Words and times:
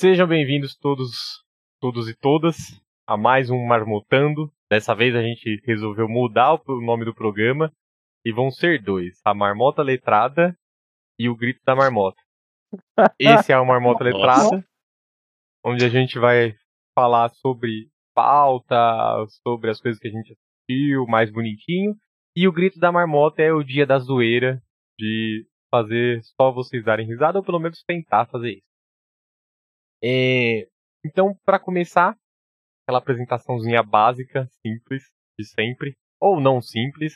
Sejam 0.00 0.28
bem-vindos 0.28 0.76
todos, 0.76 1.42
todos 1.80 2.08
e 2.08 2.14
todas 2.14 2.56
a 3.04 3.16
mais 3.16 3.50
um 3.50 3.66
Marmotando. 3.66 4.48
Dessa 4.70 4.94
vez 4.94 5.12
a 5.12 5.20
gente 5.20 5.60
resolveu 5.66 6.08
mudar 6.08 6.54
o 6.54 6.80
nome 6.80 7.04
do 7.04 7.12
programa 7.12 7.72
e 8.24 8.32
vão 8.32 8.48
ser 8.48 8.80
dois: 8.80 9.20
a 9.24 9.34
Marmota 9.34 9.82
Letrada 9.82 10.56
e 11.18 11.28
o 11.28 11.34
Grito 11.34 11.60
da 11.66 11.74
Marmota. 11.74 12.16
Esse 13.18 13.50
é 13.50 13.58
o 13.58 13.66
Marmota 13.66 14.04
Letrada, 14.04 14.64
onde 15.66 15.84
a 15.84 15.88
gente 15.88 16.16
vai 16.16 16.54
falar 16.94 17.30
sobre 17.30 17.88
pauta, 18.14 18.76
sobre 19.42 19.68
as 19.68 19.80
coisas 19.80 20.00
que 20.00 20.06
a 20.06 20.12
gente 20.12 20.32
assistiu, 20.32 21.06
mais 21.08 21.28
bonitinho. 21.28 21.96
E 22.36 22.46
o 22.46 22.52
Grito 22.52 22.78
da 22.78 22.92
Marmota 22.92 23.42
é 23.42 23.52
o 23.52 23.64
dia 23.64 23.84
da 23.84 23.98
zoeira, 23.98 24.62
de 24.96 25.44
fazer 25.72 26.22
só 26.40 26.52
vocês 26.52 26.84
darem 26.84 27.04
risada, 27.04 27.40
ou 27.40 27.44
pelo 27.44 27.58
menos 27.58 27.82
tentar 27.82 28.26
fazer 28.26 28.52
isso. 28.52 28.67
É, 30.02 30.68
então, 31.04 31.36
para 31.44 31.58
começar, 31.58 32.16
aquela 32.82 32.98
apresentaçãozinha 32.98 33.82
básica, 33.82 34.48
simples, 34.62 35.04
de 35.38 35.44
sempre, 35.44 35.96
ou 36.20 36.40
não 36.40 36.60
simples, 36.60 37.14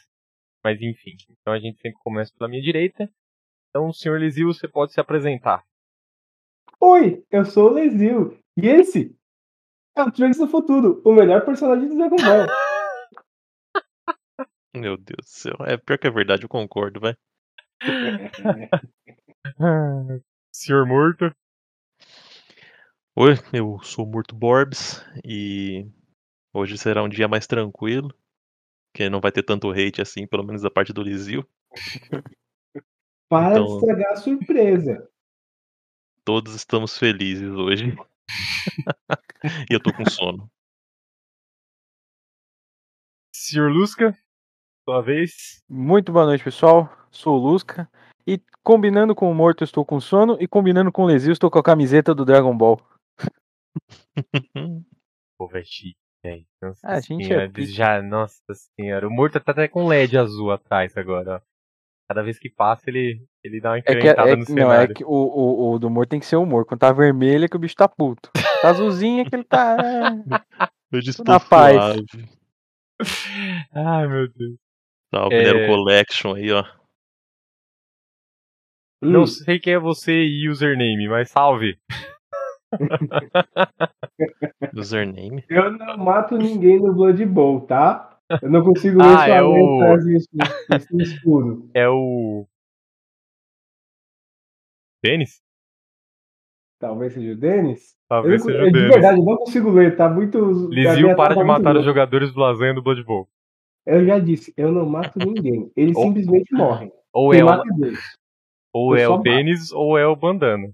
mas 0.65 0.81
enfim. 0.81 1.17
Então 1.31 1.53
a 1.53 1.59
gente 1.59 1.81
sempre 1.81 1.99
começa 2.03 2.33
pela 2.37 2.49
minha 2.49 2.63
direita. 2.63 3.11
Então, 3.71 3.93
senhor 3.93 4.21
Lizil, 4.21 4.49
você 4.49 4.69
pode 4.69 4.93
se 4.93 5.01
apresentar. 5.01 5.65
Oi, 6.81 7.25
eu 7.31 7.45
sou 7.45 7.71
o 7.71 7.79
Lizil, 7.79 8.39
e 8.57 8.69
esse 8.69 9.17
é 9.97 10.03
o 10.03 10.11
Trunks 10.11 10.39
do 10.39 10.49
Futuro, 10.49 11.01
o 11.05 11.13
melhor 11.13 11.45
personagem 11.45 11.89
do 11.89 11.97
Dragon 11.97 12.17
Ball. 12.17 12.47
Meu 14.75 14.97
Deus 14.97 15.19
do 15.19 15.29
céu. 15.29 15.57
É 15.67 15.77
pior 15.77 15.99
que 15.99 16.07
é 16.07 16.11
verdade, 16.11 16.45
eu 16.45 16.49
concordo, 16.49 17.01
vai. 17.01 17.15
senhor 20.53 20.87
Morto. 20.87 21.35
Oi, 23.15 23.35
eu 23.53 23.79
sou 23.83 24.07
o 24.07 24.09
Morto 24.09 24.35
Borbs 24.35 25.05
e 25.23 25.87
hoje 26.53 26.79
será 26.79 27.03
um 27.03 27.09
dia 27.09 27.29
mais 27.29 27.47
tranquilo, 27.47 28.11
que 28.95 29.11
não 29.11 29.21
vai 29.21 29.31
ter 29.31 29.43
tanto 29.43 29.71
hate 29.71 30.01
assim, 30.01 30.27
pelo 30.27 30.43
menos 30.43 30.63
da 30.63 30.71
parte 30.71 30.95
do 30.95 31.03
Lizil. 31.03 31.47
Para 33.29 33.53
Então- 33.53 33.67
de 33.67 33.73
estragar 33.75 34.13
a 34.13 34.17
surpresa. 34.17 35.09
Todos 36.25 36.55
estamos 36.55 36.97
felizes 36.97 37.51
hoje. 37.51 37.95
e 39.71 39.75
eu 39.75 39.83
tô 39.83 39.93
com 39.93 40.09
sono. 40.09 40.51
Senhor 43.35 43.71
Lusca, 43.71 44.17
sua 44.89 45.03
vez. 45.03 45.63
Muito 45.69 46.13
boa 46.13 46.25
noite, 46.25 46.45
pessoal. 46.45 46.89
Sou 47.11 47.39
o 47.39 47.43
Lusca. 47.43 47.91
E 48.27 48.41
combinando 48.63 49.15
com 49.15 49.31
o 49.31 49.35
Morto, 49.35 49.63
eu 49.63 49.67
estou 49.67 49.85
com 49.85 50.01
sono. 50.01 50.39
E 50.41 50.47
combinando 50.47 50.93
com 50.93 51.03
o 51.03 51.07
Lesio, 51.07 51.33
estou 51.33 51.51
com 51.51 51.59
a 51.59 51.63
camiseta 51.63 52.15
do 52.15 52.25
Dragon 52.25 52.57
Ball. 52.57 52.81
Pô, 55.39 55.49
velho, 55.49 55.65
chique, 55.67 55.97
velho. 56.25 56.45
Nossa 56.61 56.81
Ah, 56.85 56.95
a 56.95 57.01
gente 57.01 57.25
é 57.25 57.27
senhora, 57.27 57.49
pica. 57.49 57.73
já, 57.73 58.03
nossa 58.03 58.43
senhora. 58.79 59.07
O 59.09 59.11
Morto 59.11 59.41
tá 59.41 59.53
até 59.53 59.69
com 59.69 59.87
LED 59.89 60.19
azul 60.19 60.51
atrás 60.53 60.97
agora, 60.97 61.37
ó. 61.37 61.41
Cada 62.09 62.23
vez 62.23 62.39
que 62.39 62.51
passa, 62.51 62.91
ele, 62.91 63.25
ele 63.43 63.61
dá 63.61 63.71
uma 63.71 63.79
É 63.79 63.81
que, 63.83 63.89
incrementada 63.91 64.33
é, 64.33 64.37
no 64.37 64.45
que- 64.45 64.53
não, 64.53 64.73
é 64.73 64.87
cenário. 64.87 64.95
que 64.95 65.05
o, 65.05 65.09
o, 65.09 65.73
o 65.75 65.79
do 65.79 65.89
Morto 65.89 66.11
tem 66.11 66.21
que 66.21 66.27
ser 66.27 66.37
humor. 66.37 66.67
Quando 66.67 66.81
tá 66.81 66.93
vermelho 66.93 67.45
é 67.45 67.49
que 67.49 67.57
o 67.57 67.59
bicho 67.61 67.75
tá 67.77 67.89
puto. 67.89 68.31
Tá 68.61 68.71
azulzinho 68.71 69.23
é 69.23 69.25
que 69.25 69.35
ele 69.35 69.45
tá. 69.45 69.77
é. 69.81 70.97
Hoje 70.97 71.11
estou 71.11 71.25
na 71.25 71.41
paz. 71.41 72.05
Ai, 73.75 74.07
meu 74.07 74.29
Deus. 74.29 74.57
Tá, 75.11 75.27
o 75.27 75.31
É. 75.31 75.39
Venero 75.39 75.67
Collection 75.67 76.35
aí, 76.35 76.53
ó. 76.53 76.65
Não 79.03 79.23
Hum, 79.23 79.27
sei 79.27 79.59
quem 79.59 79.75
é 79.75 79.79
você 79.79 80.13
e 80.13 80.49
username, 80.49 81.09
mas 81.09 81.31
salve. 81.31 81.77
Username. 84.77 85.45
eu 85.49 85.71
não 85.73 85.97
mato 85.99 86.37
ninguém 86.37 86.79
no 86.81 86.93
Blood 86.95 87.25
Bowl, 87.27 87.61
tá? 87.63 88.19
Eu 88.41 88.51
não 88.51 88.63
consigo 88.65 88.99
ver 88.99 89.05
Ah, 89.05 89.27
sua 89.27 89.29
é 89.29 89.43
o- 89.43 89.97
escuro. 91.01 91.69
É 91.75 91.89
o. 91.89 92.47
Denis? 95.05 95.43
Talvez 96.81 97.13
seja 97.13 97.33
o 97.33 97.37
Denis. 97.37 97.93
Eu, 97.93 97.97
Talvez 98.09 98.41
não- 98.41 98.47
seja 98.47 98.59
eu 98.59 98.63
o 98.63 98.67
de 98.67 98.73
Denis. 98.73 98.89
verdade, 98.95 99.19
eu 99.19 99.25
não 99.25 99.37
consigo 99.37 99.71
ler, 99.71 99.97
tá 99.97 100.09
muito. 100.09 100.69
Lizio 100.71 101.15
para 101.17 101.35
tá 101.35 101.41
de 101.41 101.47
matar 101.47 101.71
os 101.71 101.75
louca. 101.77 101.83
jogadores 101.83 102.33
do 102.33 102.41
Lasanha 102.41 102.75
do 102.75 102.83
Blood 102.83 103.03
Bowl. 103.05 103.29
Eu 103.85 104.05
já 104.07 104.19
disse, 104.19 104.55
eu 104.57 104.71
não 104.73 104.87
mato 104.89 105.19
ninguém. 105.19 105.71
Eles 105.77 105.97
Oh. 105.97 106.03
simplesmente 106.03 106.55
morrem. 106.55 106.93
Ou 107.13 107.31
Quem 107.33 107.41
é 107.41 107.45
o, 107.45 107.51
é 107.51 107.63
Deus. 107.79 107.99
ou 108.73 108.97
eu 108.97 109.13
é 109.13 109.17
o. 109.17 109.19
Denis 109.19 109.73
ou 109.73 109.99
é 109.99 110.07
o 110.07 110.17
Bandana. 110.17 110.69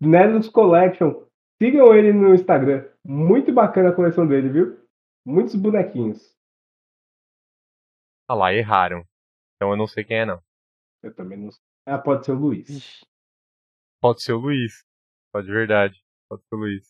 Nelos 0.00 0.48
Collection. 0.48 1.26
Sigam 1.62 1.94
ele 1.94 2.12
no 2.12 2.34
Instagram. 2.34 2.88
Muito 3.04 3.52
bacana 3.52 3.90
a 3.90 3.94
coleção 3.94 4.26
dele, 4.26 4.48
viu? 4.48 4.80
Muitos 5.26 5.54
bonequinhos. 5.54 6.34
Ah 8.26 8.34
lá, 8.34 8.54
erraram. 8.54 9.04
Então 9.56 9.70
eu 9.70 9.76
não 9.76 9.86
sei 9.86 10.04
quem 10.04 10.20
é, 10.20 10.24
não. 10.24 10.40
Eu 11.02 11.14
também 11.14 11.38
não 11.38 11.50
sei. 11.50 11.60
Ah, 11.86 11.98
pode 11.98 12.24
ser 12.24 12.32
o 12.32 12.38
Luiz. 12.38 12.68
Ixi. 12.68 13.04
Pode 14.00 14.22
ser 14.22 14.32
o 14.32 14.38
Luiz. 14.38 14.84
Pode 15.32 15.48
verdade. 15.48 16.02
Pode 16.28 16.42
ser 16.42 16.54
o 16.54 16.58
Luiz. 16.58 16.88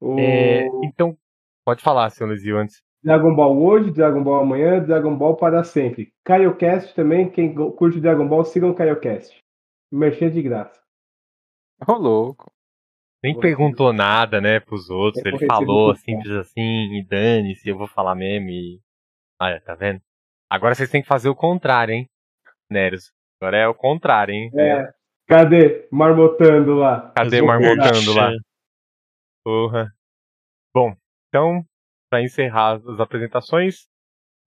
O 0.00 0.18
É, 0.18 0.66
então, 0.84 1.16
pode 1.64 1.82
falar, 1.82 2.10
seu 2.10 2.26
Lizio, 2.26 2.58
antes. 2.58 2.82
Dragon 3.02 3.34
Ball 3.34 3.56
hoje, 3.62 3.92
Dragon 3.92 4.22
Ball 4.22 4.42
amanhã, 4.42 4.82
Dragon 4.82 5.16
Ball 5.16 5.36
para 5.36 5.62
sempre. 5.62 6.12
Caiocast 6.24 6.94
também. 6.94 7.30
Quem 7.30 7.54
curte 7.54 8.00
Dragon 8.00 8.26
Ball, 8.26 8.44
sigam 8.44 8.70
o 8.70 8.74
Caiocast. 8.74 9.38
Merchan 9.92 10.30
de 10.30 10.42
graça. 10.42 10.85
Ô, 11.86 11.92
louco. 11.92 12.52
Nem 13.22 13.38
perguntou 13.38 13.92
nada, 13.92 14.40
né, 14.40 14.60
pros 14.60 14.88
outros. 14.88 15.24
É 15.24 15.28
Ele 15.28 15.46
falou 15.46 15.94
simples 15.96 16.30
assim, 16.32 16.94
e 16.94 17.04
dane-se, 17.04 17.68
eu 17.68 17.76
vou 17.76 17.88
falar 17.88 18.14
mesmo 18.14 18.50
e. 18.50 18.80
Olha, 19.40 19.60
tá 19.60 19.74
vendo? 19.74 20.00
Agora 20.48 20.74
vocês 20.74 20.88
têm 20.88 21.02
que 21.02 21.08
fazer 21.08 21.28
o 21.28 21.34
contrário, 21.34 21.92
hein, 21.92 22.08
Neros? 22.70 23.12
Agora 23.40 23.56
é 23.56 23.68
o 23.68 23.74
contrário, 23.74 24.32
hein? 24.32 24.50
É. 24.54 24.92
Cadê? 25.26 25.88
Marmotando 25.90 26.74
lá. 26.74 27.10
Cadê 27.16 27.42
marmotando 27.42 28.14
lá? 28.14 28.30
Porra. 29.44 29.92
Bom, 30.72 30.96
então, 31.28 31.64
pra 32.08 32.22
encerrar 32.22 32.74
as 32.74 33.00
apresentações, 33.00 33.88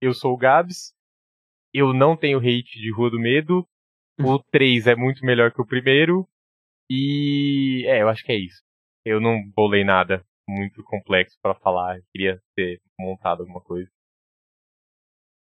eu 0.00 0.14
sou 0.14 0.32
o 0.32 0.36
Gabs. 0.36 0.94
Eu 1.72 1.92
não 1.92 2.16
tenho 2.16 2.38
hate 2.38 2.80
de 2.80 2.90
Rua 2.92 3.10
do 3.10 3.20
Medo. 3.20 3.66
O 4.18 4.38
3 4.38 4.86
é 4.86 4.94
muito 4.94 5.24
melhor 5.24 5.52
que 5.52 5.60
o 5.60 5.66
primeiro. 5.66 6.26
E. 6.90 7.86
É, 7.86 8.02
eu 8.02 8.08
acho 8.08 8.24
que 8.24 8.32
é 8.32 8.36
isso. 8.36 8.62
Eu 9.04 9.20
não 9.20 9.40
bolei 9.54 9.84
nada 9.84 10.24
muito 10.48 10.82
complexo 10.84 11.38
pra 11.40 11.54
falar. 11.54 11.96
Eu 11.96 12.04
queria 12.12 12.42
ter 12.56 12.80
montado 12.98 13.42
alguma 13.42 13.60
coisa. 13.60 13.88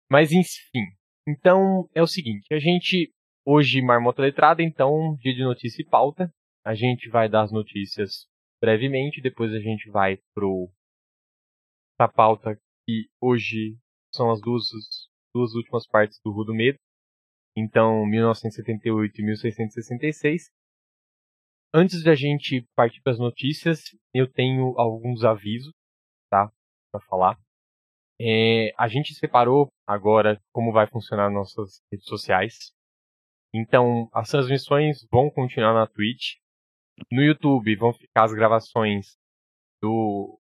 Mas 0.09 0.31
enfim. 0.31 0.85
Então 1.27 1.89
é 1.93 2.01
o 2.01 2.07
seguinte, 2.07 2.53
a 2.53 2.59
gente 2.59 3.13
hoje 3.45 3.81
marmota 3.81 4.21
letrada, 4.21 4.61
então 4.61 5.15
dia 5.17 5.33
de 5.33 5.43
notícia 5.43 5.81
e 5.81 5.85
pauta. 5.85 6.31
A 6.65 6.73
gente 6.73 7.09
vai 7.09 7.29
dar 7.29 7.43
as 7.43 7.51
notícias 7.51 8.27
brevemente, 8.61 9.21
depois 9.21 9.53
a 9.53 9.59
gente 9.59 9.89
vai 9.89 10.17
pro 10.33 10.69
pra 11.97 12.07
pauta 12.07 12.57
que 12.85 13.07
hoje 13.21 13.77
são 14.13 14.31
as 14.31 14.39
duas, 14.41 14.63
duas 15.33 15.53
últimas 15.53 15.87
partes 15.87 16.19
do 16.23 16.31
Rua 16.31 16.45
do 16.45 16.53
Medo. 16.53 16.77
Então, 17.55 18.05
1978 18.05 19.19
e 19.19 19.25
1666. 19.25 20.49
Antes 21.75 22.03
de 22.03 22.09
a 22.11 22.13
gente 22.13 22.61
partir 22.75 23.01
para 23.01 23.13
as 23.13 23.19
notícias, 23.19 23.97
eu 24.13 24.31
tenho 24.31 24.79
alguns 24.79 25.23
avisos, 25.23 25.73
tá? 26.29 26.51
Para 26.91 27.01
falar. 27.01 27.39
É, 28.22 28.72
a 28.78 28.88
gente 28.88 29.16
separou 29.16 29.69
agora 29.88 30.39
como 30.51 30.72
vai 30.72 30.85
funcionar 30.85 31.31
nossas 31.31 31.81
redes 31.91 32.06
sociais. 32.06 32.72
Então, 33.51 34.07
as 34.13 34.29
transmissões 34.29 35.03
vão 35.11 35.31
continuar 35.31 35.73
na 35.73 35.88
Twitch. 35.88 36.35
No 37.11 37.23
YouTube 37.23 37.75
vão 37.75 37.91
ficar 37.91 38.25
as 38.25 38.34
gravações 38.34 39.17
do 39.81 40.40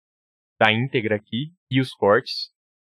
da 0.61 0.71
íntegra 0.71 1.15
aqui 1.15 1.51
e 1.69 1.81
os 1.81 1.95
cortes. 1.95 2.51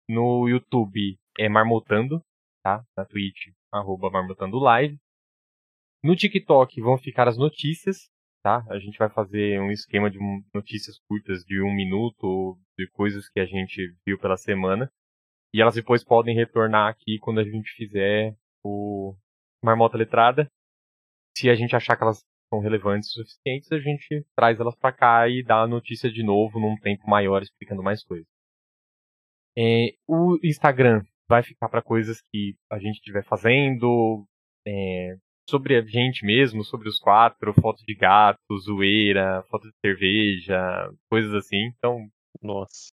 No 0.08 0.48
YouTube 0.48 1.16
é 1.38 1.48
Marmotando, 1.48 2.20
tá? 2.64 2.84
Na 2.96 3.04
Twitch, 3.04 3.54
arroba 3.72 4.10
Marmotando 4.10 4.58
Live. 4.58 4.98
No 6.02 6.16
TikTok 6.16 6.80
vão 6.80 6.98
ficar 6.98 7.28
as 7.28 7.38
notícias, 7.38 8.10
tá? 8.44 8.62
A 8.68 8.78
gente 8.78 8.98
vai 8.98 9.08
fazer 9.08 9.58
um 9.58 9.70
esquema 9.70 10.10
de 10.10 10.18
notícias 10.54 10.98
curtas 11.08 11.42
de 11.44 11.62
um 11.62 11.74
minuto, 11.74 12.58
de 12.78 12.86
coisas 12.90 13.26
que 13.26 13.40
a 13.40 13.46
gente 13.46 13.96
viu 14.06 14.18
pela 14.18 14.36
semana. 14.36 14.92
E 15.52 15.62
elas 15.62 15.74
depois 15.74 16.04
podem 16.04 16.36
retornar 16.36 16.90
aqui 16.90 17.18
quando 17.18 17.40
a 17.40 17.44
gente 17.44 17.70
fizer 17.70 18.36
o 18.62 19.16
Marmota 19.64 19.96
Letrada. 19.96 20.46
Se 21.34 21.48
a 21.48 21.54
gente 21.54 21.74
achar 21.74 21.96
que 21.96 22.02
elas 22.02 22.22
são 22.52 22.60
relevantes 22.60 23.08
o 23.16 23.24
suficientes, 23.24 23.72
a 23.72 23.78
gente 23.78 24.26
traz 24.36 24.60
elas 24.60 24.76
pra 24.76 24.92
cá 24.92 25.26
e 25.26 25.42
dá 25.42 25.62
a 25.62 25.66
notícia 25.66 26.12
de 26.12 26.22
novo 26.22 26.60
num 26.60 26.76
tempo 26.76 27.08
maior, 27.08 27.42
explicando 27.42 27.82
mais 27.82 28.04
coisas. 28.04 28.26
É, 29.56 29.94
o 30.06 30.36
Instagram 30.44 31.02
vai 31.26 31.42
ficar 31.42 31.70
para 31.70 31.80
coisas 31.80 32.20
que 32.30 32.56
a 32.70 32.78
gente 32.78 32.96
estiver 32.96 33.24
fazendo, 33.24 34.26
é, 34.66 35.16
sobre 35.48 35.76
a 35.76 35.82
gente 35.82 36.24
mesmo, 36.24 36.64
sobre 36.64 36.88
os 36.88 36.98
quatro, 36.98 37.52
fotos 37.54 37.82
de 37.86 37.94
gato, 37.94 38.38
zoeira, 38.60 39.42
foto 39.50 39.68
de 39.68 39.74
cerveja, 39.84 40.58
coisas 41.10 41.34
assim. 41.34 41.66
Então, 41.76 42.08
Nossa. 42.42 42.90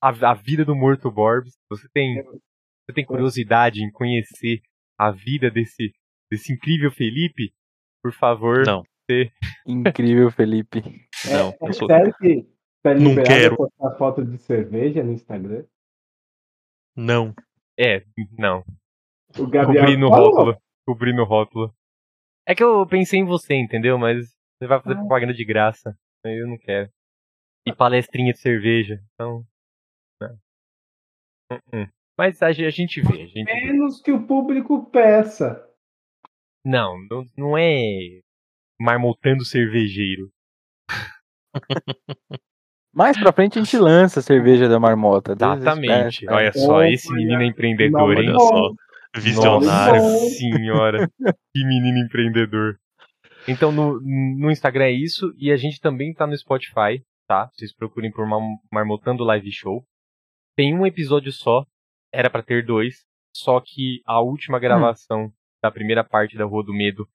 a, 0.00 0.08
a 0.30 0.34
vida 0.34 0.64
do 0.64 0.74
Morto 0.76 1.10
Borbs, 1.10 1.54
você 1.68 1.88
tem, 1.92 2.22
você 2.22 2.92
tem 2.94 3.04
curiosidade 3.04 3.82
em 3.82 3.90
conhecer 3.90 4.62
a 4.98 5.10
vida 5.10 5.50
desse, 5.50 5.92
desse 6.30 6.52
incrível 6.52 6.90
Felipe? 6.90 7.52
Por 8.02 8.12
favor, 8.12 8.64
Não, 8.66 8.82
Incrível, 9.66 10.30
Felipe. 10.30 10.80
não. 11.30 11.50
É, 11.50 11.66
é 11.66 11.68
eu 11.68 11.72
sou... 11.72 11.86
sério 11.86 12.14
que 12.18 12.46
tá 12.82 12.94
Não 12.94 13.14
quero. 13.22 13.56
postar 13.56 13.96
foto 13.96 14.24
de 14.24 14.38
cerveja 14.38 15.02
no 15.02 15.12
Instagram? 15.12 15.64
Não. 16.96 17.34
é, 17.78 18.04
não. 18.38 18.64
O 19.38 19.46
Gabriel 19.46 19.84
Cobri 19.84 19.96
no 19.96 20.08
falou. 20.08 20.30
rótulo. 20.30 20.62
Cobri 20.86 21.12
no 21.14 21.24
rótulo. 21.24 21.72
É 22.46 22.54
que 22.54 22.62
eu 22.62 22.86
pensei 22.86 23.20
em 23.20 23.24
você, 23.24 23.54
entendeu? 23.54 23.96
Mas 23.98 24.28
você 24.58 24.66
vai 24.66 24.80
fazer 24.80 24.94
Ah. 24.96 24.98
propaganda 24.98 25.32
de 25.34 25.44
graça. 25.44 25.96
aí 26.24 26.38
Eu 26.40 26.48
não 26.48 26.58
quero. 26.58 26.90
E 27.66 27.72
palestrinha 27.74 28.32
de 28.32 28.38
cerveja. 28.40 29.00
Então. 29.14 29.44
Não. 30.20 30.38
Uh-uh. 31.52 31.88
Mas 32.18 32.42
a, 32.42 32.46
a 32.48 32.52
gente 32.52 33.00
vê, 33.00 33.22
a 33.22 33.26
gente 33.26 33.44
vê. 33.44 33.54
Menos 33.66 34.00
que 34.00 34.12
o 34.12 34.26
público 34.26 34.90
peça. 34.90 35.68
Não, 36.64 36.96
não, 37.10 37.24
não 37.36 37.58
é 37.58 38.20
marmotando 38.80 39.44
cervejeiro. 39.44 40.30
Mais 42.94 43.18
pra 43.18 43.32
frente 43.32 43.58
a 43.58 43.62
gente 43.62 43.78
lança 43.78 44.20
a 44.20 44.22
cerveja 44.22 44.68
da 44.68 44.78
marmota. 44.78 45.32
Exatamente. 45.32 46.28
Olha 46.28 46.52
só, 46.52 46.84
esse 46.84 47.10
menino 47.12 47.40
é 47.42 47.46
empreendedor, 47.46 48.16
hein? 48.18 48.28
Olha 48.30 48.38
só. 48.38 48.74
Nossa 49.14 49.20
Visionário. 49.28 50.00
Bom. 50.00 50.18
senhora. 50.30 51.08
Que 51.54 51.64
menino 51.64 51.98
empreendedor. 51.98 52.78
Então 53.46 53.70
no, 53.72 54.00
no 54.00 54.50
Instagram 54.50 54.84
é 54.84 54.92
isso. 54.92 55.32
E 55.36 55.50
a 55.50 55.56
gente 55.56 55.80
também 55.80 56.14
tá 56.14 56.26
no 56.26 56.36
Spotify, 56.36 57.04
tá? 57.28 57.48
Vocês 57.52 57.74
procurem 57.74 58.10
por 58.10 58.26
Mar- 58.26 58.40
Marmotando 58.72 59.24
Live 59.24 59.50
Show. 59.52 59.84
Tem 60.56 60.74
um 60.74 60.86
episódio 60.86 61.32
só. 61.32 61.64
Era 62.12 62.30
pra 62.30 62.42
ter 62.42 62.64
dois. 62.64 63.04
Só 63.34 63.60
que 63.60 64.00
a 64.06 64.20
última 64.20 64.58
gravação 64.58 65.32
da 65.62 65.70
primeira 65.70 66.04
parte 66.04 66.36
da 66.36 66.44
Rua 66.44 66.62
do 66.64 66.72
Medo 66.74 67.08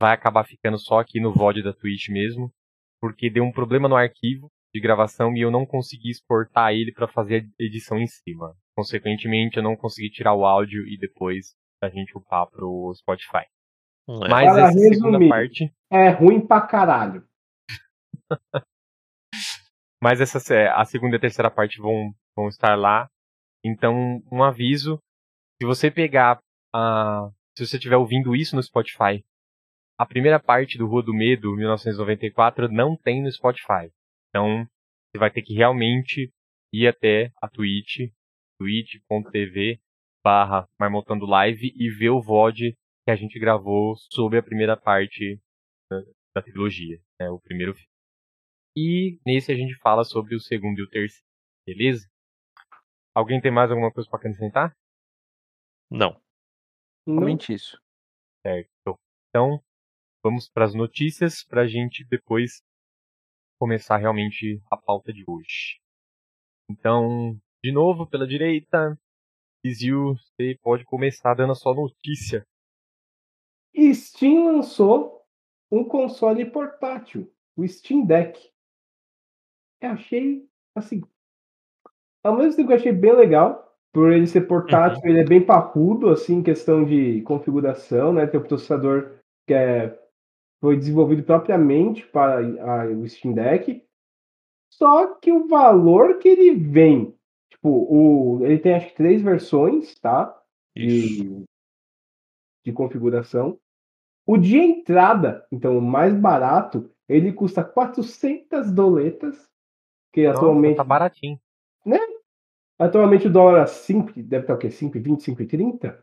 vai 0.00 0.12
acabar 0.12 0.44
ficando 0.44 0.78
só 0.78 0.98
aqui 1.00 1.20
no 1.20 1.32
VOD 1.32 1.62
da 1.62 1.72
Twitch 1.72 2.08
mesmo. 2.08 2.52
Porque 3.00 3.30
deu 3.30 3.44
um 3.44 3.52
problema 3.52 3.88
no 3.88 3.96
arquivo 3.96 4.50
de 4.74 4.80
gravação 4.80 5.34
e 5.36 5.40
eu 5.40 5.50
não 5.50 5.64
consegui 5.66 6.10
exportar 6.10 6.72
ele 6.72 6.92
pra 6.92 7.08
fazer 7.08 7.44
a 7.60 7.62
edição 7.64 7.98
em 7.98 8.06
cima. 8.06 8.54
Consequentemente, 8.76 9.56
eu 9.56 9.62
não 9.62 9.76
consegui 9.76 10.10
tirar 10.10 10.34
o 10.34 10.44
áudio 10.44 10.86
e 10.86 10.96
depois 10.98 11.54
a 11.82 11.88
gente 11.88 12.16
upar 12.16 12.46
pro 12.48 12.92
Spotify. 12.94 13.46
É. 14.08 14.28
Mas 14.28 14.52
Para 14.52 14.68
essa 14.68 14.78
segunda 14.78 15.18
resumir. 15.18 15.28
parte, 15.28 15.74
É 15.90 16.08
ruim 16.10 16.46
pra 16.46 16.60
caralho. 16.60 17.24
mas 20.02 20.20
essa 20.20 20.38
a 20.74 20.84
segunda 20.84 21.16
e 21.16 21.18
a 21.18 21.20
terceira 21.20 21.50
parte 21.50 21.80
vão 21.80 22.12
vão 22.36 22.48
estar 22.48 22.74
lá. 22.76 23.08
Então, 23.64 24.22
um 24.32 24.42
aviso, 24.42 24.98
se 25.60 25.66
você 25.66 25.90
pegar 25.90 26.40
a 26.74 27.30
se 27.56 27.66
você 27.66 27.76
estiver 27.76 27.96
ouvindo 27.96 28.34
isso 28.34 28.56
no 28.56 28.62
Spotify, 28.62 29.22
a 29.98 30.06
primeira 30.06 30.40
parte 30.40 30.78
do 30.78 30.86
Rua 30.86 31.02
do 31.02 31.12
Medo, 31.12 31.54
1994, 31.54 32.68
não 32.72 32.96
tem 32.96 33.22
no 33.22 33.30
Spotify. 33.30 33.90
Então, 34.28 34.64
você 35.10 35.18
vai 35.18 35.30
ter 35.30 35.42
que 35.42 35.52
realmente 35.52 36.32
ir 36.72 36.86
até 36.86 37.30
a 37.42 37.48
Twitch, 37.48 38.10
twitch.tv 38.60 39.80
barra 40.22 40.68
Marmotando 40.78 41.24
Live 41.24 41.72
e 41.74 41.88
ver 41.88 42.10
o 42.10 42.20
VOD 42.20 42.76
que 43.06 43.10
a 43.10 43.16
gente 43.16 43.38
gravou 43.38 43.96
sobre 43.96 44.38
a 44.38 44.42
primeira 44.42 44.76
parte 44.76 45.40
da, 45.90 46.02
da 46.36 46.42
trilogia, 46.42 47.00
né, 47.18 47.30
o 47.30 47.40
primeiro 47.40 47.72
filme. 47.72 47.88
E 48.76 49.18
nesse 49.24 49.50
a 49.50 49.54
gente 49.54 49.74
fala 49.76 50.04
sobre 50.04 50.34
o 50.34 50.40
segundo 50.40 50.78
e 50.78 50.82
o 50.82 50.88
terceiro, 50.88 51.26
beleza? 51.66 52.06
Alguém 53.14 53.40
tem 53.40 53.50
mais 53.50 53.70
alguma 53.70 53.90
coisa 53.90 54.08
para 54.08 54.18
acrescentar? 54.18 54.76
Não. 55.90 56.12
Não. 57.06 57.20
Somente 57.20 57.54
isso. 57.54 57.80
Certo. 58.46 59.00
Então, 59.28 59.62
vamos 60.22 60.50
para 60.50 60.66
as 60.66 60.74
notícias 60.74 61.42
para 61.44 61.62
a 61.62 61.66
gente 61.66 62.04
depois 62.04 62.62
começar 63.58 63.96
realmente 63.96 64.62
a 64.70 64.76
pauta 64.76 65.12
de 65.12 65.24
hoje. 65.26 65.80
Então, 66.70 67.40
de 67.62 67.72
novo, 67.72 68.06
pela 68.06 68.26
direita, 68.26 68.98
Izil, 69.64 70.14
você 70.14 70.58
pode 70.62 70.84
começar 70.84 71.34
dando 71.34 71.52
a 71.52 71.54
sua 71.56 71.74
notícia. 71.74 72.46
Steam 73.94 74.56
lançou 74.56 75.22
um 75.70 75.84
console 75.84 76.44
portátil, 76.50 77.30
o 77.56 77.66
Steam 77.66 78.04
Deck. 78.04 78.50
Eu 79.80 79.90
achei, 79.90 80.46
assim, 80.74 81.02
ao 82.22 82.36
mesmo 82.36 82.56
tempo 82.56 82.72
eu 82.72 82.76
achei 82.76 82.92
bem 82.92 83.14
legal, 83.14 83.70
por 83.92 84.12
ele 84.12 84.26
ser 84.26 84.42
portátil, 84.42 85.00
ele 85.04 85.20
é 85.20 85.24
bem 85.24 85.44
parrudo, 85.44 86.10
assim, 86.10 86.36
em 86.36 86.42
questão 86.42 86.84
de 86.84 87.22
configuração, 87.22 88.12
né? 88.12 88.26
Tem 88.26 88.38
um 88.38 88.44
processador 88.44 89.18
que 89.46 89.54
é, 89.54 89.98
foi 90.60 90.76
desenvolvido 90.76 91.22
propriamente 91.22 92.06
para 92.06 92.38
a- 92.40 92.86
o 92.86 93.08
Steam 93.08 93.34
Deck. 93.34 93.82
Só 94.72 95.14
que 95.14 95.32
o 95.32 95.48
valor 95.48 96.18
que 96.18 96.28
ele 96.28 96.54
vem, 96.54 97.16
tipo, 97.60 97.68
o, 97.68 98.44
ele 98.44 98.58
tem 98.58 98.74
acho 98.74 98.88
que 98.88 98.94
três 98.94 99.22
versões, 99.22 99.94
tá? 100.00 100.36
De, 100.74 101.44
de 102.64 102.72
configuração. 102.72 103.58
O 104.26 104.36
de 104.36 104.56
entrada, 104.56 105.46
então 105.52 105.76
o 105.76 105.82
mais 105.82 106.14
barato, 106.14 106.90
ele 107.08 107.32
custa 107.32 107.62
400 107.62 108.70
doletas, 108.72 109.50
que 110.12 110.26
Nossa, 110.26 110.38
atualmente, 110.38 110.76
tá 110.76 110.84
baratinho. 110.84 111.40
atualmente 112.78 113.26
o 113.26 113.32
dólar 113.32 113.66
5, 113.66 114.12
deve 114.22 114.44
estar 114.44 114.54
o 114.54 114.58
quê? 114.58 114.68
5,20, 114.68 115.18
5,30? 115.36 116.02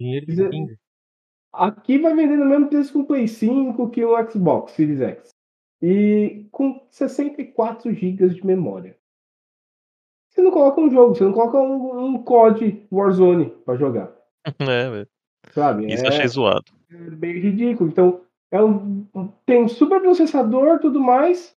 Dinheiro 0.00 0.26
de. 0.26 0.78
Aqui 1.52 1.98
vai 1.98 2.14
vendendo 2.14 2.42
o 2.42 2.46
mesmo 2.46 2.68
preço 2.68 2.92
que 2.92 2.98
um 2.98 3.04
Play 3.04 3.26
5 3.26 3.90
que 3.90 4.04
um 4.04 4.30
Xbox 4.30 4.72
Series 4.72 5.00
X. 5.00 5.30
E 5.80 6.46
com 6.50 6.86
64 6.90 7.92
GB 7.94 8.28
de 8.28 8.44
memória. 8.44 8.98
Você 10.36 10.42
não 10.42 10.50
coloca 10.50 10.78
um 10.82 10.90
jogo, 10.90 11.14
você 11.14 11.24
não 11.24 11.32
coloca 11.32 11.58
um, 11.58 12.04
um 12.16 12.22
COD 12.22 12.86
Warzone 12.92 13.46
para 13.64 13.76
jogar, 13.76 14.12
É, 14.60 14.90
velho. 14.90 15.08
sabe? 15.52 15.90
Isso 15.90 16.04
É- 16.04 16.08
achei 16.08 16.28
zoado. 16.28 16.64
é 16.90 16.94
meio 16.94 17.40
ridículo. 17.40 17.88
Então, 17.88 18.20
é 18.52 18.62
um, 18.62 19.06
tem 19.46 19.64
um 19.64 19.68
super 19.68 19.98
processador 20.02 20.78
tudo 20.78 21.00
mais, 21.00 21.56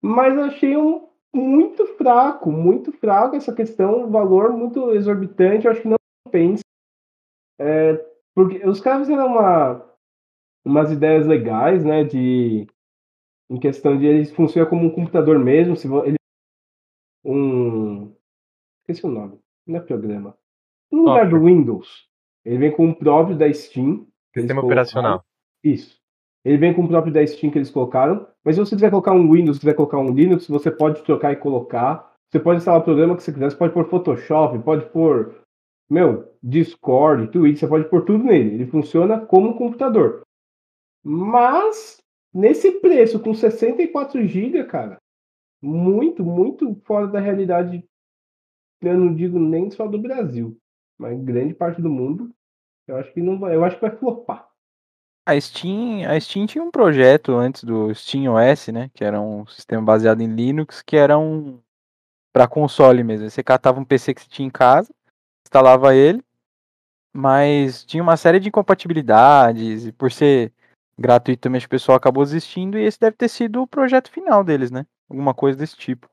mas 0.00 0.38
achei 0.38 0.76
um 0.76 1.08
muito 1.34 1.84
fraco, 1.96 2.52
muito 2.52 2.92
fraco 2.92 3.34
essa 3.34 3.52
questão, 3.52 4.04
um 4.04 4.10
valor 4.10 4.52
muito 4.52 4.92
exorbitante, 4.92 5.66
eu 5.66 5.72
acho 5.72 5.82
que 5.82 5.88
não 5.88 5.96
compensa. 6.24 6.62
É, 7.58 7.94
porque 8.32 8.64
os 8.64 8.80
caras 8.80 9.08
fizeram 9.08 9.26
uma, 9.26 9.84
umas 10.64 10.92
ideias 10.92 11.26
legais, 11.26 11.84
né, 11.84 12.04
de 12.04 12.64
em 13.50 13.58
questão 13.58 13.98
de 13.98 14.06
ele 14.06 14.24
funciona 14.26 14.68
como 14.70 14.86
um 14.86 14.90
computador 14.90 15.36
mesmo, 15.36 15.74
se 15.76 15.88
ele 16.04 16.14
um 17.24 17.89
esqueci 18.90 19.06
o 19.06 19.10
nome, 19.10 19.38
não 19.66 19.78
é 19.78 19.80
programa. 19.80 20.36
No 20.90 21.04
lugar 21.04 21.28
do 21.28 21.44
Windows, 21.44 22.08
ele 22.44 22.58
vem 22.58 22.72
com 22.72 22.90
o 22.90 22.94
próprio 22.94 23.36
da 23.36 23.52
Steam. 23.52 24.06
Sistema 24.34 24.60
operacional. 24.62 25.24
Isso. 25.62 26.00
Ele 26.44 26.56
vem 26.56 26.72
com 26.72 26.82
o 26.82 26.88
próprio 26.88 27.12
da 27.12 27.26
Steam 27.26 27.50
que 27.50 27.58
eles 27.58 27.70
colocaram. 27.70 28.26
Mas 28.44 28.56
se 28.56 28.60
você 28.60 28.74
quiser 28.74 28.90
colocar 28.90 29.12
um 29.12 29.30
Windows, 29.30 29.58
quiser 29.58 29.74
colocar 29.74 29.98
um 29.98 30.12
Linux, 30.12 30.48
você 30.48 30.70
pode 30.70 31.02
trocar 31.02 31.32
e 31.32 31.36
colocar. 31.36 32.10
Você 32.30 32.40
pode 32.40 32.58
instalar 32.58 32.80
o 32.80 32.84
programa 32.84 33.16
que 33.16 33.22
você 33.22 33.32
quiser. 33.32 33.50
Você 33.50 33.56
pode 33.56 33.74
pôr 33.74 33.88
Photoshop, 33.88 34.58
pode 34.60 34.86
pôr, 34.86 35.34
meu, 35.88 36.32
Discord, 36.42 37.28
Twitch. 37.28 37.58
Você 37.58 37.68
pode 37.68 37.88
pôr 37.88 38.04
tudo 38.04 38.24
nele. 38.24 38.54
Ele 38.54 38.66
funciona 38.66 39.20
como 39.20 39.50
um 39.50 39.52
computador. 39.52 40.22
Mas, 41.04 42.02
nesse 42.32 42.70
preço, 42.80 43.20
com 43.20 43.34
64 43.34 44.26
GB, 44.26 44.64
cara, 44.64 44.96
muito, 45.62 46.24
muito 46.24 46.74
fora 46.84 47.06
da 47.06 47.20
realidade. 47.20 47.84
Eu 48.80 48.98
não 48.98 49.14
digo 49.14 49.38
nem 49.38 49.70
só 49.70 49.86
do 49.86 49.98
Brasil, 49.98 50.56
mas 50.98 51.20
grande 51.22 51.54
parte 51.54 51.80
do 51.82 51.90
mundo. 51.90 52.34
Eu 52.86 52.96
acho 52.96 53.12
que 53.12 53.20
não 53.20 53.38
vai. 53.38 53.54
Eu 53.54 53.64
acho 53.64 53.76
que 53.76 53.82
vai 53.82 53.96
flopar. 53.96 54.48
A 55.26 55.38
Steam, 55.38 56.10
a 56.10 56.18
Steam 56.18 56.46
tinha 56.46 56.64
um 56.64 56.70
projeto 56.70 57.32
antes 57.32 57.62
do 57.62 57.94
Steam 57.94 58.34
OS, 58.34 58.68
né? 58.68 58.90
Que 58.94 59.04
era 59.04 59.20
um 59.20 59.46
sistema 59.46 59.82
baseado 59.82 60.22
em 60.22 60.34
Linux, 60.34 60.82
que 60.82 60.96
era 60.96 61.18
um 61.18 61.60
para 62.32 62.48
console 62.48 63.04
mesmo. 63.04 63.28
Você 63.28 63.42
catava 63.42 63.78
um 63.78 63.84
PC 63.84 64.14
que 64.14 64.22
você 64.22 64.28
tinha 64.28 64.48
em 64.48 64.50
casa, 64.50 64.92
instalava 65.46 65.94
ele, 65.94 66.22
mas 67.14 67.84
tinha 67.84 68.02
uma 68.02 68.16
série 68.16 68.40
de 68.40 68.48
incompatibilidades 68.48 69.86
e 69.86 69.92
por 69.92 70.10
ser 70.10 70.52
gratuito 70.98 71.40
também 71.40 71.60
o 71.60 71.68
pessoal 71.68 71.96
acabou 71.96 72.24
desistindo 72.24 72.78
e 72.78 72.84
esse 72.84 72.98
deve 73.00 73.16
ter 73.16 73.28
sido 73.28 73.62
o 73.62 73.66
projeto 73.66 74.10
final 74.10 74.44
deles, 74.44 74.70
né? 74.70 74.86
Alguma 75.08 75.34
coisa 75.34 75.58
desse 75.58 75.76
tipo. 75.76 76.08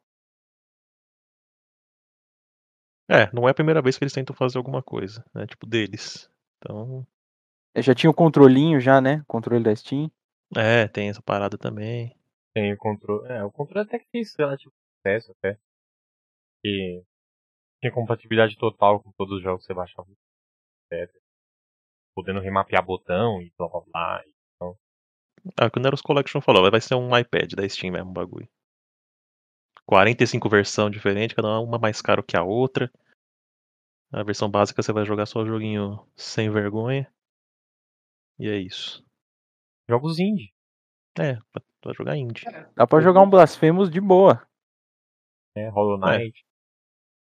É, 3.09 3.31
não 3.33 3.47
é 3.47 3.51
a 3.51 3.55
primeira 3.55 3.81
vez 3.81 3.97
que 3.97 4.03
eles 4.03 4.13
tentam 4.13 4.35
fazer 4.35 4.57
alguma 4.57 4.83
coisa, 4.83 5.23
né? 5.33 5.45
Tipo, 5.47 5.65
deles. 5.65 6.29
Então, 6.57 7.05
Já 7.77 7.93
tinha 7.95 8.09
o 8.09 8.13
controlinho 8.13 8.79
já, 8.79 8.99
né? 8.99 9.21
O 9.21 9.25
controle 9.25 9.63
da 9.63 9.75
Steam. 9.75 10.11
É, 10.55 10.87
tem 10.87 11.09
essa 11.09 11.21
parada 11.21 11.57
também. 11.57 12.15
Tem 12.53 12.73
o 12.73 12.77
controle. 12.77 13.27
É, 13.31 13.43
o 13.43 13.51
controle 13.51 13.85
até 13.85 13.99
que 13.99 14.09
fez 14.11 14.33
relativo 14.37 14.73
sucesso 14.97 15.31
até. 15.31 15.57
Que 16.63 17.03
tinha 17.79 17.91
compatibilidade 17.93 18.57
total 18.57 19.01
com 19.01 19.11
todos 19.13 19.37
os 19.37 19.43
jogos 19.43 19.61
que 19.61 19.67
você 19.67 19.73
baixava. 19.73 20.07
Etc. 20.91 21.13
Podendo 22.15 22.39
remapear 22.39 22.83
botão 22.83 23.41
e 23.41 23.53
blá 23.57 23.69
blá 23.69 23.81
blá. 23.81 24.23
Então, 24.55 24.75
Ah, 25.59 25.69
quando 25.69 25.85
era 25.85 25.95
os 25.95 26.01
Collection 26.01 26.41
falou, 26.41 26.69
vai 26.69 26.81
ser 26.81 26.95
um 26.95 27.15
iPad 27.15 27.53
da 27.53 27.67
Steam 27.69 27.93
mesmo, 27.93 28.09
o 28.09 28.13
bagulho. 28.13 28.49
45 29.87 30.49
versão 30.49 30.89
diferente, 30.89 31.33
cada 31.33 31.59
uma 31.59 31.79
mais 31.79 32.01
caro 32.01 32.21
que 32.23 32.35
a 32.37 32.43
outra. 32.43 32.91
A 34.11 34.21
versão 34.23 34.49
básica 34.51 34.81
você 34.83 34.91
vai 34.93 35.05
jogar 35.05 35.25
só 35.25 35.39
o 35.41 35.45
joguinho 35.45 36.05
sem 36.15 36.49
vergonha. 36.49 37.11
E 38.39 38.47
é 38.47 38.57
isso. 38.57 39.03
jogos 39.89 40.19
indie. 40.19 40.53
É, 41.17 41.35
pra- 41.51 41.63
vai 41.83 41.93
jogar 41.95 42.17
indie. 42.17 42.43
Dá 42.75 42.85
pra 42.85 42.99
jogar 43.01 43.21
um 43.21 43.29
Blasphemous 43.29 43.89
de 43.89 44.01
boa. 44.01 44.45
Né? 45.55 45.69
Hollow 45.69 45.97
Knight. 45.97 46.45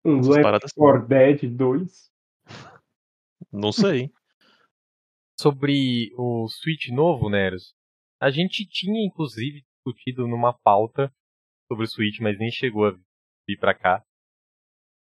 Um 0.05 0.19
Essas 0.19 0.29
Left 0.29 0.43
paradas- 0.43 0.73
4 0.73 1.09
Dead 1.09 1.57
2. 1.57 2.11
Não 3.50 3.73
sei. 3.73 4.12
Sobre 5.38 6.12
o 6.17 6.47
Switch 6.49 6.88
novo, 6.90 7.29
Neros. 7.31 7.75
A 8.21 8.31
gente 8.31 8.67
tinha, 8.69 9.05
inclusive, 9.05 9.64
discutido 9.75 10.29
numa 10.29 10.52
pauta 10.52 11.12
sobre 11.71 11.85
o 11.85 11.89
Switch, 11.89 12.19
mas 12.21 12.39
nem 12.39 12.50
chegou 12.50 12.87
a 12.87 12.91
vir 13.49 13.57
pra 13.59 13.73
cá. 13.75 14.03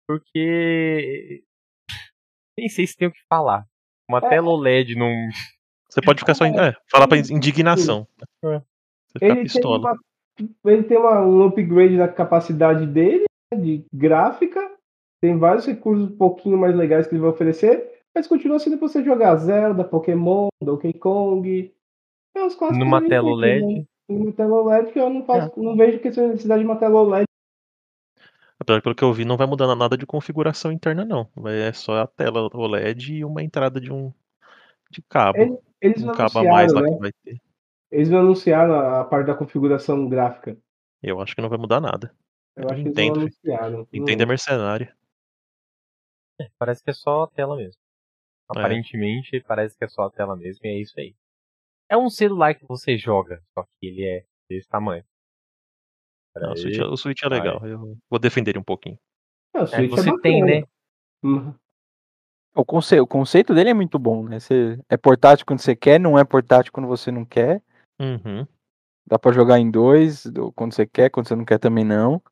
Porque. 0.09 1.43
Nem 2.59 2.69
sei 2.69 2.87
se 2.87 2.97
tem 2.97 3.09
o 3.09 3.13
que 3.13 3.23
falar. 3.29 3.67
Uma 4.09 4.19
É. 4.19 4.29
tela 4.29 4.49
OLED 4.49 4.95
num. 4.95 5.29
Você 5.89 6.01
pode 6.03 6.21
ficar 6.21 6.35
só. 6.35 6.45
É, 6.45 6.75
falar 6.91 7.09
pra 7.09 7.19
indignação. 7.19 8.07
É. 8.45 8.59
Você 8.59 9.19
fica 9.19 9.27
Ele 9.27 9.35
tem, 9.35 9.43
pistola. 9.45 9.79
uma, 9.79 9.99
ele 10.71 10.83
tem 10.85 10.97
uma- 10.99 11.21
um 11.27 11.47
upgrade 11.47 11.97
da 11.97 12.09
capacidade 12.09 12.87
dele, 12.87 13.25
né, 13.53 13.61
de 13.61 13.85
gráfica. 13.93 14.61
Tem 15.21 15.39
vários 15.39 15.67
recursos 15.67 16.11
um 16.11 16.17
pouquinho 16.17 16.59
mais 16.59 16.75
legais 16.75 17.07
que 17.07 17.15
ele 17.15 17.21
vai 17.23 17.31
oferecer. 17.31 17.91
Mas 18.15 18.27
continua 18.27 18.59
sendo 18.59 18.77
pra 18.79 18.89
você 18.89 19.03
jogar 19.03 19.37
Zelda, 19.37 19.85
Pokémon, 19.85 20.49
Donkey 20.63 20.93
Kong. 20.95 21.73
É 22.37 22.45
os 22.45 22.59
Numa 22.79 23.07
tela 23.07 23.29
OLED. 23.31 23.65
né? 23.81 23.85
Numa 24.09 24.33
tela 24.33 24.55
OLED 24.63 24.93
que 24.93 24.99
eu 24.99 25.09
não, 25.09 25.25
faço, 25.25 25.61
não 25.61 25.77
vejo 25.77 26.01
que 26.01 26.11
tem 26.11 26.29
necessidade 26.29 26.61
de 26.63 26.67
uma 26.67 26.79
tela 26.79 27.01
OLED. 27.01 27.25
Apesar 28.59 28.79
que 28.79 28.85
pelo 28.85 28.95
que 28.95 29.05
eu 29.05 29.13
vi, 29.13 29.25
não 29.25 29.37
vai 29.37 29.47
mudar 29.47 29.75
nada 29.75 29.97
de 29.97 30.07
configuração 30.07 30.71
interna, 30.71 31.05
não. 31.05 31.29
É 31.47 31.73
só 31.73 32.03
a 32.03 32.07
tela 32.07 32.49
OLED 32.53 33.15
e 33.15 33.25
uma 33.25 33.43
entrada 33.43 33.81
de 33.81 33.93
um 33.93 34.13
de 34.91 35.03
cabo. 35.03 35.39
Ele- 35.39 35.59
Eles 35.81 36.05
um 36.05 36.13
cabo 36.13 36.39
a 36.39 36.45
mais 36.45 36.73
lá 36.73 36.83
né? 36.83 36.91
que 36.93 36.99
vai 36.99 37.13
ter. 37.25 37.41
Eles 37.91 38.09
não 38.09 38.21
anunciaram 38.21 38.75
a 38.75 39.01
a 39.01 39.05
parte 39.05 39.27
da 39.27 39.35
configuração 39.35 40.09
gráfica. 40.09 40.57
Eu 41.03 41.21
acho 41.21 41.35
que 41.35 41.43
não 41.43 41.49
vai 41.49 41.59
mudar 41.59 41.81
nada. 41.81 42.15
Eu 42.55 42.69
acho 42.69 42.75
que 42.75 42.89
eles 42.89 42.97
Nintendo, 42.97 43.15
não 43.15 43.23
anunciaram. 43.23 43.89
Nintendo 43.93 44.23
é 44.23 44.27
mercenário. 44.27 44.95
Parece 46.59 46.83
que 46.83 46.91
é 46.91 46.95
só 46.95 47.25
a 47.25 47.29
tela 47.29 47.57
mesmo. 47.57 47.81
É. 48.55 48.59
Aparentemente, 48.59 49.41
parece 49.41 49.77
que 49.77 49.85
é 49.85 49.89
só 49.89 50.03
a 50.05 50.11
tela 50.11 50.37
mesmo, 50.37 50.65
e 50.65 50.69
é 50.69 50.81
isso 50.81 50.99
aí. 50.99 51.15
É 51.93 51.97
um 51.99 52.09
celular 52.09 52.55
que 52.55 52.65
você 52.65 52.97
joga, 52.97 53.43
só 53.53 53.65
que 53.65 53.87
ele 53.87 54.03
é 54.03 54.25
desse 54.49 54.67
tamanho. 54.67 55.05
Não, 56.35 56.53
o, 56.53 56.55
Peraí. 56.55 56.63
Switch, 56.63 56.79
é- 56.79 56.85
o 56.87 56.97
Switch 56.97 57.23
é 57.23 57.29
legal. 57.29 57.67
Eu 57.67 57.99
vou 58.09 58.19
defender 58.19 58.53
ele 58.53 58.59
um 58.61 58.65
pouquinho. 58.65 58.99
O 59.55 59.59
É, 59.59 59.67
Switch 59.67 59.91
você 59.91 60.11
tem, 60.23 60.43
né? 60.43 60.63
Uhum. 61.23 61.55
O, 62.57 62.65
conce... 62.65 62.99
o 62.99 63.07
conceito 63.07 63.55
dele 63.55 63.69
é 63.69 63.75
muito 63.75 63.99
bom, 63.99 64.27
né? 64.27 64.41
Você... 64.41 64.83
É 64.89 64.97
portátil 64.97 65.45
quando 65.45 65.59
você 65.59 65.77
quer, 65.77 66.01
não 66.01 66.19
é 66.19 66.25
portátil 66.25 66.73
quando 66.73 66.89
você 66.89 67.11
não 67.11 67.27
quer. 67.27 67.63
Uhum. 68.01 68.47
Dá 69.07 69.19
pra 69.19 69.31
jogar 69.33 69.59
em 69.59 69.71
dois, 69.71 70.25
do- 70.25 70.51
quando 70.53 70.73
você 70.73 70.87
quer, 70.87 71.11
quando 71.11 71.29
você 71.29 71.37
não 71.37 71.45
quer 71.45 71.59
também 71.59 71.85
não. 71.85 72.23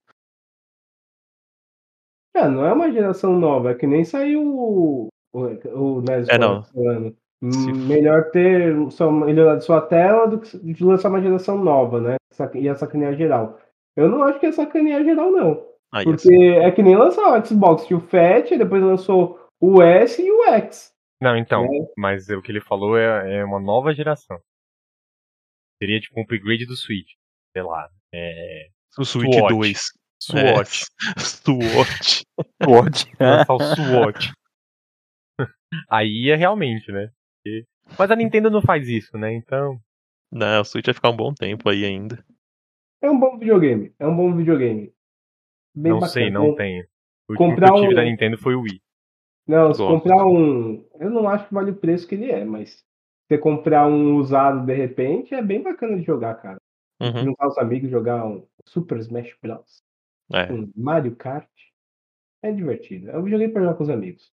É, 2.34 2.48
não 2.48 2.64
é 2.64 2.72
uma 2.72 2.90
geração 2.90 3.38
nova, 3.38 3.72
é 3.72 3.74
que 3.74 3.86
nem 3.86 4.06
saiu 4.06 4.40
o, 4.42 5.08
o, 5.34 5.40
o 5.98 6.00
NES 6.00 6.28
É, 6.30 6.38
não. 6.38 6.62
falando. 6.64 7.14
Se- 7.42 7.72
Melhor 7.72 8.30
ter 8.30 8.74
só 8.90 9.10
melhorado 9.10 9.62
sua 9.64 9.80
tela 9.80 10.26
do 10.26 10.40
que 10.40 10.58
de 10.58 10.84
lançar 10.84 11.08
uma 11.08 11.22
geração 11.22 11.56
nova, 11.62 12.00
né? 12.00 12.16
Sac- 12.32 12.54
Ia 12.56 12.74
sacanear 12.74 13.14
geral. 13.16 13.58
Eu 13.96 14.08
não 14.08 14.22
acho 14.24 14.38
que 14.38 14.46
é 14.46 14.52
sacanear 14.52 15.02
geral, 15.04 15.30
não. 15.32 15.66
Aí, 15.92 16.04
Porque 16.04 16.28
assim, 16.28 16.48
é 16.50 16.70
que 16.70 16.82
nem 16.82 16.96
lançar 16.96 17.22
o 17.40 17.44
Xbox, 17.46 17.86
tinha 17.86 17.98
o 17.98 18.02
Fat, 18.02 18.50
e 18.50 18.58
depois 18.58 18.82
lançou 18.82 19.40
o 19.60 19.82
S 19.82 20.22
e 20.22 20.30
o 20.30 20.44
X. 20.54 20.92
Não, 21.20 21.36
então, 21.36 21.64
É. 21.64 21.92
mas 21.96 22.28
o 22.28 22.40
que 22.42 22.52
ele 22.52 22.60
falou 22.60 22.96
é, 22.96 23.38
é 23.38 23.44
uma 23.44 23.58
nova 23.58 23.92
geração. 23.94 24.38
Seria 25.82 25.98
tipo 26.00 26.20
um 26.20 26.22
upgrade 26.22 26.66
do 26.66 26.76
Switch. 26.76 27.12
Sei 27.54 27.62
lá. 27.62 27.88
É. 28.14 28.68
o 28.98 29.04
Switch 29.04 29.32
SWAT. 29.34 29.48
2. 29.54 29.78
SWAT. 30.22 30.80
É, 31.16 31.20
SWAT. 31.20 33.04
Lançar 33.20 33.54
o 33.54 33.58
SWAT. 33.60 34.32
Aí 35.90 36.30
é 36.30 36.36
realmente, 36.36 36.90
né? 36.92 37.10
Porque- 37.42 37.64
Mas 37.98 38.10
a 38.10 38.16
Nintendo 38.16 38.50
não 38.50 38.62
faz 38.62 38.88
isso, 38.88 39.16
né? 39.18 39.32
Então. 39.32 39.80
Não, 40.30 40.60
o 40.60 40.64
Switch 40.64 40.86
vai 40.86 40.94
ficar 40.94 41.10
um 41.10 41.16
bom 41.16 41.34
tempo 41.34 41.68
aí 41.68 41.84
ainda. 41.84 42.24
É 43.02 43.10
um 43.10 43.18
bom 43.18 43.36
videogame. 43.38 43.92
É 43.98 44.06
um 44.06 44.14
bom 44.16 44.34
videogame. 44.36 44.92
Bem 45.74 45.92
não 45.92 45.98
bacana. 46.00 46.12
sei, 46.12 46.30
não 46.30 46.54
tenho. 46.54 46.84
O 47.28 47.32
último 47.32 47.48
comprar 47.50 47.68
que 47.68 47.72
eu 47.72 47.80
tive 47.82 47.92
um- 47.92 47.96
da 47.96 48.04
Nintendo 48.04 48.38
foi 48.38 48.54
o 48.54 48.60
Wii. 48.62 48.80
Não, 49.48 49.72
se 49.74 49.80
Gosto. 49.80 50.02
comprar 50.02 50.24
um. 50.26 50.86
Eu 51.00 51.10
não 51.10 51.28
acho 51.28 51.48
que 51.48 51.54
vale 51.54 51.70
o 51.72 51.76
preço 51.76 52.06
que 52.06 52.14
ele 52.14 52.30
é, 52.30 52.44
mas 52.44 52.84
você 53.26 53.38
comprar 53.38 53.86
um 53.88 54.16
usado 54.16 54.64
de 54.64 54.74
repente 54.74 55.34
é 55.34 55.42
bem 55.42 55.62
bacana 55.62 55.96
de 55.96 56.02
jogar, 56.04 56.34
cara. 56.36 56.58
Uhum. 57.00 57.24
Juntar 57.24 57.48
os 57.48 57.58
amigos, 57.58 57.90
jogar 57.90 58.24
um 58.26 58.46
Super 58.66 58.98
Smash 58.98 59.34
Bros. 59.42 59.82
É, 60.32 60.52
Um 60.52 60.70
Mario 60.76 61.16
Kart. 61.16 61.48
É 62.42 62.52
divertido. 62.52 63.10
Eu 63.10 63.26
joguei 63.28 63.48
pra 63.48 63.62
jogar 63.62 63.74
com 63.74 63.82
os 63.82 63.90
amigos. 63.90 64.30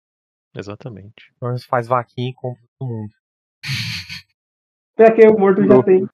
Exatamente. 0.54 1.32
Nós 1.40 1.64
faz 1.64 1.86
vaquinha 1.86 2.30
e 2.30 2.34
compra 2.34 2.62
todo 2.78 2.88
mundo. 2.88 3.12
Pra 4.96 5.12
quem 5.12 5.28
o 5.28 5.38
morto 5.38 5.66
já 5.66 5.82
tem. 5.82 6.08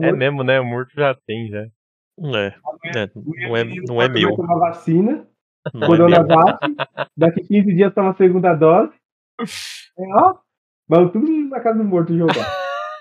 É 0.00 0.12
mesmo, 0.12 0.44
né? 0.44 0.60
O 0.60 0.64
morto 0.64 0.92
já 0.94 1.14
tem, 1.26 1.48
já. 1.48 1.62
É, 1.62 2.54
é, 2.94 3.10
não 3.14 3.56
é, 3.56 3.64
não 3.64 4.02
é 4.02 4.08
meu. 4.08 4.36
tomar 4.36 4.58
vacina, 4.58 5.26
Não 5.72 5.82
é. 5.82 5.86
Coronavac. 5.86 6.58
Daqui 7.16 7.42
15 7.42 7.74
dias 7.74 7.94
toma 7.94 8.10
a 8.10 8.14
segunda 8.14 8.54
dose. 8.54 8.92
É, 9.98 10.14
ó. 10.14 10.38
Vamos 10.88 11.12
tudo 11.12 11.26
na 11.48 11.60
casa 11.60 11.78
do 11.78 11.84
morto 11.84 12.16
jogar. 12.16 12.52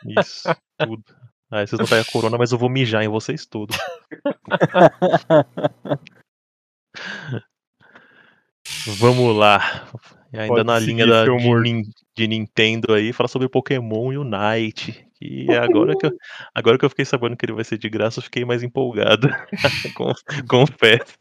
Isso, 0.19 0.47
tudo. 0.77 1.03
Aí 1.51 1.65
vocês 1.65 1.79
não 1.79 1.87
pegam 1.87 2.05
a 2.07 2.11
corona, 2.11 2.37
mas 2.37 2.51
eu 2.51 2.57
vou 2.57 2.69
mijar 2.69 3.03
em 3.03 3.07
vocês 3.07 3.45
todos. 3.45 3.75
Vamos 8.99 9.35
lá. 9.35 9.87
E 10.31 10.37
ainda 10.37 10.53
Pode 10.55 10.67
na 10.67 10.77
linha 10.79 11.07
da, 11.07 11.25
de, 11.25 11.83
de 12.15 12.27
Nintendo 12.27 12.93
aí, 12.93 13.11
fala 13.11 13.27
sobre 13.27 13.49
Pokémon 13.49 14.09
Unite. 14.09 15.05
Que 15.15 15.47
é 15.51 15.57
agora 15.57 15.95
que, 15.97 16.05
eu, 16.05 16.11
agora 16.53 16.77
que 16.77 16.85
eu 16.85 16.89
fiquei 16.89 17.03
sabendo 17.05 17.35
que 17.35 17.45
ele 17.45 17.53
vai 17.53 17.63
ser 17.63 17.77
de 17.77 17.89
graça, 17.89 18.19
eu 18.19 18.23
fiquei 18.23 18.45
mais 18.45 18.61
empolgado. 18.63 19.27
Com- 19.95 20.13
Confesso. 20.47 21.17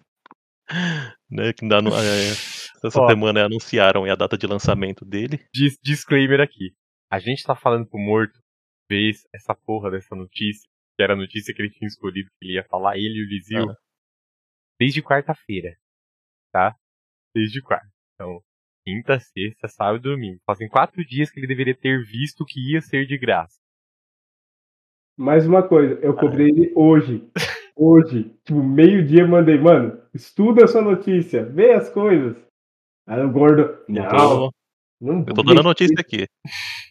Né, 1.30 1.52
que 1.54 1.64
ainda 1.64 1.80
não- 1.80 1.92
é, 1.98 2.28
essa 2.30 3.00
Ó. 3.00 3.08
semana 3.08 3.46
anunciaram 3.46 4.04
a 4.04 4.14
data 4.14 4.36
de 4.36 4.46
lançamento 4.46 5.02
dele. 5.04 5.40
Dis- 5.54 5.78
disclaimer 5.82 6.40
aqui. 6.40 6.74
A 7.10 7.18
gente 7.18 7.42
tá 7.42 7.56
falando 7.56 7.86
pro 7.86 7.98
morto 7.98 8.38
ver 8.90 9.12
essa 9.34 9.54
porra 9.54 9.90
dessa 9.90 10.14
notícia, 10.14 10.68
que 10.96 11.02
era 11.02 11.14
a 11.14 11.16
notícia 11.16 11.54
que 11.54 11.62
ele 11.62 11.70
tinha 11.70 11.88
escolhido 11.88 12.28
que 12.38 12.46
ele 12.46 12.54
ia 12.54 12.64
falar, 12.64 12.96
ele 12.98 13.18
e 13.18 13.22
o 13.24 13.28
Lizio, 13.28 13.70
Ah. 13.70 13.76
desde 14.78 15.02
quarta-feira. 15.02 15.74
Tá? 16.52 16.74
Desde 17.34 17.62
quarta. 17.62 17.88
Então, 18.14 18.40
quinta, 18.84 19.18
sexta, 19.18 19.68
sábado 19.68 19.98
e 19.98 20.10
domingo. 20.10 20.40
Fazem 20.46 20.68
quatro 20.68 21.04
dias 21.04 21.30
que 21.30 21.40
ele 21.40 21.46
deveria 21.46 21.74
ter 21.74 22.02
visto 22.04 22.44
que 22.44 22.72
ia 22.72 22.80
ser 22.80 23.06
de 23.06 23.18
graça. 23.18 23.58
Mais 25.16 25.46
uma 25.46 25.62
coisa, 25.66 25.98
eu 26.00 26.14
cobrei 26.14 26.48
ele 26.48 26.72
hoje. 26.74 27.28
Hoje. 27.76 28.34
Tipo, 28.44 28.62
meio-dia 28.62 29.26
mandei, 29.26 29.58
mano, 29.58 30.00
estuda 30.14 30.64
essa 30.64 30.80
notícia, 30.80 31.44
vê 31.44 31.72
as 31.72 31.90
coisas. 31.90 32.36
Aí 33.06 33.22
o 33.22 33.30
gordo, 33.30 33.62
Eu 33.62 33.94
não, 33.94 34.08
tô, 34.08 34.52
não 35.00 35.18
eu 35.20 35.34
tô 35.34 35.42
dando 35.42 35.60
a 35.60 35.64
notícia 35.64 35.96
aqui. 35.98 36.26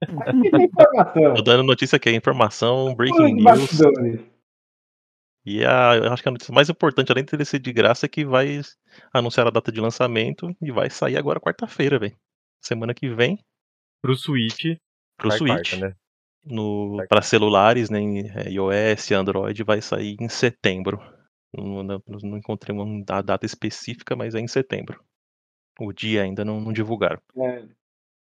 Aqui 0.00 0.50
tem 0.50 0.64
informação. 0.64 1.34
Tô 1.34 1.42
dando 1.42 1.62
notícia 1.64 1.96
aqui, 1.96 2.10
informação, 2.10 2.94
breaking 2.94 3.34
news. 3.34 3.42
bastidores. 3.42 4.20
E 5.46 5.64
a, 5.64 5.94
eu 5.96 6.12
acho 6.12 6.22
que 6.22 6.28
a 6.28 6.32
notícia 6.32 6.52
mais 6.54 6.68
importante, 6.68 7.10
além 7.10 7.24
de 7.24 7.34
ele 7.34 7.44
ser 7.44 7.58
de 7.58 7.72
graça, 7.72 8.06
é 8.06 8.08
que 8.08 8.24
vai 8.24 8.60
anunciar 9.12 9.46
a 9.46 9.50
data 9.50 9.72
de 9.72 9.80
lançamento 9.80 10.54
e 10.60 10.70
vai 10.70 10.90
sair 10.90 11.16
agora 11.16 11.40
quarta-feira, 11.40 11.98
velho. 11.98 12.16
Semana 12.62 12.92
que 12.92 13.08
vem, 13.08 13.38
Pro 14.02 14.14
Switch. 14.16 14.76
pro 15.16 15.30
Switch. 15.30 15.70
quarta, 15.70 15.76
né? 15.88 15.94
No, 16.44 16.96
para 17.08 17.20
celulares, 17.22 17.90
né, 17.90 18.00
é, 18.36 18.50
iOS, 18.50 19.10
Android, 19.12 19.62
vai 19.64 19.80
sair 19.80 20.16
em 20.20 20.28
setembro. 20.28 20.98
Não, 21.54 21.82
não- 21.82 22.02
não 22.22 22.38
encontrei 22.38 22.74
uma 22.76 23.04
da- 23.04 23.22
data 23.22 23.44
específica, 23.46 24.14
mas 24.16 24.34
é 24.34 24.40
em 24.40 24.46
setembro. 24.48 25.02
O 25.80 25.92
dia 25.92 26.22
ainda 26.22 26.44
não, 26.44 26.60
não 26.60 26.72
divulgaram. 26.72 27.20
É. 27.38 27.64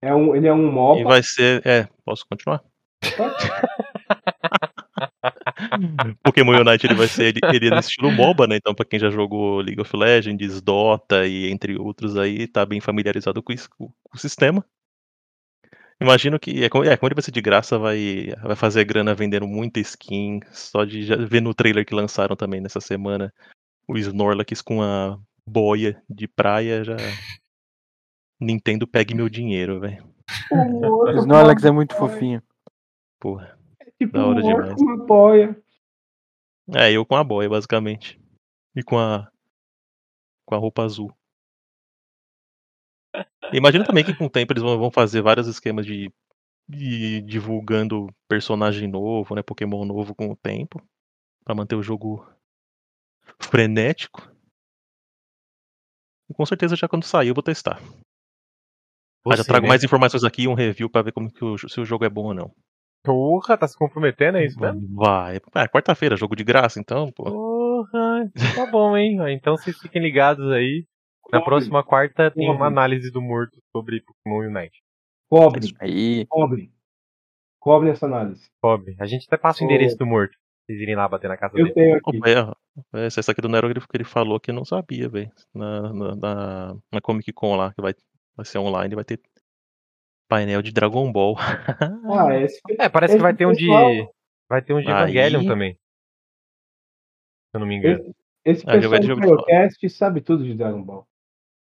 É 0.02 0.14
um, 0.14 0.34
ele 0.34 0.46
é 0.48 0.52
um 0.52 0.68
E 0.68 0.72
MOBA. 0.72 1.04
vai 1.04 1.22
ser. 1.22 1.66
É, 1.66 1.86
posso 2.04 2.24
continuar? 2.26 2.62
Pokémon 6.22 6.60
Unite 6.60 6.86
ele 6.86 6.94
vai 6.94 7.08
ser 7.08 7.26
ele, 7.26 7.40
ele 7.54 7.68
é 7.68 7.70
no 7.70 7.80
estilo 7.80 8.10
MOBA, 8.10 8.46
né? 8.46 8.56
Então, 8.56 8.74
pra 8.74 8.84
quem 8.84 8.98
já 8.98 9.10
jogou 9.10 9.60
League 9.60 9.80
of 9.80 9.96
Legends, 9.96 10.60
Dota 10.60 11.26
e 11.26 11.50
entre 11.50 11.76
outros 11.78 12.16
aí, 12.16 12.46
tá 12.46 12.64
bem 12.64 12.80
familiarizado 12.80 13.42
com, 13.42 13.52
isso, 13.52 13.68
com 13.70 13.90
o 14.12 14.18
sistema. 14.18 14.64
Imagino 16.00 16.40
que, 16.40 16.64
é 16.64 16.68
como, 16.68 16.84
é, 16.84 16.96
como 16.96 17.08
ele 17.08 17.14
vai 17.14 17.22
ser 17.22 17.30
de 17.30 17.42
graça, 17.42 17.78
vai, 17.78 18.32
vai 18.42 18.56
fazer 18.56 18.84
grana 18.84 19.14
vendendo 19.14 19.46
muita 19.46 19.80
skin. 19.80 20.40
Só 20.50 20.84
de 20.84 21.02
já 21.02 21.16
ver 21.16 21.42
no 21.42 21.54
trailer 21.54 21.84
que 21.84 21.94
lançaram 21.94 22.34
também 22.34 22.60
nessa 22.60 22.80
semana 22.80 23.32
o 23.86 23.98
Snorlax 23.98 24.62
com 24.62 24.82
a 24.82 25.18
boia 25.46 26.02
de 26.08 26.26
praia 26.26 26.82
já. 26.82 26.96
Nintendo 28.40 28.86
pegue 28.86 29.14
meu 29.14 29.28
dinheiro, 29.28 29.78
velho. 29.78 30.02
O 30.50 31.10
Snorlax 31.18 31.64
é 31.64 31.70
muito 31.70 31.94
fofinho. 31.94 32.42
Porra. 33.18 33.59
Tipo, 34.00 34.14
da 34.14 34.26
hora 34.26 34.40
outro 34.40 34.62
demais. 34.62 34.80
me 34.80 35.02
apoia. 35.02 35.62
É, 36.74 36.90
eu 36.90 37.04
com 37.04 37.16
a 37.16 37.22
boia, 37.22 37.50
basicamente. 37.50 38.18
E 38.74 38.82
com 38.82 38.98
a. 38.98 39.30
Com 40.46 40.54
a 40.54 40.58
roupa 40.58 40.84
azul. 40.84 41.14
Imagina 43.52 43.84
também 43.84 44.02
que 44.02 44.16
com 44.16 44.24
o 44.24 44.30
tempo 44.30 44.54
eles 44.54 44.62
vão, 44.62 44.90
fazer 44.90 45.20
vários 45.20 45.46
esquemas 45.46 45.84
de, 45.84 46.10
de 46.66 47.20
divulgando 47.20 48.06
personagem 48.26 48.88
novo, 48.88 49.34
né? 49.34 49.42
Pokémon 49.42 49.84
novo 49.84 50.14
com 50.14 50.30
o 50.30 50.36
tempo. 50.36 50.82
Pra 51.44 51.54
manter 51.54 51.74
o 51.74 51.82
jogo 51.82 52.26
frenético. 53.38 54.34
E 56.30 56.32
com 56.32 56.46
certeza 56.46 56.74
já 56.74 56.88
quando 56.88 57.04
sair 57.04 57.28
eu 57.28 57.34
vou 57.34 57.42
testar. 57.42 57.82
Mas 59.26 59.36
já 59.36 59.44
Você, 59.44 59.48
trago 59.48 59.64
né? 59.64 59.68
mais 59.68 59.84
informações 59.84 60.24
aqui, 60.24 60.48
um 60.48 60.54
review 60.54 60.88
pra 60.88 61.02
ver 61.02 61.12
como 61.12 61.30
que 61.30 61.44
o, 61.44 61.58
se 61.58 61.80
o 61.80 61.84
jogo 61.84 62.06
é 62.06 62.08
bom 62.08 62.26
ou 62.26 62.34
não. 62.34 62.54
Porra, 63.02 63.56
tá 63.56 63.66
se 63.66 63.76
comprometendo, 63.76 64.36
é 64.38 64.44
isso 64.44 64.60
mesmo? 64.60 64.86
Vai. 64.94 65.36
É 65.36 65.68
quarta-feira, 65.68 66.16
jogo 66.16 66.36
de 66.36 66.44
graça, 66.44 66.78
então, 66.78 67.10
pô. 67.12 67.24
Porra, 67.24 68.30
tá 68.54 68.66
bom, 68.70 68.96
hein? 68.96 69.18
Então 69.30 69.56
vocês 69.56 69.78
fiquem 69.78 70.02
ligados 70.02 70.50
aí. 70.52 70.84
Na 71.32 71.38
Cobre, 71.38 71.44
próxima 71.44 71.84
quarta 71.84 72.30
tem 72.30 72.44
uma 72.46 72.54
Cobre. 72.54 72.66
análise 72.68 73.10
do 73.10 73.22
morto 73.22 73.56
sobre 73.74 74.02
Pokémon 74.02 74.48
Unite. 74.48 74.82
Cobre, 75.30 75.74
Aí, 75.80 76.26
cobre. 76.26 76.70
Cobre 77.60 77.90
essa 77.90 78.06
análise. 78.06 78.50
Pobre. 78.60 78.96
A 78.98 79.06
gente 79.06 79.26
até 79.26 79.36
passa 79.36 79.62
o 79.62 79.64
endereço 79.64 79.96
do 79.96 80.04
morto. 80.06 80.36
Vocês 80.66 80.80
irem 80.80 80.96
lá 80.96 81.08
bater 81.08 81.28
na 81.28 81.36
casa 81.36 81.56
Eu 81.56 81.64
dele. 81.64 81.74
tenho 81.74 81.96
aqui. 81.96 82.16
Opa, 82.18 82.28
é, 82.28 83.00
é, 83.02 83.06
essa 83.06 83.30
aqui 83.32 83.40
do 83.40 83.48
Nero 83.48 83.70
ele, 83.70 83.80
ele 83.94 84.04
falou 84.04 84.40
que 84.40 84.50
não 84.52 84.64
sabia, 84.64 85.08
velho. 85.08 85.30
Na, 85.54 85.92
na, 85.92 86.16
na, 86.16 86.76
na 86.92 87.00
Comic 87.00 87.32
Con 87.32 87.54
lá, 87.56 87.72
que 87.72 87.80
vai, 87.80 87.94
vai 88.36 88.44
ser 88.46 88.58
online, 88.58 88.94
vai 88.94 89.04
ter 89.04 89.20
painel 90.30 90.62
de 90.62 90.72
Dragon 90.72 91.10
Ball. 91.12 91.36
Ah, 91.38 92.34
esse, 92.40 92.58
É, 92.78 92.88
parece 92.88 93.16
que 93.16 93.22
vai 93.22 93.34
ter 93.36 93.46
um 93.46 93.52
de. 93.52 93.66
pessoal- 93.66 94.14
Vai 94.48 94.62
ter 94.62 94.72
um 94.74 94.80
de 94.80 94.88
Aí- 94.88 94.92
Evangelion 95.16 95.46
também. 95.46 95.74
Se 95.74 97.54
eu 97.54 97.60
não 97.60 97.66
me 97.66 97.76
engano. 97.76 98.14
esse, 98.44 98.60
esse 98.62 98.64
Ah, 98.68 98.72
pessoal 98.80 99.00
do. 99.00 99.20
Pyrocast 99.20 99.90
sabe 99.90 100.20
tudo 100.20 100.44
de 100.44 100.54
Dragon 100.54 100.82
Ball. 100.82 101.06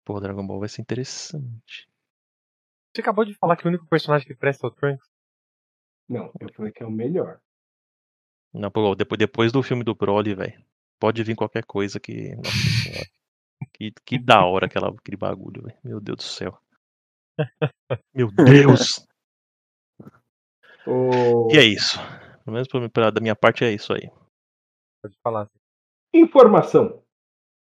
Pô, 0.05 0.19
Dragon 0.19 0.45
Ball 0.45 0.59
vai 0.59 0.69
ser 0.69 0.81
interessante. 0.81 1.87
Você 2.93 3.01
acabou 3.01 3.25
de 3.25 3.33
falar 3.35 3.55
que 3.57 3.65
o 3.65 3.69
único 3.69 3.87
personagem 3.87 4.27
que 4.27 4.35
presta 4.35 4.65
é 4.67 4.69
o 4.69 4.71
Trunks. 4.71 5.07
Não, 6.07 6.31
eu 6.39 6.51
falei 6.53 6.71
que 6.71 6.83
é 6.83 6.85
o 6.85 6.91
melhor. 6.91 7.39
Não, 8.53 8.69
pô, 8.71 8.93
depois, 8.95 9.17
depois 9.19 9.51
do 9.51 9.61
filme 9.63 9.83
do 9.83 9.95
Broly, 9.95 10.33
velho. 10.35 10.63
Pode 10.99 11.23
vir 11.23 11.35
qualquer 11.35 11.65
coisa 11.65 11.99
que. 11.99 12.35
Nossa 12.35 12.51
senhora. 12.83 13.05
Que, 13.73 13.91
que 14.05 14.19
da 14.19 14.45
hora 14.45 14.67
aquela, 14.67 14.89
aquele 14.89 15.17
bagulho, 15.17 15.63
velho. 15.63 15.77
Meu 15.83 15.99
Deus 15.99 16.17
do 16.17 16.23
céu. 16.23 16.57
Meu 18.13 18.31
Deus! 18.31 19.05
O... 20.87 21.47
E 21.51 21.57
é 21.57 21.63
isso. 21.63 21.97
Pelo 22.43 22.53
menos 22.53 22.67
pra, 22.67 22.89
pra- 22.89 23.09
da 23.09 23.21
minha 23.21 23.35
parte 23.35 23.63
é 23.63 23.71
isso 23.73 23.93
aí. 23.93 24.09
Pode 25.01 25.15
falar. 25.23 25.49
Informação. 26.13 27.01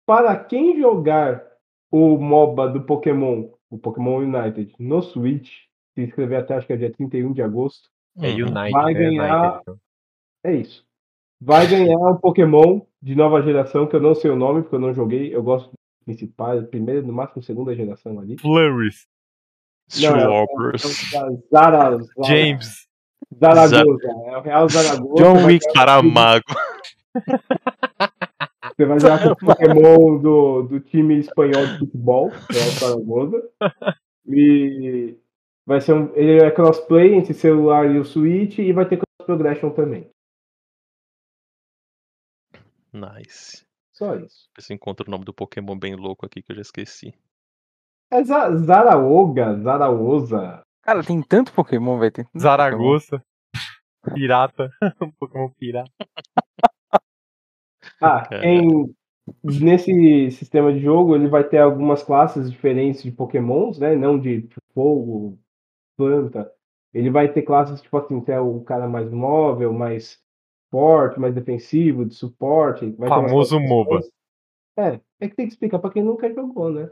Para 0.08 0.38
quem 0.44 0.80
jogar 0.80 1.46
o 1.92 2.18
MOBA 2.18 2.70
do 2.70 2.84
Pokémon, 2.86 3.50
o 3.70 3.78
Pokémon 3.78 4.18
United, 4.20 4.74
no 4.80 5.02
Switch, 5.02 5.50
se 5.94 6.02
inscrever 6.04 6.40
até 6.40 6.56
acho 6.56 6.68
que 6.68 6.74
é 6.74 6.78
dia 6.78 6.92
31 6.92 7.32
de 7.34 7.42
agosto, 7.42 7.90
É 8.18 8.30
Uhum. 8.30 8.48
Unite, 8.50 8.72
Vai 8.72 8.94
né? 8.94 9.00
ganhar- 9.00 9.40
United, 9.44 9.60
então. 9.62 9.80
é 10.44 10.56
isso. 10.56 10.86
Vai 11.42 11.68
ganhar 11.68 11.98
um 11.98 12.18
Pokémon 12.18 12.82
de 13.02 13.14
nova 13.16 13.42
geração, 13.42 13.86
que 13.88 13.96
eu 13.96 14.02
não 14.02 14.16
sei 14.16 14.32
o 14.32 14.36
nome, 14.36 14.62
porque 14.62 14.76
eu 14.76 14.80
não 14.80 14.94
joguei. 14.94 15.34
Eu 15.36 15.44
gosto 15.44 15.68
dos 15.68 15.76
principais, 16.06 16.66
primeira, 16.70 17.02
no 17.02 17.12
máximo 17.14 17.44
segunda 17.44 17.76
geração 17.76 18.20
ali. 18.20 18.38
Flurries. 18.40 19.06
É- 19.92 19.98
Swappers. 19.98 21.14
É 21.14 21.20
Zara, 21.52 21.98
Zara, 21.98 22.00
James. 22.24 22.88
Zaragoza. 23.40 24.08
É 24.08 24.38
o 24.38 24.42
Real 24.42 24.70
Zaragoza. 24.70 25.24
John 25.24 25.46
Wick. 25.46 25.74
Caramago. 25.74 26.44
Você 28.76 28.86
vai 28.86 29.00
jogar 29.00 29.24
com 29.24 29.30
o 29.30 29.36
Pokémon 29.38 30.18
do, 30.22 30.64
do 30.64 30.80
time 30.82 31.18
espanhol 31.20 31.66
de 31.66 31.80
futebol, 31.80 32.28
Real 32.30 32.70
Zaragoza. 32.72 33.50
E 34.28 35.18
vai 35.66 35.80
ser 35.80 35.94
um. 35.94 36.14
Ele 36.16 36.44
é 36.44 36.52
crossplay 36.52 37.14
entre 37.14 37.34
celular 37.34 37.90
e 37.90 38.00
o 38.00 38.04
Switch 38.06 38.58
e 38.60 38.74
vai 38.74 38.86
ter 38.86 38.98
cross 38.98 39.26
progression 39.26 39.70
também. 39.70 40.10
Nice. 42.92 43.66
Só 43.94 44.16
isso. 44.16 44.50
Eu 44.58 44.76
encontro 44.76 45.08
o 45.08 45.12
nome 45.12 45.24
do 45.24 45.34
Pokémon 45.34 45.78
bem 45.78 45.96
louco 45.96 46.26
aqui 46.26 46.42
que 46.42 46.52
eu 46.52 46.56
já 46.56 46.62
esqueci. 46.62 47.14
É 48.12 48.24
Za- 48.24 48.56
Zaraoga, 48.58 49.60
Zaraoza. 49.62 50.64
cara, 50.84 51.04
tem 51.04 51.22
tanto 51.22 51.54
Pokémon, 51.54 51.98
vai 51.98 52.12
ter. 52.12 52.26
tanto 52.26 52.40
Zaragoza. 52.40 53.22
Pirata. 54.14 54.70
um 55.02 55.12
Pokémon 55.20 55.50
pirata. 55.58 55.92
Ah, 58.02 58.28
quem 58.28 58.94
nesse 59.44 60.30
sistema 60.32 60.72
de 60.72 60.80
jogo 60.80 61.16
ele 61.16 61.28
vai 61.28 61.44
ter 61.44 61.58
algumas 61.58 62.04
classes 62.04 62.52
diferentes 62.52 63.02
de 63.02 63.12
Pokémons, 63.12 63.80
né? 63.80 63.96
Não 63.96 64.20
de 64.20 64.48
fogo, 64.74 65.40
planta. 65.98 66.52
Ele 66.94 67.10
vai 67.10 67.32
ter 67.32 67.42
classes 67.42 67.82
tipo 67.82 67.98
assim, 67.98 68.22
que 68.22 68.32
é 68.32 68.40
o 68.40 68.62
cara 68.62 68.88
mais 68.88 69.12
móvel, 69.12 69.74
mais 69.74 70.20
forte, 70.72 71.20
mais 71.20 71.34
defensivo, 71.34 72.06
de 72.06 72.14
suporte. 72.14 72.92
Vai 72.92 73.10
Famoso. 73.10 73.60
MOBA. 73.60 74.00
É, 74.78 75.00
é 75.20 75.30
que 75.30 75.36
tem 75.36 75.48
que 75.48 75.54
explicar 75.54 75.80
pra 75.80 75.90
quem 75.90 76.04
nunca 76.04 76.32
jogou, 76.32 76.72
né? 76.72 76.90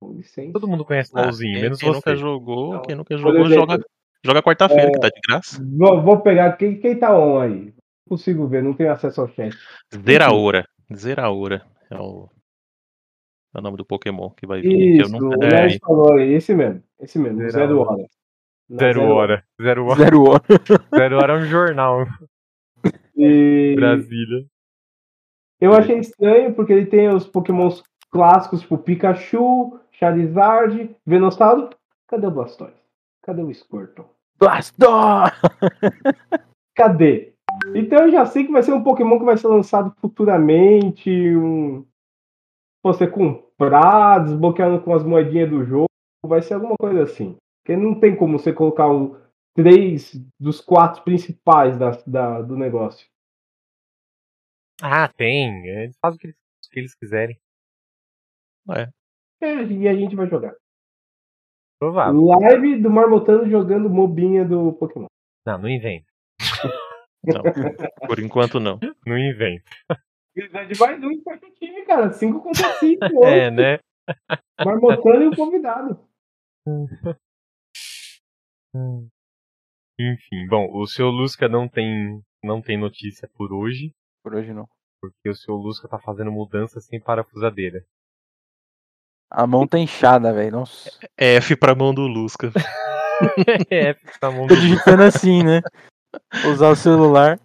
Com 0.00 0.12
licença. 0.12 0.52
Todo 0.52 0.68
mundo 0.68 0.84
conhece 0.84 1.10
Ah, 1.14 1.22
LOLzinho, 1.22 1.52
quem, 1.54 1.62
menos 1.62 1.78
quem 1.80 1.88
nunca 1.92 2.10
você. 2.10 2.16
jogou, 2.16 2.72
Não, 2.74 2.82
quem 2.82 2.94
nunca 2.96 3.16
jogou, 3.16 3.40
exemplo, 3.46 3.54
joga, 3.54 3.84
joga 4.24 4.42
quarta-feira, 4.42 4.92
que 4.92 5.00
tá 5.00 5.08
de 5.08 5.20
graça. 5.26 5.62
Vou, 5.76 6.02
vou 6.02 6.20
pegar 6.20 6.52
quem, 6.56 6.78
quem 6.78 6.96
tá 6.98 7.16
on 7.18 7.40
aí. 7.40 7.64
Não 7.66 7.72
consigo 8.16 8.46
ver, 8.46 8.62
não 8.62 8.74
tenho 8.74 8.92
acesso 8.92 9.20
ao 9.20 9.28
chat. 9.28 9.56
Zeraora. 9.92 10.66
Zeraora 10.94 11.66
é 11.90 11.96
o, 11.96 12.28
é 13.54 13.58
o 13.58 13.62
nome 13.62 13.76
do 13.76 13.84
Pokémon 13.84 14.30
que 14.30 14.46
vai 14.46 14.60
vir. 14.62 14.68
que 14.68 14.98
eu 15.02 15.06
Isso, 15.06 15.12
nunca- 15.12 15.36
o 15.38 15.44
é, 15.44 15.48
Nerd 15.48 15.78
falou 15.80 16.12
aí, 16.14 16.32
esse 16.32 16.54
mesmo. 16.54 16.82
Esse 17.00 17.18
mesmo, 17.18 17.38
Zero 17.38 17.50
zero 17.52 17.78
hora. 17.80 17.90
hora. 17.90 18.06
Na 18.70 18.78
Zero 18.78 19.02
hora. 19.08 19.44
Zero 19.60 19.86
hora. 19.86 19.96
Zero 20.00 20.22
hora. 20.28 20.42
Zero 20.96 21.16
hora 21.16 21.32
é 21.34 21.36
um 21.38 21.44
jornal. 21.46 22.06
E 23.16 23.74
Brasília. 23.76 24.46
eu 25.60 25.72
achei 25.72 25.98
estranho 25.98 26.54
porque 26.54 26.72
ele 26.72 26.86
tem 26.86 27.08
os 27.08 27.26
pokémons 27.26 27.82
clássicos, 28.10 28.60
tipo 28.60 28.78
Pikachu, 28.78 29.78
Charizard, 29.98 30.96
Venossauro. 31.04 31.70
Cadê 32.06 32.26
o 32.26 32.30
Blastoise? 32.30 32.80
Cadê 33.22 33.42
o 33.42 33.52
Squirtle? 33.52 34.06
Blastor! 34.38 35.32
Cadê? 36.74 37.34
Então 37.74 38.04
eu 38.04 38.10
já 38.12 38.24
sei 38.24 38.44
que 38.46 38.52
vai 38.52 38.62
ser 38.62 38.72
um 38.72 38.84
Pokémon 38.84 39.18
que 39.18 39.24
vai 39.24 39.36
ser 39.36 39.48
lançado 39.48 39.92
futuramente. 40.00 41.10
Um... 41.10 41.84
Você 42.84 43.06
comprar, 43.08 44.20
desbloqueando 44.24 44.80
com 44.82 44.94
as 44.94 45.02
moedinhas 45.02 45.50
do 45.50 45.64
jogo. 45.64 45.88
Vai 46.24 46.40
ser 46.42 46.54
alguma 46.54 46.76
coisa 46.78 47.02
assim. 47.02 47.36
Porque 47.62 47.76
não 47.76 47.98
tem 47.98 48.14
como 48.16 48.38
você 48.38 48.52
colocar 48.52 48.88
o 48.88 49.20
três 49.54 50.12
dos 50.38 50.60
quatro 50.60 51.02
principais 51.02 51.76
da, 51.76 51.90
da- 52.06 52.42
do 52.42 52.56
negócio. 52.56 53.08
Ah, 54.80 55.08
tem. 55.08 55.66
Eles 55.66 55.96
fazem 56.00 56.16
o 56.16 56.20
que 56.20 56.26
eles, 56.28 56.36
o 56.36 56.70
que 56.70 56.78
eles 56.78 56.94
quiserem. 56.94 57.40
É, 58.70 58.88
e 59.40 59.88
a 59.88 59.94
gente 59.94 60.16
vai 60.16 60.26
jogar. 60.28 60.54
Provável. 61.80 62.24
Live 62.40 62.82
do 62.82 62.90
Marmotano 62.90 63.48
jogando 63.48 63.88
mobinha 63.88 64.44
do 64.44 64.72
Pokémon. 64.74 65.06
Não, 65.46 65.58
não 65.58 65.68
inventa. 65.68 66.06
Não, 67.24 67.42
por 68.06 68.18
enquanto 68.18 68.58
não. 68.60 68.78
Não 69.06 69.16
inventa. 69.18 69.64
Grande 70.36 70.78
mais 70.78 71.02
um 71.02 71.22
quarto 71.22 71.50
time, 71.54 71.84
cara. 71.84 72.12
5 72.12 72.42
contra 72.42 72.72
5. 72.74 72.98
É, 73.26 73.50
né? 73.50 73.78
Marmotano 74.64 75.22
e 75.24 75.28
o 75.28 75.36
convidado. 75.36 76.00
Enfim, 80.00 80.46
bom, 80.48 80.68
o 80.72 80.86
seu 80.86 81.08
Lusca 81.08 81.48
não 81.48 81.68
tem, 81.68 82.22
não 82.42 82.62
tem 82.62 82.78
notícia 82.78 83.28
por 83.34 83.52
hoje, 83.52 83.92
Por 84.22 84.34
hoje 84.34 84.52
não. 84.52 84.68
porque 85.00 85.28
o 85.28 85.34
seu 85.34 85.54
Lusca 85.54 85.88
tá 85.88 85.98
fazendo 85.98 86.30
mudança 86.30 86.80
sem 86.80 87.00
parafusadeira. 87.00 87.84
A 89.30 89.46
mão 89.46 89.66
tá 89.66 89.78
inchada, 89.78 90.32
velho. 90.32 90.52
Nossa. 90.52 90.90
F 91.16 91.54
pra 91.56 91.74
mão 91.74 91.92
do 91.92 92.06
Lusca. 92.06 92.50
é, 93.70 93.94
fica 93.94 94.18
na 94.22 94.30
mão 94.30 94.46
Tô 94.46 94.54
do- 94.54 94.60
digitando 94.60 95.02
assim, 95.02 95.42
né? 95.42 95.60
Usar 96.50 96.70
o 96.70 96.76
celular. 96.76 97.38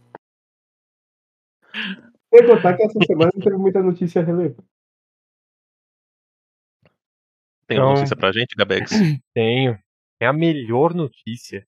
Sem 2.33 2.47
contar 2.47 2.75
que 2.77 2.83
essa 2.83 2.99
semana 3.05 3.31
não 3.33 3.41
teve 3.43 3.57
muita 3.57 3.81
notícia 3.81 4.23
relevante. 4.23 4.61
Tem 7.67 7.77
Então- 7.77 7.87
uma 7.89 7.95
notícia 7.95 8.15
pra 8.15 8.31
gente, 8.31 8.55
Gabex? 8.55 8.91
Tenho. 9.33 9.77
É 10.21 10.25
a 10.27 10.33
melhor 10.33 10.93
notícia. 10.93 11.65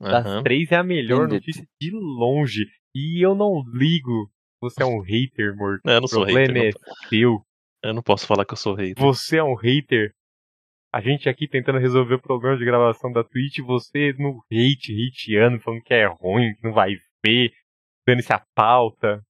Das 0.00 0.24
Aham. 0.24 0.42
três 0.44 0.70
é 0.70 0.76
a 0.76 0.82
melhor 0.84 1.26
Entendi. 1.26 1.34
notícia 1.34 1.66
de 1.80 1.90
longe. 1.90 2.66
E 2.94 3.24
eu 3.24 3.34
não 3.34 3.62
ligo. 3.74 4.30
Você 4.62 4.82
é 4.82 4.86
um 4.86 5.00
hater, 5.00 5.54
morto. 5.56 5.80
Não, 5.84 5.92
eu 5.94 6.00
não 6.00 6.04
O 6.06 6.08
sou 6.08 6.24
problema 6.24 6.54
hater. 6.54 6.74
é 6.74 7.08
seu. 7.08 7.44
Eu 7.82 7.94
não 7.94 8.02
posso 8.02 8.26
falar 8.26 8.44
que 8.44 8.52
eu 8.52 8.56
sou 8.56 8.74
hater. 8.74 9.02
Você 9.02 9.38
é 9.38 9.42
um 9.42 9.54
hater. 9.54 10.12
A 10.92 11.00
gente 11.00 11.28
aqui 11.28 11.46
tentando 11.46 11.78
resolver 11.78 12.14
o 12.14 12.22
problema 12.22 12.56
de 12.56 12.64
gravação 12.64 13.12
da 13.12 13.22
Twitch, 13.22 13.58
você 13.60 14.12
no 14.18 14.42
hate, 14.50 14.92
hateando, 14.92 15.60
falando 15.60 15.82
que 15.82 15.94
é 15.94 16.06
ruim, 16.06 16.54
que 16.54 16.64
não 16.64 16.72
vai 16.72 16.96
ver, 17.24 17.52
dando-se 18.06 18.32
a 18.32 18.42
pauta, 18.54 19.22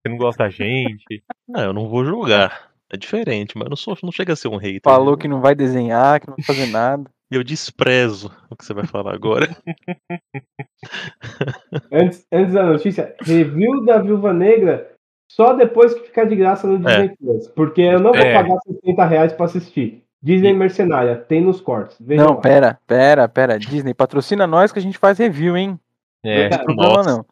você 0.00 0.08
não 0.08 0.18
gosta 0.18 0.44
da 0.44 0.50
gente. 0.50 1.24
Não, 1.48 1.64
eu 1.64 1.72
não 1.72 1.88
vou 1.88 2.04
julgar. 2.04 2.70
É 2.90 2.96
diferente, 2.96 3.56
mas 3.56 3.64
eu 3.64 3.70
não, 3.70 3.76
sou, 3.76 3.96
não 4.02 4.12
chega 4.12 4.34
a 4.34 4.36
ser 4.36 4.48
um 4.48 4.58
hater. 4.58 4.82
Falou 4.84 5.16
que 5.16 5.26
não 5.26 5.40
vai 5.40 5.54
desenhar, 5.54 6.20
que 6.20 6.28
não 6.28 6.36
vai 6.36 6.44
fazer 6.44 6.66
nada. 6.66 7.10
Eu 7.30 7.44
desprezo 7.44 8.34
o 8.50 8.56
que 8.56 8.64
você 8.64 8.72
vai 8.72 8.86
falar 8.86 9.14
agora. 9.14 9.48
Antes, 11.92 12.26
antes 12.32 12.54
da 12.54 12.64
notícia, 12.64 13.14
review 13.20 13.84
da 13.84 14.00
Viúva 14.00 14.32
Negra 14.32 14.97
só 15.28 15.52
depois 15.52 15.94
que 15.94 16.00
ficar 16.06 16.24
de 16.24 16.34
graça 16.34 16.66
no 16.66 16.78
Disney 16.78 17.14
Plus. 17.16 17.48
Porque 17.48 17.82
eu 17.82 18.00
não 18.00 18.12
vou 18.12 18.20
É. 18.22 18.32
pagar 18.34 18.58
60 18.66 19.04
reais 19.04 19.32
pra 19.32 19.44
assistir. 19.46 20.02
Disney 20.20 20.52
Mercenária, 20.52 21.14
tem 21.16 21.40
nos 21.40 21.60
cortes. 21.60 21.96
Vejam 22.00 22.24
Não, 22.26 22.34
lá. 22.34 22.40
pera, 22.40 22.78
pera, 22.86 23.28
pera. 23.28 23.58
Disney, 23.58 23.94
patrocina 23.94 24.46
nós 24.48 24.72
que 24.72 24.78
a 24.78 24.82
gente 24.82 24.98
faz 24.98 25.16
review, 25.18 25.56
hein? 25.56 25.78
É, 26.24 26.48
Não 26.48 26.56
tem 26.56 26.64
problema 26.66 27.02
não. 27.04 27.26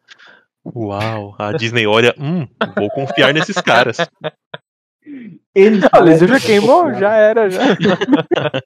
Uau, 0.73 1.35
a 1.37 1.51
Disney 1.53 1.85
olha, 1.87 2.13
hum, 2.19 2.47
vou 2.77 2.89
confiar 2.91 3.33
nesses 3.33 3.55
caras. 3.61 3.97
Eles 5.55 5.83
A 5.91 5.99
laser 5.99 6.27
já 6.27 6.33
parecem- 6.35 6.59
queimou? 6.59 6.93
Já 6.93 7.13
era, 7.15 7.49
já. 7.49 7.61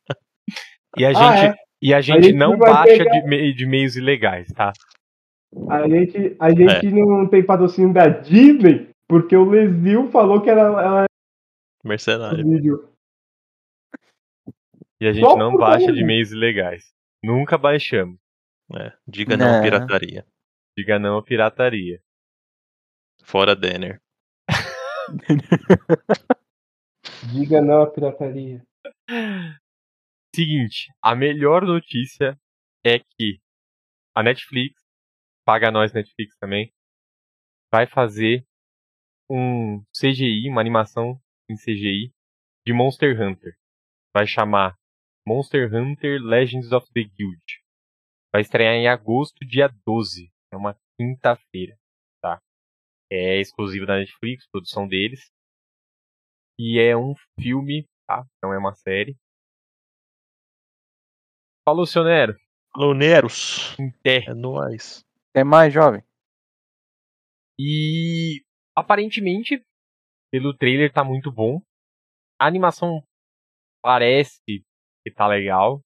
e 0.97 1.05
a 1.05 1.09
Ah, 1.09 1.13
gente, 1.37 1.45
é. 1.45 1.55
e 1.81 1.93
a 1.93 2.01
gente 2.01 2.23
gente 2.23 2.35
não 2.37 2.57
baixa 2.57 2.97
pegar- 2.97 3.11
de, 3.21 3.27
me- 3.27 3.53
de 3.53 3.65
meios 3.65 3.95
ilegais, 3.95 4.51
tá? 4.53 4.71
A 5.69 5.87
gente, 5.87 6.35
a 6.39 6.49
gente 6.49 6.87
É. 6.87 6.91
não 6.91 7.27
tem 7.27 7.43
patrocínio 7.43 7.93
da 7.93 8.07
Disney 8.07 8.89
porque 9.11 9.35
o 9.35 9.43
Lesil 9.49 10.09
falou 10.09 10.41
que 10.41 10.49
era, 10.49 10.61
ela 10.61 11.05
Mercenário. 11.83 12.45
vídeo. 12.45 12.89
E 15.01 15.07
a 15.07 15.11
gente 15.11 15.25
Só 15.25 15.35
não 15.35 15.51
por 15.51 15.59
baixa 15.59 15.79
causa 15.79 15.87
de 15.87 15.93
disso. 15.95 16.05
meios 16.07 16.31
ilegais. 16.31 16.93
Nunca 17.21 17.57
baixamos. 17.57 18.17
É, 18.73 18.93
diga 19.05 19.35
não 19.35 19.47
à 19.47 19.51
Não. 19.57 19.61
pirataria. 19.63 20.25
Diga 20.77 20.97
não 20.97 21.17
à 21.17 21.23
pirataria. 21.23 22.01
Fora 23.25 23.53
Denner. 23.53 24.01
Diga 27.33 27.61
não 27.61 27.81
à 27.83 27.91
pirataria. 27.91 28.63
Seguinte, 30.33 30.87
a 31.01 31.13
melhor 31.15 31.63
notícia 31.65 32.39
é 32.85 32.99
que 32.99 33.41
a 34.15 34.23
Netflix, 34.23 34.81
paga 35.45 35.69
nós 35.69 35.91
Netflix 35.91 36.37
também, 36.37 36.71
vai 37.73 37.85
fazer 37.85 38.45
um 39.31 39.81
CGI, 39.95 40.49
uma 40.49 40.59
animação 40.59 41.17
em 41.49 41.55
CGI 41.55 42.13
de 42.65 42.73
Monster 42.73 43.19
Hunter. 43.19 43.55
Vai 44.13 44.27
chamar 44.27 44.75
Monster 45.25 45.73
Hunter 45.73 46.21
Legends 46.21 46.73
of 46.73 46.85
the 46.93 47.03
Guild. 47.03 47.41
Vai 48.33 48.41
estrear 48.41 48.73
em 48.73 48.89
agosto, 48.89 49.45
dia 49.45 49.69
12. 49.85 50.29
É 50.51 50.57
uma 50.57 50.77
quinta-feira, 50.99 51.77
tá? 52.21 52.41
É 53.09 53.39
exclusivo 53.39 53.85
da 53.85 53.97
Netflix, 53.97 54.45
produção 54.49 54.85
deles. 54.85 55.31
E 56.59 56.77
é 56.77 56.95
um 56.95 57.13
filme, 57.39 57.87
tá? 58.05 58.25
Não 58.43 58.53
é 58.53 58.57
uma 58.57 58.75
série. 58.75 59.15
Falou, 61.65 61.85
seu 61.85 62.03
Nero. 62.03 62.35
Alô, 62.73 62.93
Neros. 62.93 63.77
Em 63.79 63.91
terra. 64.03 64.31
É 64.31 64.33
nóis. 64.33 65.05
É 65.33 65.43
mais, 65.43 65.73
jovem. 65.73 66.03
E 67.57 68.43
aparentemente, 68.81 69.63
pelo 70.31 70.55
trailer 70.55 70.91
tá 70.91 71.03
muito 71.03 71.31
bom. 71.31 71.61
A 72.39 72.45
animação 72.47 73.03
parece 73.81 74.41
que 74.47 75.11
tá 75.13 75.27
legal. 75.27 75.81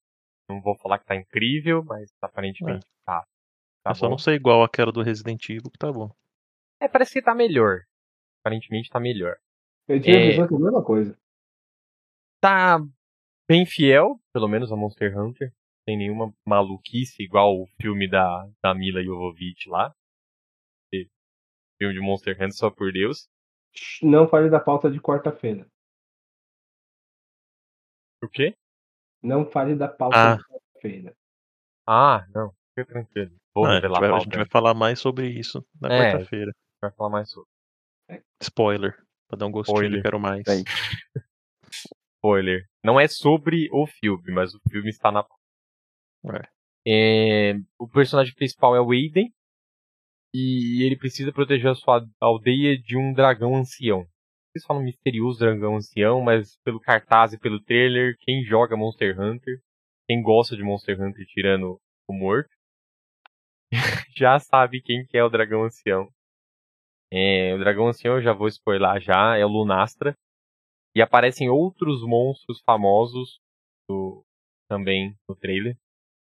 Não 0.49 0.61
vou 0.61 0.75
falar 0.77 0.99
que 0.99 1.05
tá 1.05 1.15
incrível, 1.15 1.83
mas 1.83 2.11
aparentemente 2.21 2.85
tá. 3.05 3.25
Tá 3.83 3.91
eu 3.91 3.95
só 3.95 4.05
bom. 4.05 4.11
não 4.11 4.17
sei 4.17 4.35
igual 4.35 4.63
aquela 4.63 4.91
do 4.91 5.01
Resident 5.01 5.47
Evil, 5.49 5.71
que 5.71 5.77
tá 5.77 5.91
bom. 5.91 6.09
É, 6.79 6.87
parece 6.87 7.13
que 7.13 7.21
tá 7.21 7.33
melhor. 7.33 7.81
Aparentemente 8.41 8.89
tá 8.89 8.99
melhor. 8.99 9.37
Eu 9.87 10.01
tinha 10.01 10.15
É. 10.17 10.23
a 10.23 10.29
visão 10.31 10.47
que 10.47 10.53
é 10.53 10.57
a 10.57 10.59
mesma 10.59 10.83
coisa. 10.83 11.17
Tá 12.41 12.79
bem 13.47 13.65
fiel, 13.65 14.19
pelo 14.33 14.47
menos 14.47 14.71
a 14.71 14.75
Monster 14.75 15.17
Hunter. 15.17 15.51
Sem 15.87 15.97
nenhuma 15.97 16.33
maluquice 16.45 17.21
igual 17.23 17.53
o 17.61 17.67
filme 17.79 18.09
da, 18.09 18.49
da 18.63 18.73
Mila 18.73 19.03
Jovovich 19.03 19.69
lá. 19.69 19.93
Filme 21.85 21.93
de 21.93 22.01
Monster 22.01 22.35
Hunter, 22.35 22.53
só 22.53 22.69
por 22.71 22.91
Deus. 22.91 23.29
Não 24.01 24.27
fale 24.27 24.49
da 24.49 24.59
pauta 24.59 24.89
de 24.89 24.99
quarta-feira. 24.99 25.67
O 28.23 28.27
quê? 28.27 28.55
Não 29.21 29.45
fale 29.45 29.75
da 29.75 29.87
pauta 29.87 30.17
Ah. 30.17 30.35
de 30.35 30.43
quarta-feira. 30.43 31.15
Ah, 31.87 32.25
não. 32.33 32.51
Fica 32.73 32.85
tranquilo. 32.91 33.35
Vou 33.53 33.65
Ah, 33.65 33.77
a, 33.77 33.81
gente 33.81 33.89
vai, 33.89 34.11
a 34.11 34.19
gente 34.19 34.35
vai 34.35 34.45
falar 34.47 34.73
mais 34.73 34.99
sobre 34.99 35.27
isso 35.29 35.65
na 35.79 35.93
É. 35.93 36.11
quarta-feira. 36.13 36.51
vai 36.81 36.91
falar 36.91 37.09
mais 37.09 37.29
sobre. 37.29 37.49
Spoiler. 38.41 38.95
Pra 39.27 39.37
dar 39.37 39.45
um 39.47 39.51
gostinho, 39.51 39.77
Spoiler. 39.77 40.03
quero 40.03 40.19
mais. 40.19 40.43
Aí. 40.47 40.63
Spoiler. 41.71 42.67
Não 42.83 42.99
é 42.99 43.07
sobre 43.07 43.69
o 43.71 43.85
filme, 43.87 44.31
mas 44.31 44.53
o 44.53 44.59
filme 44.69 44.89
está 44.89 45.11
na 45.11 45.23
pauta. 45.23 46.49
É, 46.87 47.53
o 47.79 47.87
personagem 47.87 48.33
principal 48.35 48.75
é 48.75 48.81
o 48.81 48.91
Aiden. 48.91 49.33
E 50.37 50.85
ele 50.85 50.97
precisa 50.97 51.31
proteger 51.31 51.71
a 51.71 51.75
sua 51.75 52.05
aldeia 52.19 52.77
de 52.77 52.97
um 52.97 53.13
dragão 53.13 53.55
ancião. 53.55 54.05
Eles 54.53 54.65
falam 54.65 54.83
misterioso 54.83 55.39
dragão 55.39 55.77
ancião, 55.77 56.21
mas 56.21 56.57
pelo 56.57 56.77
cartaz 56.77 57.31
e 57.31 57.39
pelo 57.39 57.63
trailer, 57.63 58.17
quem 58.19 58.43
joga 58.43 58.75
Monster 58.75 59.17
Hunter, 59.17 59.61
quem 60.05 60.21
gosta 60.21 60.57
de 60.57 60.61
Monster 60.61 61.01
Hunter 61.01 61.25
tirando 61.27 61.79
o 62.05 62.13
morto, 62.13 62.49
já 64.13 64.37
sabe 64.37 64.81
quem 64.81 65.05
que 65.05 65.17
é 65.17 65.23
o 65.23 65.29
dragão 65.29 65.63
ancião. 65.63 66.09
É, 67.09 67.55
o 67.55 67.57
dragão 67.57 67.87
ancião 67.87 68.15
eu 68.15 68.21
já 68.21 68.33
vou 68.33 68.49
spoiler 68.49 68.99
já, 68.99 69.37
é 69.37 69.45
o 69.45 69.49
Lunastra. 69.49 70.17
E 70.93 71.01
aparecem 71.01 71.49
outros 71.49 72.01
monstros 72.03 72.61
famosos 72.65 73.39
do, 73.87 74.21
também 74.67 75.15
no 75.29 75.35
trailer. 75.37 75.77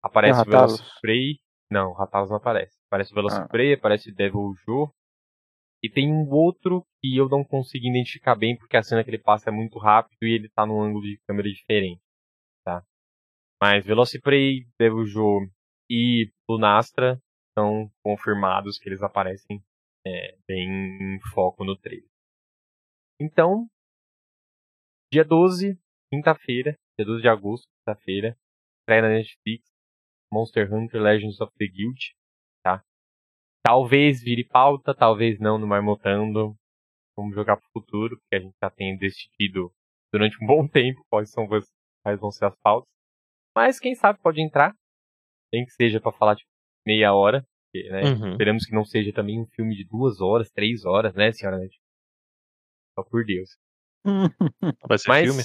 Aparece 0.00 0.40
o 0.40 0.44
Ratalos. 0.44 0.78
Velociprey. 0.78 1.40
Não, 1.68 1.90
o 1.90 1.94
Ratalos 1.94 2.30
não 2.30 2.37
aparece. 2.37 2.77
Aparece 2.88 3.12
o 3.12 3.14
Velociprey, 3.14 3.74
aparece 3.74 4.11
o 4.11 4.14
Devil 4.14 4.55
Joe. 4.64 4.88
E 5.83 5.88
tem 5.88 6.11
um 6.11 6.29
outro 6.31 6.85
que 7.01 7.16
eu 7.16 7.29
não 7.29 7.44
consigo 7.44 7.87
identificar 7.87 8.35
bem, 8.35 8.57
porque 8.57 8.77
a 8.77 8.83
cena 8.83 9.05
que 9.05 9.11
ele 9.11 9.18
passa 9.18 9.51
é 9.51 9.53
muito 9.53 9.79
rápido 9.79 10.18
e 10.22 10.35
ele 10.35 10.48
tá 10.48 10.66
num 10.66 10.83
ângulo 10.83 11.05
de 11.05 11.18
câmera 11.27 11.48
diferente. 11.48 12.01
Tá? 12.64 12.83
Mas 13.62 13.85
Velociprey, 13.85 14.66
Devil 14.79 15.07
Joe 15.07 15.51
e 15.90 16.33
Lunastra 16.48 17.20
são 17.57 17.90
confirmados 18.03 18.79
que 18.79 18.88
eles 18.88 19.03
aparecem 19.03 19.62
é, 20.07 20.37
bem 20.46 20.68
em 21.16 21.20
foco 21.33 21.64
no 21.64 21.77
trailer. 21.77 22.09
Então, 23.20 23.68
dia 25.12 25.24
12, 25.24 25.79
quinta-feira, 26.12 26.77
dia 26.96 27.07
12 27.07 27.22
de 27.22 27.29
agosto, 27.29 27.66
quinta-feira, 27.79 28.37
estreia 28.81 29.03
na 29.03 29.09
Netflix, 29.09 29.68
Monster 30.33 30.72
Hunter 30.72 31.01
Legends 31.03 31.40
of 31.40 31.53
the 31.59 31.66
Guild? 31.66 32.17
Talvez 33.68 34.22
vire 34.22 34.44
pauta, 34.48 34.94
talvez 34.94 35.38
não 35.38 35.59
no 35.59 35.66
Marmotando. 35.66 36.57
Vamos 37.14 37.35
jogar 37.35 37.59
pro 37.59 37.68
futuro, 37.70 38.16
porque 38.18 38.37
a 38.37 38.40
gente 38.40 38.54
já 38.62 38.70
tem 38.70 38.96
decidido 38.96 39.70
durante 40.11 40.42
um 40.42 40.46
bom 40.48 40.66
tempo 40.66 41.04
quais 41.11 41.31
são 41.31 41.44
as- 41.52 41.68
quais 42.02 42.18
vão 42.18 42.31
ser 42.31 42.46
as 42.46 42.57
pautas. 42.62 42.88
Mas 43.54 43.78
quem 43.78 43.94
sabe 43.94 44.18
pode 44.22 44.40
entrar. 44.40 44.74
Nem 45.52 45.66
que 45.66 45.72
seja 45.72 46.00
pra 46.00 46.12
falar 46.12 46.35
tipo, 46.37 46.48
meia 46.87 47.12
hora. 47.12 47.44
porque, 47.70 47.90
né, 47.90 48.04
Uhum. 48.04 48.31
Esperamos 48.31 48.64
que 48.64 48.74
não 48.74 48.87
seja 48.87 49.12
também 49.12 49.38
um 49.38 49.46
filme 49.48 49.76
de 49.76 49.85
duas 49.85 50.18
horas, 50.22 50.50
três 50.50 50.87
horas, 50.87 51.14
né, 51.14 51.31
senhora? 51.33 51.59
Só 52.98 53.04
por 53.04 53.22
Deus. 53.26 53.50
Vai 54.88 54.96
ser 54.98 55.09
Mas. 55.09 55.24
filme? 55.26 55.42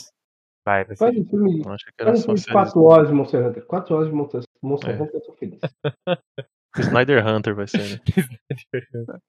Vai, 0.65 0.85
vai 0.85 0.95
ser 0.95 1.03
Faz 1.05 1.17
um 1.17 1.25
filme, 1.29 1.61
achei 1.67 1.91
que 1.91 2.01
era 2.01 2.11
faz 2.11 2.19
um 2.19 2.21
só 2.21 2.25
filme 2.27 2.39
de. 2.45 2.51
4 2.53 2.81
horas 2.83 3.07
de 3.09 3.13
Monster 3.13 3.45
Hunter. 3.45 3.65
4 3.65 3.95
horas 3.95 4.07
de 4.07 4.13
Monster, 4.15 4.41
Monster 4.61 4.89
É. 4.91 4.93
Hunter, 5.03 5.15
eu 5.15 5.21
tô 5.25 5.33
feliz. 5.33 5.59
Snyder 6.77 7.25
Hunter 7.25 7.55
vai 7.55 7.67
ser, 7.67 7.77
né? 7.79 7.99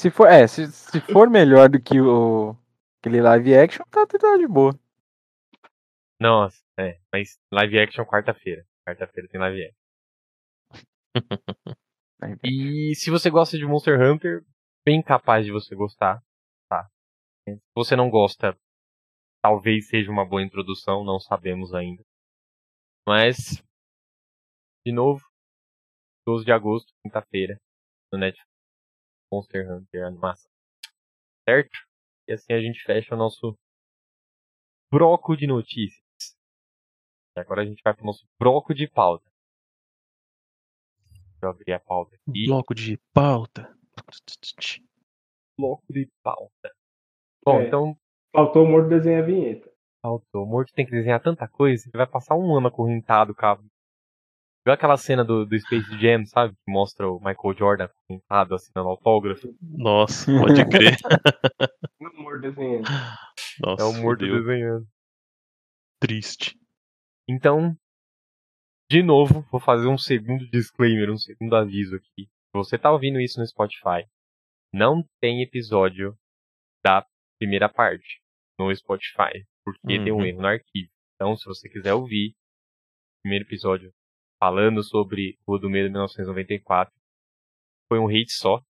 Se 0.00 0.10
for, 0.10 0.26
é, 0.26 0.46
se, 0.46 0.70
se 0.72 1.00
for 1.00 1.30
melhor 1.30 1.68
do 1.68 1.80
que 1.80 2.00
o 2.00 2.56
aquele 3.00 3.22
live 3.22 3.56
action, 3.56 3.84
tá, 3.90 4.06
tá 4.06 4.36
de 4.36 4.46
boa. 4.46 4.78
Nossa, 6.20 6.60
é. 6.78 6.98
Mas 7.12 7.38
live 7.52 7.78
action 7.78 8.04
quarta-feira. 8.04 8.66
Quarta-feira 8.86 9.28
tem 9.28 9.40
live 9.40 9.64
action. 9.64 9.80
E 12.44 12.94
se 12.96 13.10
você 13.10 13.30
gosta 13.30 13.56
de 13.56 13.64
Monster 13.64 13.98
Hunter, 13.98 14.44
bem 14.84 15.02
capaz 15.02 15.46
de 15.46 15.50
você 15.50 15.74
gostar, 15.74 16.22
tá? 16.68 16.86
Se 17.48 17.58
você 17.74 17.96
não 17.96 18.10
gosta, 18.10 18.54
talvez 19.42 19.88
seja 19.88 20.10
uma 20.10 20.26
boa 20.26 20.42
introdução, 20.42 21.02
não 21.02 21.18
sabemos 21.18 21.72
ainda. 21.72 22.04
Mas, 23.08 23.64
de 24.84 24.92
novo, 24.92 25.29
12 26.30 26.44
de 26.44 26.52
agosto, 26.52 26.92
quinta-feira, 27.02 27.60
no 28.12 28.18
Netflix, 28.18 28.48
Monster 29.32 29.68
Hunter 29.70 30.06
animação. 30.06 30.50
Certo? 31.48 31.76
E 32.28 32.32
assim 32.32 32.52
a 32.52 32.60
gente 32.60 32.80
fecha 32.84 33.14
o 33.14 33.18
nosso 33.18 33.58
bloco 34.92 35.36
de 35.36 35.46
notícias. 35.46 36.00
E 37.36 37.40
agora 37.40 37.62
a 37.62 37.64
gente 37.64 37.82
vai 37.82 37.94
pro 37.94 38.04
nosso 38.06 38.24
bloco 38.38 38.72
de 38.74 38.86
pauta. 38.88 39.28
Deixa 41.12 41.46
eu 41.46 41.50
abrir 41.50 41.72
a 41.72 41.80
pauta 41.80 42.14
aqui. 42.16 42.46
Bloco 42.46 42.74
de 42.74 42.96
pauta. 43.12 43.76
bloco 45.58 45.92
de 45.92 46.08
pauta. 46.22 46.70
Bom, 47.44 47.60
É. 47.60 47.66
então, 47.66 47.96
Faltou 48.32 48.64
o 48.64 48.68
morto 48.68 48.88
desenhar 48.88 49.22
a 49.24 49.26
vinheta. 49.26 49.68
faltou. 50.00 50.44
O 50.44 50.46
morto 50.46 50.72
tem 50.72 50.84
que 50.86 50.92
desenhar 50.92 51.20
tanta 51.20 51.48
coisa, 51.48 51.84
ele 51.88 51.96
vai 51.98 52.06
passar 52.06 52.36
um 52.36 52.56
ano 52.56 52.68
acorrentado, 52.68 53.34
cara. 53.34 53.60
Viu 54.64 54.74
aquela 54.74 54.96
cena 54.98 55.24
do, 55.24 55.46
do 55.46 55.58
Space 55.58 55.98
Jam, 55.98 56.24
sabe? 56.26 56.54
Que 56.54 56.70
mostra 56.72 57.08
o 57.08 57.18
Michael 57.18 57.56
Jordan 57.56 57.84
acorrentado, 57.84 58.54
assinando 58.54 58.88
autógrafo. 58.90 59.54
Nossa, 59.62 60.26
pode 60.38 60.64
crer. 60.68 60.96
O 62.00 62.22
morto 62.22 62.40
desenhando. 62.42 62.84
Nossa, 63.60 63.82
É 63.82 63.86
o 63.86 63.92
morto 64.02 64.20
fudeu. 64.20 64.38
desenhando. 64.38 64.86
triste. 66.00 66.58
Então, 67.28 67.76
de 68.90 69.02
novo, 69.02 69.42
vou 69.50 69.60
fazer 69.60 69.86
um 69.86 69.98
segundo 69.98 70.48
disclaimer, 70.50 71.10
um 71.10 71.16
segundo 71.16 71.54
aviso 71.56 71.96
aqui. 71.96 72.24
Se 72.26 72.52
você 72.54 72.78
tá 72.78 72.90
ouvindo 72.90 73.20
isso 73.20 73.38
no 73.38 73.46
Spotify, 73.46 74.06
não 74.72 75.02
tem 75.20 75.42
episódio 75.42 76.16
da 76.84 77.06
primeira 77.38 77.68
parte 77.68 78.20
no 78.58 78.74
Spotify, 78.74 79.46
porque 79.64 79.98
tem 80.02 80.12
um 80.12 80.16
Uhum. 80.18 80.24
erro 80.26 80.40
no 80.42 80.48
arquivo. 80.48 80.90
Então, 81.14 81.36
se 81.36 81.44
você 81.46 81.68
quiser 81.68 81.94
ouvir 81.94 82.30
o 82.30 83.22
primeiro 83.22 83.44
episódio 83.44 83.92
falando 84.40 84.82
sobre 84.82 85.38
Rua 85.46 85.60
do 85.60 85.68
Medo 85.68 85.90
1994, 85.90 86.92
foi 87.86 87.98
um 87.98 88.08
hate 88.08 88.32
só. 88.32 88.64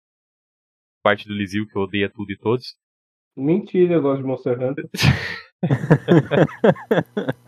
Parte 1.02 1.26
do 1.26 1.34
Lizil 1.34 1.66
que 1.66 1.76
odeia 1.76 2.08
tudo 2.08 2.30
e 2.30 2.38
todos. 2.38 2.78
Mentira, 3.36 3.94
eu 3.94 4.02
gosto 4.02 4.22
de 4.22 4.28
Monster 4.28 4.58
Hunter. 4.62 4.88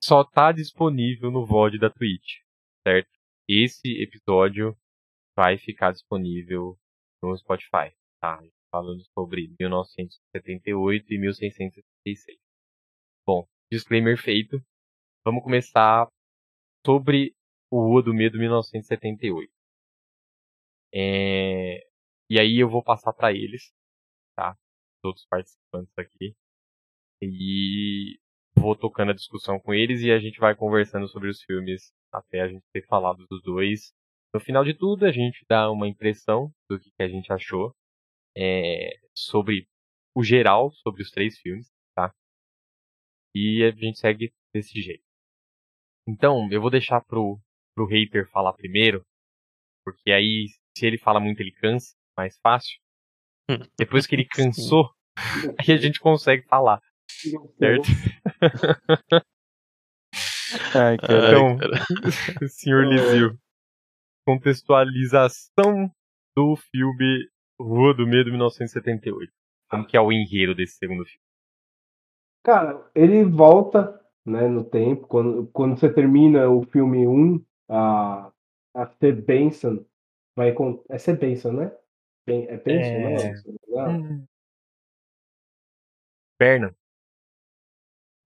só 0.00 0.24
tá 0.24 0.52
disponível 0.52 1.30
no 1.30 1.44
VOD 1.44 1.78
da 1.78 1.90
Twitch, 1.90 2.40
certo? 2.86 3.10
Esse 3.48 4.00
episódio 4.00 4.76
vai 5.36 5.58
ficar 5.58 5.92
disponível 5.92 6.78
no 7.22 7.36
Spotify, 7.36 7.92
tá? 8.20 8.40
Falando 8.70 9.02
sobre 9.12 9.54
1978 9.58 11.12
e 11.12 11.18
1676. 11.18 12.38
Bom, 13.26 13.46
disclaimer 13.70 14.16
feito. 14.16 14.62
Vamos 15.24 15.42
começar 15.42 16.08
sobre 16.84 17.34
o 17.70 17.80
Rua 17.80 18.02
do 18.02 18.14
Medo 18.14 18.38
1978. 18.38 19.52
É... 20.94 21.86
E 22.30 22.38
aí 22.38 22.58
eu 22.58 22.68
vou 22.68 22.82
passar 22.82 23.12
para 23.12 23.32
eles, 23.32 23.72
tá? 24.36 24.52
Os 24.98 25.04
outros 25.04 25.26
participantes 25.26 25.92
aqui. 25.98 26.34
E 27.22 28.18
vou 28.56 28.76
tocando 28.76 29.10
a 29.10 29.14
discussão 29.14 29.58
com 29.60 29.72
eles 29.72 30.02
e 30.02 30.10
a 30.10 30.18
gente 30.18 30.38
vai 30.38 30.54
conversando 30.54 31.08
sobre 31.08 31.28
os 31.28 31.42
filmes 31.42 31.92
até 32.12 32.40
a 32.40 32.48
gente 32.48 32.64
ter 32.72 32.86
falado 32.86 33.26
dos 33.26 33.42
dois. 33.42 33.94
No 34.34 34.40
final 34.40 34.64
de 34.64 34.74
tudo, 34.74 35.06
a 35.06 35.12
gente 35.12 35.44
dá 35.48 35.70
uma 35.70 35.88
impressão 35.88 36.52
do 36.68 36.78
que, 36.78 36.90
que 36.90 37.02
a 37.02 37.08
gente 37.08 37.32
achou 37.32 37.74
é, 38.36 38.98
sobre 39.14 39.68
o 40.14 40.22
geral, 40.22 40.70
sobre 40.72 41.02
os 41.02 41.10
três 41.10 41.38
filmes, 41.38 41.70
tá? 41.94 42.14
E 43.34 43.62
a 43.64 43.70
gente 43.70 43.98
segue 43.98 44.32
desse 44.54 44.80
jeito. 44.80 45.11
Então, 46.06 46.48
eu 46.50 46.60
vou 46.60 46.70
deixar 46.70 47.00
pro, 47.00 47.38
pro 47.74 47.86
hater 47.86 48.28
falar 48.30 48.52
primeiro, 48.52 49.04
porque 49.84 50.10
aí, 50.10 50.46
se 50.76 50.86
ele 50.86 50.98
fala 50.98 51.20
muito, 51.20 51.40
ele 51.40 51.52
cansa, 51.52 51.94
mais 52.16 52.38
fácil. 52.40 52.78
Depois 53.78 54.06
que 54.06 54.14
ele 54.14 54.24
cansou, 54.24 54.90
aí 55.58 55.74
a 55.74 55.76
gente 55.76 56.00
consegue 56.00 56.42
falar, 56.46 56.80
certo? 57.58 57.88
Ai, 60.74 60.98
cara. 60.98 61.28
Então. 61.28 61.58
Senhor 62.48 62.84
Lizio. 62.86 63.38
Contextualização 64.26 65.90
do 66.36 66.56
filme 66.56 67.28
Rua 67.60 67.94
do 67.94 68.06
Medo 68.06 68.30
1978. 68.30 69.32
Como 69.70 69.86
que 69.86 69.96
é 69.96 70.00
o 70.00 70.12
enredo 70.12 70.54
desse 70.54 70.76
segundo 70.76 71.04
filme? 71.04 71.20
Cara, 72.44 72.90
ele 72.94 73.24
volta 73.24 74.01
né, 74.24 74.48
no 74.48 74.64
tempo. 74.64 75.06
Quando, 75.06 75.46
quando 75.48 75.78
você 75.78 75.92
termina 75.92 76.48
o 76.48 76.62
filme 76.64 77.06
1, 77.06 77.44
a, 77.68 78.32
a 78.74 78.86
C. 78.86 79.12
Benson 79.12 79.84
vai 80.36 80.52
contar. 80.52 80.82
É 80.94 80.98
C. 80.98 81.14
Benson, 81.14 81.52
né? 81.52 81.72
Ben- 82.26 82.46
É 82.48 82.56
Benson, 82.56 82.88
É. 82.88 83.32
né? 83.32 84.24
Bernan. 86.38 86.74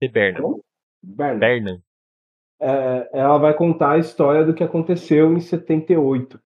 De 0.01 0.09
Bernan. 0.09 0.41
Como? 0.43 0.65
Bernard. 1.03 1.41
Bernan. 1.41 1.83
é, 2.61 3.11
ela 3.13 3.39
vai 3.39 3.55
contar 3.55 3.93
a 3.93 3.99
história 3.99 4.45
do 4.45 4.55
que 4.55 4.65
aconteceu 4.65 5.33
em 5.33 5.41
78. 5.41 6.41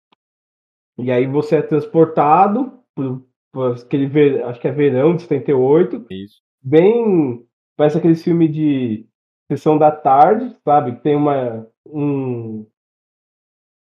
E 0.98 1.10
aí 1.10 1.26
você 1.26 1.56
é 1.56 1.62
transportado 1.62 2.82
por, 2.94 3.26
por 3.52 3.76
aquele 3.76 4.06
ver, 4.06 4.44
acho 4.44 4.60
que 4.60 4.68
é 4.68 4.72
verão 4.72 5.16
de 5.16 5.22
78, 5.22 6.06
Isso. 6.10 6.42
bem 6.62 7.46
parece 7.76 7.96
aquele 7.98 8.16
filme 8.16 8.46
de 8.48 9.08
sessão 9.50 9.76
da 9.76 9.90
tarde, 9.90 10.56
sabe? 10.64 10.96
Tem 11.00 11.16
uma 11.16 11.66
um 11.86 12.66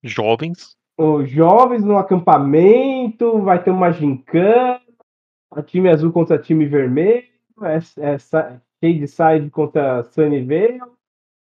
Jovens. 0.02 0.76
os 0.98 1.28
jovens 1.30 1.84
no 1.84 1.96
acampamento, 1.98 3.40
vai 3.42 3.62
ter 3.62 3.70
uma 3.70 3.90
gincana, 3.90 4.80
a 5.52 5.62
time 5.62 5.88
azul 5.88 6.12
contra 6.12 6.38
time 6.38 6.66
vermelho, 6.66 7.26
é, 7.62 8.12
é 8.12 8.18
sa- 8.18 8.60
Shade 9.08 9.50
contra 9.50 10.04
Sunnyvale, 10.04 10.80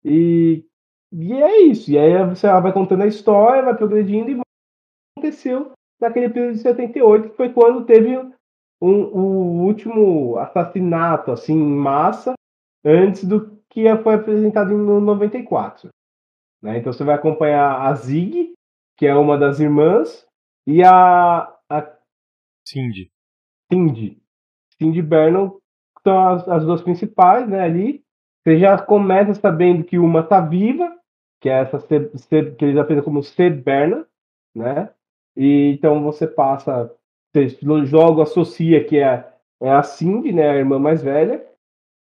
e, 0.05 0.65
e 1.13 1.33
é 1.35 1.63
isso. 1.63 1.91
E 1.91 1.99
aí 1.99 2.25
você 2.27 2.47
vai 2.47 2.73
contando 2.73 3.03
a 3.03 3.07
história, 3.07 3.63
vai 3.65 3.77
progredindo 3.77 4.31
e 4.31 4.35
mostra 4.37 4.43
o 4.43 5.21
que 5.21 5.27
aconteceu 5.27 5.73
naquele 6.01 6.29
período 6.31 6.55
de 6.55 6.61
78, 6.61 7.31
que 7.31 7.37
foi 7.37 7.53
quando 7.53 7.85
teve 7.85 8.17
um, 8.81 9.03
o 9.03 9.65
último 9.67 10.39
assassinato 10.39 11.33
assim, 11.33 11.55
em 11.55 11.77
massa 11.77 12.35
antes 12.85 13.25
do 13.25 13.58
que 13.79 14.03
foi 14.03 14.15
apresentado 14.15 14.73
em 14.73 14.77
94. 14.77 15.91
Né? 16.63 16.79
Então 16.79 16.93
você 16.93 17.05
vai 17.05 17.15
acompanhar 17.15 17.81
a 17.83 17.95
Zig, 17.95 18.55
que 18.97 19.07
é 19.07 19.15
uma 19.15 19.39
das 19.39 19.61
irmãs, 19.61 20.27
e 20.67 20.83
a, 20.83 21.43
a 21.71 21.97
Cindy. 22.67 23.11
Cindy. 23.73 24.19
Cindy 24.77 25.01
Vernon 25.01 25.57
são 26.03 26.29
as, 26.29 26.49
as 26.49 26.65
duas 26.65 26.83
principais, 26.83 27.49
né, 27.49 27.61
ali. 27.61 28.03
Você 28.43 28.59
já 28.59 28.81
começa 28.81 29.35
sabendo 29.35 29.85
que 29.85 29.99
uma 29.99 30.23
tá 30.23 30.41
viva, 30.41 30.97
que 31.41 31.49
é 31.49 31.61
essa 31.61 31.79
C, 31.79 32.11
C- 32.17 32.55
que 32.57 32.65
eles 32.65 32.77
apresentam 32.77 33.05
como 33.05 33.23
C. 33.23 33.51
Berna, 33.51 34.07
né? 34.55 34.91
E 35.37 35.73
então 35.73 36.03
você 36.03 36.27
passa, 36.27 36.93
você 37.33 37.49
joga, 37.85 38.25
associa 38.25 38.85
que 38.85 38.99
é, 38.99 39.33
é 39.63 39.71
a 39.71 39.83
Cindy, 39.83 40.33
né, 40.33 40.51
a 40.51 40.57
irmã 40.57 40.79
mais 40.79 41.03
velha, 41.03 41.47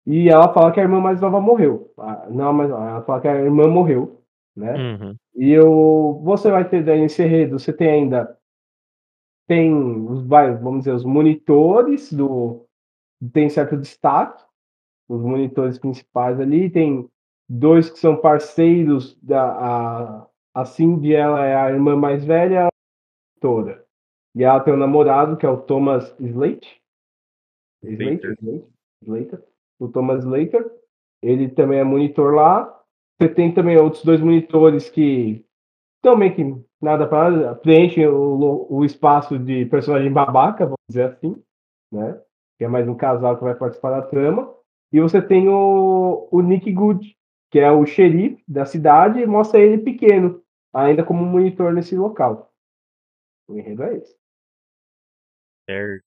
e 0.07 0.29
ela 0.29 0.53
fala 0.53 0.71
que 0.73 0.81
a 0.81 0.83
irmã 0.83 1.01
mais 1.01 1.21
nova 1.21 1.41
morreu. 1.41 1.93
Ah, 1.99 2.27
Não, 2.31 2.53
mas 2.53 2.71
ela 2.71 3.03
fala 3.03 3.21
que 3.21 3.29
a 3.29 3.37
irmã 3.37 3.67
morreu, 3.69 4.21
né? 4.55 4.75
Uhum. 4.75 5.17
E 5.35 5.51
eu, 5.51 6.21
você 6.23 6.51
vai 6.51 6.69
ter 6.69 6.85
daí 6.85 7.01
nesse 7.01 7.23
enredo, 7.23 7.59
você 7.59 7.73
tem 7.73 7.89
ainda 7.89 8.37
tem 9.47 9.75
os 10.07 10.23
vamos 10.27 10.81
dizer, 10.81 10.93
os 10.93 11.05
monitores 11.05 12.13
do 12.13 12.67
tem 13.33 13.49
certo 13.49 13.77
destaque, 13.77 14.43
os 15.09 15.23
monitores 15.23 15.79
principais 15.79 16.41
ali, 16.41 16.71
tem 16.71 17.09
dois 17.49 17.91
que 17.91 17.99
são 17.99 18.17
parceiros 18.17 19.19
da 19.23 19.43
a, 19.43 20.27
a 20.55 20.65
Cindy, 20.65 21.15
ela 21.15 21.45
é 21.45 21.55
a 21.55 21.71
irmã 21.71 21.97
mais 21.97 22.25
velha, 22.25 22.55
ela 22.61 22.69
a 22.69 23.41
doutora. 23.41 23.85
E 24.35 24.43
ela 24.43 24.61
tem 24.61 24.75
um 24.75 24.79
namorado 24.79 25.37
que 25.37 25.47
é 25.47 25.49
o 25.49 25.61
Thomas 25.61 26.15
Slate. 26.19 26.83
Slate, 27.83 28.27
Slater. 28.27 28.37
Slate, 28.41 28.69
Slater. 29.03 29.54
O 29.79 29.89
Thomas 29.89 30.25
Slater. 30.25 30.65
Ele 31.23 31.49
também 31.49 31.79
é 31.79 31.85
monitor 31.85 32.35
lá. 32.35 32.83
Você 33.19 33.29
tem 33.29 33.53
também 33.53 33.77
outros 33.79 34.05
dois 34.05 34.21
monitores 34.21 34.91
que 34.91 35.45
também 36.03 36.35
que 36.35 36.45
nada 36.83 37.07
para 37.09 37.55
preenchem 37.55 38.07
o, 38.07 38.67
o 38.71 38.85
espaço 38.85 39.39
de 39.39 39.65
personagem 39.67 40.13
babaca, 40.13 40.67
vamos 40.67 40.79
dizer 40.89 41.05
assim, 41.05 41.43
né? 41.91 42.21
Que 42.59 42.65
é 42.65 42.69
mais 42.69 42.87
um 42.87 42.95
casal 42.95 43.39
que 43.39 43.45
vai 43.45 43.55
participar 43.55 43.91
da 43.91 44.07
trama. 44.07 44.55
E 44.93 45.01
você 45.01 45.21
tem 45.21 45.49
o, 45.49 46.29
o 46.31 46.41
Nick 46.43 46.71
Good, 46.71 47.17
que 47.51 47.59
é 47.59 47.71
o 47.71 47.87
xerife 47.87 48.45
da 48.47 48.67
cidade, 48.67 49.21
e 49.21 49.27
mostra 49.27 49.59
ele 49.59 49.79
pequeno, 49.79 50.43
ainda 50.73 51.03
como 51.05 51.25
monitor 51.25 51.73
nesse 51.73 51.97
local. 51.97 52.53
O 53.49 53.59
enredo 53.59 53.83
é 53.83 53.97
esse. 53.97 54.17
Certo. 55.69 56.05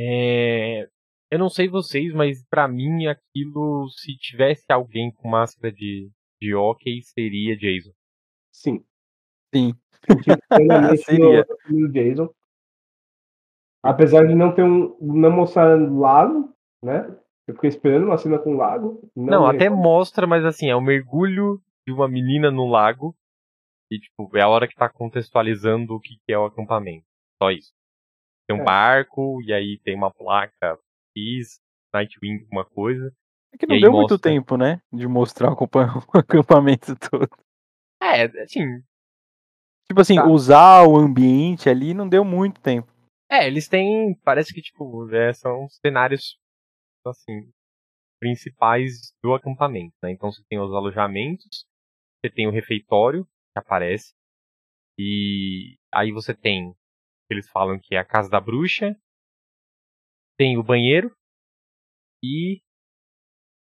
É, 0.00 0.88
eu 1.30 1.38
não 1.38 1.48
sei 1.48 1.68
vocês, 1.68 2.12
mas 2.14 2.44
pra 2.48 2.66
mim 2.68 3.06
aquilo, 3.06 3.88
se 3.90 4.16
tivesse 4.16 4.64
alguém 4.70 5.10
com 5.12 5.28
máscara 5.28 5.72
de, 5.72 6.10
de 6.40 6.54
hockey, 6.54 7.02
seria 7.02 7.56
Jason. 7.56 7.92
Sim. 8.52 8.84
Sim. 9.54 9.74
Seria. 11.04 11.46
no, 11.68 11.80
no 11.80 11.92
Jason. 11.92 12.28
Apesar 13.82 14.26
de 14.26 14.34
não 14.34 14.54
ter 14.54 14.62
um. 14.62 14.96
não 15.00 15.30
mostrar 15.30 15.74
lago, 15.76 16.52
né? 16.82 17.06
Eu 17.46 17.54
fiquei 17.54 17.68
esperando 17.70 18.04
uma 18.06 18.18
cena 18.18 18.38
com 18.38 18.54
lago. 18.56 19.00
Não, 19.16 19.50
é- 19.50 19.54
até 19.54 19.70
mostra, 19.70 20.26
mas 20.26 20.44
assim, 20.44 20.68
é 20.68 20.76
o 20.76 20.80
mergulho 20.80 21.62
de 21.86 21.92
uma 21.92 22.08
menina 22.08 22.50
no 22.50 22.68
lago. 22.68 23.14
E, 23.90 23.98
tipo, 23.98 24.36
é 24.36 24.42
a 24.42 24.48
hora 24.48 24.68
que 24.68 24.74
tá 24.74 24.88
contextualizando 24.88 25.94
o 25.94 26.00
que 26.00 26.16
que 26.26 26.32
é 26.32 26.38
o 26.38 26.44
acampamento. 26.44 27.06
Só 27.42 27.50
isso. 27.50 27.72
Tem 28.46 28.56
um 28.58 28.60
É. 28.60 28.64
barco, 28.64 29.40
e 29.42 29.52
aí 29.52 29.78
tem 29.82 29.94
uma 29.94 30.10
placa 30.12 30.78
Nightwing, 31.92 32.42
alguma 32.42 32.64
coisa. 32.64 33.12
É 33.52 33.58
que 33.58 33.66
não 33.66 33.80
deu 33.80 33.90
muito 33.92 34.12
mostra. 34.12 34.30
tempo, 34.30 34.56
né? 34.56 34.80
De 34.92 35.06
mostrar 35.06 35.50
o 35.52 36.18
acampamento 36.18 36.94
todo. 36.96 37.28
É, 38.02 38.24
assim. 38.42 38.82
Tipo 39.88 40.00
assim, 40.00 40.16
Tá. 40.16 40.26
usar 40.26 40.86
o 40.86 40.96
ambiente 40.96 41.68
ali 41.68 41.94
não 41.94 42.08
deu 42.08 42.24
muito 42.24 42.60
tempo. 42.60 42.92
É, 43.30 43.46
eles 43.46 43.68
têm. 43.68 44.14
Parece 44.22 44.52
que, 44.52 44.60
tipo, 44.60 45.08
é, 45.14 45.32
são 45.32 45.68
cenários, 45.68 46.38
assim, 47.06 47.50
principais 48.20 49.12
do 49.22 49.34
acampamento, 49.34 49.94
né? 50.02 50.10
Então 50.10 50.30
você 50.30 50.42
tem 50.48 50.58
os 50.58 50.72
alojamentos, 50.72 51.66
você 52.20 52.30
tem 52.30 52.46
o 52.46 52.50
refeitório, 52.50 53.24
que 53.24 53.58
aparece, 53.58 54.12
e 54.98 55.78
aí 55.92 56.10
você 56.12 56.34
tem, 56.34 56.74
eles 57.30 57.48
falam 57.50 57.78
que 57.78 57.94
é 57.94 57.98
a 57.98 58.04
casa 58.04 58.28
da 58.28 58.40
bruxa, 58.40 58.96
tem 60.38 60.56
o 60.56 60.62
banheiro, 60.62 61.12
e 62.22 62.62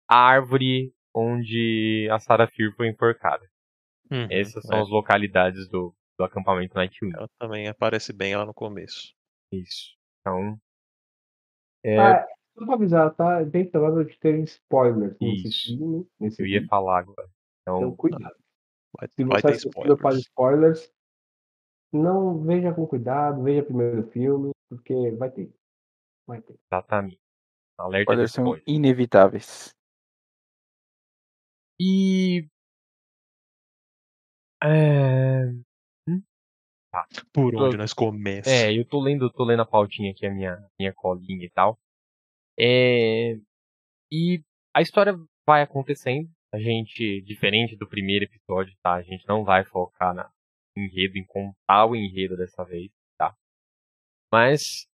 a 0.08 0.16
árvore 0.16 0.94
onde 1.14 2.08
a 2.10 2.18
Sarah 2.18 2.46
Fear 2.46 2.72
foi 2.76 2.88
enforcada. 2.88 3.44
Uhum, 4.10 4.26
Essas 4.30 4.64
são 4.64 4.78
é. 4.78 4.82
as 4.82 4.88
localidades 4.88 5.68
do, 5.68 5.94
do 6.18 6.24
acampamento 6.24 6.74
Nightwing. 6.74 7.12
Ela 7.14 7.28
também 7.38 7.68
aparece 7.68 8.12
bem 8.12 8.34
lá 8.36 8.46
no 8.46 8.54
começo. 8.54 9.12
Isso. 9.52 9.94
Então. 10.20 10.58
É, 11.84 11.98
Ah, 11.98 12.26
só 12.58 12.64
pra 12.66 12.74
avisar, 12.74 13.14
tá? 13.14 13.44
Bem 13.44 13.68
provável 13.70 14.04
de 14.04 14.18
ter 14.18 14.38
spoilers 14.44 15.16
nesse 15.20 15.48
Isso. 15.48 15.76
filme. 15.76 16.06
Nesse 16.18 16.42
eu 16.42 16.46
ia 16.46 16.54
filme. 16.58 16.68
falar 16.68 17.00
agora. 17.00 17.28
Então, 17.62 17.78
Então, 17.78 17.96
cuidado. 17.96 18.36
Vai, 18.98 19.08
Se 19.08 19.24
vai 19.24 19.40
você 19.40 19.46
assistiu 19.48 19.70
para 19.72 19.88
spoilers. 19.94 20.18
spoilers, 20.26 20.92
não 21.92 22.42
veja 22.42 22.72
com 22.74 22.86
cuidado, 22.86 23.42
veja 23.42 23.62
primeiro 23.62 24.00
o 24.00 24.10
filme, 24.10 24.50
porque 24.68 25.12
vai 25.12 25.30
ter. 25.30 25.52
Vai 26.30 26.40
ter. 26.42 26.56
exatamente. 26.72 27.18
Alerta 27.76 28.14
de 28.16 28.22
Spoilers 28.24 28.32
são 28.32 28.44
spoiler. 28.44 28.64
inevitáveis. 28.66 29.74
E. 31.80 32.46
É... 34.62 35.50
Por 37.32 37.52
Tô- 37.52 37.66
onde 37.66 37.76
nós 37.76 37.92
começamos? 37.92 38.46
é, 38.46 38.72
eu 38.76 38.84
tô 38.86 39.00
lendo, 39.00 39.30
tô 39.30 39.44
lendo 39.44 39.62
a 39.62 39.66
pautinha 39.66 40.10
aqui, 40.10 40.26
a 40.26 40.30
minha, 40.30 40.56
minha 40.78 40.92
colinha 40.92 41.46
e 41.46 41.50
tal. 41.50 41.78
É... 42.58 43.34
E 44.12 44.42
a 44.74 44.80
história 44.82 45.14
vai 45.46 45.62
acontecendo. 45.62 46.28
A 46.52 46.58
gente, 46.58 47.22
diferente 47.22 47.76
do 47.76 47.88
primeiro 47.88 48.24
episódio, 48.24 48.76
tá? 48.82 48.94
A 48.94 49.02
gente 49.02 49.26
não 49.26 49.44
vai 49.44 49.64
focar 49.64 50.14
na 50.14 50.30
enredo, 50.76 51.16
em 51.18 51.24
contar 51.24 51.86
o 51.86 51.96
enredo 51.96 52.36
dessa 52.36 52.64
vez, 52.64 52.90
tá? 53.16 53.34
Mas 54.32 54.86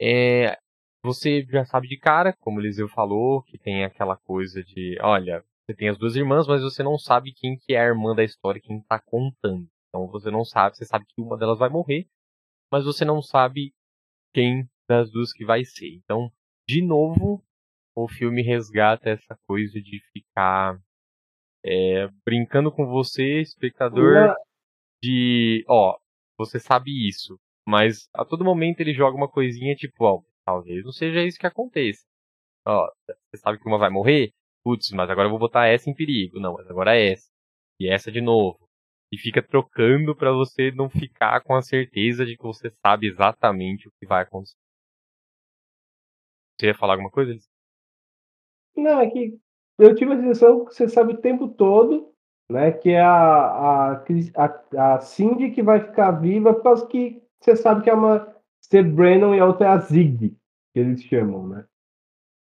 é, 0.00 0.58
você 1.04 1.46
já 1.50 1.66
sabe 1.66 1.86
de 1.86 1.98
cara, 1.98 2.32
como 2.40 2.56
o 2.56 2.62
Eliseu 2.62 2.88
falou, 2.88 3.42
que 3.42 3.58
tem 3.58 3.84
aquela 3.84 4.16
coisa 4.16 4.64
de, 4.64 4.96
olha, 5.02 5.44
você 5.60 5.74
tem 5.76 5.90
as 5.90 5.98
duas 5.98 6.16
irmãs, 6.16 6.46
mas 6.46 6.62
você 6.62 6.82
não 6.82 6.98
sabe 6.98 7.34
quem 7.34 7.58
que 7.58 7.74
é 7.74 7.80
a 7.80 7.84
irmã 7.84 8.14
da 8.14 8.24
história, 8.24 8.60
quem 8.60 8.80
tá 8.80 8.98
contando. 8.98 9.68
Então 9.88 10.06
você 10.06 10.30
não 10.30 10.44
sabe, 10.46 10.76
você 10.76 10.86
sabe 10.86 11.04
que 11.06 11.20
uma 11.20 11.36
delas 11.36 11.58
vai 11.58 11.68
morrer, 11.68 12.06
mas 12.72 12.86
você 12.86 13.04
não 13.04 13.20
sabe 13.20 13.74
quem 14.32 14.66
das 14.88 15.10
duas 15.10 15.30
que 15.30 15.44
vai 15.44 15.62
ser. 15.62 15.88
Então, 15.94 16.32
de 16.66 16.80
novo, 16.80 17.44
o 17.94 18.08
filme 18.08 18.42
resgata 18.42 19.10
essa 19.10 19.36
coisa 19.46 19.78
de 19.80 20.00
ficar 20.10 20.80
é, 21.62 22.08
brincando 22.24 22.72
com 22.72 22.86
você, 22.86 23.42
espectador, 23.42 24.14
Não, 24.14 24.34
de, 25.02 25.64
ó, 25.68 25.98
você 26.38 26.58
sabe 26.58 27.06
isso, 27.06 27.38
mas 27.68 28.08
a 28.14 28.24
todo 28.24 28.42
momento 28.42 28.80
ele 28.80 28.94
joga 28.94 29.16
uma 29.16 29.28
coisinha 29.28 29.74
tipo, 29.74 30.04
ó, 30.04 30.22
talvez 30.44 30.84
não 30.84 30.92
seja 30.92 31.22
isso 31.24 31.38
que 31.38 31.46
aconteça. 31.46 32.04
Ó, 32.66 32.90
você 33.06 33.38
sabe 33.38 33.58
que 33.58 33.68
uma 33.68 33.78
vai 33.78 33.90
morrer? 33.90 34.32
Putz, 34.62 34.90
mas 34.92 35.10
agora 35.10 35.26
eu 35.26 35.30
vou 35.30 35.38
botar 35.38 35.66
essa 35.66 35.90
em 35.90 35.94
perigo. 35.94 36.40
Não, 36.40 36.54
mas 36.54 36.68
agora 36.70 36.96
é 36.96 37.12
essa. 37.12 37.30
E 37.78 37.88
essa 37.88 38.10
de 38.10 38.20
novo. 38.20 38.68
E 39.12 39.18
fica 39.18 39.42
trocando 39.42 40.16
pra 40.16 40.32
você 40.32 40.70
não 40.72 40.88
ficar 40.88 41.42
com 41.42 41.54
a 41.54 41.62
certeza 41.62 42.24
de 42.24 42.36
que 42.36 42.42
você 42.42 42.70
sabe 42.84 43.08
exatamente 43.08 43.88
o 43.88 43.92
que 43.98 44.06
vai 44.06 44.22
acontecer. 44.22 44.56
Você 46.58 46.66
ia 46.66 46.74
falar 46.74 46.94
alguma 46.94 47.10
coisa? 47.10 47.36
Não, 48.76 49.00
é 49.00 49.10
que 49.10 49.38
eu 49.78 49.94
tive 49.94 50.14
a 50.14 50.20
sensação 50.20 50.64
que 50.64 50.74
você 50.74 50.88
sabe 50.88 51.14
o 51.14 51.20
tempo 51.20 51.48
todo, 51.48 52.12
né? 52.48 52.72
Que 52.72 52.90
é 52.90 53.00
a, 53.00 53.92
a, 53.92 54.04
a, 54.36 54.94
a 54.94 55.00
Cindy 55.00 55.50
que 55.50 55.62
vai 55.62 55.80
ficar 55.80 56.12
viva 56.12 56.54
por 56.54 56.62
causa 56.62 56.86
que 56.86 57.22
você 57.40 57.56
sabe 57.56 57.82
que 57.82 57.90
é 57.90 57.94
uma 57.94 58.33
ser 58.70 58.82
Brennan 58.82 59.36
e 59.36 59.40
a 59.40 59.46
outra 59.46 59.66
é 59.66 59.70
a 59.70 59.78
Zig, 59.78 60.30
que 60.72 60.78
eles 60.80 61.02
chamam, 61.04 61.48
né? 61.48 61.64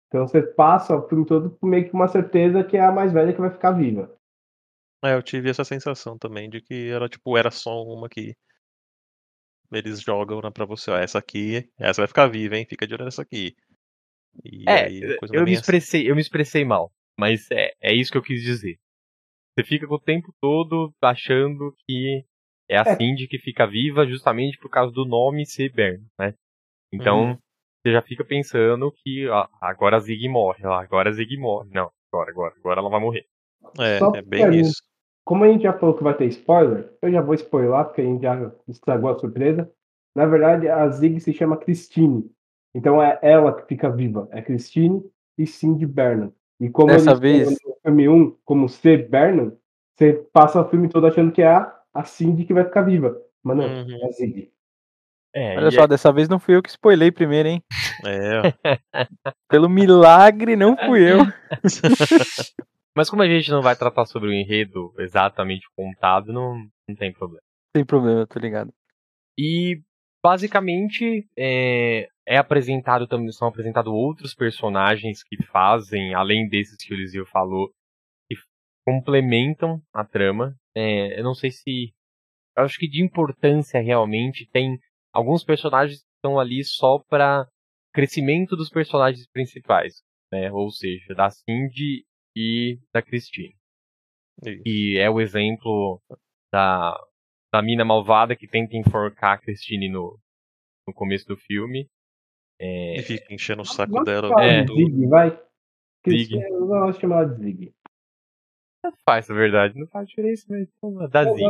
Então 0.09 0.27
você 0.29 0.42
passa 0.42 0.96
o 0.96 1.09
filme 1.09 1.27
todo 1.27 1.51
com 1.59 1.66
meio 1.66 1.87
que 1.87 1.94
uma 1.94 2.09
certeza 2.09 2.64
que 2.64 2.77
é 2.77 2.85
a 2.85 2.92
mais 2.92 3.12
velha 3.12 3.33
que 3.33 3.40
vai 3.40 3.51
ficar 3.51 3.72
viva. 3.72 4.14
É, 5.05 5.14
eu 5.14 5.22
tive 5.22 5.51
essa 5.51 5.64
sensação 5.64 6.16
também 6.18 6.48
de 6.48 6.61
que 6.61 6.88
ela, 6.88 7.09
tipo, 7.09 7.37
era 7.37 7.51
só 7.51 7.83
uma 7.83 8.09
que 8.09 8.37
eles 9.72 10.01
jogam 10.01 10.40
né, 10.40 10.51
pra 10.51 10.64
você, 10.64 10.90
ó, 10.90 10.96
essa 10.96 11.18
aqui, 11.18 11.68
essa 11.79 12.03
vai 12.03 12.07
ficar 12.09 12.29
viva, 12.29 12.57
hein? 12.57 12.66
Fica 12.68 12.87
de 12.87 12.94
olho 12.94 13.05
nessa 13.05 13.22
aqui. 13.22 13.57
E 14.44 14.77
É, 14.77 14.85
aí, 14.85 15.07
a 15.07 15.14
coisa 15.14 15.33
eu 15.33 15.42
vai 15.42 15.44
me 15.44 15.53
assim. 15.53 15.53
expressei, 15.53 16.09
eu 16.11 16.14
me 16.14 16.20
expressei 16.20 16.64
mal, 16.64 16.92
mas 17.18 17.51
é, 17.51 17.72
é 17.81 17.92
isso 17.94 18.11
que 18.12 18.18
eu 18.18 18.22
quis 18.22 18.42
dizer. 18.42 18.79
Você 19.59 19.64
fica 19.66 19.87
o 19.92 20.01
tempo 20.01 20.35
todo 20.40 20.94
achando 21.03 21.75
que 21.87 22.25
é 22.72 22.78
a 22.78 22.82
É. 22.92 22.96
Cindy 22.96 23.26
que 23.28 23.38
fica 23.38 23.66
viva 23.66 24.06
justamente 24.06 24.58
por 24.58 24.68
causa 24.70 24.92
do 24.92 25.04
nome 25.04 25.44
ser 25.46 25.70
Bern, 25.72 26.02
né? 26.18 26.35
Então, 26.92 27.30
Uhum. 27.30 27.38
você 27.85 27.92
já 27.92 28.02
fica 28.02 28.24
pensando 28.24 28.92
que 28.92 29.28
ó, 29.28 29.46
agora 29.61 29.96
a 29.96 30.00
Zig 30.00 30.28
morre, 30.28 30.64
ó, 30.66 30.72
agora 30.74 31.11
a 31.11 31.12
Zig 31.12 31.37
morre. 31.37 31.70
Não, 31.72 31.90
agora, 32.12 32.30
agora, 32.30 32.54
agora 32.58 32.80
ela 32.80 32.90
vai 32.90 33.00
morrer. 33.00 33.24
É, 33.80 33.98
Só 33.98 34.12
é 34.14 34.22
bem 34.22 34.61
isso. 34.61 34.82
Como 35.24 35.44
a 35.44 35.48
gente 35.48 35.62
já 35.62 35.72
falou 35.72 35.94
que 35.96 36.02
vai 36.02 36.14
ter 36.14 36.26
spoiler, 36.26 36.92
eu 37.00 37.11
já 37.12 37.20
vou 37.20 37.35
spoiler 37.35 37.85
porque 37.85 38.00
a 38.00 38.04
gente 38.04 38.22
já 38.22 38.52
estragou 38.68 39.11
a 39.11 39.18
surpresa. 39.18 39.70
Na 40.16 40.26
verdade, 40.26 40.68
a 40.68 40.88
Zig 40.88 41.20
se 41.20 41.32
chama 41.32 41.56
Christine. 41.56 42.28
Então 42.74 43.02
é 43.02 43.18
ela 43.22 43.54
que 43.54 43.66
fica 43.68 43.88
viva. 43.90 44.28
É 44.32 44.42
Christine 44.42 45.00
e 45.38 45.46
Cindy 45.46 45.87
Bernard. 45.87 46.32
E 46.61 46.68
como 46.68 46.88
Dessa 46.88 47.11
eles 47.11 47.20
vez- 47.20 47.50
no 47.64 47.74
filme 47.82 48.08
1 48.08 48.37
como 48.44 48.68
C. 48.68 48.96
Bernard, 48.96 49.56
você 49.96 50.12
passa 50.32 50.61
o 50.61 50.68
filme 50.68 50.88
todo 50.88 51.06
achando 51.06 51.30
que 51.32 51.40
é 51.42 51.48
a, 51.48 51.72
a 51.94 52.05
Cindy 52.05 52.44
que 52.44 52.55
vai 52.55 52.64
ficar 52.64 52.83
viva. 52.83 53.14
Mas 53.42 53.57
não, 53.57 53.64
Uhum. 53.64 53.98
é 54.02 54.07
a 54.07 54.11
Zig. 54.12 54.52
É, 55.35 55.57
Olha 55.57 55.70
só, 55.70 55.87
dessa 55.87 56.12
vez 56.12 56.28
não 56.28 56.38
fui 56.38 56.55
eu 56.55 56.62
que 56.62 56.68
spoilei 56.68 57.11
primeiro, 57.11 57.48
hein? 57.48 57.62
É, 58.05 58.42
Pelo 59.48 59.68
milagre, 59.68 60.57
não 60.57 60.76
fui 60.76 61.11
eu. 61.11 61.18
Mas 62.96 63.09
como 63.09 63.22
a 63.22 63.26
gente 63.26 63.50
não 63.50 63.62
vai 63.62 63.74
tratar 63.74 64.05
sobre 64.05 64.28
o 64.28 64.33
enredo 64.33 64.92
exatamente 64.98 65.67
contado, 65.75 66.33
não, 66.33 66.54
não 66.87 66.94
tem 66.94 67.10
problema. 67.12 67.40
Sem 67.75 67.85
problema, 67.85 68.27
tô 68.27 68.38
ligado. 68.38 68.71
E 69.38 69.81
basicamente 70.23 71.27
é, 71.37 72.06
é 72.27 72.37
apresentado 72.37 73.06
também 73.06 73.33
são 73.33 73.48
apresentados 73.48 73.90
outros 73.92 74.35
personagens 74.35 75.23
que 75.25 75.42
fazem, 75.46 76.14
além 76.14 76.46
desses 76.48 76.77
que 76.77 76.92
o 76.92 76.96
Eliseu 76.96 77.25
falou, 77.25 77.73
que 78.29 78.37
complementam 78.87 79.81
a 79.94 80.04
trama. 80.04 80.54
É, 80.77 81.18
eu 81.18 81.25
não 81.25 81.35
sei 81.35 81.50
se. 81.50 81.92
Eu 82.56 82.64
acho 82.64 82.79
que 82.79 82.88
de 82.88 83.02
importância 83.02 83.81
realmente 83.81 84.46
tem 84.46 84.79
alguns 85.12 85.44
personagens 85.44 86.00
que 86.00 86.08
estão 86.16 86.38
ali 86.38 86.62
só 86.64 86.98
para 86.98 87.48
crescimento 87.94 88.56
dos 88.56 88.70
personagens 88.70 89.27
principais, 89.31 90.02
né? 90.31 90.50
Ou 90.52 90.70
seja, 90.70 91.14
da 91.14 91.31
Cindy 91.31 92.04
e 92.37 92.79
da 92.92 93.02
Christine 93.02 93.54
isso. 94.40 94.62
que 94.62 94.98
é 94.98 95.10
o 95.10 95.20
exemplo 95.20 96.00
da, 96.52 96.98
da 97.52 97.62
mina 97.62 97.85
malvada 97.85 98.37
que 98.37 98.48
tenta 98.48 98.77
enforcar 98.77 99.35
a 99.35 99.38
Christine 99.38 99.88
no, 99.88 100.18
no 100.87 100.94
começo 100.94 101.27
do 101.27 101.37
filme. 101.37 101.88
É, 102.60 102.98
E 102.98 103.02
fica 103.02 103.33
enchendo 103.33 103.62
o 103.62 103.66
saco 103.66 104.02
dela. 104.04 104.42
É. 104.42 104.64
de 104.64 104.75
Zig, 104.75 105.06
vai. 105.06 105.31
Zig. 105.31 105.40
Christine, 106.04 106.42
eu 106.42 106.66
gosto 106.66 106.94
de 106.94 107.00
chamar 107.00 107.23
ela 107.25 107.35
de 107.35 107.42
Zig. 107.42 107.75
Faz, 109.04 109.28
na 109.28 109.35
verdade. 109.35 109.78
Não 109.78 109.87
faz 109.87 110.08
diferença, 110.08 110.44
mas 110.48 110.68
de- 110.68 111.42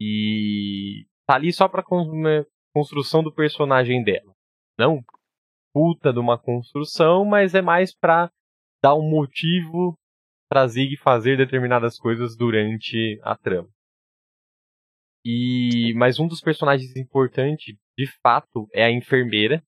E 0.00 1.06
tá 1.26 1.34
ali 1.34 1.52
só 1.52 1.68
pra 1.68 1.82
né, 2.12 2.44
construção 2.74 3.22
do 3.22 3.32
personagem 3.32 4.02
dela. 4.02 4.32
Não 4.78 5.02
puta 5.72 6.12
de 6.12 6.18
uma 6.18 6.38
construção, 6.38 7.24
mas 7.24 7.54
é 7.54 7.62
mais 7.62 7.94
pra 7.94 8.30
dar 8.82 8.94
um 8.94 9.08
motivo 9.08 9.96
pra 10.48 10.66
Zig 10.66 10.96
fazer 10.96 11.36
determinadas 11.36 11.98
coisas 11.98 12.36
durante 12.36 13.20
a 13.22 13.36
trama. 13.36 13.68
E 15.24 15.92
mas 15.96 16.18
um 16.18 16.26
dos 16.26 16.40
personagens 16.40 16.96
importantes, 16.96 17.76
de 17.96 18.06
fato, 18.22 18.66
é 18.72 18.84
a 18.84 18.90
enfermeira. 18.90 19.62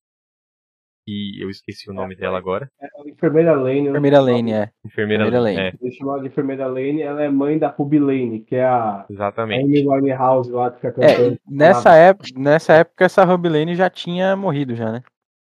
E 1.07 1.43
eu 1.43 1.51
esqueci 1.51 1.91
o 1.91 1.95
nome 1.95 2.15
dela 2.15 2.39
agora. 2.39 2.71
É 2.81 2.87
a 2.87 3.09
enfermeira 3.09 3.55
Lane. 3.55 3.91
sei 3.91 3.91
o 3.91 4.21
lane, 4.23 4.53
é. 4.53 4.71
Enfermeira, 4.85 5.25
Enfermeira 5.27 5.41
Lane. 5.41 5.59
É, 5.59 5.73
Eles 5.81 5.97
chamam 5.97 6.21
de 6.21 6.29
enfermeira 6.29 6.67
Lane. 6.67 7.03
Ela 7.03 7.25
é 7.25 7.29
mãe 7.29 7.59
da 7.59 7.69
Ruby 7.69 7.99
Lane, 7.99 8.41
que 8.45 8.55
é 8.55 8.65
a 8.65 9.05
exatamente. 9.11 9.65
Amy 9.65 9.89
Winehouse 9.89 10.51
lá 10.51 10.71
que 10.71 10.77
fica 10.77 11.05
É, 11.05 11.17
cantando. 11.17 11.39
nessa 11.49 11.97
época, 11.97 12.29
nessa 12.37 12.73
época 12.75 13.05
essa 13.05 13.25
Ruby 13.25 13.49
Lane 13.49 13.75
já 13.75 13.91
tinha 13.91 14.37
morrido 14.37 14.77
já, 14.77 14.93
né? 14.93 15.03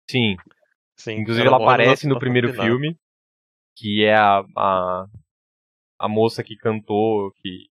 Sim, 0.10 0.36
Sim, 0.96 1.20
Inclusive 1.20 1.48
ela, 1.48 1.58
morre 1.58 1.74
aparece 1.74 2.08
no 2.08 2.20
primeiro 2.20 2.50
final. 2.52 2.66
filme, 2.68 2.98
que 3.76 4.04
é 4.06 4.16
a, 4.16 4.44
a, 4.56 5.06
a 6.00 6.08
moça 6.08 6.44
que 6.44 6.56
cantou, 6.56 7.32
que 7.42 7.68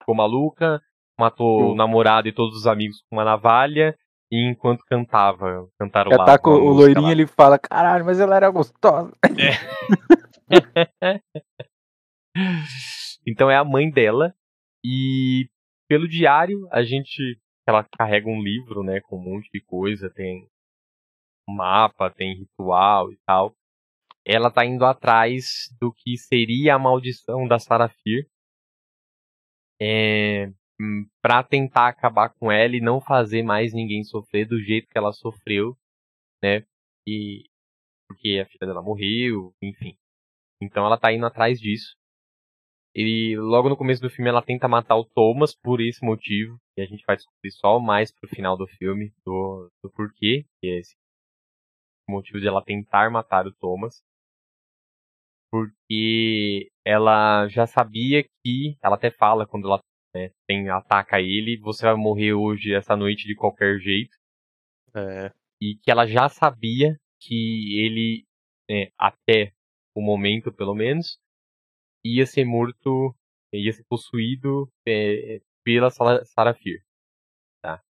ficou 0.00 0.14
maluca, 0.14 0.80
matou 1.18 1.72
o 1.72 1.74
namorado 1.74 2.28
e 2.28 2.32
todos 2.32 2.56
os 2.56 2.66
amigos 2.66 3.02
com 3.10 3.16
uma 3.16 3.24
navalha, 3.24 3.96
e 4.30 4.50
enquanto 4.50 4.84
cantava, 4.84 5.68
cantaram 5.78 6.16
lá 6.16 6.24
tá 6.24 6.38
com 6.38 6.50
uma 6.50 6.58
o 6.58 6.72
loirinho 6.72 7.06
lá. 7.06 7.12
ele 7.12 7.26
fala, 7.26 7.58
caralho, 7.58 8.04
mas 8.04 8.20
ela 8.20 8.36
era 8.36 8.50
gostosa. 8.50 9.12
Então 13.26 13.50
é 13.50 13.56
a 13.56 13.64
mãe 13.64 13.90
dela, 13.90 14.34
e 14.84 15.48
pelo 15.88 16.06
diário 16.06 16.68
a 16.70 16.82
gente, 16.82 17.40
ela 17.66 17.86
carrega 17.96 18.28
um 18.28 18.42
livro, 18.42 18.82
né, 18.82 19.00
com 19.00 19.16
um 19.16 19.22
monte 19.22 19.50
de 19.50 19.60
coisa, 19.60 20.10
tem 20.10 20.46
um 21.48 21.54
mapa, 21.54 22.10
tem 22.10 22.34
ritual 22.34 23.12
e 23.12 23.18
tal. 23.26 23.54
Ela 24.26 24.50
tá 24.50 24.64
indo 24.64 24.84
atrás 24.84 25.68
do 25.80 25.92
que 25.92 26.16
seria 26.16 26.74
a 26.74 26.78
maldição 26.78 27.46
da 27.46 27.58
Sarafir. 27.58 28.26
É, 29.80 30.50
hum, 30.80 31.06
pra 31.22 31.42
tentar 31.42 31.88
acabar 31.88 32.30
com 32.30 32.50
ela 32.50 32.76
e 32.76 32.80
não 32.80 33.00
fazer 33.00 33.42
mais 33.42 33.72
ninguém 33.72 34.04
sofrer 34.04 34.46
do 34.46 34.60
jeito 34.60 34.88
que 34.88 34.98
ela 34.98 35.12
sofreu, 35.12 35.76
né? 36.42 36.64
E 37.06 37.44
porque 38.08 38.40
a 38.40 38.46
filha 38.46 38.66
dela 38.66 38.82
morreu, 38.82 39.54
enfim. 39.62 39.96
Então 40.60 40.84
ela 40.86 40.98
tá 40.98 41.12
indo 41.12 41.26
atrás 41.26 41.60
disso. 41.60 41.96
E 42.94 43.36
logo 43.36 43.68
no 43.68 43.76
começo 43.76 44.00
do 44.00 44.08
filme 44.08 44.30
ela 44.30 44.42
tenta 44.42 44.68
matar 44.68 44.96
o 44.96 45.04
Thomas 45.04 45.54
por 45.54 45.80
esse 45.80 46.04
motivo. 46.04 46.58
E 46.76 46.82
a 46.82 46.86
gente 46.86 47.04
vai 47.06 47.16
descobrir 47.16 47.50
só 47.50 47.80
mais 47.80 48.12
pro 48.12 48.28
final 48.28 48.56
do 48.56 48.66
filme 48.66 49.12
do, 49.24 49.70
do 49.82 49.90
porquê, 49.90 50.44
que 50.60 50.68
é 50.68 50.78
esse 50.78 50.94
motivo 52.08 52.40
de 52.40 52.46
ela 52.46 52.62
tentar 52.62 53.10
matar 53.10 53.46
o 53.46 53.52
Thomas. 53.54 54.02
Porque 55.50 56.70
ela 56.84 57.48
já 57.48 57.66
sabia 57.66 58.24
que. 58.42 58.76
Ela 58.82 58.96
até 58.96 59.10
fala 59.10 59.46
quando 59.46 59.66
ela 59.66 59.80
né, 60.14 60.30
tem, 60.46 60.68
ataca 60.70 61.20
ele, 61.20 61.58
você 61.58 61.84
vai 61.86 61.94
morrer 61.96 62.34
hoje, 62.34 62.74
essa 62.74 62.96
noite, 62.96 63.26
de 63.26 63.34
qualquer 63.34 63.78
jeito. 63.80 64.16
É, 64.96 65.32
E 65.60 65.76
que 65.82 65.90
ela 65.90 66.06
já 66.06 66.28
sabia 66.28 66.98
que 67.20 67.78
ele, 67.78 68.26
né, 68.70 68.90
até 68.98 69.52
o 69.94 70.00
momento 70.02 70.52
pelo 70.52 70.74
menos, 70.74 71.18
ia 72.04 72.26
ser 72.26 72.44
morto, 72.44 73.14
ia 73.52 73.72
ser 73.72 73.84
possuído 73.88 74.70
é, 74.86 75.40
pela 75.64 75.90
Sara- 75.90 76.24
Sarafir. 76.24 76.82
Tá? 77.62 77.82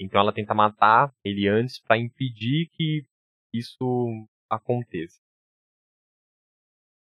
Então 0.00 0.20
ela 0.20 0.32
tenta 0.34 0.54
matar 0.54 1.12
ele 1.24 1.48
antes 1.48 1.80
para 1.80 1.98
impedir 1.98 2.70
que 2.74 3.04
isso 3.54 4.26
aconteça. 4.50 5.20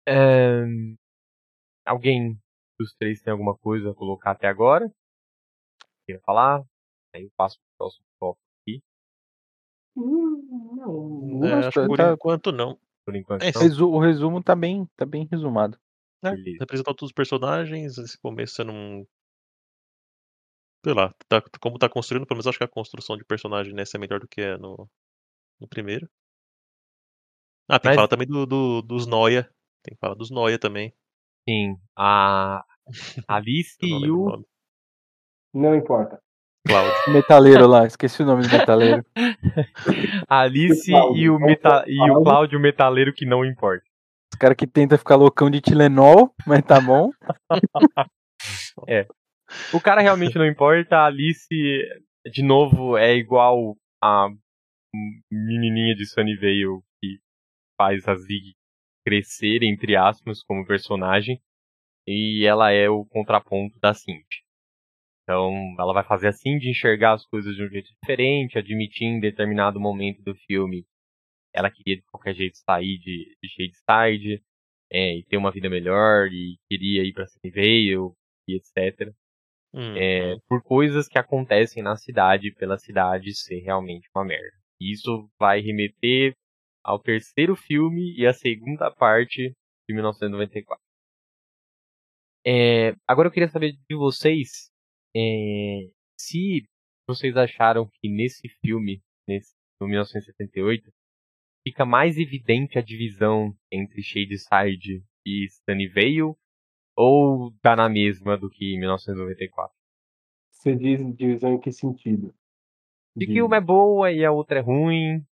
Ahn, 0.07 0.97
alguém 1.85 2.39
dos 2.79 2.93
três 2.95 3.21
tem 3.21 3.31
alguma 3.31 3.55
coisa 3.57 3.91
a 3.91 3.95
colocar 3.95 4.31
até 4.31 4.47
agora? 4.47 4.91
Queira 6.05 6.21
falar? 6.21 6.63
Aí 7.13 7.23
eu 7.23 7.31
passo 7.35 7.57
pro 7.57 7.67
próximo 7.77 8.05
tópico 8.19 8.47
Hum, 9.95 10.75
não, 10.75 11.45
é, 11.47 11.55
Nossa, 11.55 11.67
acho 11.69 11.81
que 11.81 11.87
por 11.87 11.97
tá- 11.97 12.13
enquanto 12.13 12.51
não. 12.51 12.79
por 13.03 13.15
enquanto. 13.15 13.41
É, 13.41 13.51
não? 13.51 13.89
O 13.89 13.99
resumo 13.99 14.43
tá 14.43 14.55
bem, 14.55 14.85
tá 14.95 15.05
bem 15.07 15.27
resumado. 15.31 15.79
É, 16.23 16.29
representar 16.59 16.93
todos 16.93 17.09
os 17.09 17.13
personagens, 17.13 17.97
esse 17.97 18.17
começo 18.19 18.55
você 18.55 18.63
não. 18.63 19.07
Sei 20.85 20.93
lá, 20.93 21.13
tá- 21.27 21.41
como 21.59 21.79
tá 21.79 21.89
construindo, 21.89 22.27
pelo 22.27 22.37
menos 22.37 22.45
acho 22.47 22.57
que 22.59 22.63
a 22.63 22.67
construção 22.67 23.17
de 23.17 23.25
personagem 23.25 23.73
nessa 23.73 23.97
é 23.97 23.99
melhor 23.99 24.19
do 24.19 24.27
que 24.27 24.39
é 24.41 24.55
no, 24.57 24.87
no 25.59 25.67
primeiro. 25.67 26.07
Ah, 27.67 27.79
tem 27.79 27.89
Mas- 27.89 27.93
que 27.93 27.97
falar 27.97 28.07
também 28.07 28.27
do, 28.27 28.45
do- 28.45 28.81
dos 28.83 29.07
Noia. 29.07 29.43
Tem 29.83 29.95
que 29.95 29.99
falar 29.99 30.13
dos 30.13 30.29
Noia 30.29 30.59
também. 30.59 30.93
Sim, 31.47 31.77
a 31.97 32.63
Alice 33.27 33.77
e 33.81 34.11
o 34.11 34.43
não 35.53 35.75
importa. 35.75 36.19
Cláudio. 36.67 36.93
Metaleiro 37.13 37.67
lá, 37.67 37.85
esqueci 37.85 38.21
o 38.21 38.25
nome 38.25 38.43
do 38.43 38.51
metaleiro. 38.51 39.05
Alice 40.27 40.91
e 41.15 41.29
o, 41.29 41.39
meta, 41.39 41.85
e 41.87 42.11
o 42.11 42.21
Cláudio 42.21 42.59
Metaleiro 42.59 43.13
que 43.13 43.25
não 43.25 43.45
importa. 43.45 43.83
Os 44.33 44.37
cara 44.37 44.53
que 44.53 44.67
tenta 44.67 44.97
ficar 44.97 45.15
loucão 45.15 45.49
de 45.49 45.61
Tilenol, 45.61 46.33
mas 46.45 46.61
tá 46.63 46.81
bom. 46.81 47.09
O 49.73 49.79
cara 49.79 50.01
realmente 50.01 50.37
não 50.37 50.45
importa, 50.45 50.97
a 50.97 51.05
Alice, 51.05 51.47
de 52.31 52.43
novo, 52.43 52.97
é 52.97 53.15
igual 53.15 53.77
a 54.03 54.27
menininha 55.31 55.95
de 55.95 56.05
Sunnyvale 56.05 56.81
que 57.01 57.19
faz 57.77 58.07
a 58.07 58.15
Zig 58.15 58.56
crescer, 59.07 59.63
entre 59.63 59.95
aspas, 59.95 60.43
como 60.43 60.65
personagem, 60.65 61.41
e 62.05 62.45
ela 62.45 62.71
é 62.71 62.89
o 62.89 63.05
contraponto 63.05 63.79
da 63.79 63.93
Cindy. 63.93 64.43
Então, 65.23 65.53
ela 65.79 65.93
vai 65.93 66.03
fazer 66.03 66.27
a 66.27 66.33
Cindy 66.33 66.69
enxergar 66.69 67.13
as 67.13 67.25
coisas 67.25 67.55
de 67.55 67.63
um 67.63 67.69
jeito 67.69 67.89
diferente, 68.01 68.57
admitir 68.57 69.07
em 69.07 69.19
determinado 69.19 69.79
momento 69.79 70.21
do 70.23 70.35
filme 70.35 70.85
ela 71.53 71.71
queria 71.71 71.95
de 71.95 72.03
qualquer 72.03 72.35
jeito 72.35 72.57
sair 72.57 72.99
de, 72.99 73.35
de 73.41 73.49
Shadeside 73.49 74.43
é, 74.91 75.17
e 75.17 75.23
ter 75.23 75.37
uma 75.37 75.51
vida 75.51 75.69
melhor, 75.69 76.27
e 76.31 76.57
queria 76.69 77.03
ir 77.03 77.13
pra 77.13 77.25
Sunnyvale, 77.25 78.13
e 78.47 78.55
etc 78.55 79.11
Hum, 79.73 79.95
é, 79.97 80.37
por 80.47 80.63
coisas 80.63 81.07
que 81.07 81.19
acontecem 81.19 81.83
na 81.83 81.95
cidade, 81.97 82.53
pela 82.53 82.77
cidade 82.77 83.35
ser 83.35 83.59
realmente 83.59 84.09
uma 84.15 84.23
merda. 84.23 84.57
Isso 84.79 85.29
vai 85.37 85.59
remeter 85.59 86.33
ao 86.87 86.97
terceiro 86.97 87.53
filme 87.53 88.17
e 88.17 88.25
à 88.25 88.31
segunda 88.31 88.89
parte 88.89 89.53
de 89.87 89.93
1994. 89.93 90.81
É, 92.45 92.95
agora 93.05 93.27
eu 93.27 93.31
queria 93.31 93.49
saber 93.49 93.73
de 93.73 93.95
vocês 93.95 94.71
é, 95.13 95.89
se 96.17 96.65
vocês 97.05 97.35
acharam 97.35 97.89
que 97.99 98.07
nesse 98.07 98.47
filme, 98.61 99.01
nesse, 99.27 99.53
no 99.81 99.87
1978, 99.87 100.89
fica 101.67 101.85
mais 101.85 102.17
evidente 102.17 102.79
a 102.79 102.81
divisão 102.81 103.53
entre 103.69 104.01
Shadeside 104.01 105.03
e 105.25 105.47
Sunnyvale 105.49 106.35
ou 106.95 107.53
dá 107.61 107.75
na 107.75 107.89
mesma 107.89 108.37
do 108.37 108.49
que 108.49 108.73
em 108.73 108.79
1994? 108.79 109.75
Você 110.51 110.73
diz 110.73 111.15
divisão 111.17 111.53
em 111.53 111.59
que 111.59 111.71
sentido? 111.71 112.33
De 113.15 113.25
que 113.25 113.41
uma 113.41 113.57
é 113.57 113.61
boa 113.61 114.11
e 114.11 114.23
a 114.23 114.31
outra 114.31 114.59
é 114.59 114.61
ruim. 114.61 115.25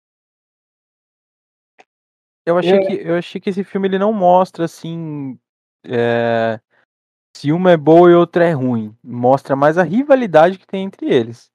Eu 2.45 2.59
achei, 2.59 2.75
É. 2.79 2.87
que, 2.87 2.93
eu 3.09 3.15
achei 3.17 3.41
que 3.41 3.51
esse 3.51 3.63
filme 3.65 3.89
ele 3.89 3.99
não 3.99 4.13
mostra 4.13 4.65
assim. 4.65 5.39
é, 5.85 6.61
se 7.37 7.51
uma 7.51 7.73
é 7.73 7.77
boa 7.77 8.11
e 8.11 8.15
outra 8.15 8.45
é 8.45 8.53
ruim. 8.53 8.97
Mostra 9.03 9.57
mais 9.57 9.79
a 9.79 9.83
rivalidade 9.83 10.59
que 10.59 10.67
tem 10.67 10.85
entre 10.85 11.13
eles. 11.13 11.51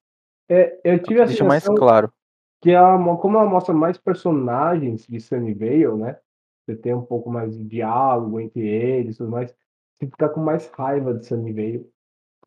É, 0.49 0.79
eu 0.83 1.01
tive 1.01 1.21
a 1.21 1.25
Deixa 1.25 1.43
mais 1.43 1.67
claro. 1.67 2.11
que 2.61 2.71
ela, 2.71 2.97
mo- 2.97 3.17
como 3.17 3.38
ela 3.38 3.49
mostra 3.49 3.73
mais 3.73 3.97
personagens 3.97 5.05
de 5.07 5.19
Sunnyvale, 5.19 5.95
né? 5.97 6.17
Você 6.65 6.75
tem 6.75 6.93
um 6.93 7.01
pouco 7.01 7.29
mais 7.29 7.57
de 7.57 7.63
diálogo 7.63 8.39
entre 8.39 8.65
eles 8.67 9.15
e 9.15 9.17
tudo 9.19 9.31
mais. 9.31 9.53
Você 9.93 10.07
fica 10.07 10.27
com 10.29 10.39
mais 10.41 10.67
raiva 10.71 11.13
de 11.13 11.25
Sunnyvale, 11.25 11.89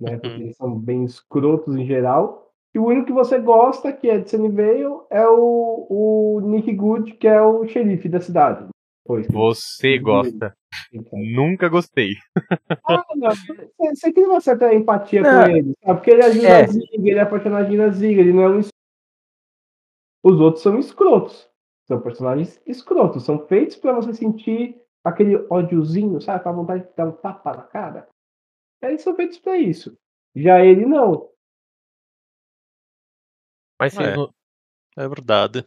né? 0.00 0.16
Porque 0.18 0.28
Uhum. 0.28 0.40
eles 0.42 0.56
são 0.56 0.78
bem 0.78 1.04
escrotos 1.04 1.76
em 1.76 1.86
geral. 1.86 2.49
E 2.74 2.78
o 2.78 2.84
único 2.86 3.06
que 3.06 3.12
você 3.12 3.38
gosta, 3.38 3.92
que 3.92 4.08
é 4.08 4.18
de 4.18 4.30
Sunnyvale, 4.30 4.84
é 5.10 5.26
o, 5.26 5.86
o 5.90 6.40
Nick 6.42 6.72
Good, 6.72 7.14
que 7.14 7.26
é 7.26 7.42
o 7.42 7.66
xerife 7.66 8.08
da 8.08 8.20
cidade. 8.20 8.68
Pois, 9.04 9.26
Você 9.28 9.98
gosta. 9.98 10.54
então. 10.92 11.18
Nunca 11.34 11.68
gostei. 11.68 12.10
Ah, 12.88 13.04
não. 13.16 13.30
Você, 13.30 13.68
você 13.94 14.12
cria 14.12 14.28
uma 14.28 14.40
certa 14.40 14.72
empatia 14.72 15.20
Não. 15.22 15.44
com 15.44 15.50
ele, 15.50 15.72
sabe? 15.82 15.94
Porque 15.98 16.10
ele 16.10 16.22
ajuda 16.24 16.48
É. 16.48 16.62
a 16.62 16.66
Ziga, 16.66 16.86
ele 16.94 17.18
é 17.18 17.20
apaixonadinho 17.20 17.78
na 17.86 17.88
Ziga, 17.90 18.20
ele 18.20 18.32
não 18.32 18.42
é 18.44 18.48
um. 18.48 18.60
Os 20.22 20.40
outros 20.40 20.62
são 20.62 20.78
escrotos. 20.78 21.48
São 21.86 22.00
personagens 22.00 22.60
escrotos. 22.66 23.24
São 23.24 23.46
feitos 23.46 23.76
pra 23.76 23.92
você 23.92 24.12
sentir 24.14 24.80
aquele 25.04 25.36
ódiozinho, 25.50 26.20
sabe? 26.20 26.40
Aquela 26.40 26.54
vontade 26.54 26.84
de 26.84 26.94
dar 26.96 27.08
um 27.08 27.12
tapa 27.12 27.56
na 27.56 27.62
cara. 27.64 28.08
Eles 28.82 29.02
são 29.02 29.14
feitos 29.16 29.38
pra 29.38 29.56
isso. 29.58 29.96
Já 30.36 30.64
ele 30.64 30.86
não. 30.86 31.28
Mas 33.80 33.94
vocês 33.94 34.08
É. 34.08 34.16
não, 34.16 34.30
É 34.96 35.08
verdade. 35.08 35.62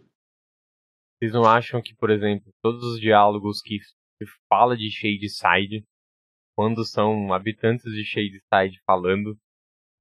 vocês 1.18 1.34
não 1.34 1.46
acham 1.46 1.82
que, 1.82 1.96
por 1.96 2.10
exemplo, 2.10 2.52
todos 2.62 2.84
os 2.84 3.00
diálogos 3.00 3.62
que 3.62 3.80
se 3.80 4.26
fala 4.50 4.78
de 4.78 4.90
Shadeside, 4.92 5.84
quando 6.56 6.86
são 6.86 7.34
habitantes 7.34 7.86
de 7.92 8.04
Shadeside 8.06 8.80
falando, 8.86 9.36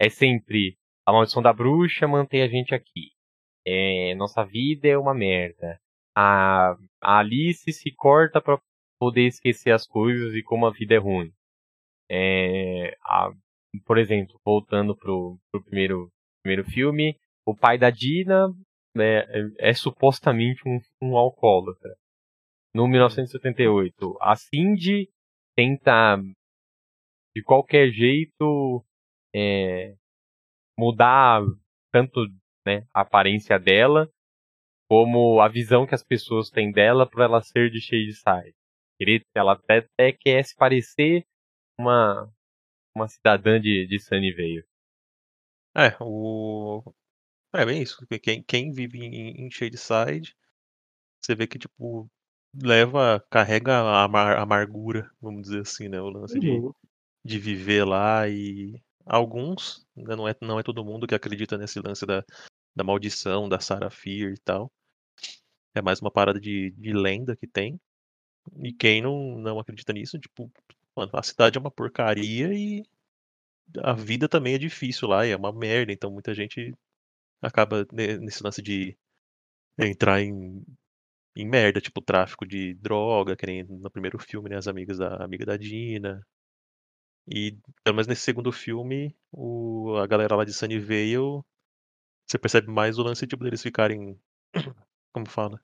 é 0.00 0.08
sempre 0.10 0.76
a 1.06 1.12
maldição 1.12 1.42
da 1.42 1.52
bruxa 1.52 2.06
mantém 2.06 2.42
a 2.42 2.48
gente 2.48 2.74
aqui. 2.74 3.10
É, 3.66 4.14
nossa 4.16 4.44
vida 4.44 4.88
é 4.88 4.98
uma 4.98 5.14
merda. 5.14 5.80
A, 6.16 6.72
a 7.00 7.18
Alice 7.20 7.72
se 7.72 7.90
corta 7.94 8.40
pra 8.40 8.60
poder 9.00 9.26
esquecer 9.26 9.70
as 9.72 9.86
coisas 9.86 10.34
e 10.34 10.42
como 10.42 10.66
a 10.66 10.70
vida 10.72 10.94
é 10.94 10.98
ruim. 10.98 11.32
É, 12.10 12.94
a- 13.04 13.32
por 13.86 13.96
exemplo, 13.96 14.38
voltando 14.44 14.94
pro, 14.94 15.38
pro 15.50 15.62
primeiro, 15.64 16.10
primeiro 16.44 16.68
filme, 16.68 17.18
o 17.46 17.54
pai 17.54 17.78
da 17.78 17.90
Dina 17.90 18.48
né, 18.94 19.20
é, 19.20 19.70
é 19.70 19.74
supostamente 19.74 20.62
um, 20.66 20.78
um 21.00 21.16
alcoólatra. 21.16 21.96
No 22.74 22.88
1978, 22.88 24.16
a 24.20 24.34
Cindy 24.34 25.08
tenta 25.56 26.16
de 27.34 27.42
qualquer 27.42 27.90
jeito 27.90 28.84
é, 29.34 29.94
mudar 30.78 31.42
tanto 31.92 32.20
né, 32.66 32.86
a 32.94 33.02
aparência 33.02 33.58
dela 33.58 34.08
como 34.88 35.40
a 35.40 35.48
visão 35.48 35.86
que 35.86 35.94
as 35.94 36.04
pessoas 36.04 36.50
têm 36.50 36.70
dela 36.70 37.08
por 37.08 37.22
ela 37.22 37.42
ser 37.42 37.70
de 37.70 37.80
Shadeside. 37.80 38.54
Ela 39.34 39.54
até, 39.54 39.78
até 39.78 40.12
quer 40.12 40.44
se 40.44 40.54
parecer 40.54 41.24
uma 41.78 42.30
uma 42.94 43.08
cidadã 43.08 43.60
de, 43.60 43.86
de 43.86 43.98
Sunnyvale. 43.98 44.64
É, 45.74 45.96
o. 46.00 46.82
É 47.54 47.64
bem 47.64 47.82
isso. 47.82 47.96
porque 47.98 48.18
Quem, 48.18 48.42
quem 48.42 48.72
vive 48.72 48.98
em, 48.98 49.46
em 49.46 49.50
Shadeside, 49.50 50.34
você 51.22 51.34
vê 51.34 51.46
que, 51.46 51.58
tipo, 51.58 52.10
leva, 52.54 53.24
carrega 53.30 53.74
a 53.74 54.04
amar- 54.04 54.38
amargura, 54.38 55.10
vamos 55.20 55.42
dizer 55.44 55.62
assim, 55.62 55.88
né? 55.88 56.00
O 56.00 56.10
lance 56.10 56.38
de, 56.40 56.64
Uhum. 56.64 56.72
de 57.24 57.38
viver 57.38 57.84
lá 57.86 58.28
e 58.28 58.82
alguns, 59.06 59.86
né, 59.96 60.16
não 60.16 60.28
é, 60.28 60.36
não 60.42 60.60
é 60.60 60.64
todo 60.64 60.84
mundo 60.84 61.06
que 61.06 61.14
acredita 61.14 61.58
nesse 61.58 61.80
lance 61.80 62.06
da, 62.06 62.24
da 62.76 62.84
maldição, 62.84 63.48
da 63.48 63.60
Sarah 63.60 63.90
Fear 63.90 64.32
e 64.34 64.38
tal. 64.40 64.72
É 65.74 65.82
mais 65.82 66.00
uma 66.00 66.10
parada 66.10 66.40
de, 66.40 66.70
de 66.72 66.92
lenda 66.92 67.36
que 67.36 67.46
tem. 67.46 67.78
E 68.62 68.72
quem 68.72 69.02
não, 69.02 69.38
não 69.38 69.60
acredita 69.60 69.92
nisso, 69.92 70.18
tipo, 70.18 70.50
mano, 70.96 71.12
a 71.14 71.22
cidade 71.22 71.58
é 71.58 71.60
uma 71.60 71.70
porcaria 71.70 72.52
e 72.54 72.84
a 73.82 73.92
vida 73.94 74.28
também 74.28 74.54
é 74.54 74.58
difícil 74.58 75.08
lá 75.08 75.26
e 75.26 75.30
é 75.30 75.36
uma 75.36 75.52
merda, 75.52 75.92
então 75.92 76.10
muita 76.10 76.34
gente 76.34 76.74
acaba 77.42 77.86
ne- 77.92 78.18
nesse 78.18 78.42
lance 78.42 78.62
de 78.62 78.96
entrar 79.78 80.20
em, 80.22 80.64
em 81.36 81.46
merda, 81.48 81.80
tipo 81.80 82.00
tráfico 82.00 82.46
de 82.46 82.74
droga, 82.74 83.36
que 83.36 83.44
nem 83.46 83.64
no 83.64 83.90
primeiro 83.90 84.18
filme, 84.18 84.48
né, 84.48 84.56
as 84.56 84.68
amigas 84.68 84.98
da 84.98 85.16
amiga 85.24 85.44
da 85.44 85.56
Dina. 85.56 86.24
E 87.26 87.56
pelo 87.84 87.96
menos 87.96 88.06
nesse 88.06 88.22
segundo 88.22 88.50
filme, 88.52 89.14
o, 89.32 89.96
a 89.96 90.06
galera 90.06 90.34
lá 90.36 90.44
de 90.44 90.52
Sunnyvale, 90.52 91.42
você 92.26 92.38
percebe 92.38 92.68
mais 92.70 92.98
o 92.98 93.02
lance 93.02 93.26
tipo 93.26 93.44
deles 93.44 93.62
ficarem, 93.62 94.18
como 95.12 95.28
fala? 95.28 95.60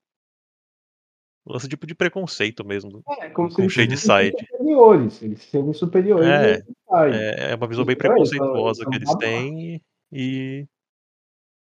O 1.45 1.53
lance 1.53 1.67
tipo 1.67 1.87
de 1.87 1.95
preconceito 1.95 2.65
mesmo. 2.65 3.03
É, 3.19 3.29
como 3.29 3.49
se 3.49 3.55
Com 3.55 3.61
eles 3.63 3.73
Shadeside. 3.73 4.31
fossem 4.31 4.47
superiores. 4.47 5.21
Eles 5.21 5.41
se 5.41 5.49
sentem 5.49 5.73
superiores 5.73 6.27
É. 6.27 6.63
É, 7.11 7.51
é 7.51 7.55
uma 7.55 7.67
visão 7.67 7.85
bem 7.85 7.93
eles 7.95 8.03
são- 8.03 8.11
preconceituosa 8.15 8.85
que 8.89 8.95
eles 8.95 9.15
têm 9.15 9.81
e 10.11 10.67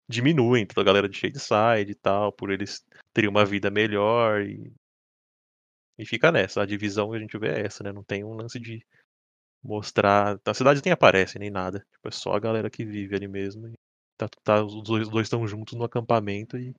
diminuem 0.09 0.67
toda 0.67 0.81
a 0.83 0.85
galera 0.85 1.09
de 1.09 1.17
Shadeside 1.17 1.93
e 1.93 1.95
tal, 1.95 2.33
por 2.33 2.51
eles 2.51 2.85
terem 3.15 3.31
uma 3.31 3.45
vida 3.45 3.71
melhor 3.71 4.43
e, 4.43 4.73
e 5.99 6.05
fica 6.07 6.31
nessa. 6.33 6.63
A 6.63 6.67
divisão 6.67 7.11
que 7.11 7.17
a 7.17 7.21
gente 7.21 7.39
vê 7.39 7.49
é 7.49 7.67
essa, 7.67 7.83
né? 7.83 7.93
Não 7.93 8.03
tem 8.03 8.25
um 8.25 8.35
lance 8.35 8.59
de 8.59 8.85
mostrar. 9.63 10.39
A 10.45 10.55
cidade 10.55 10.83
nem 10.85 10.93
aparece, 10.93 11.39
nem 11.39 11.51
nada. 11.51 11.81
Tipo, 11.93 12.09
é 12.09 12.11
só 12.11 12.35
a 12.35 12.41
galera 12.41 12.69
que 12.71 12.85
vive 12.85 13.15
ali 13.15 13.29
mesmo. 13.29 13.69
E 13.69 13.73
tá, 14.17 14.29
tá- 14.43 14.63
os 14.65 14.83
dois 14.83 15.05
os 15.07 15.09
dois 15.09 15.27
estão 15.27 15.47
juntos 15.47 15.75
no 15.75 15.85
acampamento 15.85 16.59
e 16.59 16.75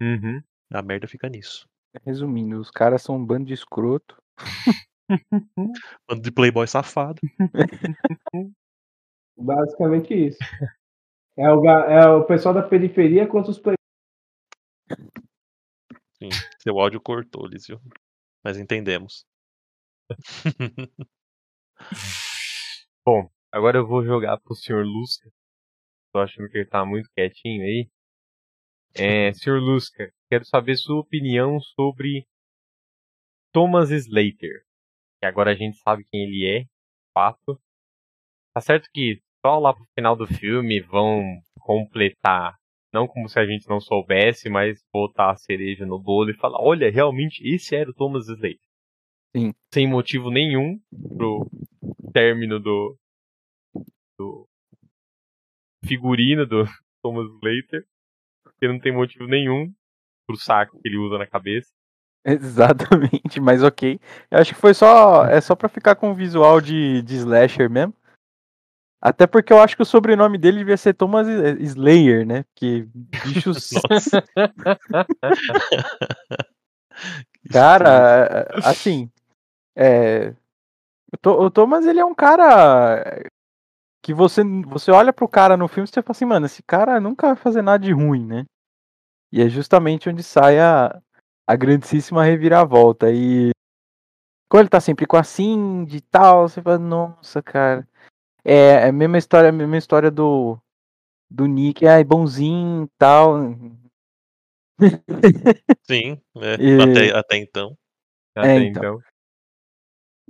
Uhum. 0.00 0.42
a 0.72 0.82
merda 0.82 1.06
fica 1.06 1.28
nisso. 1.28 1.66
Resumindo, 2.04 2.58
os 2.58 2.70
caras 2.70 3.02
são 3.02 3.16
um 3.16 3.24
bando 3.24 3.46
de 3.46 3.54
escroto. 3.54 4.16
Bando 6.08 6.20
de 6.20 6.32
playboy 6.32 6.66
safado. 6.66 7.20
Basicamente 9.36 10.12
isso. 10.12 10.38
É 11.36 11.50
o, 11.50 11.68
é 11.68 12.08
o 12.10 12.24
pessoal 12.24 12.54
da 12.54 12.62
periferia 12.62 13.26
contra 13.26 13.50
os 13.50 13.58
play... 13.58 13.74
Sim, 16.16 16.28
seu 16.62 16.78
áudio 16.78 17.00
cortou, 17.00 17.46
Lísio. 17.46 17.80
Mas 18.44 18.56
entendemos. 18.56 19.26
Bom, 23.04 23.28
agora 23.50 23.78
eu 23.78 23.86
vou 23.86 24.04
jogar 24.04 24.38
pro 24.38 24.54
Sr. 24.54 24.84
Lusca. 24.84 25.28
Tô 26.12 26.20
achando 26.20 26.48
que 26.48 26.58
ele 26.58 26.68
tá 26.68 26.84
muito 26.84 27.10
quietinho 27.16 27.64
aí. 27.64 27.90
É, 28.94 29.32
Sr. 29.34 29.58
Lusca, 29.58 30.12
quero 30.30 30.44
saber 30.44 30.76
sua 30.76 31.00
opinião 31.00 31.58
sobre 31.60 32.26
Thomas 33.52 33.90
Slater. 33.90 34.64
Que 35.20 35.26
agora 35.26 35.50
a 35.50 35.54
gente 35.54 35.76
sabe 35.78 36.04
quem 36.04 36.22
ele 36.22 36.46
é, 36.46 36.60
de 36.60 36.70
fato. 37.12 37.60
Tá 38.54 38.60
certo 38.60 38.88
que 38.92 39.20
só 39.44 39.58
lá 39.58 39.74
pro 39.74 39.84
final 39.94 40.16
do 40.16 40.26
filme 40.26 40.80
vão 40.80 41.22
completar, 41.60 42.54
não 42.92 43.06
como 43.06 43.28
se 43.28 43.38
a 43.38 43.44
gente 43.44 43.68
não 43.68 43.78
soubesse, 43.78 44.48
mas 44.48 44.82
botar 44.90 45.32
a 45.32 45.36
cereja 45.36 45.84
no 45.84 46.00
bolo 46.00 46.30
e 46.30 46.36
falar, 46.36 46.58
olha, 46.62 46.90
realmente 46.90 47.46
esse 47.46 47.76
era 47.76 47.90
o 47.90 47.94
Thomas 47.94 48.26
Slater. 48.26 48.58
Sim. 49.36 49.52
Sem 49.72 49.86
motivo 49.86 50.30
nenhum 50.30 50.80
pro 51.16 51.46
término 52.12 52.58
do, 52.58 52.96
do 54.18 54.48
figurino 55.84 56.46
do 56.46 56.64
Thomas 57.02 57.26
Slater, 57.26 57.84
que 58.58 58.68
não 58.68 58.80
tem 58.80 58.92
motivo 58.92 59.26
nenhum 59.26 59.70
pro 60.26 60.36
saco 60.36 60.80
que 60.80 60.88
ele 60.88 60.96
usa 60.96 61.18
na 61.18 61.26
cabeça. 61.26 61.68
Exatamente, 62.24 63.38
mas 63.40 63.62
ok. 63.62 64.00
Eu 64.30 64.38
acho 64.38 64.54
que 64.54 64.60
foi 64.60 64.72
só. 64.72 65.26
É 65.26 65.38
só 65.42 65.54
pra 65.54 65.68
ficar 65.68 65.94
com 65.96 66.10
o 66.10 66.14
visual 66.14 66.58
de, 66.58 67.02
de 67.02 67.16
slasher 67.16 67.68
mesmo. 67.68 67.94
Até 69.04 69.26
porque 69.26 69.52
eu 69.52 69.60
acho 69.60 69.76
que 69.76 69.82
o 69.82 69.86
sobrenome 69.86 70.38
dele 70.38 70.58
devia 70.58 70.78
ser 70.78 70.94
Thomas 70.94 71.28
Slayer, 71.28 72.26
né? 72.26 72.44
Porque 72.44 72.88
bichos. 72.94 73.70
Nossa. 73.90 74.24
Cara, 77.50 78.48
assim. 78.64 79.10
É, 79.76 80.30
o 81.12 81.16
Tho- 81.20 81.40
o 81.46 81.50
Thomas, 81.50 81.86
ele 81.86 82.00
é 82.00 82.04
um 82.04 82.14
cara 82.14 83.22
que 84.02 84.14
você, 84.14 84.42
você 84.66 84.90
olha 84.90 85.12
pro 85.12 85.28
cara 85.28 85.56
no 85.56 85.68
filme 85.68 85.88
e 85.88 85.92
você 85.92 86.02
fala 86.02 86.12
assim, 86.12 86.24
mano, 86.24 86.46
esse 86.46 86.62
cara 86.62 87.00
nunca 87.00 87.28
vai 87.28 87.36
fazer 87.36 87.62
nada 87.62 87.84
de 87.84 87.92
ruim, 87.92 88.24
né? 88.26 88.44
E 89.32 89.42
é 89.42 89.48
justamente 89.48 90.08
onde 90.08 90.22
sai 90.22 90.58
a, 90.60 91.00
a 91.46 91.56
grandíssima 91.56 92.24
reviravolta. 92.24 93.10
E 93.12 93.50
quando 94.50 94.62
ele 94.62 94.68
tá 94.70 94.80
sempre 94.80 95.06
com 95.06 95.16
a 95.16 95.24
Cindy 95.24 95.98
e 95.98 96.00
tal, 96.00 96.48
você 96.48 96.62
fala, 96.62 96.78
nossa, 96.78 97.42
cara. 97.42 97.86
É, 98.44 98.54
é 98.54 98.88
a 98.88 98.92
mesma 98.92 99.18
história, 99.18 99.48
a 99.48 99.52
mesma 99.52 99.78
história 99.78 100.10
do, 100.10 100.58
do 101.30 101.46
Nick, 101.46 101.86
é 101.86 102.02
bonzinho 102.04 102.84
e 102.84 102.88
tal. 102.98 103.38
Sim, 105.88 106.20
é, 106.36 106.54
E- 106.60 106.82
até, 106.82 107.18
até 107.18 107.36
então. 107.38 107.76
Até 108.36 108.56
então. 108.64 108.82
então. 108.84 109.00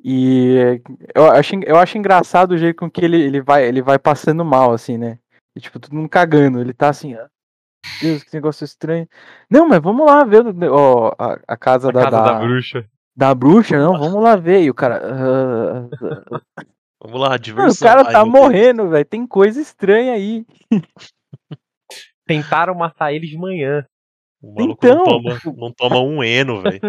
E 0.07 0.81
eu 1.15 1.31
acho, 1.31 1.55
eu 1.65 1.77
acho 1.77 1.97
engraçado 1.97 2.53
o 2.53 2.59
jeito 2.59 2.77
com 2.77 2.91
que 2.91 3.03
ele, 3.03 3.21
ele, 3.23 3.41
vai, 3.41 3.67
ele 3.67 3.81
vai 3.81 3.99
passando 3.99 4.45
mal, 4.45 4.73
assim, 4.73 4.99
né? 4.99 5.19
E, 5.57 5.61
tipo, 5.61 5.81
todo 5.81 5.95
mundo 5.95 6.09
cagando. 6.09 6.61
Ele 6.61 6.75
tá 6.75 6.91
assim, 6.91 7.15
ah, 7.15 7.27
Deus, 8.03 8.23
que 8.23 8.35
negócio 8.35 8.65
estranho. 8.65 9.09
Não, 9.49 9.67
mas 9.67 9.81
vamos 9.81 10.05
lá 10.05 10.23
ver 10.25 10.43
ó, 10.71 11.15
a, 11.19 11.39
a 11.49 11.57
casa, 11.57 11.89
A 11.89 11.93
da, 11.93 12.01
casa 12.03 12.17
da, 12.17 12.33
da 12.33 12.39
bruxa. 12.39 12.85
da 13.17 13.35
bruxa, 13.35 13.79
não, 13.79 13.97
vamos 13.99 14.23
lá 14.23 14.37
ver. 14.37 14.63
E 14.63 14.71
o 14.71 14.75
cara. 14.75 15.01
ah, 15.03 15.89
ah, 16.03 16.41
Vamos 17.05 17.21
lá, 17.21 17.29
Mano, 17.31 17.39
diversão. 17.39 17.87
o 17.89 17.91
cara 17.91 18.11
tá 18.11 18.25
morrendo, 18.25 18.89
velho. 18.89 19.05
Tem 19.05 19.27
coisa 19.27 19.61
estranha 19.61 20.15
aí. 20.15 20.47
Tentaram 22.27 22.75
matar 22.75 23.13
ele 23.13 23.27
de 23.27 23.37
manhã. 23.37 23.85
O 24.43 24.55
maluco 24.55 24.87
Então. 24.87 24.97
não, 24.97 25.05
toma, 25.05 25.39
não 25.57 25.73
toma 25.73 26.01
um 26.01 26.25
eno, 26.25 26.63
velho. 26.63 26.81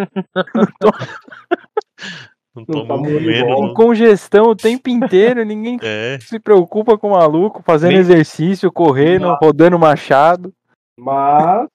Não 2.55 2.63
Não 2.63 2.65
toma 2.65 2.95
um 2.95 3.07
eno. 3.29 3.73
congestão 3.73 4.45
o 4.45 4.55
tempo 4.55 4.89
inteiro, 4.89 5.43
ninguém 5.43 5.77
É, 5.83 6.17
se 6.21 6.39
preocupa 6.39 6.97
com 6.97 7.09
o 7.09 7.11
maluco, 7.11 7.61
fazendo 7.65 7.91
Nem- 7.91 7.99
exercício, 7.99 8.71
correndo, 8.71 9.27
Não. 9.27 9.35
rodando 9.35 9.77
machado. 9.77 10.53
Mas, 10.97 11.67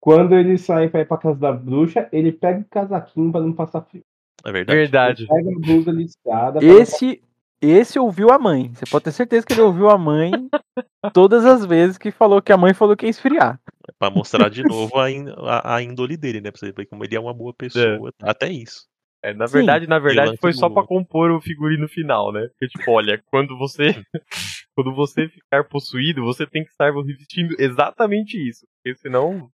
quando 0.00 0.34
ele 0.34 0.56
sai 0.56 0.88
pra 0.88 1.00
ir 1.02 1.06
pra 1.06 1.18
casa 1.18 1.38
da 1.38 1.52
bruxa, 1.52 2.08
ele 2.10 2.32
pega 2.32 2.60
o 2.60 2.64
casaquinho 2.64 3.30
pra 3.30 3.42
não 3.42 3.52
passar 3.52 3.82
frio. 3.82 4.02
É 4.44 4.50
verdade. 4.52 4.78
Verdade. 4.78 5.26
Pega 5.26 5.50
a 5.50 5.60
blusa 5.60 5.90
listrada. 5.90 6.64
Esse, 6.64 7.20
esse 7.60 7.98
ouviu 7.98 8.30
a 8.30 8.38
mãe. 8.38 8.70
Você 8.74 8.84
pode 8.90 9.04
ter 9.04 9.12
certeza 9.12 9.46
que 9.46 9.52
ele 9.52 9.62
ouviu 9.62 9.88
a 9.88 9.98
mãe 9.98 10.30
todas 11.12 11.44
as 11.44 11.64
vezes 11.64 11.98
que 11.98 12.10
falou 12.10 12.42
que 12.42 12.52
a 12.52 12.56
mãe 12.56 12.74
falou 12.74 12.96
que 12.96 13.06
ia 13.06 13.10
esfriar. 13.10 13.60
Pra 13.98 14.10
mostrar 14.10 14.48
de 14.48 14.62
novo 14.68 14.92
a, 14.96 15.06
a, 15.06 15.76
a 15.76 15.82
índole 15.82 16.16
dele, 16.16 16.40
né? 16.40 16.50
Pra 16.50 16.58
você 16.58 16.72
ver 16.72 16.86
como 16.86 17.04
ele 17.04 17.16
é 17.16 17.20
uma 17.20 17.34
boa 17.34 17.52
pessoa. 17.54 18.12
Até 18.22 18.50
isso. 18.50 18.86
É, 19.22 19.34
na 19.34 19.48
Sim. 19.48 19.54
verdade, 19.54 19.86
na 19.88 19.98
verdade, 19.98 20.36
foi 20.40 20.52
só 20.52 20.70
pra 20.70 20.84
compor 20.84 21.30
o 21.32 21.40
figurino 21.40 21.88
final, 21.88 22.32
né? 22.32 22.48
Porque, 22.48 22.68
tipo, 22.68 22.90
olha, 22.92 23.20
quando 23.26 23.58
você. 23.58 23.86
quando 24.76 24.94
você 24.94 25.28
ficar 25.28 25.64
possuído, 25.64 26.24
você 26.24 26.46
tem 26.46 26.62
que 26.62 26.70
estar 26.70 26.92
vestindo 26.92 27.56
exatamente 27.58 28.36
isso. 28.48 28.64
Porque 28.76 28.96
senão 28.98 29.50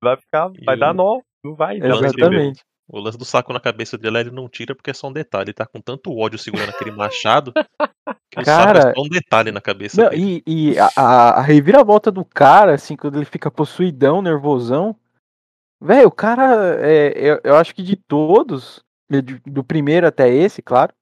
vai 0.00 0.16
ficar. 0.16 0.50
Vai 0.64 0.76
E 0.76 0.78
dar 0.78 0.94
nó. 0.94 1.20
Não 1.44 1.56
vai. 1.56 1.78
Exatamente. 1.78 2.62
O 2.88 2.98
lance 2.98 3.18
do 3.18 3.24
saco 3.24 3.52
na 3.52 3.60
cabeça 3.60 3.98
dele 3.98 4.18
ele 4.18 4.30
não 4.30 4.48
tira 4.48 4.74
porque 4.74 4.90
é 4.90 4.94
só 4.94 5.08
um 5.08 5.12
detalhe. 5.12 5.50
Ele 5.50 5.54
tá 5.54 5.66
com 5.66 5.80
tanto 5.80 6.16
ódio 6.16 6.38
segurando 6.38 6.70
aquele 6.70 6.90
machado 6.90 7.52
que 8.30 8.40
o 8.40 8.44
Cara, 8.44 8.80
saco 8.80 8.88
é 8.88 8.94
só 8.94 9.02
um 9.02 9.08
detalhe 9.08 9.52
na 9.52 9.60
cabeça 9.60 10.02
Não, 10.02 10.10
dele. 10.10 10.42
e 10.46 10.70
e 10.70 10.78
a, 10.78 10.88
a, 10.96 11.42
reviravolta 11.42 12.10
do 12.10 12.24
cara, 12.24 12.74
assim, 12.74 12.96
quando 12.96 13.16
ele 13.16 13.26
fica 13.26 13.50
possuidão, 13.50 14.22
nervosão. 14.22 14.96
Velho, 15.80 16.08
o 16.08 16.12
cara, 16.12 16.76
é, 16.80 17.12
eu, 17.16 17.40
eu 17.44 17.56
acho 17.56 17.74
que 17.74 17.82
de 17.82 17.94
todos, 17.94 18.82
do 19.46 19.62
primeiro 19.62 20.06
até 20.06 20.28
esse, 20.28 20.62
claro, 20.62 20.92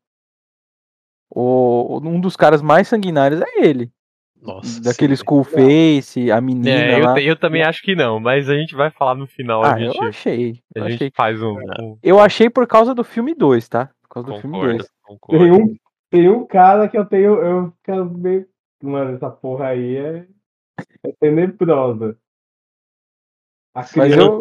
o, 1.30 2.00
um 2.02 2.20
dos 2.20 2.36
caras 2.36 2.60
mais 2.60 2.88
sanguinários 2.88 3.40
é 3.40 3.64
ele. 3.64 3.92
Nossa. 4.42 4.80
Daquele 4.82 5.16
sim, 5.16 5.24
Face, 5.44 6.30
a 6.30 6.40
menina 6.40 6.70
É, 6.70 7.00
eu, 7.00 7.16
eu 7.18 7.36
também 7.36 7.62
acho 7.62 7.82
que 7.82 7.94
não, 7.96 8.20
mas 8.20 8.48
a 8.48 8.54
gente 8.56 8.74
vai 8.74 8.90
falar 8.90 9.14
no 9.14 9.26
final. 9.26 9.64
Ah, 9.64 9.74
a 9.74 9.78
gente, 9.78 9.96
eu 9.96 10.04
achei. 10.04 10.60
Eu 10.74 10.84
a 10.84 10.88
gente 10.88 10.96
achei, 10.96 11.10
faz 11.14 11.42
um. 11.42 11.56
um- 11.80 11.98
eu 12.02 12.20
achei 12.20 12.48
por 12.48 12.66
causa 12.66 12.94
do 12.94 13.02
filme 13.02 13.34
2, 13.34 13.68
tá? 13.68 13.90
Por 14.02 14.08
causa 14.08 14.28
do 14.32 14.40
filme 14.40 14.56
Concordo, 14.56 14.78
2. 14.78 14.90
concordo. 15.02 15.44
Tem 15.44 15.52
um, 15.52 15.76
tem 16.10 16.28
um 16.28 16.46
cara 16.46 16.88
que 16.88 16.96
eu 16.96 17.04
tenho. 17.04 17.34
Eu 17.42 17.72
quero 17.82 18.08
ver. 18.08 18.48
Mano, 18.82 19.16
essa 19.16 19.30
porra 19.30 19.68
aí 19.68 19.96
é, 19.96 20.26
é 21.04 21.12
tenebrosa. 21.20 22.16
A 23.74 23.84
criança, 23.84 24.20
eu- 24.20 24.40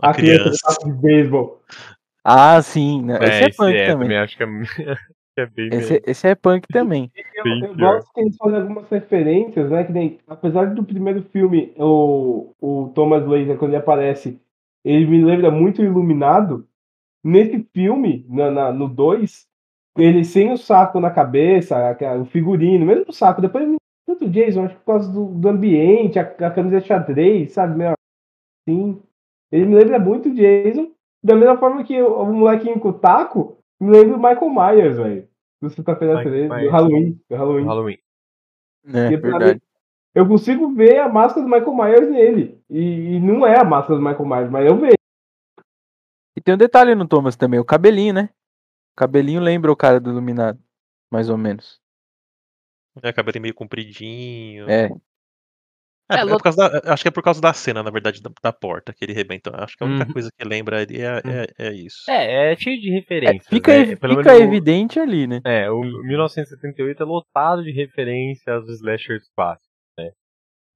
a 0.00 0.08
Uma 0.08 0.14
criança 0.14 0.44
do 0.44 0.50
criança. 0.50 0.84
de 0.86 0.92
beisebol. 0.92 1.62
Ah, 2.24 2.62
sim. 2.62 3.02
né? 3.02 3.18
Esse 3.22 3.32
é, 3.44 3.48
esse 3.48 3.56
punk 3.56 3.74
é, 3.76 3.86
também. 3.86 4.02
também 4.08 4.18
acho 4.18 4.36
que 4.36 4.42
é, 4.42 4.46
que 4.46 4.52
é 5.36 5.46
bem. 5.46 5.68
Esse, 5.72 6.02
esse 6.06 6.28
é 6.28 6.34
punk 6.34 6.66
também. 6.68 7.10
Eu, 7.36 7.44
eu 7.68 7.76
gosto 7.76 8.12
que 8.14 8.20
eles 8.20 8.36
fazem 8.36 8.60
algumas 8.60 8.88
referências, 8.88 9.68
né? 9.70 9.84
Que 9.84 9.92
nem, 9.92 10.18
apesar 10.26 10.72
do 10.74 10.84
primeiro 10.84 11.22
filme, 11.24 11.74
o, 11.76 12.52
o 12.60 12.90
Thomas 12.94 13.26
Laser, 13.26 13.58
quando 13.58 13.72
ele 13.72 13.76
aparece, 13.78 14.40
ele 14.84 15.06
me 15.06 15.22
lembra 15.22 15.50
muito 15.50 15.82
Iluminado. 15.82 16.66
Nesse 17.22 17.66
filme, 17.74 18.24
na, 18.28 18.50
na- 18.50 18.72
no 18.72 18.88
2, 18.88 19.46
ele 19.98 20.24
sem 20.24 20.52
o 20.52 20.56
saco 20.56 21.00
na 21.00 21.10
cabeça, 21.10 21.76
o 22.20 22.24
figurino, 22.24 22.86
mesmo 22.86 23.06
o 23.08 23.12
saco, 23.12 23.42
depois 23.42 23.66
me 23.68 23.76
tanto 24.06 24.26
o 24.26 24.30
Jason, 24.30 24.64
acho 24.64 24.74
que 24.74 24.80
por 24.80 24.92
causa 24.92 25.12
do, 25.12 25.26
do 25.26 25.48
ambiente, 25.48 26.18
a, 26.18 26.22
a 26.22 26.50
camisa 26.50 26.80
xadrez, 26.80 27.52
sabe? 27.52 27.76
Meio 27.76 27.94
assim. 28.66 29.02
Ele 29.52 29.66
me 29.66 29.74
lembra 29.74 29.98
muito 29.98 30.34
Jason, 30.34 30.90
da 31.22 31.34
mesma 31.34 31.56
forma 31.58 31.84
que 31.84 32.00
o, 32.00 32.22
o 32.22 32.32
molequinho 32.32 32.78
com 32.80 32.88
o 32.90 32.98
taco 32.98 33.58
me 33.80 33.90
lembra 33.90 34.16
o 34.16 34.22
Michael 34.22 34.50
Myers, 34.50 34.96
velho. 34.96 35.28
Do 35.60 35.70
Sexta-feira 35.70 36.16
Michael 36.16 36.48
13, 36.48 36.64
do. 36.64 36.70
Halloween. 36.70 37.20
Do 37.28 37.36
Halloween. 37.36 37.64
Halloween. 37.64 37.98
É, 38.92 39.12
E 39.12 39.18
pra 39.18 39.38
verdade. 39.38 39.62
Eu 40.14 40.28
consigo 40.28 40.72
ver 40.72 41.00
a 41.00 41.08
máscara 41.08 41.44
do 41.44 41.50
Michael 41.50 41.74
Myers 41.74 42.10
nele. 42.10 42.62
E, 42.70 43.16
e 43.16 43.20
não 43.20 43.44
é 43.44 43.58
a 43.58 43.64
máscara 43.64 43.98
do 43.98 44.04
Michael 44.04 44.26
Myers, 44.26 44.50
mas 44.50 44.66
eu 44.66 44.76
vejo. 44.76 44.94
E 46.36 46.40
tem 46.40 46.54
um 46.54 46.58
detalhe 46.58 46.94
no 46.94 47.06
Thomas 47.06 47.36
também, 47.36 47.58
o 47.58 47.64
cabelinho, 47.64 48.14
né? 48.14 48.30
O 48.92 48.96
cabelinho 48.96 49.40
lembra 49.40 49.72
o 49.72 49.76
cara 49.76 49.98
do 49.98 50.10
Iluminado, 50.10 50.58
mais 51.10 51.28
ou 51.28 51.36
menos. 51.36 51.80
É, 53.02 53.12
cabelinho 53.12 53.42
meio 53.42 53.54
compridinho. 53.54 54.70
É. 54.70 54.88
É, 56.10 56.16
É, 56.16 56.18
é 56.20 56.24
lo- 56.24 56.36
por 56.36 56.42
causa 56.42 56.68
da- 56.68 56.92
acho 56.92 57.02
que 57.02 57.08
é 57.08 57.10
por 57.10 57.22
causa 57.22 57.40
da 57.40 57.52
cena, 57.54 57.82
na 57.82 57.90
verdade, 57.90 58.20
da, 58.20 58.30
da 58.42 58.52
porta 58.52 58.92
que 58.92 59.04
ele 59.04 59.12
rebenta. 59.14 59.50
Acho 59.62 59.76
que 59.76 59.84
a 59.84 59.86
única 59.86 60.06
Uhum. 60.06 60.12
coisa 60.12 60.28
que 60.36 60.44
lembra 60.46 60.82
ali 60.82 61.00
é, 61.00 61.22
é, 61.58 61.68
é 61.68 61.72
isso. 61.72 62.10
É, 62.10 62.52
é 62.52 62.56
cheio 62.56 62.80
de 62.80 62.90
É, 62.90 62.94
referências. 63.00 63.46
fica 63.48 63.72
né? 63.72 63.84
fica 63.86 64.06
menos 64.06 64.26
o- 64.26 64.42
evidente 64.42 65.00
ali, 65.00 65.26
né? 65.26 65.40
É, 65.44 65.70
o 65.70 65.80
1978 65.80 67.02
é 67.02 67.06
lotado 67.06 67.62
de 67.62 67.70
referências 67.72 68.46
aos 68.48 68.68
slashers 68.80 69.28
clássicos, 69.34 69.72
né? 69.98 70.10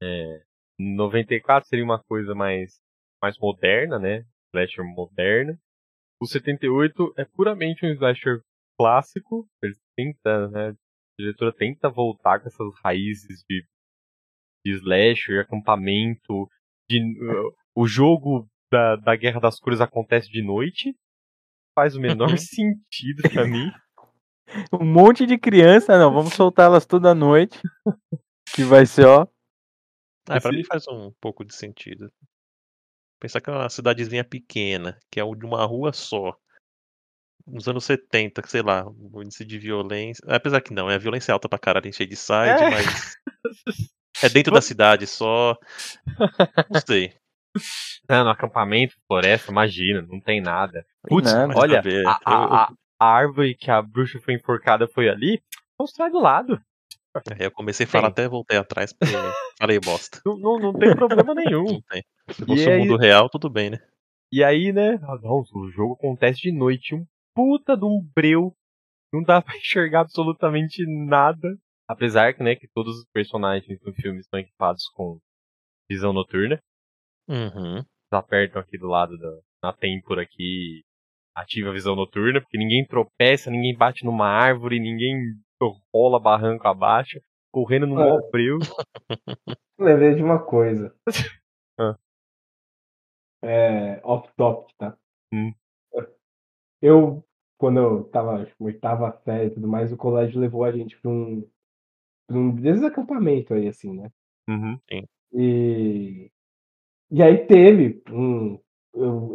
É, 0.02 0.42
94 0.78 1.68
seria 1.68 1.84
uma 1.84 2.02
coisa 2.04 2.34
mais, 2.34 2.78
mais 3.22 3.36
moderna, 3.38 3.98
né? 3.98 4.24
Slasher 4.54 4.84
moderna. 4.84 5.58
O 6.20 6.26
78 6.26 7.12
é 7.18 7.24
puramente 7.24 7.84
um 7.84 7.90
slasher 7.90 8.40
clássico. 8.78 9.46
Ele 9.62 9.74
tenta, 9.96 10.48
né? 10.48 10.68
A 10.70 10.74
diretora 11.20 11.52
tenta 11.52 11.88
voltar 11.90 12.40
com 12.40 12.48
essas 12.48 12.74
raízes 12.84 13.44
de, 13.48 13.62
de 14.72 14.76
slasher, 14.78 15.40
acampamento. 15.40 16.48
De, 16.90 17.00
uh, 17.00 17.52
o 17.74 17.86
jogo 17.86 18.48
da, 18.72 18.96
da 18.96 19.16
Guerra 19.16 19.40
das 19.40 19.58
Cores 19.60 19.80
acontece 19.80 20.30
de 20.30 20.42
noite. 20.42 20.94
Faz 21.74 21.94
o 21.94 22.00
menor 22.00 22.30
Uhum. 22.30 22.36
sentido 22.38 23.22
pra 23.32 23.46
mim. 23.46 23.70
Um 24.72 24.84
monte 24.84 25.26
de 25.26 25.36
criança, 25.36 25.98
não, 25.98 26.10
vamos 26.10 26.32
soltá-las 26.32 26.86
toda 26.86 27.14
noite. 27.14 27.58
Que 28.54 28.64
vai 28.64 28.86
ser, 28.86 29.04
ó. 29.06 29.26
É, 30.30 30.40
pra 30.40 30.50
mim 30.50 30.64
faz 30.64 30.88
um 30.88 31.12
pouco 31.20 31.44
de 31.44 31.54
sentido. 31.54 32.10
Pensar 33.20 33.42
que 33.42 33.50
é 33.50 33.52
uma 33.52 33.68
cidadezinha 33.68 34.24
pequena, 34.24 34.98
que 35.12 35.20
é 35.20 35.22
de 35.22 35.44
uma 35.44 35.66
rua 35.66 35.92
só. 35.92 36.34
Nos 37.46 37.68
anos 37.68 37.84
70, 37.84 38.40
que 38.40 38.50
sei 38.50 38.62
lá, 38.62 38.86
o 38.88 39.22
índice 39.22 39.44
de 39.44 39.58
violência. 39.58 40.22
Apesar 40.28 40.62
que 40.62 40.72
não, 40.72 40.90
é 40.90 40.94
a 40.94 40.98
violência 40.98 41.32
alta 41.34 41.46
pra 41.46 41.58
caralho 41.58 41.86
em 41.88 41.92
Shade 41.92 42.16
Side, 42.16 42.62
É. 42.62 42.70
mas. 42.70 43.16
É 44.22 44.28
dentro 44.28 44.52
da 44.52 44.60
cidade 44.60 45.06
só. 45.06 45.56
Não 46.70 46.80
sei. 46.86 47.12
Não, 48.08 48.24
no 48.24 48.30
acampamento, 48.30 48.94
floresta, 49.06 49.50
imagina, 49.50 50.02
não 50.02 50.20
tem 50.20 50.40
nada. 50.40 50.84
Putz, 51.08 51.32
olha, 51.56 51.82
a, 52.06 52.20
a, 52.24 52.62
a- 52.64 52.72
a 53.00 53.06
árvore 53.06 53.54
que 53.54 53.70
a 53.70 53.82
bruxa 53.82 54.20
foi 54.20 54.34
enforcada 54.34 54.86
foi 54.86 55.08
ali, 55.08 55.42
constrói 55.76 56.10
do 56.10 56.20
lado. 56.20 56.60
Aí 57.32 57.46
eu 57.46 57.50
comecei 57.50 57.84
a 57.84 57.88
falar 57.88 58.10
Tem. 58.12 58.24
até 58.24 58.28
voltei 58.28 58.58
atrás, 58.58 58.92
porque 58.92 59.12
falei 59.58 59.80
bosta. 59.80 60.20
Não, 60.24 60.38
não, 60.38 60.58
não 60.58 60.72
tem 60.72 60.94
problema 60.94 61.34
nenhum. 61.34 61.64
Não 61.64 61.80
tem. 61.88 62.02
Se 62.30 62.44
fosse 62.46 62.66
o 62.68 62.70
aí- 62.72 62.78
mundo 62.78 62.96
real, 62.96 63.28
tudo 63.28 63.50
bem, 63.50 63.70
né? 63.70 63.78
E 64.30 64.44
aí, 64.44 64.72
né, 64.72 64.98
não, 65.22 65.42
o 65.54 65.70
jogo 65.70 65.94
acontece 65.94 66.40
de 66.42 66.52
noite, 66.52 66.94
um 66.94 67.04
puta 67.34 67.76
de 67.76 67.84
um 67.84 68.00
breu, 68.14 68.54
não 69.12 69.22
dá 69.22 69.40
pra 69.42 69.56
enxergar 69.56 70.00
absolutamente 70.02 70.84
nada. 70.86 71.56
Apesar 71.88 72.34
que, 72.34 72.42
né, 72.42 72.54
que 72.54 72.68
todos 72.68 72.98
os 72.98 73.06
personagens 73.12 73.80
do 73.80 73.92
filme 73.94 74.20
estão 74.20 74.38
equipados 74.38 74.88
com 74.94 75.18
visão 75.88 76.12
noturna. 76.12 76.60
Uhum. 77.28 77.76
Eles 77.76 77.86
apertam 78.12 78.60
aqui 78.60 78.78
do 78.78 78.86
lado 78.86 79.16
da 79.18 79.38
na 79.62 79.72
têmpora 79.72 80.22
aqui, 80.22 80.84
ativa 81.34 81.70
a 81.70 81.72
visão 81.72 81.96
noturna, 81.96 82.40
porque 82.40 82.56
ninguém 82.56 82.86
tropeça, 82.86 83.50
ninguém 83.50 83.76
bate 83.76 84.04
numa 84.04 84.26
árvore, 84.28 84.78
ninguém 84.78 85.34
rola 85.92 86.20
barranco 86.20 86.68
abaixo, 86.68 87.20
correndo 87.52 87.86
no 87.86 87.94
É. 88.00 88.04
maior 88.04 88.30
breu. 88.30 88.58
Lembrei 89.80 90.14
de 90.14 90.22
uma 90.22 90.38
coisa. 90.38 90.94
Ah. 91.80 91.96
É, 93.40 94.00
off 94.02 94.28
topic, 94.36 94.74
tá? 94.76 94.98
Hum. 95.32 95.52
Eu, 96.82 97.24
quando 97.56 97.78
eu 97.78 98.04
tava 98.10 98.42
acho, 98.42 98.52
oitava 98.58 99.12
série 99.24 99.46
e 99.46 99.50
tudo 99.54 99.68
mais, 99.68 99.92
o 99.92 99.96
colégio 99.96 100.40
levou 100.40 100.64
a 100.64 100.72
gente 100.72 101.00
pra 101.00 101.08
um, 101.08 101.48
um 102.30 102.54
desses 102.54 102.82
acampamentos 102.82 103.52
aí, 103.52 103.68
assim, 103.68 103.92
né? 103.94 104.10
Uhum. 104.48 104.78
E, 105.32 106.30
e 107.10 107.22
aí 107.22 107.46
teve 107.46 108.02
um. 108.10 108.58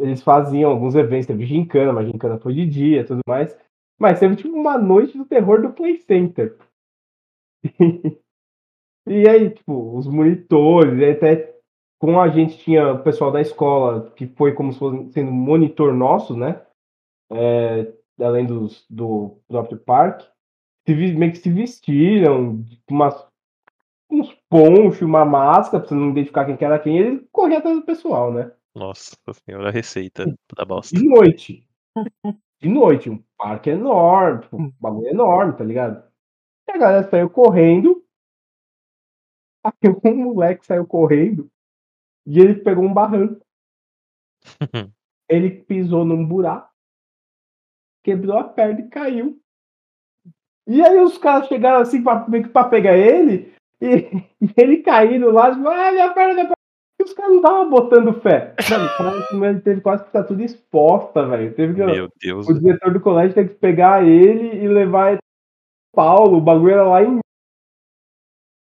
Eles 0.02 0.22
faziam 0.22 0.70
alguns 0.70 0.94
eventos, 0.94 1.26
teve 1.26 1.46
gincana, 1.46 1.92
mas 1.92 2.06
gincana 2.06 2.38
foi 2.38 2.54
de 2.54 2.66
dia 2.66 3.00
e 3.00 3.04
tudo 3.04 3.20
mais. 3.26 3.56
Mas 3.98 4.20
teve 4.20 4.36
tipo 4.36 4.54
uma 4.54 4.76
noite 4.76 5.16
do 5.16 5.24
terror 5.24 5.62
do 5.62 5.72
Play 5.72 5.96
Center. 5.98 6.58
e 9.06 9.28
aí, 9.28 9.50
tipo, 9.50 9.96
os 9.96 10.06
monitores, 10.06 10.98
e 10.98 11.04
até 11.04 11.54
com 11.98 12.20
a 12.20 12.28
gente 12.28 12.58
tinha 12.58 12.92
o 12.92 13.02
pessoal 13.02 13.32
da 13.32 13.40
escola, 13.40 14.10
que 14.10 14.26
foi 14.26 14.52
como 14.52 14.72
se 14.72 14.78
fosse 14.78 15.12
sendo 15.12 15.30
monitor 15.30 15.94
nosso, 15.94 16.36
né? 16.36 16.66
É, 17.32 17.92
além 18.20 18.44
dos, 18.44 18.84
do 18.90 19.38
próprio 19.48 19.78
parque. 19.78 20.28
Se, 20.86 20.94
meio 20.94 21.32
que 21.32 21.38
se 21.38 21.50
vestiram, 21.50 22.64
com 22.86 22.94
umas 22.94 23.26
uns 24.10 24.32
ponchos, 24.48 25.02
uma 25.02 25.24
máscara, 25.24 25.80
pra 25.80 25.88
você 25.88 25.94
não 25.94 26.10
identificar 26.10 26.44
quem 26.44 26.56
que 26.56 26.64
era 26.64 26.78
quem, 26.78 26.98
ele 26.98 27.28
corria 27.32 27.58
atrás 27.58 27.76
do 27.76 27.84
pessoal, 27.84 28.32
né? 28.32 28.52
Nossa 28.74 29.16
senhora, 29.44 29.68
a 29.68 29.72
receita 29.72 30.24
da 30.56 30.64
bosta. 30.64 30.96
De 30.96 31.06
noite. 31.06 31.68
De 32.60 32.68
noite, 32.70 33.10
um 33.10 33.22
parque 33.36 33.68
enorme, 33.68 34.40
tipo, 34.40 34.56
um 34.56 34.72
bagulho 34.80 35.08
enorme, 35.08 35.54
tá 35.54 35.62
ligado? 35.62 36.02
E 36.66 36.72
a 36.72 36.78
galera 36.78 37.10
saiu 37.10 37.28
correndo. 37.28 38.02
Aí 39.62 39.72
um 40.04 40.16
moleque 40.16 40.64
saiu 40.64 40.86
correndo 40.86 41.50
e 42.26 42.40
ele 42.40 42.54
pegou 42.54 42.84
um 42.84 42.94
barranco. 42.94 43.44
Ele 45.26 45.62
pisou 45.64 46.04
num 46.04 46.26
buraco. 46.26 46.70
quebrou 48.02 48.36
a 48.36 48.44
perna 48.44 48.80
e 48.80 48.88
caiu. 48.88 49.42
E 50.66 50.82
aí 50.82 50.98
os 51.00 51.18
caras 51.18 51.46
chegaram 51.48 51.80
assim 51.80 52.02
pra, 52.02 52.26
meio 52.28 52.44
que 52.44 52.50
pra 52.50 52.64
pegar 52.64 52.96
ele, 52.96 53.52
e, 53.80 53.86
e 54.40 54.52
ele 54.56 54.78
caindo 54.78 55.30
lá, 55.30 55.50
tipo, 55.50 55.68
ah, 55.68 55.92
minha 55.92 56.12
perna, 56.14 56.34
minha 56.34 56.44
perna. 56.46 56.54
E 57.00 57.02
os 57.02 57.12
caras 57.12 57.32
não 57.32 57.38
estavam 57.38 57.70
botando 57.70 58.20
fé. 58.20 58.54
Mano, 58.70 58.86
o 58.86 58.96
cara 58.96 59.50
ele 59.50 59.60
teve 59.60 59.80
quase 59.80 60.04
que 60.04 60.12
tá 60.12 60.22
tudo 60.22 60.42
exposta, 60.42 61.26
velho. 61.26 61.54
Teve 61.54 61.74
que, 61.74 61.84
Meu 61.84 62.08
Deus. 62.20 62.48
o 62.48 62.54
diretor 62.54 62.92
do 62.92 63.00
colégio 63.00 63.34
teve 63.34 63.50
que 63.50 63.56
pegar 63.56 64.04
ele 64.06 64.64
e 64.64 64.68
levar 64.68 65.10
ele 65.10 65.18
pra 65.92 66.04
Paulo. 66.04 66.38
O 66.38 66.40
bagulho 66.40 66.72
era 66.72 66.84
lá 66.84 67.02
em 67.02 67.18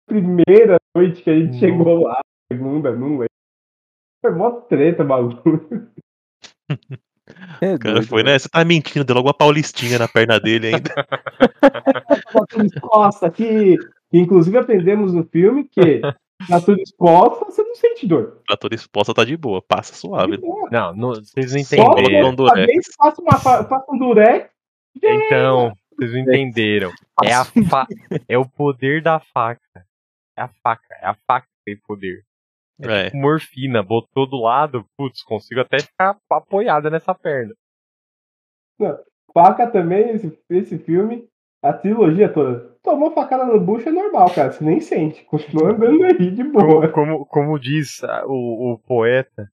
primeira 0.08 0.78
noite 0.96 1.24
que 1.24 1.30
a 1.30 1.36
gente 1.36 1.54
Nossa. 1.54 1.60
chegou 1.60 2.04
lá, 2.04 2.20
segunda, 2.52 2.92
não 2.92 3.10
lembro. 3.10 3.28
Foi 4.22 4.32
mó 4.34 4.52
treta, 4.52 5.04
o 5.04 5.08
bagulho. 5.08 5.92
É 7.62 7.74
O 7.76 7.80
cara 7.80 7.96
doido, 7.96 8.08
foi, 8.08 8.24
velho. 8.24 8.34
né? 8.34 8.40
Você 8.40 8.50
tá 8.50 8.64
mentindo, 8.64 9.04
deu 9.06 9.16
logo 9.16 9.28
uma 9.28 9.34
paulistinha 9.34 10.00
na 10.00 10.08
perna 10.08 10.40
dele 10.40 10.68
ainda. 10.68 10.94
exposta 12.66 13.30
que, 13.30 13.78
que 14.10 14.18
inclusive 14.18 14.58
aprendemos 14.58 15.14
no 15.14 15.24
filme 15.26 15.66
que 15.66 16.02
tá 16.48 16.62
tudo 16.62 16.80
exposta, 16.82 17.46
você 17.46 17.64
não 17.64 17.76
sente 17.76 18.08
dor. 18.08 18.42
Pra 18.46 18.56
toda 18.58 18.76
exposta 18.76 19.14
tá 19.14 19.24
de 19.26 19.36
boa, 19.36 19.62
passa 19.62 19.94
suave. 19.94 20.40
Não, 20.72 20.96
não 20.96 21.10
vocês 21.16 21.54
não 21.54 21.64
Só 21.64 21.76
entenderam. 21.76 22.30
um 22.30 22.36
faça, 22.98 23.22
uma, 23.22 23.38
fa- 23.40 23.64
faça 23.66 23.86
um 23.92 23.98
durex. 23.98 24.50
Então, 24.96 25.74
vocês 25.96 26.16
entenderam. 26.16 26.92
É, 27.24 27.34
a 27.34 27.46
fa... 27.46 27.88
é 28.28 28.38
o 28.38 28.46
poder 28.48 29.02
da 29.02 29.20
faca. 29.20 29.62
É 30.38 30.42
a 30.42 30.50
faca. 30.64 30.96
É 31.02 31.08
a 31.08 31.16
faca 31.28 31.46
que 31.48 31.74
tem 31.74 31.82
poder. 31.86 32.24
É. 32.82 33.06
Tipo 33.06 33.18
morfina, 33.18 33.82
botou 33.82 34.28
do 34.28 34.38
lado, 34.38 34.86
putz, 34.96 35.24
consigo 35.24 35.62
até 35.62 35.80
ficar 35.80 36.18
apoiada 36.30 36.90
nessa 36.90 37.14
perna. 37.14 37.54
Faca 39.34 39.68
também, 39.68 40.12
esse, 40.12 40.40
esse 40.50 40.78
filme, 40.78 41.28
a 41.64 41.74
trilogia 41.74 42.32
toda. 42.32 42.76
Tomou 42.84 43.12
facada 43.12 43.46
no 43.46 43.60
bucho 43.60 43.90
é 43.90 43.92
normal, 43.92 44.34
cara. 44.34 44.52
Você 44.52 44.64
nem 44.64 44.80
sente. 44.80 45.24
Continua 45.26 45.72
andando 45.72 46.04
aí 46.06 46.32
de 46.32 46.44
Como, 46.44 46.68
boa. 46.68 46.90
como, 46.90 47.26
como 47.26 47.60
diz 47.60 48.04
ah, 48.04 48.24
o, 48.26 48.74
o 48.74 48.80
poeta, 48.80 49.50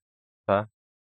tá? 0.46 0.68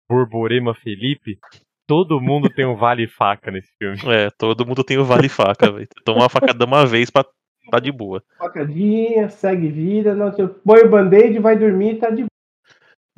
Borborema 0.08 0.74
Felipe, 0.74 1.38
todo 1.86 2.20
mundo 2.20 2.48
tem 2.48 2.64
um 2.64 2.76
vale 2.76 3.06
faca 3.08 3.50
nesse 3.50 3.72
filme. 3.76 3.98
É, 4.06 4.30
todo 4.30 4.64
mundo 4.64 4.84
tem 4.84 4.98
o 4.98 5.04
vale 5.04 5.28
faca, 5.28 5.70
velho. 5.70 5.88
Toma 6.04 6.20
uma 6.20 6.28
facada 6.28 6.64
uma 6.64 6.86
vez 6.86 7.10
pra 7.10 7.24
tá 7.70 7.78
de 7.78 7.92
boa. 7.92 8.22
Facadinha, 8.38 9.28
segue 9.28 9.68
vida. 9.68 10.14
Não, 10.14 10.30
põe 10.64 10.80
o 10.82 10.90
band-aid, 10.90 11.38
vai 11.38 11.56
dormir 11.58 11.98
tá 11.98 12.10
de 12.10 12.22
boa. 12.22 12.26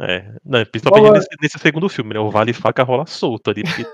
É, 0.00 0.32
não, 0.44 0.64
principalmente 0.64 1.12
nesse, 1.14 1.28
nesse 1.42 1.58
segundo 1.58 1.88
filme, 1.88 2.14
né? 2.14 2.20
O 2.20 2.30
vale 2.30 2.52
faca 2.52 2.82
rola 2.84 3.04
solto 3.06 3.50
ali. 3.50 3.62
porque 3.64 3.84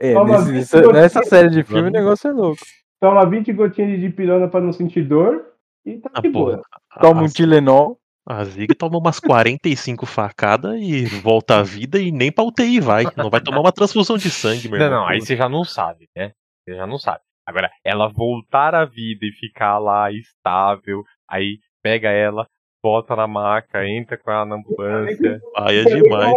É, 0.00 0.14
nesse- 0.24 0.52
nessa, 0.52 0.92
nessa 0.92 1.22
série 1.24 1.50
de 1.50 1.62
filme 1.64 1.88
o 1.88 1.92
negócio 1.92 2.28
é 2.28 2.32
louco. 2.32 2.60
Toma 3.00 3.28
20 3.28 3.52
gotinhas 3.52 3.90
de 3.90 4.00
dipirona 4.00 4.48
pra 4.48 4.60
não 4.60 4.72
sentir 4.72 5.02
dor. 5.02 5.46
E 5.84 5.98
tá 5.98 6.10
Ah, 6.14 6.20
de 6.20 6.30
porra. 6.30 6.56
boa. 6.56 6.62
Toma 7.00 7.20
a, 7.20 7.24
um 7.24 7.26
Tilenol. 7.28 7.98
a 8.26 8.44
Zig 8.44 8.74
toma 8.74 8.96
umas 8.98 9.20
45 9.20 10.06
facadas 10.06 10.76
e 10.80 11.04
volta 11.04 11.58
à 11.58 11.62
vida 11.62 11.98
e 11.98 12.10
nem 12.10 12.32
pra 12.32 12.44
UTI 12.44 12.80
vai. 12.80 13.04
Não 13.16 13.28
vai 13.28 13.40
tomar 13.40 13.60
uma 13.60 13.72
transfusão 13.72 14.16
de 14.16 14.30
sangue, 14.30 14.68
meu 14.68 14.78
Não, 14.78 14.86
irmão. 14.86 15.00
não, 15.00 15.08
aí 15.08 15.20
você 15.20 15.36
já 15.36 15.48
não 15.48 15.62
sabe, 15.64 16.06
né? 16.16 16.32
Você 16.64 16.76
já 16.76 16.86
não 16.86 16.98
sabe. 16.98 17.20
Agora, 17.46 17.70
ela 17.84 18.08
voltar 18.08 18.74
à 18.74 18.84
vida 18.84 19.26
e 19.26 19.32
ficar 19.32 19.78
lá 19.78 20.10
estável, 20.10 21.02
aí 21.28 21.58
pega 21.82 22.08
ela, 22.08 22.46
bota 22.82 23.14
na 23.14 23.26
maca, 23.26 23.86
entra 23.86 24.16
com 24.16 24.30
ela 24.30 24.46
na 24.46 24.56
ambulância. 24.56 25.40
Aí 25.56 25.78
é 25.78 25.84
demais. 25.84 26.34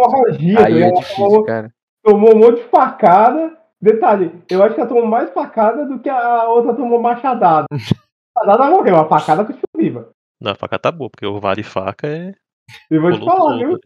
Aí 0.64 0.82
é 0.82 0.86
ela 0.86 1.00
difícil, 1.00 1.24
tomou, 1.24 1.44
cara. 1.44 1.72
tomou 2.02 2.34
um 2.34 2.38
monte 2.38 2.56
de 2.56 2.68
facada. 2.68 3.56
Detalhe, 3.80 4.32
eu 4.50 4.62
acho 4.62 4.74
que 4.74 4.80
ela 4.80 4.88
tomou 4.88 5.06
mais 5.06 5.32
facada 5.32 5.86
do 5.86 6.00
que 6.00 6.08
a 6.08 6.48
outra 6.48 6.74
tomou 6.74 7.00
machadada. 7.00 7.66
A 7.70 7.76
machadada 8.44 8.70
morreu, 8.70 8.96
a 8.96 9.08
facada 9.08 9.44
continua 9.44 9.62
viva. 9.76 10.10
Não, 10.40 10.52
a 10.52 10.54
faca 10.54 10.78
tá 10.78 10.92
boa, 10.92 11.10
porque 11.10 11.26
o 11.26 11.40
vale 11.40 11.62
faca 11.62 12.06
é. 12.06 12.32
Eu 12.90 13.00
vou 13.00 13.12
te 13.12 13.24
falar, 13.24 13.56
viu? 13.56 13.78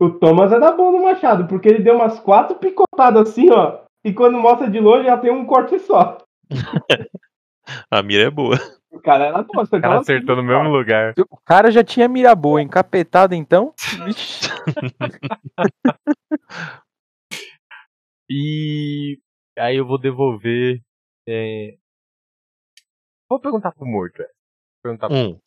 O 0.00 0.10
Thomas 0.10 0.50
é 0.52 0.58
da 0.58 0.72
bom 0.72 0.90
no 0.90 1.02
machado, 1.02 1.46
porque 1.46 1.68
ele 1.68 1.82
deu 1.82 1.94
umas 1.94 2.18
quatro 2.18 2.56
picotadas 2.56 3.28
assim, 3.28 3.50
ó. 3.50 3.78
E 4.04 4.12
quando 4.12 4.38
mostra 4.38 4.68
de 4.68 4.80
longe 4.80 5.04
já 5.04 5.16
tem 5.16 5.30
um 5.30 5.44
corte 5.44 5.78
só. 5.78 6.18
A 7.90 8.02
mira 8.02 8.24
é 8.24 8.30
boa. 8.30 8.56
O 8.90 9.00
cara 9.00 9.26
era 9.26 9.42
bom, 9.42 9.54
você 9.54 9.76
O 9.76 9.80
cara 9.80 10.00
acertou 10.00 10.36
no 10.36 10.42
mesmo 10.42 10.68
lugar. 10.68 11.14
O 11.30 11.36
cara 11.44 11.70
já 11.70 11.82
tinha 11.84 12.08
mira 12.08 12.34
boa, 12.34 12.60
encapetado 12.60 13.34
então. 13.34 13.72
Vixe. 14.04 14.48
E 18.30 19.18
aí 19.58 19.76
eu 19.76 19.86
vou 19.86 19.98
devolver. 19.98 20.80
é, 21.28 21.76
Vou 23.28 23.40
perguntar 23.40 23.72
pro 23.72 23.86
morto. 23.86 24.20
é. 24.22 24.26
Vou 24.26 24.32
Perguntar 24.82 25.08
pro- 25.08 25.16
Hum, 25.16 25.40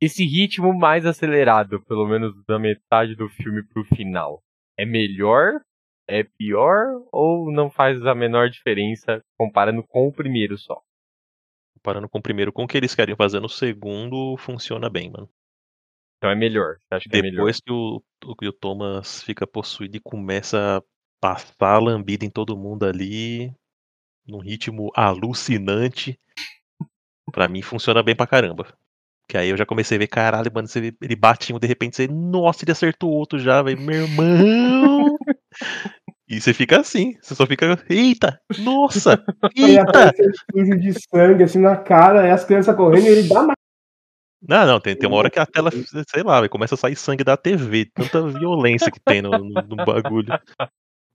Esse 0.00 0.24
ritmo 0.24 0.72
mais 0.76 1.06
acelerado, 1.06 1.80
pelo 1.84 2.06
menos 2.06 2.34
da 2.46 2.58
metade 2.58 3.14
do 3.14 3.28
filme 3.28 3.62
pro 3.66 3.84
final, 3.84 4.42
é 4.78 4.84
melhor? 4.84 5.60
É 6.12 6.24
pior? 6.24 7.02
Ou 7.10 7.50
não 7.50 7.70
faz 7.70 8.04
a 8.06 8.14
menor 8.14 8.50
diferença 8.50 9.24
comparando 9.38 9.82
com 9.82 10.06
o 10.08 10.12
primeiro 10.12 10.58
só? 10.58 10.82
comparando 11.82 12.08
com 12.08 12.18
o 12.18 12.22
primeiro, 12.22 12.52
com 12.52 12.62
o 12.62 12.68
que 12.68 12.76
eles 12.76 12.94
querem 12.94 13.16
fazer 13.16 13.40
no 13.40 13.48
segundo, 13.48 14.36
funciona 14.36 14.88
bem, 14.88 15.10
mano. 15.10 15.28
Então 16.16 16.30
é 16.30 16.36
melhor. 16.36 16.76
Acha 16.88 17.08
que 17.08 17.16
é 17.16 17.20
melhor? 17.20 17.38
Depois 17.38 17.60
que 17.60 17.72
o, 17.72 18.00
que 18.38 18.46
o 18.46 18.52
Thomas 18.52 19.22
fica 19.24 19.44
possuído 19.44 19.96
e 19.96 20.00
começa 20.00 20.78
a 20.78 20.82
passar 21.20 21.74
a 21.74 21.78
lambida 21.78 22.24
em 22.24 22.30
todo 22.30 22.56
mundo 22.56 22.86
ali, 22.86 23.52
num 24.24 24.38
ritmo 24.38 24.92
alucinante, 24.94 26.18
pra 27.32 27.48
mim 27.48 27.60
funciona 27.60 28.02
bem 28.02 28.14
pra 28.14 28.28
caramba. 28.28 28.72
Que 29.28 29.36
aí 29.36 29.48
eu 29.48 29.56
já 29.56 29.66
comecei 29.66 29.96
a 29.96 29.98
ver, 29.98 30.06
caralho, 30.06 30.52
mano, 30.54 30.68
você 30.68 30.94
ele 31.00 31.16
bate 31.16 31.52
um, 31.52 31.58
de 31.58 31.66
repente 31.66 31.96
você, 31.96 32.06
nossa, 32.06 32.64
ele 32.64 32.72
acertou 32.72 33.10
o 33.10 33.14
outro 33.14 33.38
já, 33.40 33.60
velho, 33.62 33.80
meu 33.80 34.02
irmão. 34.02 35.16
e 36.32 36.40
você 36.40 36.54
fica 36.54 36.80
assim, 36.80 37.14
você 37.20 37.34
só 37.34 37.46
fica, 37.46 37.78
eita, 37.88 38.40
nossa, 38.58 39.22
Ele 39.56 39.78
eita. 39.78 40.12
sujo 40.50 40.78
de 40.80 40.92
sangue 41.08 41.44
assim 41.44 41.58
na 41.58 41.76
cara, 41.76 42.26
e 42.26 42.30
as 42.30 42.44
crianças 42.44 42.74
correndo 42.74 43.06
e 43.06 43.08
ele 43.08 43.28
dá 43.28 43.42
mais. 43.42 43.56
Não, 44.48 44.66
não, 44.66 44.80
tem, 44.80 44.96
tem 44.96 45.08
uma 45.08 45.18
hora 45.18 45.30
que 45.30 45.38
a 45.38 45.46
tela, 45.46 45.70
sei 46.08 46.22
lá, 46.24 46.48
começa 46.48 46.74
a 46.74 46.78
sair 46.78 46.96
sangue 46.96 47.22
da 47.22 47.36
TV, 47.36 47.84
tanta 47.94 48.26
violência 48.26 48.90
que 48.90 48.98
tem 48.98 49.22
no, 49.22 49.30
no- 49.30 49.62
no 49.62 49.76
bagulho. 49.84 50.32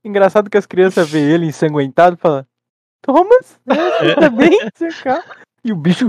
Engraçado 0.02 0.48
que 0.48 0.56
as 0.56 0.64
crianças 0.64 1.10
veem 1.10 1.26
ele 1.28 1.46
ensanguentado 1.46 2.16
e 2.16 2.18
falam: 2.18 2.46
Thomas, 3.02 3.60
é, 4.00 4.14
tá 4.14 4.30
bem? 4.30 4.50
Você 4.74 4.88
cá?" 5.02 5.22
E 5.62 5.72
o 5.72 5.76
bicho. 5.76 6.08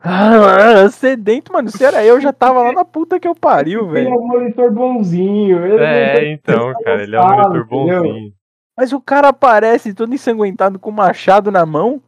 Ah, 0.00 0.88
sedento, 0.90 1.52
mano. 1.52 1.70
Se 1.70 1.84
era 1.84 2.04
eu, 2.04 2.20
já 2.20 2.32
tava 2.32 2.62
lá 2.62 2.72
na 2.72 2.84
puta 2.84 3.18
que 3.20 3.28
eu 3.28 3.34
pariu, 3.34 3.80
Ele 3.96 4.00
é 4.00 4.02
velho. 4.04 4.16
um 4.18 4.26
monitor 4.26 4.70
bonzinho. 4.72 5.64
Ele 5.64 5.82
É, 5.82 6.32
então, 6.32 6.72
cara, 6.82 7.02
ele 7.02 7.14
é 7.14 7.20
um 7.20 7.26
monitor 7.28 7.66
bonzinho. 7.66 8.32
Mas 8.76 8.92
o 8.92 9.00
cara 9.00 9.28
aparece 9.28 9.94
todo 9.94 10.14
ensanguentado 10.14 10.78
com 10.78 10.90
o 10.90 10.92
machado 10.92 11.50
na 11.50 11.64
mão. 11.64 12.02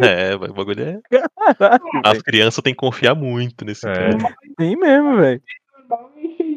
É, 0.00 0.34
o 0.34 0.54
bagulho 0.54 0.82
é. 0.82 1.00
Caralho, 1.10 1.84
As 2.04 2.22
crianças 2.22 2.62
têm 2.62 2.72
que 2.72 2.80
confiar 2.80 3.14
muito 3.14 3.64
nesse 3.66 3.86
É. 3.86 3.92
cara. 3.92 4.36
Tem 4.56 4.74
mesmo, 4.76 5.16
velho. 5.16 5.42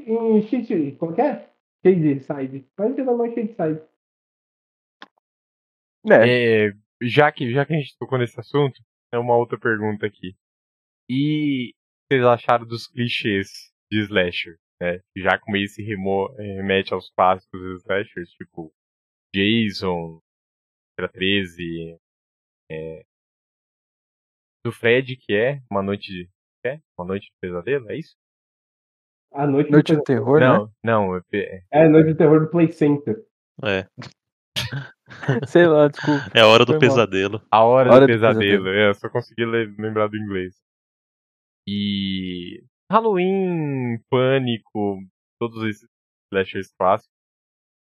Em 0.08 0.42
shit, 0.48 0.94
como 0.94 1.14
que 1.14 1.22
é? 1.22 1.50
Shade 1.86 2.22
side. 2.22 2.66
Pode 2.76 2.96
ter 2.96 3.04
mais 3.04 3.34
shade 3.34 3.54
side. 3.54 3.82
É, 6.10 6.68
É, 6.70 6.74
já, 7.02 7.30
que, 7.32 7.52
já 7.52 7.66
que 7.66 7.74
a 7.74 7.78
gente 7.78 7.98
tocou 8.00 8.18
nesse 8.18 8.40
assunto, 8.40 8.82
é 9.12 9.18
uma 9.18 9.36
outra 9.36 9.60
pergunta 9.60 10.06
aqui. 10.06 10.36
E 11.10 11.72
o 11.72 12.10
que 12.10 12.16
vocês 12.16 12.26
acharam 12.26 12.66
dos 12.66 12.88
clichês 12.88 13.74
de 13.92 14.04
slasher? 14.04 14.58
Né? 14.82 15.02
Já 15.16 15.38
como 15.40 15.58
esse 15.58 15.82
remo, 15.84 16.34
eh, 16.40 16.56
remete 16.58 16.94
aos 16.94 17.10
clássicos 17.12 17.60
dos 17.60 17.82
slashers, 17.84 18.30
tipo 18.32 18.72
Jason, 19.34 20.22
Era 21.00 21.10
13, 21.10 21.98
é, 22.72 23.04
do 24.66 24.72
Fred, 24.72 25.16
que 25.18 25.34
é 25.34 25.62
Uma 25.70 25.82
Noite 25.84 26.12
de, 26.12 26.30
é? 26.66 26.80
Uma 26.98 27.08
Noite 27.08 27.26
de 27.28 27.34
Pesadelo, 27.42 27.90
é 27.92 27.98
isso? 27.98 28.16
A 29.34 29.46
noite, 29.46 29.70
Noite 29.72 29.94
do 29.94 30.00
do 30.00 30.04
Terror, 30.04 30.40
né? 30.40 30.48
Não, 30.48 30.72
não, 30.84 31.16
é, 31.18 31.22
é- 31.34 31.64
É 31.72 31.84
a 31.86 31.90
noite 31.90 32.12
do 32.14 32.18
terror 32.18 32.40
do 32.40 32.50
Play 32.50 32.72
Center. 32.72 33.24
É, 33.64 33.86
Sei 35.48 35.66
lá, 35.68 35.88
desculpa. 35.88 36.24
é 36.34 36.42
a 36.42 36.48
hora 36.48 36.66
do 36.66 36.74
Foi 36.74 36.80
mal. 36.80 36.90
pesadelo. 36.90 37.42
A 37.52 37.64
Hora, 37.64 37.92
Hora 37.92 38.00
do 38.02 38.08
do 38.08 38.14
Pesadelo. 38.14 38.40
Pesadelo. 38.64 38.70
É, 38.70 38.90
eu 38.90 38.96
só 38.96 39.10
consegui 39.10 39.46
le- 39.46 39.76
lembrar 39.78 40.08
do 40.08 40.18
inglês. 40.18 40.56
E. 41.68 42.64
Halloween, 42.90 44.00
Pânico, 44.10 45.00
todos 45.40 45.64
esses 45.64 45.90
slashers 46.32 46.72
clássicos. 46.78 47.14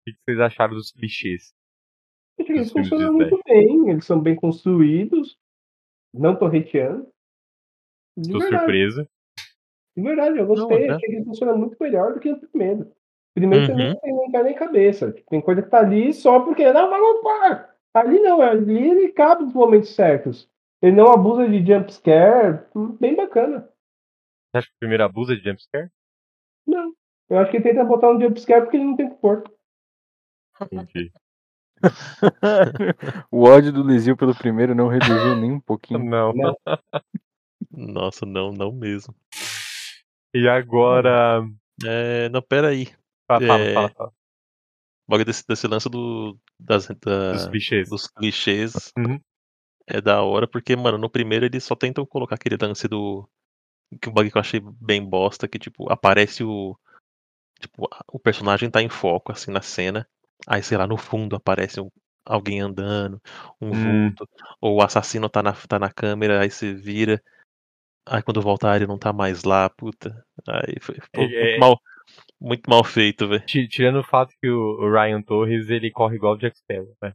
O 0.07 0.11
que 0.11 0.17
vocês 0.23 0.39
acharam 0.39 0.75
dos 0.75 0.91
clichês? 0.91 1.53
Acho 2.39 2.47
que 2.47 2.53
eles 2.53 2.71
funcionam 2.71 3.13
muito 3.13 3.39
bem, 3.45 3.89
eles 3.89 4.05
são 4.05 4.19
bem 4.19 4.35
construídos. 4.35 5.37
Não 6.13 6.35
tô 6.35 6.45
hateando. 6.45 7.09
Verdade, 8.17 8.57
surpreso. 8.57 9.07
de 9.97 10.03
verdade, 10.03 10.37
eu 10.37 10.47
gostei. 10.47 10.87
Não, 10.87 10.93
é. 10.93 10.95
Achei 10.95 11.09
que 11.09 11.15
ele 11.15 11.25
funciona 11.25 11.53
muito 11.53 11.75
melhor 11.79 12.13
do 12.13 12.19
que 12.19 12.31
o 12.31 12.39
primeiro. 12.39 12.91
Primeiro 13.33 13.73
Uhum. 13.73 13.77
não 13.77 13.99
tem 13.99 14.15
nem 14.15 14.31
pé 14.31 14.43
nem 14.43 14.55
cabeça. 14.55 15.11
Tem 15.29 15.41
coisa 15.41 15.61
que 15.61 15.69
tá 15.69 15.79
ali 15.79 16.13
só 16.13 16.39
porque 16.39 16.71
não, 16.71 16.89
vai 16.89 17.01
par. 17.21 17.75
Ali 17.93 18.19
não, 18.19 18.41
ali 18.41 18.89
ele 18.89 19.11
cabe 19.11 19.43
nos 19.43 19.53
momentos 19.53 19.93
certos. 19.93 20.49
Ele 20.81 20.95
não 20.95 21.11
abusa 21.11 21.47
de 21.47 21.65
jump 21.65 21.91
scare, 21.91 22.59
hum, 22.73 22.95
bem 22.99 23.15
bacana. 23.15 23.69
Você 24.55 24.59
acha 24.59 24.67
que 24.67 24.73
o 24.75 24.79
primeiro 24.79 25.03
abusa 25.03 25.35
de 25.35 25.43
jumpscare? 25.43 25.89
Não. 26.65 26.93
Eu 27.29 27.39
acho 27.39 27.51
que 27.51 27.57
ele 27.57 27.63
tenta 27.63 27.83
botar 27.83 28.09
um 28.09 28.21
jump 28.21 28.39
scare 28.39 28.61
porque 28.61 28.77
ele 28.77 28.85
não 28.85 28.95
tem 28.95 29.09
que 29.09 29.15
pôr. 29.15 29.43
Entendi. 30.71 31.11
o 33.29 33.43
ódio 33.43 33.73
do 33.73 33.83
Lizil 33.83 34.15
pelo 34.15 34.33
primeiro 34.33 34.73
não 34.73 34.87
reduziu 34.87 35.35
nem 35.35 35.51
um 35.51 35.59
pouquinho. 35.59 35.99
Não. 36.05 36.31
Não. 36.33 36.55
Nossa, 37.71 38.25
não, 38.25 38.51
não 38.53 38.71
mesmo. 38.71 39.13
E 40.33 40.47
agora. 40.47 41.43
É, 41.85 42.29
não, 42.29 42.41
pera 42.41 42.69
aí. 42.69 42.85
Fala, 43.27 43.45
fala, 43.45 43.63
É. 43.63 43.73
fala, 43.73 43.89
fala. 43.89 44.13
Logo 45.09 45.25
desse, 45.25 45.43
desse 45.47 45.67
lance 45.67 45.89
do, 45.89 46.37
das, 46.59 46.87
da- 46.87 47.33
Dos 47.33 47.47
clichês. 47.47 47.89
dos 47.89 48.07
clichês 48.07 48.91
Uhum. 48.97 49.19
é 49.87 49.99
da 49.99 50.21
hora, 50.23 50.47
porque, 50.47 50.75
mano, 50.75 50.97
no 50.97 51.09
primeiro 51.09 51.45
eles 51.45 51.63
só 51.63 51.75
tentam 51.75 52.05
colocar 52.05 52.35
aquele 52.35 52.55
lance 52.61 52.87
do. 52.87 53.27
Que 54.01 54.09
um 54.09 54.13
bug 54.13 54.31
que 54.31 54.37
eu 54.37 54.41
achei 54.41 54.59
bem 54.81 55.03
bosta, 55.03 55.47
que, 55.47 55.59
tipo, 55.59 55.91
aparece 55.91 56.43
o. 56.43 56.77
Tipo, 57.59 57.87
o 58.11 58.19
personagem 58.19 58.69
tá 58.69 58.81
em 58.81 58.89
foco, 58.89 59.31
assim, 59.31 59.51
na 59.51 59.61
cena. 59.61 60.07
Aí, 60.47 60.63
sei 60.63 60.77
lá, 60.77 60.87
no 60.87 60.97
fundo 60.97 61.35
aparece 61.35 61.79
um- 61.81 61.89
alguém 62.25 62.61
andando, 62.61 63.21
um 63.61 63.71
Hum. 63.71 64.09
vulto, 64.09 64.29
ou 64.61 64.77
o 64.77 64.81
assassino 64.83 65.29
tá 65.29 65.41
na, 65.43 65.53
tá 65.53 65.79
na 65.79 65.91
câmera, 65.91 66.41
aí 66.41 66.49
você 66.51 66.73
vira. 66.73 67.21
Aí 68.07 68.21
quando 68.23 68.41
voltar 68.41 68.75
ele 68.75 68.87
não 68.87 68.97
tá 68.99 69.13
mais 69.13 69.43
lá, 69.43 69.69
puta. 69.69 70.25
Aí 70.47 70.75
foi 70.81 70.95
pô, 71.13 71.23
É- 71.23 71.41
muito, 71.41 71.59
mal, 71.59 71.81
muito 72.39 72.69
mal 72.69 72.83
feito, 72.83 73.27
velho. 73.27 73.45
Ti- 73.45 73.67
Tirando 73.67 73.99
o 73.99 74.03
fato 74.03 74.33
que 74.41 74.49
o 74.49 74.83
o 74.83 74.91
Ryan 74.91 75.21
Torres 75.21 75.69
ele 75.69 75.91
corre 75.91 76.15
igual 76.15 76.33
o 76.33 76.37
Jack 76.37 76.57
Sparrow, 76.57 76.95
né? 77.01 77.13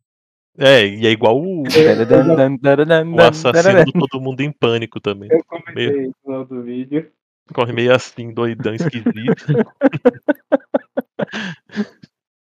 É, 0.59 0.86
e 0.86 1.07
é 1.07 1.11
igual 1.11 1.40
o, 1.40 1.62
o 1.62 3.20
assassino 3.20 3.84
do 3.84 3.92
Todo 3.92 4.20
Mundo 4.20 4.40
em 4.40 4.53
Pânico 4.53 5.01
também. 5.01 5.28
Eu 5.30 5.44
comentei 5.44 6.07
isso 6.07 6.16
no 6.24 6.38
outro 6.38 6.62
vídeo. 6.62 7.11
Corre 7.55 7.72
meio 7.72 7.94
assim, 7.94 8.32
doidão, 8.32 8.74
esquisito. 8.74 9.46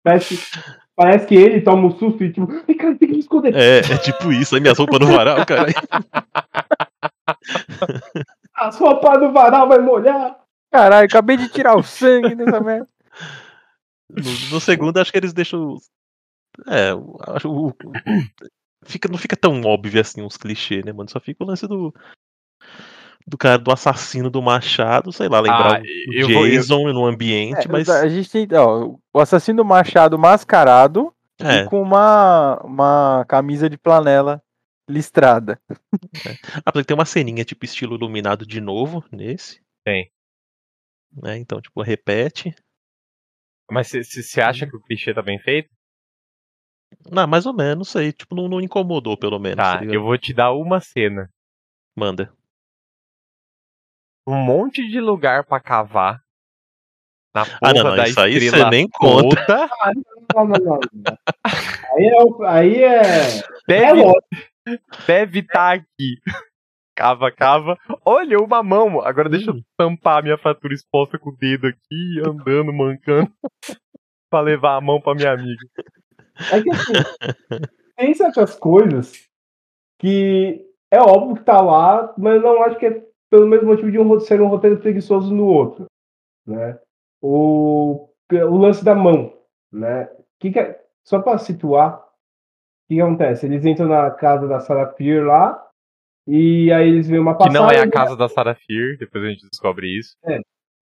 Parece, 0.02 0.38
parece 0.94 1.26
que 1.26 1.34
ele 1.34 1.60
toma 1.62 1.88
um 1.88 1.98
susto 1.98 2.22
e 2.22 2.32
tipo, 2.32 2.46
ai 2.68 2.74
cara, 2.76 2.94
tem 2.96 3.08
que 3.08 3.14
me 3.14 3.20
esconder. 3.20 3.56
É, 3.56 3.78
é 3.78 3.98
tipo 3.98 4.30
isso, 4.30 4.54
aí 4.54 4.60
minhas 4.60 4.78
roupas 4.78 5.00
no 5.00 5.06
varal, 5.06 5.44
cara. 5.44 5.66
A 8.54 8.70
sua 8.70 9.00
pá 9.00 9.16
do 9.16 9.32
varal 9.32 9.68
vai 9.68 9.80
molhar. 9.80 10.38
Caralho, 10.70 11.06
acabei 11.06 11.36
de 11.36 11.48
tirar 11.48 11.76
o 11.76 11.82
sangue 11.82 12.34
dessa 12.34 12.60
merda. 12.60 12.88
No, 14.08 14.50
no 14.52 14.60
segundo, 14.60 14.98
acho 14.98 15.10
que 15.10 15.18
eles 15.18 15.32
deixam. 15.32 15.76
É, 16.66 16.90
acho. 17.34 17.48
o- 17.50 17.68
o- 17.68 17.74
Fica, 18.84 19.08
não 19.08 19.18
fica 19.18 19.36
tão 19.36 19.60
óbvio 19.62 20.00
assim 20.00 20.22
uns 20.22 20.36
clichês, 20.36 20.84
né, 20.84 20.92
mano? 20.92 21.10
Só 21.10 21.18
fica 21.18 21.42
o 21.42 21.46
lance 21.46 21.66
do. 21.66 21.92
Do 23.26 23.36
cara 23.36 23.58
do 23.58 23.72
assassino 23.72 24.30
do 24.30 24.40
machado, 24.40 25.12
sei 25.12 25.28
lá, 25.28 25.40
lembrar 25.40 25.80
Ah, 25.80 25.82
o 25.82 26.12
eu 26.12 26.28
vou- 26.28 26.46
eu- 26.46 26.52
Jason 26.52 26.92
no 26.92 27.04
ambiente, 27.04 27.66
É, 27.66 27.68
mas. 27.68 27.88
A 27.88 28.08
gente 28.08 28.30
tem, 28.30 28.46
ó, 28.56 28.96
o 29.12 29.20
assassino 29.20 29.64
Machado 29.64 30.16
mascarado 30.16 31.12
É, 31.40 31.62
e 31.62 31.64
com 31.66 31.82
uma, 31.82 32.60
uma 32.62 33.24
camisa 33.28 33.68
de 33.68 33.76
planela 33.76 34.40
listrada. 34.88 35.60
apesar 36.64 36.82
que 36.82 36.86
tem 36.86 36.94
uma 36.96 37.04
ceninha 37.04 37.44
tipo 37.44 37.64
estilo 37.64 37.96
iluminado 37.96 38.46
de 38.46 38.60
novo 38.60 39.04
nesse. 39.10 39.60
Tem. 39.84 40.08
Né? 41.12 41.36
Então, 41.38 41.60
tipo, 41.60 41.82
repete. 41.82 42.54
Mas 43.68 43.90
você 43.90 44.40
acha 44.40 44.64
que 44.68 44.76
o 44.76 44.80
clichê 44.80 45.12
tá 45.12 45.22
bem 45.22 45.40
feito? 45.40 45.68
Não, 47.10 47.26
mais 47.26 47.46
ou 47.46 47.52
menos, 47.54 47.88
sei. 47.88 48.12
Tipo, 48.12 48.34
não, 48.34 48.48
não 48.48 48.60
incomodou, 48.60 49.16
pelo 49.16 49.38
menos. 49.38 49.56
Tá, 49.56 49.78
tá 49.78 49.84
eu 49.84 50.02
vou 50.02 50.16
te 50.18 50.32
dar 50.34 50.52
uma 50.52 50.80
cena. 50.80 51.30
Manda. 51.96 52.32
Um 54.26 54.36
monte 54.36 54.86
de 54.88 55.00
lugar 55.00 55.44
pra 55.44 55.60
cavar. 55.60 56.20
Na 57.34 57.44
porra 57.44 57.58
Ah, 57.62 57.74
não, 57.74 57.84
não, 57.84 57.96
da 57.96 58.08
isso 58.08 58.20
aí 58.20 58.40
você 58.50 58.70
nem 58.70 58.88
conta. 58.88 59.36
toda. 59.46 59.68
Não, 60.34 60.44
não, 60.44 60.58
não. 60.58 60.80
não. 60.92 61.18
Aí 61.94 62.06
é. 62.08 62.22
o- 62.22 62.44
Aí 62.44 62.82
é... 62.82 63.00
é 63.00 63.42
Deve 63.68 64.02
lógico. 64.02 64.26
deve 65.06 65.38
estar 65.38 65.74
aqui. 65.76 66.16
Cava, 66.96 67.30
cava. 67.30 67.78
Olha, 68.04 68.38
uma 68.38 68.62
mão. 68.62 69.00
Agora 69.02 69.28
deixa 69.30 69.50
eu 69.50 69.54
Hum. 69.54 69.62
tampar 69.78 70.18
a 70.18 70.22
minha 70.22 70.36
fratura 70.36 70.74
exposta 70.74 71.18
com 71.18 71.30
o 71.30 71.36
dedo 71.36 71.68
aqui, 71.68 72.20
andando, 72.26 72.72
mancando. 72.72 73.32
pra 74.28 74.40
levar 74.40 74.76
a 74.76 74.80
mão 74.80 75.00
pra 75.00 75.14
minha 75.14 75.32
amiga. 75.32 75.64
É 76.52 76.62
que 76.62 76.70
assim, 76.70 76.92
tem 77.96 78.14
certas 78.14 78.54
coisas 78.54 79.12
que 79.98 80.66
é 80.90 81.00
óbvio 81.00 81.36
que 81.36 81.44
tá 81.44 81.60
lá, 81.60 82.12
mas 82.18 82.42
não 82.42 82.62
acho 82.62 82.78
que 82.78 82.86
é 82.86 83.04
pelo 83.30 83.46
mesmo 83.46 83.68
motivo 83.68 83.90
de 83.90 83.98
um 83.98 84.20
ser 84.20 84.40
um 84.40 84.46
roteiro 84.48 84.78
preguiçoso 84.78 85.34
no 85.34 85.46
outro. 85.46 85.86
Né? 86.46 86.78
O, 87.20 88.08
o 88.30 88.56
lance 88.58 88.84
da 88.84 88.94
mão. 88.94 89.32
Né? 89.72 90.08
Que 90.38 90.50
que 90.52 90.58
é- 90.60 90.80
só 91.04 91.20
para 91.20 91.38
situar, 91.38 91.98
o 91.98 92.88
que, 92.88 92.94
que 92.96 93.00
acontece? 93.00 93.46
Eles 93.46 93.64
entram 93.64 93.88
na 93.88 94.10
casa 94.10 94.46
da 94.46 94.60
Sarah 94.60 94.86
Peer 94.86 95.24
lá, 95.24 95.64
e 96.26 96.72
aí 96.72 96.88
eles 96.88 97.08
veem 97.08 97.20
uma 97.20 97.32
Que 97.34 97.44
passagem. 97.44 97.60
não 97.60 97.70
é 97.70 97.80
a 97.80 97.90
casa 97.90 98.16
da 98.16 98.28
Sarah 98.28 98.54
Fear, 98.56 98.96
depois 98.98 99.24
a 99.24 99.28
gente 99.28 99.48
descobre 99.48 99.86
isso. 99.86 100.16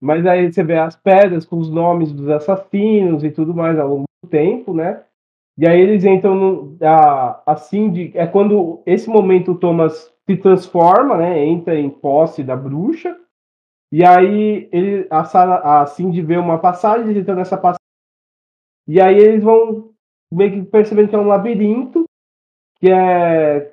Mas 0.00 0.26
aí 0.26 0.50
você 0.52 0.62
vê 0.62 0.78
as 0.78 0.96
pedras 0.96 1.44
com 1.46 1.56
os 1.58 1.70
nomes 1.70 2.12
dos 2.12 2.28
assassinos 2.28 3.22
e 3.24 3.30
tudo 3.30 3.54
mais 3.54 3.78
ao 3.78 3.88
longo 3.88 4.04
do 4.22 4.28
tempo, 4.30 4.74
né? 4.74 5.02
E 5.56 5.66
aí 5.66 5.80
eles 5.80 6.04
entram 6.04 6.34
no, 6.34 6.76
a, 6.82 7.52
a 7.52 7.56
Cindy, 7.56 8.10
é 8.14 8.26
quando 8.26 8.82
esse 8.84 9.08
momento 9.08 9.52
o 9.52 9.58
Thomas 9.58 10.12
se 10.26 10.36
transforma, 10.36 11.16
né? 11.16 11.44
Entra 11.44 11.78
em 11.78 11.88
posse 11.88 12.42
da 12.42 12.56
bruxa. 12.56 13.16
E 13.92 14.04
aí 14.04 14.68
ele, 14.72 15.06
a, 15.10 15.24
Sarah, 15.24 15.82
a 15.82 15.86
Cindy 15.86 16.20
vê 16.22 16.36
uma 16.36 16.58
passagem, 16.58 17.06
eles 17.06 17.22
entram 17.22 17.36
nessa 17.36 17.56
passagem. 17.56 17.78
E 18.88 19.00
aí 19.00 19.16
eles 19.16 19.42
vão 19.42 19.92
meio 20.32 20.50
que 20.50 20.62
percebendo 20.70 21.08
que 21.08 21.14
é 21.14 21.18
um 21.18 21.28
labirinto, 21.28 22.04
que 22.80 22.90
é 22.90 23.72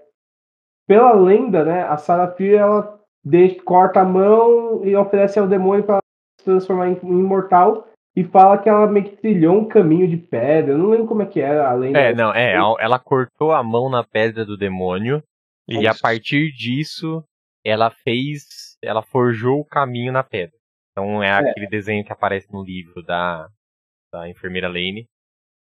pela 0.88 1.14
lenda, 1.14 1.66
né? 1.66 1.84
A 1.84 1.98
Sarah 1.98 2.32
Fear, 2.32 2.62
ela 2.62 3.02
deixa, 3.24 3.62
corta 3.64 4.02
a 4.02 4.06
mão 4.06 4.86
e 4.86 4.96
oferece 4.96 5.40
ao 5.40 5.48
demônio 5.48 5.84
para 5.84 6.00
se 6.40 6.46
transformar 6.46 6.90
em, 6.90 7.00
em 7.04 7.20
imortal 7.20 7.88
e 8.16 8.24
fala 8.26 8.58
que 8.58 8.68
ela 8.68 8.88
meio 8.88 9.06
que 9.06 9.18
trilhou 9.18 9.58
um 9.58 9.68
caminho 9.68 10.08
de 10.08 10.18
pedra. 10.18 10.74
Eu 10.74 10.78
não 10.78 10.90
lembro 10.90 11.08
como 11.08 11.22
é 11.22 11.26
que 11.26 11.40
era 11.40 11.70
a 11.70 11.74
lenda. 11.74 12.00
É, 12.00 12.14
não, 12.14 12.34
é. 12.34 12.54
Ela 12.54 13.00
cortou 13.00 13.52
a 13.52 13.64
mão 13.64 13.90
na 13.90 14.04
pedra 14.04 14.46
do 14.46 14.58
demônio. 14.58 15.24
E 15.68 15.88
a 15.88 15.94
partir 15.96 16.52
disso, 16.52 17.24
ela 17.66 17.90
fez. 17.90 18.78
Ela 18.84 19.02
forjou 19.02 19.62
o 19.62 19.66
caminho 19.66 20.12
na 20.12 20.24
pedra. 20.24 20.56
Então 20.92 21.24
é 21.24 21.32
aquele 21.32 21.68
desenho 21.68 22.04
que 22.04 22.12
aparece 22.12 22.52
no 22.52 22.64
livro 22.64 23.02
da, 23.02 23.48
da 24.12 24.28
enfermeira 24.28 24.68
Lane. 24.68 25.08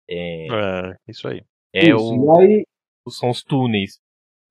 É, 0.09 0.47
É, 0.47 0.95
isso 1.07 1.27
aí. 1.27 1.43
é 1.75 1.89
Isso, 1.89 1.97
o, 1.97 2.41
E 2.41 2.55
aí, 2.55 2.65
são 3.09 3.29
os 3.29 3.43
túneis. 3.43 3.99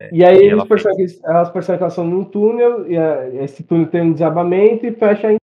né, 0.01 0.11
e 0.13 0.25
aí 0.25 0.37
que 0.37 0.43
eles 0.43 0.53
ela 0.53 0.67
percebem 0.67 1.07
que 1.07 1.21
elas 1.25 1.51
percebem 1.51 1.79
que 1.79 1.83
elas 1.85 1.93
estão 1.93 2.07
num 2.07 2.25
túnel, 2.25 2.91
e 2.91 2.97
é, 2.97 3.45
esse 3.45 3.65
túnel 3.65 3.91
tem 3.91 4.03
um 4.03 4.13
desabamento 4.13 4.85
e 4.85 4.93
fecha 4.93 5.29
a 5.31 5.37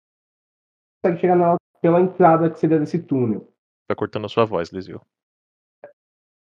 consegue 1.04 1.20
chegar 1.20 1.36
nela 1.36 1.56
pela 1.82 2.00
entrada 2.00 2.48
que 2.48 2.58
seria 2.58 2.78
desse 2.78 3.00
túnel. 3.00 3.48
Tá 3.88 3.94
cortando 3.96 4.24
a 4.24 4.28
sua 4.28 4.44
voz, 4.44 4.70
Lisio. 4.70 5.00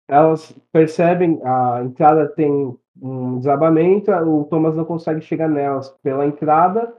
elas 0.09 0.59
percebem 0.73 1.41
a 1.45 1.83
entrada 1.85 2.27
tem 2.29 2.77
um 3.01 3.39
desabamento, 3.39 4.11
o 4.11 4.45
Thomas 4.45 4.75
não 4.75 4.85
consegue 4.85 5.21
chegar 5.21 5.49
nelas 5.49 5.91
pela 6.03 6.27
entrada 6.27 6.97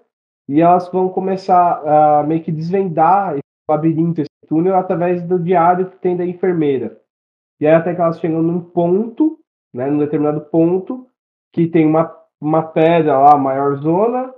e 0.48 0.62
elas 0.62 0.88
vão 0.90 1.10
começar 1.10 1.82
a 2.20 2.24
meio 2.24 2.44
que 2.44 2.52
desvendar 2.52 3.34
esse 3.34 3.42
labirinto, 3.70 4.22
esse 4.22 4.30
túnel 4.48 4.76
através 4.76 5.24
do 5.24 5.40
diário 5.40 5.90
que 5.90 5.98
tem 5.98 6.16
da 6.16 6.26
enfermeira. 6.26 7.02
E 7.60 7.66
aí 7.66 7.74
até 7.74 7.96
que 7.96 8.00
elas 8.00 8.20
chegam 8.20 8.44
num 8.44 8.62
ponto, 8.62 9.40
né, 9.74 9.90
num 9.90 9.98
determinado 9.98 10.42
ponto, 10.42 11.08
que 11.52 11.68
tem 11.68 11.88
uma, 11.88 12.16
uma 12.40 12.62
pedra 12.62 13.18
lá, 13.18 13.36
maior 13.36 13.76
zona, 13.78 14.34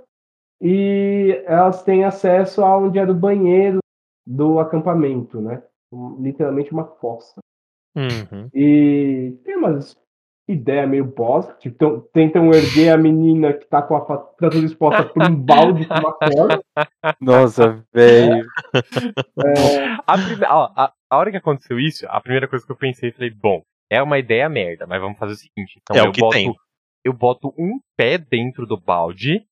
e 0.60 1.42
elas 1.46 1.82
têm 1.82 2.04
acesso 2.04 2.64
a 2.64 2.76
onde 2.76 2.98
era 2.98 3.10
o 3.12 3.14
banheiro 3.14 3.78
do 4.26 4.58
acampamento, 4.58 5.40
né? 5.40 5.62
Literalmente 6.20 6.72
uma 6.72 6.84
fossa. 6.84 7.40
Uhum. 7.96 8.48
E 8.54 9.36
tem 9.44 9.56
umas 9.56 9.96
ideias 10.48 10.88
meio 10.88 11.04
bosta. 11.04 11.54
Tipo, 11.54 11.76
tão- 11.78 12.00
tentam 12.12 12.50
erguer 12.52 12.90
a 12.90 12.96
menina 12.96 13.52
que 13.52 13.66
tá 13.66 13.82
com 13.82 13.96
a 13.96 14.04
fratura 14.04 14.56
exposta 14.64 15.04
por 15.04 15.22
um 15.22 15.34
balde 15.36 15.86
com 15.86 15.94
uma 15.94 16.12
corda. 16.12 16.60
Nossa, 17.20 17.84
velho. 17.92 18.46
A, 20.06 20.16
prime- 20.18 20.46
ó, 20.48 20.70
a- 20.76 20.92
a 21.10 21.16
hora 21.18 21.30
que 21.30 21.36
aconteceu 21.36 21.78
isso, 21.80 22.06
a 22.08 22.20
primeira 22.20 22.46
coisa 22.48 22.64
que 22.64 22.70
eu 22.72 22.76
pensei, 22.76 23.10
falei, 23.12 23.30
bom, 23.30 23.62
é 23.90 24.00
uma 24.02 24.18
ideia 24.18 24.48
merda, 24.48 24.86
mas 24.86 25.00
vamos 25.00 25.18
fazer 25.18 25.32
o 25.32 25.36
seguinte. 25.36 25.80
Então 25.82 25.96
É 25.96 26.02
o 26.02 26.06
eu 26.06 26.12
que 26.12 26.20
boto, 26.20 26.34
tem. 26.36 26.54
eu 27.04 27.12
boto 27.12 27.52
um 27.58 27.80
pé 27.96 28.16
dentro 28.18 28.66
do 28.66 28.76
balde 28.76 29.44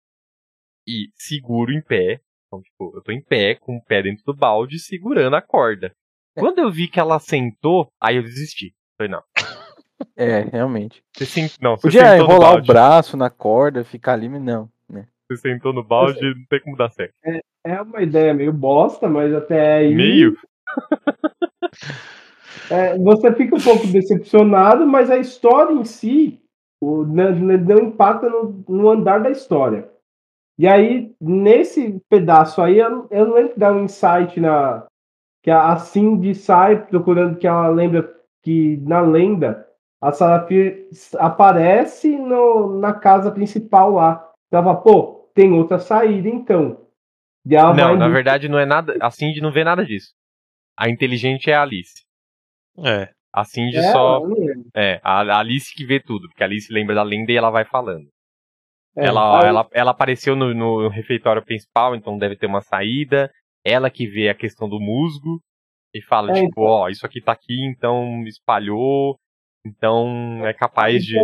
e 0.87 1.09
seguro 1.17 1.73
em 1.73 1.81
pé. 1.83 2.21
Então, 2.49 2.63
tipo, 2.63 2.93
eu 2.97 3.03
tô 3.03 3.13
em 3.13 3.21
pé 3.21 3.55
com 3.55 3.77
o 3.77 3.85
pé 3.85 4.03
dentro 4.03 4.25
do 4.25 4.35
balde 4.35 4.79
segurando 4.79 5.37
a 5.37 5.43
corda. 5.43 5.93
Quando 6.35 6.59
eu 6.61 6.71
vi 6.71 6.89
que 6.89 6.99
ela 6.99 7.19
sentou, 7.19 7.89
aí 8.01 8.17
eu 8.17 8.23
desisti. 8.23 8.75
Falei, 8.97 9.13
não. 9.13 9.23
É, 10.17 10.43
realmente. 10.43 11.03
Você 11.13 11.27
sen... 11.27 11.51
Não, 11.61 11.77
você 11.77 11.89
Podia 11.89 12.17
enrolar 12.17 12.57
o 12.57 12.63
braço 12.63 13.17
na 13.17 13.29
corda, 13.29 13.83
ficar 13.83 14.13
ali, 14.13 14.29
mas 14.29 14.41
não. 14.41 14.71
Né? 14.89 15.09
Você 15.29 15.49
sentou 15.49 15.73
no 15.73 15.83
balde, 15.83 16.21
não 16.23 16.45
tem 16.49 16.61
como 16.61 16.77
dar 16.77 16.89
certo. 16.91 17.15
É 17.65 17.83
uma 17.83 18.01
ideia 18.01 18.33
meio 18.33 18.53
bosta, 18.53 19.09
mas 19.09 19.35
até 19.35 19.79
aí. 19.79 19.95
Meio? 19.95 20.37
É, 22.71 22.99
você 22.99 23.35
fica 23.35 23.57
um 23.57 23.61
pouco 23.61 23.87
decepcionado, 23.87 24.87
mas 24.87 25.11
a 25.11 25.17
história 25.17 25.73
em 25.73 25.85
si 25.85 26.39
o, 26.81 27.03
não, 27.05 27.33
não 27.35 27.79
impacta 27.79 28.29
no, 28.29 28.65
no 28.69 28.91
andar 28.91 29.23
da 29.23 29.31
história. 29.31 29.89
E 30.59 30.67
aí, 30.67 31.15
nesse 31.21 32.01
pedaço 32.11 32.61
aí, 32.61 32.79
eu, 32.79 33.07
eu 33.11 33.27
não 33.27 33.35
lembro 33.35 33.55
de 33.55 33.61
dar 33.61 33.73
um 33.73 33.85
insight 33.85 34.41
na. 34.41 34.87
Que 35.41 35.53
a 35.53 35.77
Cindy 35.77 36.35
sai 36.35 36.85
procurando 36.87 37.39
que 37.39 37.47
ela 37.47 37.69
lembra 37.69 38.13
que 38.43 38.77
na 38.79 39.01
lenda 39.01 39.67
a 40.01 40.11
Sarafir 40.11 40.89
aparece 41.19 42.17
no, 42.17 42.79
na 42.81 42.93
casa 42.93 43.31
principal 43.31 43.93
lá. 43.93 44.29
Ela 44.51 44.65
fala, 44.65 44.81
pô, 44.81 45.31
tem 45.35 45.53
outra 45.53 45.79
saída 45.79 46.29
então. 46.29 46.85
E 47.47 47.55
ela 47.55 47.73
Não, 47.73 47.91
vai 47.91 47.97
na 47.97 48.09
verdade 48.09 48.49
não 48.49 48.59
é 48.59 48.67
nada. 48.67 48.97
A 49.01 49.11
Cindy 49.11 49.41
não 49.41 49.53
vê 49.53 49.63
nada 49.63 49.85
disso. 49.85 50.13
A 50.77 50.89
inteligente 50.89 51.51
é 51.51 51.55
a 51.55 51.63
Alice. 51.63 52.05
É. 52.85 53.11
A 53.33 53.45
Cindy 53.45 53.77
É, 53.77 53.93
só. 53.93 54.23
É, 54.75 55.01
a 55.05 55.21
a 55.21 55.39
Alice 55.39 55.73
que 55.75 55.87
vê 55.87 56.01
tudo, 56.01 56.29
porque 56.29 56.43
a 56.43 56.47
Alice 56.47 56.73
lembra 56.73 56.95
da 56.95 57.03
lenda 57.03 57.31
e 57.31 57.37
ela 57.37 57.51
vai 57.51 57.65
falando. 57.65 58.09
É, 58.99 59.07
ela, 59.07 59.41
aí- 59.41 59.49
ela, 59.49 59.69
ela 59.73 59.91
apareceu 59.93 60.35
no, 60.35 60.53
no 60.55 60.89
refeitório 60.89 61.45
principal, 61.45 61.95
então 61.95 62.19
deve 62.19 62.37
ter 62.37 62.47
uma 62.47 62.61
saída. 62.61 63.31
Ela 63.65 63.91
que 63.91 64.07
vê 64.07 64.29
a 64.29 64.35
questão 64.35 64.69
do 64.69 64.81
musgo 64.81 65.41
e 65.95 66.03
fala, 66.03 66.31
É, 66.31 66.35
tipo, 66.35 66.47
então. 66.49 66.65
ó, 66.65 66.89
isso 66.89 67.05
aqui 67.07 67.21
tá 67.21 67.33
aqui, 67.33 67.65
então 67.67 68.23
espalhou, 68.27 69.19
então 69.65 70.45
é 70.47 70.53
capaz 70.53 71.05
de. 71.05 71.17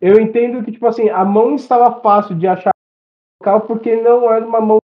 Eu 0.00 0.20
entendo 0.20 0.64
que, 0.64 0.72
tipo 0.72 0.86
assim, 0.86 1.08
a 1.08 1.24
mão 1.24 1.54
estava 1.54 2.00
fácil 2.00 2.36
de 2.38 2.46
achar 2.46 2.70
no 2.70 3.46
local 3.46 3.66
porque 3.66 3.96
não 3.96 4.30
era 4.30 4.46
uma 4.46 4.60
mão. 4.60 4.78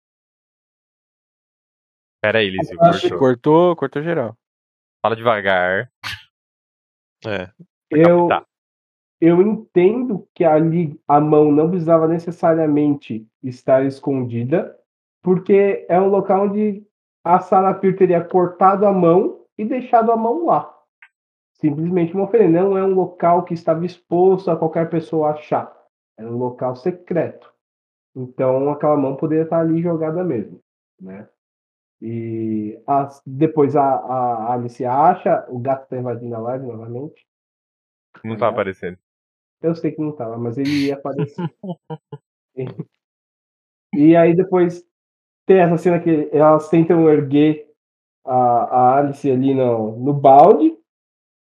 Pera 2.20 2.38
aí, 2.38 2.50
Lizzie, 2.50 2.76
cortou. 2.76 3.18
Cortou, 3.18 3.76
cortou 3.76 4.02
geral. 4.02 4.34
Fala 5.02 5.14
devagar. 5.14 5.90
É. 7.26 7.50
Eu, 7.90 8.28
Tá. 8.28 8.44
Eu 9.20 9.40
entendo 9.40 10.26
que 10.34 10.44
ali 10.44 11.00
a 11.08 11.20
mão 11.20 11.50
não 11.50 11.68
precisava 11.70 12.06
necessariamente 12.08 13.26
estar 13.42 13.84
escondida, 13.84 14.76
porque 15.22 15.86
é 15.88 16.00
um 16.00 16.08
local 16.08 16.44
onde 16.46 16.84
a 17.24 17.40
Sarafir 17.40 17.96
teria 17.96 18.22
cortado 18.22 18.86
a 18.86 18.92
mão 18.92 19.44
e 19.56 19.64
deixado 19.64 20.12
a 20.12 20.16
mão 20.16 20.44
lá. 20.44 20.70
Simplesmente 21.54 22.12
uma 22.12 22.24
oferenda. 22.24 22.62
Não 22.62 22.76
é 22.76 22.84
um 22.84 22.92
local 22.94 23.44
que 23.44 23.54
estava 23.54 23.86
exposto 23.86 24.50
a 24.50 24.56
qualquer 24.56 24.90
pessoa 24.90 25.30
achar. 25.30 25.74
Era 26.18 26.28
um 26.30 26.36
local 26.36 26.76
secreto. 26.76 27.50
Então 28.14 28.70
aquela 28.70 28.96
mão 28.96 29.16
poderia 29.16 29.44
estar 29.44 29.60
ali 29.60 29.80
jogada 29.80 30.22
mesmo, 30.22 30.60
né? 31.00 31.28
E 32.02 32.78
as- 32.86 33.22
depois 33.24 33.74
a, 33.74 33.82
a 33.82 34.52
Alice 34.52 34.84
acha, 34.84 35.46
o 35.48 35.58
gato 35.58 35.84
está 35.84 35.96
invadindo 35.96 36.34
a 36.34 36.38
live 36.38 36.66
novamente. 36.66 37.26
Não 38.22 38.36
tá 38.36 38.46
É. 38.46 38.48
aparecendo. 38.50 38.98
Eu 39.64 39.74
sei 39.74 39.92
que 39.92 40.00
não 40.02 40.12
tava, 40.12 40.36
mas 40.36 40.58
ele 40.58 40.88
ia 40.88 40.94
aparecer. 40.94 41.42
e 43.94 44.14
aí 44.14 44.36
depois 44.36 44.84
tem 45.46 45.58
essa 45.58 45.78
cena 45.78 45.98
que 45.98 46.28
elas 46.32 46.68
tentam 46.68 47.08
erguer 47.08 47.66
a, 48.26 48.34
a 48.34 48.98
Alice 48.98 49.30
ali 49.30 49.54
no, 49.54 49.96
no 49.96 50.12
balde. 50.12 50.76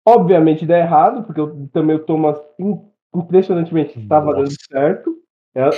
Obviamente 0.06 0.66
dá 0.66 0.78
errado, 0.78 1.24
porque 1.24 1.40
eu, 1.40 1.68
também 1.70 1.96
o 1.96 2.06
Thomas 2.06 2.38
im- 2.60 2.88
impressionantemente 3.16 4.00
estava 4.00 4.26
Nossa. 4.28 4.38
dando 4.38 4.52
certo. 4.70 5.18
É- 5.56 5.70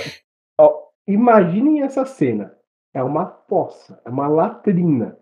ó, 0.60 0.88
imaginem 1.06 1.80
essa 1.82 2.04
cena. 2.04 2.54
É 2.92 3.02
uma 3.02 3.24
poça, 3.24 3.98
é 4.04 4.10
uma 4.10 4.28
latrina. 4.28 5.18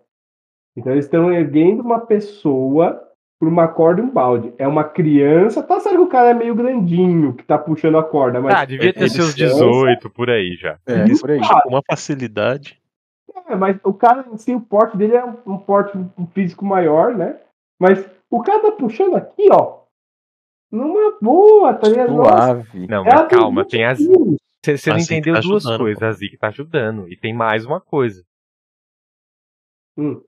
Então 0.75 0.91
eles 0.91 1.05
estão 1.05 1.31
erguendo 1.31 1.81
uma 1.81 2.05
pessoa 2.05 3.09
por 3.39 3.47
uma 3.47 3.67
corda 3.67 4.01
e 4.01 4.03
um 4.03 4.09
balde. 4.09 4.53
É 4.57 4.67
uma 4.67 4.83
criança. 4.83 5.61
Tá 5.61 5.79
certo 5.79 5.95
que 5.97 6.01
o 6.01 6.07
cara 6.07 6.29
é 6.29 6.33
meio 6.33 6.55
grandinho 6.55 7.33
que 7.33 7.43
tá 7.43 7.57
puxando 7.57 7.97
a 7.97 8.03
corda, 8.03 8.39
mas. 8.41 8.55
Ah, 8.55 8.65
devia 8.65 8.93
ter 8.93 9.01
eles 9.01 9.13
seus 9.13 9.29
são- 9.33 9.35
18 9.35 10.09
por 10.09 10.29
aí 10.29 10.55
já. 10.55 10.77
É, 10.85 11.05
Isso, 11.05 11.21
por 11.21 11.31
aí. 11.31 11.39
Com 11.63 11.69
uma 11.69 11.81
facilidade. 11.89 12.81
É, 13.47 13.55
mas 13.55 13.77
o 13.83 13.93
cara 13.93 14.25
em 14.31 14.37
si, 14.37 14.55
o 14.55 14.61
porte 14.61 14.97
dele 14.97 15.15
é 15.15 15.23
um, 15.25 15.57
porte 15.57 15.97
um 16.17 16.25
físico 16.27 16.65
maior, 16.65 17.13
né? 17.13 17.39
Mas 17.79 18.03
o 18.29 18.41
cara 18.41 18.61
tá 18.61 18.71
puxando 18.71 19.15
aqui, 19.15 19.47
ó. 19.51 19.81
Numa 20.71 21.17
boa, 21.21 21.73
tá 21.73 21.87
ligado? 21.87 22.13
Nossa, 22.13 22.31
Suave. 22.63 22.87
Não, 22.87 23.03
mas 23.03 23.27
calma, 23.27 23.61
20 23.63 23.71
tem 23.71 23.85
as. 23.85 23.99
Você 24.65 24.89
não 24.89 24.97
entendeu 24.97 25.35
tá 25.35 25.41
duas 25.41 25.63
ajudando, 25.65 25.81
coisas. 25.81 25.99
pô. 25.99 26.05
A 26.05 26.11
Zeke 26.13 26.37
tá 26.37 26.47
ajudando. 26.47 27.07
E 27.11 27.15
tem 27.15 27.33
mais 27.33 27.65
uma 27.65 27.79
coisa. 27.79 28.23
Hum. 29.97 30.21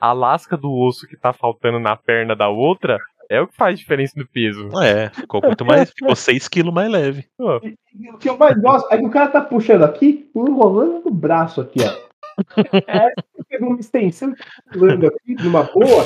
A 0.00 0.12
lasca 0.12 0.56
do 0.56 0.72
osso 0.72 1.06
que 1.06 1.16
tá 1.16 1.32
faltando 1.32 1.78
na 1.78 1.96
perna 1.96 2.34
da 2.34 2.48
outra 2.48 2.98
é 3.30 3.40
o 3.40 3.46
que 3.46 3.54
faz 3.56 3.78
diferença 3.78 4.14
no 4.16 4.26
peso. 4.26 4.68
É, 4.82 5.10
ficou 5.10 5.40
muito 5.42 5.64
mais. 5.64 5.90
Ficou 5.90 6.16
6 6.16 6.48
quilos 6.48 6.72
mais 6.72 6.90
leve. 6.90 7.26
Pô, 7.36 7.60
E 7.62 8.10
O 8.10 8.18
que 8.18 8.28
eu 8.28 8.36
mais 8.38 8.58
gosto 8.60 8.92
é 8.92 8.96
que 8.98 9.04
o 9.04 9.10
cara 9.10 9.28
tá 9.30 9.40
puxando 9.40 9.84
aqui, 9.84 10.30
enrolando 10.34 11.02
no 11.04 11.10
braço 11.10 11.60
aqui, 11.60 11.80
ó. 11.82 12.08
É, 12.86 13.12
pegou 13.48 13.70
uma 13.70 13.80
extensão 13.80 14.32
tá 14.32 14.44
pulando 14.72 15.06
aqui 15.08 15.34
de 15.34 15.48
uma 15.48 15.64
boa. 15.64 16.04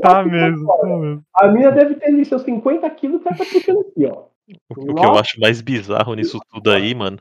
Tá 0.00 0.22
puxando 0.22 0.30
mesmo, 0.30 0.66
tá 0.66 0.86
mesmo. 0.86 1.22
A 1.34 1.48
mina 1.48 1.72
deve 1.72 1.96
ter 1.96 2.06
ali 2.06 2.24
seus 2.24 2.42
50 2.42 2.88
quilos, 2.90 3.20
o 3.20 3.24
cara 3.24 3.36
tá 3.36 3.44
puxando 3.44 3.80
aqui, 3.80 4.06
ó. 4.06 4.24
O, 4.70 4.74
que- 4.74 4.90
o 4.90 4.94
que 4.94 5.04
eu 5.04 5.18
acho 5.18 5.40
mais 5.40 5.60
bizarro 5.60 6.14
nisso 6.14 6.38
tudo 6.50 6.70
aí, 6.70 6.94
mano, 6.94 7.18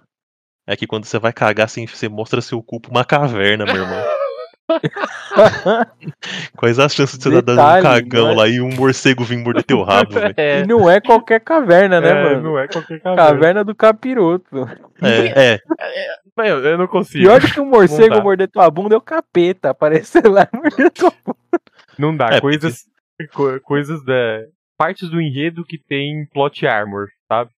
é 0.67 0.75
que 0.75 0.85
quando 0.85 1.05
você 1.05 1.17
vai 1.17 1.33
cagar, 1.33 1.65
assim, 1.65 1.87
você 1.87 2.07
mostra 2.07 2.41
seu 2.41 2.61
cu 2.61 2.79
pra 2.79 2.91
uma 2.91 3.03
caverna, 3.05 3.65
meu 3.65 3.75
irmão. 3.75 4.03
Quais 6.55 6.79
as 6.79 6.93
chances 6.93 7.17
de 7.17 7.23
você 7.23 7.29
dar 7.29 7.41
dando 7.41 7.59
um 7.59 7.81
cagão 7.81 8.29
é? 8.31 8.35
lá 8.35 8.47
e 8.47 8.61
um 8.61 8.69
morcego 8.73 9.23
vir 9.23 9.37
morder 9.37 9.63
teu 9.63 9.81
rabo, 9.83 10.11
velho? 10.13 10.33
É, 10.37 10.61
E 10.61 10.67
não 10.67 10.89
é 10.89 10.99
qualquer 11.01 11.39
caverna, 11.41 11.99
né, 11.99 12.09
é, 12.09 12.23
mano? 12.23 12.41
não 12.41 12.59
é 12.59 12.67
qualquer 12.67 12.99
caverna. 13.01 13.31
Caverna 13.31 13.63
do 13.63 13.75
capiroto. 13.75 14.67
É, 15.01 15.53
é. 15.55 15.59
Meu, 16.37 16.59
eu 16.63 16.77
não 16.77 16.87
consigo. 16.87 17.23
Pior 17.25 17.39
do 17.39 17.47
que 17.47 17.59
um 17.59 17.65
morcego 17.65 18.21
morder 18.21 18.49
tua 18.49 18.69
bunda 18.69 18.95
é 18.95 18.97
o 18.97 19.01
capeta. 19.01 19.69
Aparecer 19.71 20.25
lá 20.27 20.47
e 20.51 20.57
morder 20.57 20.91
tua 20.91 21.13
bunda. 21.25 21.37
Não 21.99 22.15
dá. 22.15 22.29
É, 22.33 22.41
coisas. 22.41 22.85
co- 23.33 23.59
coisas 23.61 24.03
da. 24.05 24.41
Partes 24.77 25.09
do 25.09 25.21
enredo 25.21 25.63
que 25.63 25.77
tem 25.77 26.25
plot 26.33 26.65
armor, 26.65 27.07
sabe? 27.27 27.51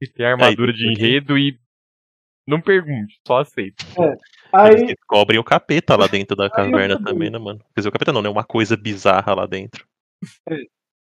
Que 0.00 0.10
tem 0.10 0.24
armadura 0.26 0.72
de 0.72 0.86
porque- 0.86 1.02
enredo 1.06 1.36
e. 1.38 1.58
Não 2.46 2.60
pergunte, 2.60 3.18
só 3.26 3.40
aceita. 3.40 3.82
Eles 3.98 4.18
Aí, 4.54 4.86
descobrem 4.86 5.38
o 5.38 5.44
capeta 5.44 5.96
lá 5.96 6.06
dentro 6.06 6.36
da 6.36 6.48
caverna 6.48 7.02
também. 7.02 7.30
né, 7.30 7.38
mano? 7.38 7.58
Quer 7.74 7.80
dizer, 7.80 7.88
o 7.88 7.92
capeta 7.92 8.12
não, 8.12 8.22
né? 8.22 8.28
Uma 8.28 8.44
coisa 8.44 8.76
bizarra 8.76 9.34
lá 9.34 9.46
dentro. 9.46 9.86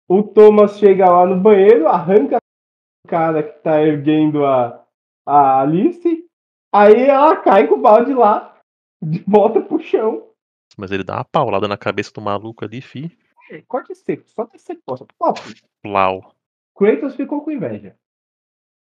o 0.07 0.23
Thomas 0.23 0.77
chega 0.77 1.05
lá 1.09 1.25
no 1.25 1.39
banheiro, 1.39 1.87
arranca 1.87 2.37
o 2.37 3.07
cara 3.07 3.43
que 3.43 3.59
tá 3.59 3.81
erguendo 3.81 4.45
a, 4.45 4.83
a 5.25 5.61
Alice, 5.61 6.25
aí 6.73 7.03
ela 7.03 7.35
cai 7.37 7.67
com 7.67 7.75
o 7.75 7.81
balde 7.81 8.13
lá, 8.13 8.57
de 9.01 9.23
volta 9.27 9.61
pro 9.61 9.79
chão. 9.79 10.31
Mas 10.77 10.91
ele 10.91 11.03
dá 11.03 11.15
uma 11.15 11.25
paulada 11.25 11.67
na 11.67 11.77
cabeça 11.77 12.11
do 12.13 12.21
maluco 12.21 12.65
ali, 12.65 12.81
fi. 12.81 13.15
É, 13.51 13.61
Corte 13.67 13.93
seco, 13.95 14.23
só 14.27 14.45
descer 14.45 14.79
costa. 14.85 15.05
Top. 15.19 15.39
Plau. 15.83 16.33
Kratos 16.75 17.15
ficou 17.15 17.41
com 17.43 17.51
inveja. 17.51 17.95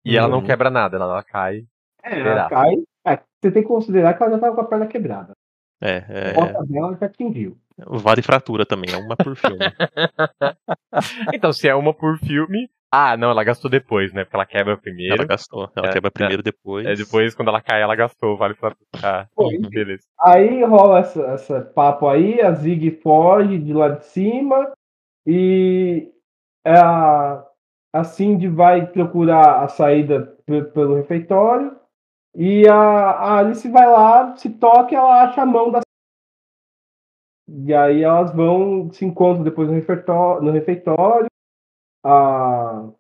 E 0.05 0.17
ela 0.17 0.29
não 0.29 0.39
Uhum. 0.39 0.47
quebra 0.47 0.71
nada, 0.71 0.97
ela, 0.97 1.05
ela 1.05 1.23
cai. 1.23 1.67
É, 2.11 2.49
cai. 2.49 2.75
É, 3.07 3.19
você 3.41 3.51
tem 3.53 3.63
que 3.63 3.69
considerar 3.69 4.15
que 4.15 4.23
ela 4.23 4.33
já 4.33 4.39
tava 4.39 4.55
com 4.55 4.61
a 4.61 4.65
perna 4.67 4.87
quebrada. 4.87 5.33
É, 5.81 5.99
A 6.09 6.13
é. 6.13 6.33
bota 6.35 6.65
dela 6.67 6.97
já 7.01 7.07
atingiu. 7.07 7.57
Vale 7.87 8.23
fratura 8.23 8.67
também, 8.67 8.93
é 8.93 8.97
uma 8.97 9.17
por 9.17 9.37
filme. 9.37 9.59
Então, 11.33 11.53
se 11.53 11.69
é 11.69 11.75
uma 11.75 11.95
por 11.95 12.19
filme. 12.19 12.69
Ah, 12.91 13.17
não, 13.17 13.31
ela 13.31 13.45
gastou 13.45 13.71
depois, 13.71 14.13
né? 14.15 14.25
Porque 14.25 14.35
ela 14.37 14.47
quebra 14.47 14.77
primeiro. 14.77 15.15
Ela 15.17 15.27
gastou. 15.27 15.71
Ela 15.77 15.89
É, 15.89 15.93
quebra 15.93 16.09
é. 16.09 16.11
primeiro 16.11 16.43
depois. 16.43 16.87
É, 16.87 16.95
depois, 16.95 17.35
quando 17.35 17.49
ela 17.49 17.61
cai, 17.61 17.83
ela 17.83 17.95
gastou. 17.95 18.37
Vale 18.37 18.55
pra. 18.55 18.75
Ah, 19.03 19.27
beleza. 19.71 20.03
Aí 20.21 20.65
rola 20.65 21.01
essa, 21.01 21.23
essa 21.27 21.61
papo 21.61 22.09
aí, 22.09 22.41
a 22.41 22.53
Zig 22.53 22.91
foge 23.03 23.59
de 23.59 23.73
lá 23.75 23.91
de 23.91 24.07
cima 24.07 24.73
e 25.27 26.11
a, 26.67 27.45
a 27.93 28.05
Cindy 28.05 28.49
vai 28.49 28.87
procurar 28.87 29.63
a 29.63 29.69
saída 29.69 30.35
pe- 30.47 30.65
pelo 30.65 30.97
refeitório 30.97 31.78
e 32.41 32.69
a, 32.69 32.75
a 32.75 33.39
Alice 33.39 33.69
vai 33.69 33.87
lá, 33.91 34.37
se 34.37 34.49
toca 34.49 34.93
e 34.93 34.95
ela 34.95 35.25
acha 35.25 35.43
a 35.43 35.47
mão 35.47 35.73
da 35.73 35.81
e 37.51 37.75
aí 37.75 38.03
elas 38.03 38.33
vão, 38.33 38.93
se 38.93 39.05
encontram 39.05 39.43
depois 39.43 39.69
no 39.69 39.75
refeitório. 39.75 40.43
No 40.43 40.53
refeitório. 40.53 41.27
A... 42.05 42.91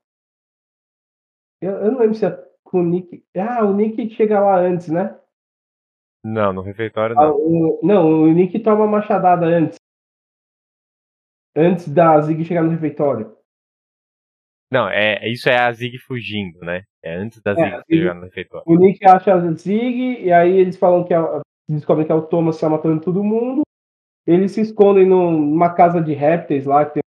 Eu, 1.60 1.70
eu 1.72 1.92
não 1.92 1.98
lembro 2.00 2.14
se 2.14 2.26
é 2.26 2.48
com 2.64 2.80
o 2.80 2.84
Nick. 2.84 3.24
Ah, 3.36 3.64
o 3.64 3.74
Nick 3.74 4.10
chega 4.10 4.40
lá 4.40 4.58
antes, 4.58 4.88
né? 4.88 5.20
Não, 6.24 6.52
no 6.52 6.62
refeitório 6.62 7.16
Ah, 7.18 7.26
não. 7.28 7.36
o- 7.36 7.80
não, 7.82 8.22
o 8.22 8.32
Nick 8.32 8.58
toma 8.60 8.84
uma 8.84 8.98
machadada 8.98 9.46
antes. 9.46 9.78
Antes 11.56 11.88
da 11.88 12.20
Zig 12.20 12.44
chegar 12.44 12.62
no 12.64 12.70
refeitório. 12.70 13.37
Não, 14.70 14.88
é, 14.88 15.26
isso 15.28 15.48
é 15.48 15.58
a 15.58 15.72
Zig 15.72 15.98
fugindo, 15.98 16.60
né? 16.60 16.82
É 17.02 17.14
antes 17.14 17.40
da 17.40 17.52
É, 17.52 17.54
Zig 17.54 17.66
a 17.74 17.78
Zig- 17.78 17.98
chegar 17.98 18.14
no 18.14 18.22
refeitório. 18.24 18.64
O 18.66 18.76
Nick 18.76 19.04
acha 19.06 19.32
a 19.34 19.40
Zig, 19.52 20.20
e 20.22 20.30
aí 20.32 20.56
eles 20.58 20.76
falam 20.76 21.04
que 21.04 21.14
é, 21.14 21.18
descobrem 21.68 22.04
que 22.06 22.12
é 22.12 22.14
o 22.14 22.22
Thomas 22.26 22.56
que 22.56 22.60
tá 22.60 22.68
matando 22.68 23.00
todo 23.00 23.24
mundo. 23.24 23.62
Eles 24.26 24.52
se 24.52 24.60
escondem 24.60 25.06
num- 25.06 25.30
numa 25.40 25.72
casa 25.72 26.02
de 26.02 26.12
répteis 26.12 26.66
lá. 26.66 26.84
Que 26.84 26.94
tem... 26.94 27.02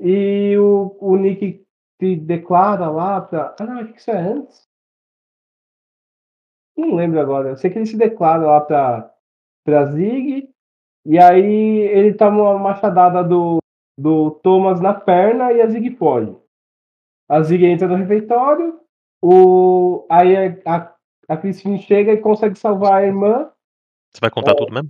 E 0.00 0.56
o, 0.56 0.96
o 1.00 1.16
Nick 1.16 1.62
se 2.00 2.16
declara 2.16 2.88
lá 2.88 3.20
pra. 3.20 3.54
Ah, 3.60 3.66
não, 3.66 3.80
acho 3.80 3.92
que 3.92 3.98
isso 4.00 4.10
é 4.10 4.16
antes. 4.18 4.62
Não 6.76 6.94
lembro 6.94 7.20
agora. 7.20 7.50
Eu 7.50 7.56
sei 7.56 7.70
que 7.70 7.78
ele 7.78 7.86
se 7.86 7.98
declara 7.98 8.46
lá 8.46 8.60
pra, 8.60 9.12
pra 9.64 9.84
Zig. 9.86 10.48
E 11.04 11.18
aí 11.18 11.44
ele 11.92 12.14
toma 12.14 12.42
uma 12.42 12.58
machadada 12.58 13.22
do, 13.24 13.58
do 13.98 14.30
Thomas 14.30 14.80
na 14.80 14.94
perna 14.94 15.52
e 15.52 15.60
a 15.60 15.66
Zig 15.66 15.96
foge. 15.96 16.36
A 17.28 17.42
Zig 17.42 17.64
entra 17.66 17.88
no 17.88 17.96
refeitório. 17.96 18.80
O, 19.20 20.06
aí 20.08 20.36
a, 20.36 20.76
a, 20.76 20.94
a 21.30 21.36
Christine 21.36 21.82
chega 21.82 22.12
e 22.12 22.20
consegue 22.20 22.56
salvar 22.56 22.94
a 23.02 23.04
irmã. 23.04 23.50
Você 24.12 24.20
vai 24.20 24.30
contar 24.30 24.54
tudo 24.54 24.72
mesmo? 24.72 24.88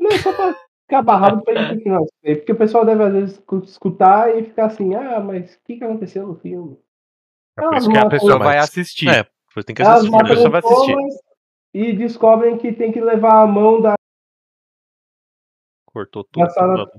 Não, 0.00 0.10
só 0.12 0.32
pra 0.34 0.54
acabar 0.88 1.16
rápido 1.16 1.42
pra 1.44 1.74
gente 1.74 1.88
aí, 2.24 2.36
Porque 2.36 2.52
o 2.52 2.56
pessoal 2.56 2.84
deve 2.86 3.02
às 3.04 3.12
vezes 3.12 3.32
escu- 3.38 3.58
escutar 3.58 4.34
e 4.36 4.44
ficar 4.44 4.66
assim, 4.66 4.94
ah, 4.94 5.20
mas 5.20 5.54
o 5.54 5.60
que, 5.64 5.76
que 5.76 5.84
aconteceu 5.84 6.26
no 6.26 6.36
filme? 6.36 6.78
É 7.58 7.62
por 7.62 7.72
Elas 7.72 7.82
isso 7.84 7.92
que 7.92 7.98
a 7.98 8.08
pessoa 8.08 8.38
Mas- 8.38 8.44
vai 8.48 8.58
assistir. 8.58 9.08
É, 9.08 9.26
você 9.54 9.62
tem 9.62 9.76
que 9.76 9.82
assistir. 9.82 10.10
né? 10.10 10.18
pessoa 10.28 10.50
vai 10.50 10.60
assistir. 10.64 10.96
E 11.74 11.92
descobrem 11.92 12.56
que 12.56 12.72
tem 12.72 12.90
que 12.90 13.00
levar 13.00 13.42
a 13.42 13.46
mão 13.46 13.80
da. 13.82 13.94
Cortou 15.86 16.24
tudo. 16.24 16.44
Essa 16.46 16.60
hora- 16.62 16.72
mano. 16.78 16.90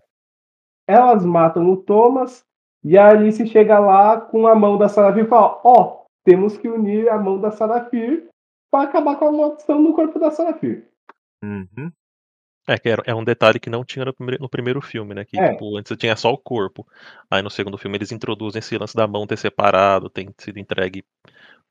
Elas 0.88 1.26
matam 1.26 1.70
o 1.70 1.78
Thomas 1.78 2.46
e 2.84 2.98
a 2.98 3.10
Alice 3.10 3.46
chega 3.48 3.80
lá 3.80 4.20
com 4.22 4.48
a 4.48 4.56
mão 4.56 4.78
da 4.78 4.88
Sarafir 4.88 5.26
e 5.26 5.28
fala: 5.28 5.60
Ó, 5.64 6.06
temos 6.26 6.58
que 6.58 6.68
unir 6.70 7.10
a 7.10 7.18
mão 7.18 7.40
da 7.40 7.52
Sarafir 7.52 8.28
para 8.72 8.88
acabar 8.88 9.16
com 9.18 9.28
a 9.28 9.32
maldição 9.32 9.82
no 9.82 9.94
corpo 9.94 10.18
da 10.20 10.32
Sarafir. 10.32 10.88
Uhum. 11.44 11.92
É, 12.70 12.78
que 12.78 12.90
é 13.06 13.16
um 13.16 13.24
detalhe 13.24 13.62
que 13.62 13.70
não 13.70 13.86
tinha 13.86 14.04
no 14.04 14.14
primeiro, 14.14 14.42
no 14.42 14.50
primeiro 14.50 14.82
filme, 14.82 15.14
né? 15.14 15.24
Que, 15.24 15.40
É. 15.40 15.54
tipo, 15.54 15.78
antes 15.78 15.96
tinha 15.98 16.16
só 16.18 16.34
o 16.34 16.38
corpo. 16.38 16.86
Aí 17.32 17.42
no 17.42 17.50
segundo 17.50 17.78
filme 17.78 17.98
eles 17.98 18.12
introduzem 18.12 18.60
esse 18.60 18.78
lance 18.78 18.94
da 18.96 19.08
mão 19.08 19.26
ter 19.26 19.38
separado, 19.38 20.10
ter 20.10 20.30
sido 20.38 20.60
entregue 20.60 21.06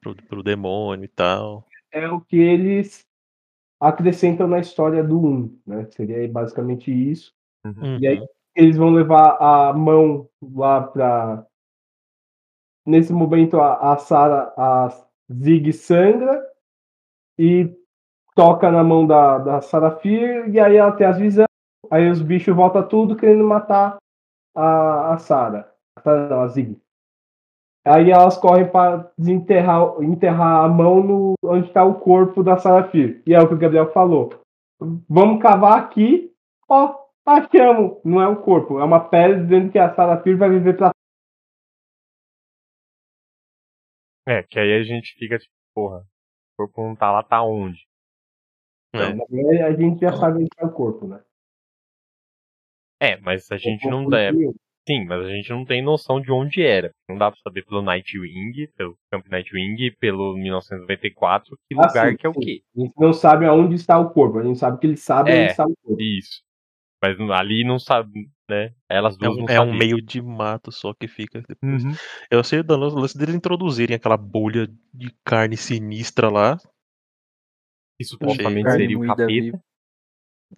pro, 0.01 0.15
pro 0.15 0.43
demônio 0.43 1.05
e 1.05 1.09
tal. 1.09 1.67
É 1.93 2.09
o 2.09 2.21
que 2.21 2.39
eles 2.39 3.05
acrescentam 3.79 4.49
na 4.49 4.59
história 4.59 5.05
do 5.05 5.21
1, 5.21 5.59
né? 5.67 5.87
Seria 5.91 6.27
basicamente 6.29 6.91
isso. 6.91 7.31
E 8.01 8.07
aí 8.07 8.19
Uhum. 8.19 8.27
Eles 8.57 8.77
vão 8.77 8.91
levar 8.91 9.37
a 9.39 9.73
mão 9.75 10.29
lá 10.43 10.83
pra. 10.83 11.47
Nesse 12.87 13.13
momento 13.13 13.61
a, 13.61 13.93
a 13.93 13.99
Sarah, 13.99 14.53
a 14.57 14.89
Zig 15.31 15.73
sangra 15.73 16.43
e 17.39 17.69
toca 18.35 18.71
na 18.71 18.83
mão 18.83 19.07
da, 19.07 19.39
da 19.39 19.61
Sarafir 19.61 20.49
e 20.49 20.59
aí 20.59 20.77
ela 20.77 20.93
tem 20.93 21.07
as 21.07 21.19
visões. 21.19 21.47
Aí 21.91 22.09
os 22.09 22.23
bichos 22.23 22.55
voltam 22.55 22.87
tudo 22.87 23.17
querendo 23.17 23.45
matar 23.45 23.99
a, 24.55 25.15
a 25.15 25.19
Sarah. 25.19 25.71
A 25.97 26.01
Sarah 26.01 26.29
não, 26.29 26.41
a 26.41 26.49
Zig. 26.49 26.81
Aí 27.85 28.11
elas 28.11 28.37
correm 28.37 28.69
para 28.69 29.11
desenterrar 29.17 30.03
enterrar 30.03 30.65
a 30.65 30.69
mão 30.69 31.03
no, 31.03 31.35
onde 31.45 31.69
está 31.69 31.85
o 31.85 31.95
corpo 31.95 32.43
da 32.43 32.57
Sarafir. 32.57 33.23
E 33.27 33.35
é 33.35 33.41
o 33.41 33.47
que 33.47 33.55
o 33.55 33.59
Gabriel 33.59 33.93
falou. 33.93 34.31
Vamos 35.09 35.41
cavar 35.41 35.79
aqui. 35.79 36.33
Ó, 36.69 37.06
achamos. 37.27 38.01
Não 38.05 38.21
é 38.23 38.29
o 38.29 38.41
corpo, 38.43 38.79
é 38.79 38.85
uma 38.85 39.09
pele 39.09 39.43
dizendo 39.43 39.71
que 39.73 39.79
a 39.79 39.95
Sarafir 39.95 40.37
vai 40.39 40.49
viver 40.51 40.77
pra 40.77 40.91
É, 44.29 44.43
que 44.43 44.59
aí 44.59 44.73
a 44.81 44.83
gente 44.83 45.15
fica 45.19 45.39
tipo, 45.39 45.53
porra, 45.75 45.99
o 45.99 46.67
corpo 46.67 46.83
não 46.83 46.97
tá 46.97 47.13
lá, 47.13 47.23
tá 47.23 47.43
onde? 47.43 47.87
É. 48.95 49.63
A 49.63 49.73
gente 49.73 50.01
já 50.01 50.13
sabe 50.17 50.39
onde 50.39 50.49
é 50.59 50.65
o 50.65 50.73
corpo, 50.73 51.07
né? 51.07 51.23
É, 53.01 53.17
mas 53.19 53.51
a 53.53 53.57
gente 53.59 53.87
não 53.89 54.05
corpo 54.05 54.17
é, 54.17 54.33
de- 54.33 54.53
sim, 54.89 55.05
mas 55.05 55.23
a 55.27 55.29
gente 55.29 55.51
não 55.51 55.65
tem 55.67 55.83
noção 55.83 56.21
de 56.21 56.33
onde 56.33 56.63
era. 56.63 56.91
Não 57.09 57.19
dá 57.19 57.31
pra 57.31 57.39
saber 57.41 57.65
pelo 57.67 57.83
Nightwing, 57.83 58.67
pelo 58.75 58.97
Camp 59.13 59.27
Nightwing, 59.29 59.93
pelo 60.01 60.35
1994, 60.35 61.57
que 61.69 61.75
Ah, 61.79 61.87
lugar 61.87 62.11
sim, 62.11 62.17
que 62.17 62.27
é 62.27 62.31
o 62.31 62.35
sim. 62.35 62.41
quê? 62.41 62.63
A 62.75 62.81
gente 62.81 62.95
não 62.97 63.13
sabe 63.13 63.45
aonde 63.45 63.75
está 63.75 63.99
o 63.99 64.11
corpo, 64.11 64.39
a 64.39 64.43
gente 64.43 64.59
sabe 64.59 64.81
que 64.81 64.87
ele 64.87 64.97
sabe 64.97 65.31
É. 65.31 65.43
onde 65.43 65.51
está 65.51 65.67
o 65.67 65.77
corpo. 65.77 66.01
Isso. 66.03 66.46
Mas 67.15 67.31
ali 67.31 67.65
não 67.65 67.79
sabe, 67.79 68.31
né? 68.49 68.75
Elas 68.89 69.15
É 69.15 69.19
duas 69.19 69.37
um, 69.37 69.41
não 69.43 69.49
é 69.49 69.61
um 69.61 69.73
meio 69.75 70.01
de 70.01 70.21
mato 70.21 70.73
só 70.73 70.93
que 70.95 71.07
fica 71.07 71.43
depois. 71.47 71.85
Uhum. 71.85 71.93
Eu 72.31 72.43
sei 72.43 72.63
do 72.63 72.77
lance 72.77 73.17
deles 73.17 73.35
introduzirem 73.35 73.97
aquela 73.97 74.17
bolha 74.17 74.67
de 74.93 75.15
carne 75.25 75.57
sinistra 75.57 76.29
lá. 76.29 76.57
Que 77.99 78.05
supostamente 78.05 78.71
seria 78.71 78.99
o 78.99 79.07
capeta. 79.07 79.27
viva. 79.27 79.61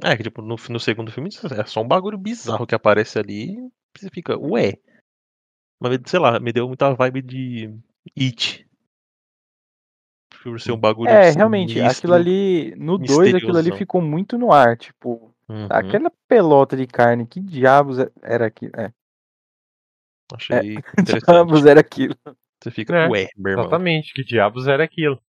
É, 0.04 0.16
que 0.16 0.22
tipo, 0.22 0.42
no, 0.42 0.56
no 0.68 0.80
segundo 0.80 1.10
filme 1.10 1.30
é 1.58 1.64
só 1.64 1.80
um 1.80 1.88
bagulho 1.88 2.18
bizarro 2.18 2.66
que 2.66 2.74
aparece 2.74 3.18
ali. 3.18 3.52
e 3.52 3.70
Você 3.96 4.10
fica, 4.10 4.38
ué. 4.38 4.74
Mas, 5.80 5.98
sei 6.06 6.18
lá, 6.18 6.38
me 6.40 6.52
deu 6.52 6.66
muita 6.66 6.92
vibe 6.94 7.22
de 7.22 7.74
It. 8.18 8.68
Por 10.42 10.60
ser 10.60 10.72
um 10.72 10.78
bagulho 10.78 11.08
É, 11.10 11.30
realmente, 11.30 11.74
sinistro. 11.74 11.98
aquilo 11.98 12.14
ali, 12.14 12.74
no 12.76 12.98
2, 12.98 13.34
aquilo 13.34 13.56
ali 13.56 13.72
ficou 13.76 14.00
muito 14.00 14.36
no 14.38 14.52
ar, 14.52 14.76
tipo, 14.76 15.27
Uhum, 15.48 15.66
aquela 15.70 16.10
pelota 16.28 16.76
de 16.76 16.86
carne, 16.86 17.26
que 17.26 17.40
diabos 17.40 17.98
é- 17.98 18.10
era 18.22 18.46
aquilo? 18.46 18.72
É, 18.76 18.92
Achei 20.34 20.76
que 20.82 21.02
interessante. 21.02 21.26
diabos 21.26 21.66
era 21.66 21.80
aquilo? 21.80 22.14
Você 22.62 22.70
fica, 22.70 22.94
É, 22.94 23.08
ué, 23.08 23.28
meu 23.36 23.52
irmão. 23.52 23.64
Exatamente, 23.64 24.12
que 24.14 24.24
diabos 24.24 24.66
era 24.66 24.84
aquilo? 24.84 25.20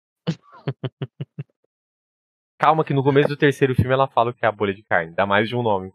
Calma 2.60 2.86
que 2.86 2.94
no 2.94 3.04
começo 3.04 3.30
do 3.30 3.38
terceiro 3.38 3.74
filme 3.76 3.92
ela 3.94 4.08
fala 4.08 4.32
que 4.34 4.46
é 4.46 4.48
a 4.48 4.52
bolha 4.52 4.74
de 4.74 4.84
carne, 4.84 5.16
dá 5.16 5.26
mais 5.26 5.50
de 5.50 5.56
um 5.56 5.64
nome. 5.64 5.92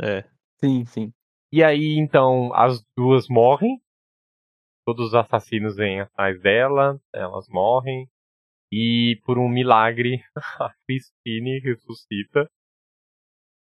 É. 0.00 0.24
Sim, 0.60 0.84
sim. 0.86 1.12
E 1.52 1.62
aí, 1.62 1.96
então, 1.98 2.52
as 2.54 2.82
duas 2.96 3.26
morrem. 3.28 3.80
Todos 4.86 5.08
os 5.08 5.14
assassinos 5.14 5.76
vêm 5.76 6.00
atrás 6.00 6.40
dela, 6.40 6.98
elas 7.12 7.46
morrem. 7.48 8.08
E 8.72 9.20
por 9.24 9.38
um 9.38 9.48
milagre, 9.48 10.22
a 10.60 10.74
Christine 10.86 11.60
ressuscita. 11.60 12.50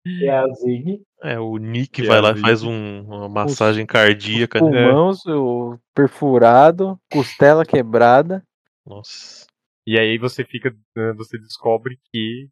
E 0.06 0.26
é 0.26 0.36
a 0.36 0.47
Zig. 0.55 1.02
É, 1.22 1.39
o 1.39 1.56
Nick 1.56 2.02
Que 2.02 2.06
vai 2.09 2.18
é 2.18 2.20
lá 2.20 2.31
e 2.32 2.40
faz 2.40 2.62
um- 2.62 3.02
uma 3.02 3.28
massagem 3.28 3.86
cardíaca. 3.86 4.60
né? 4.60 4.90
Pulmões, 4.90 5.24
o 5.26 5.78
perfurado, 5.94 6.98
costela 7.10 7.64
quebrada. 7.64 8.43
Nossa. 8.86 9.47
E 9.86 9.98
aí 9.98 10.18
você 10.18 10.44
fica. 10.44 10.70
né, 10.97 11.12
Você 11.14 11.39
descobre 11.39 11.98
que 12.12 12.48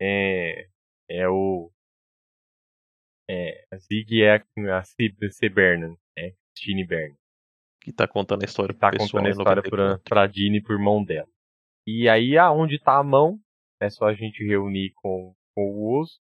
é, 0.00 0.66
é 1.10 1.28
o. 1.28 1.70
É, 3.30 3.64
a 3.72 3.76
Zig 3.78 4.22
é 4.22 4.36
a, 4.36 4.78
a 4.78 4.82
C, 4.84 5.10
C. 5.30 5.48
Bernan, 5.48 5.96
é 6.18 6.32
Christine 6.54 6.84
Bernan. 6.84 7.16
Que 7.80 7.92
tá 7.92 8.06
contando 8.06 8.42
a 8.42 8.44
história 8.44 8.74
que 8.74 8.80
tá 8.80 8.90
contando 8.90 9.26
a 9.26 9.30
história 9.30 9.62
pra, 9.62 9.78
94. 9.94 10.02
pra 10.08 10.26
Dini 10.26 10.58
e 10.58 10.62
pro 10.62 10.74
irmão 10.74 11.02
dela. 11.04 11.28
E 11.86 12.08
aí, 12.08 12.36
aonde 12.38 12.78
tá 12.78 12.96
a 12.98 13.02
mão, 13.02 13.40
é 13.80 13.88
só 13.90 14.06
a 14.06 14.14
gente 14.14 14.44
reunir 14.44 14.92
com, 14.96 15.34
com 15.54 15.62
o 15.70 15.98
osso. 16.00 16.20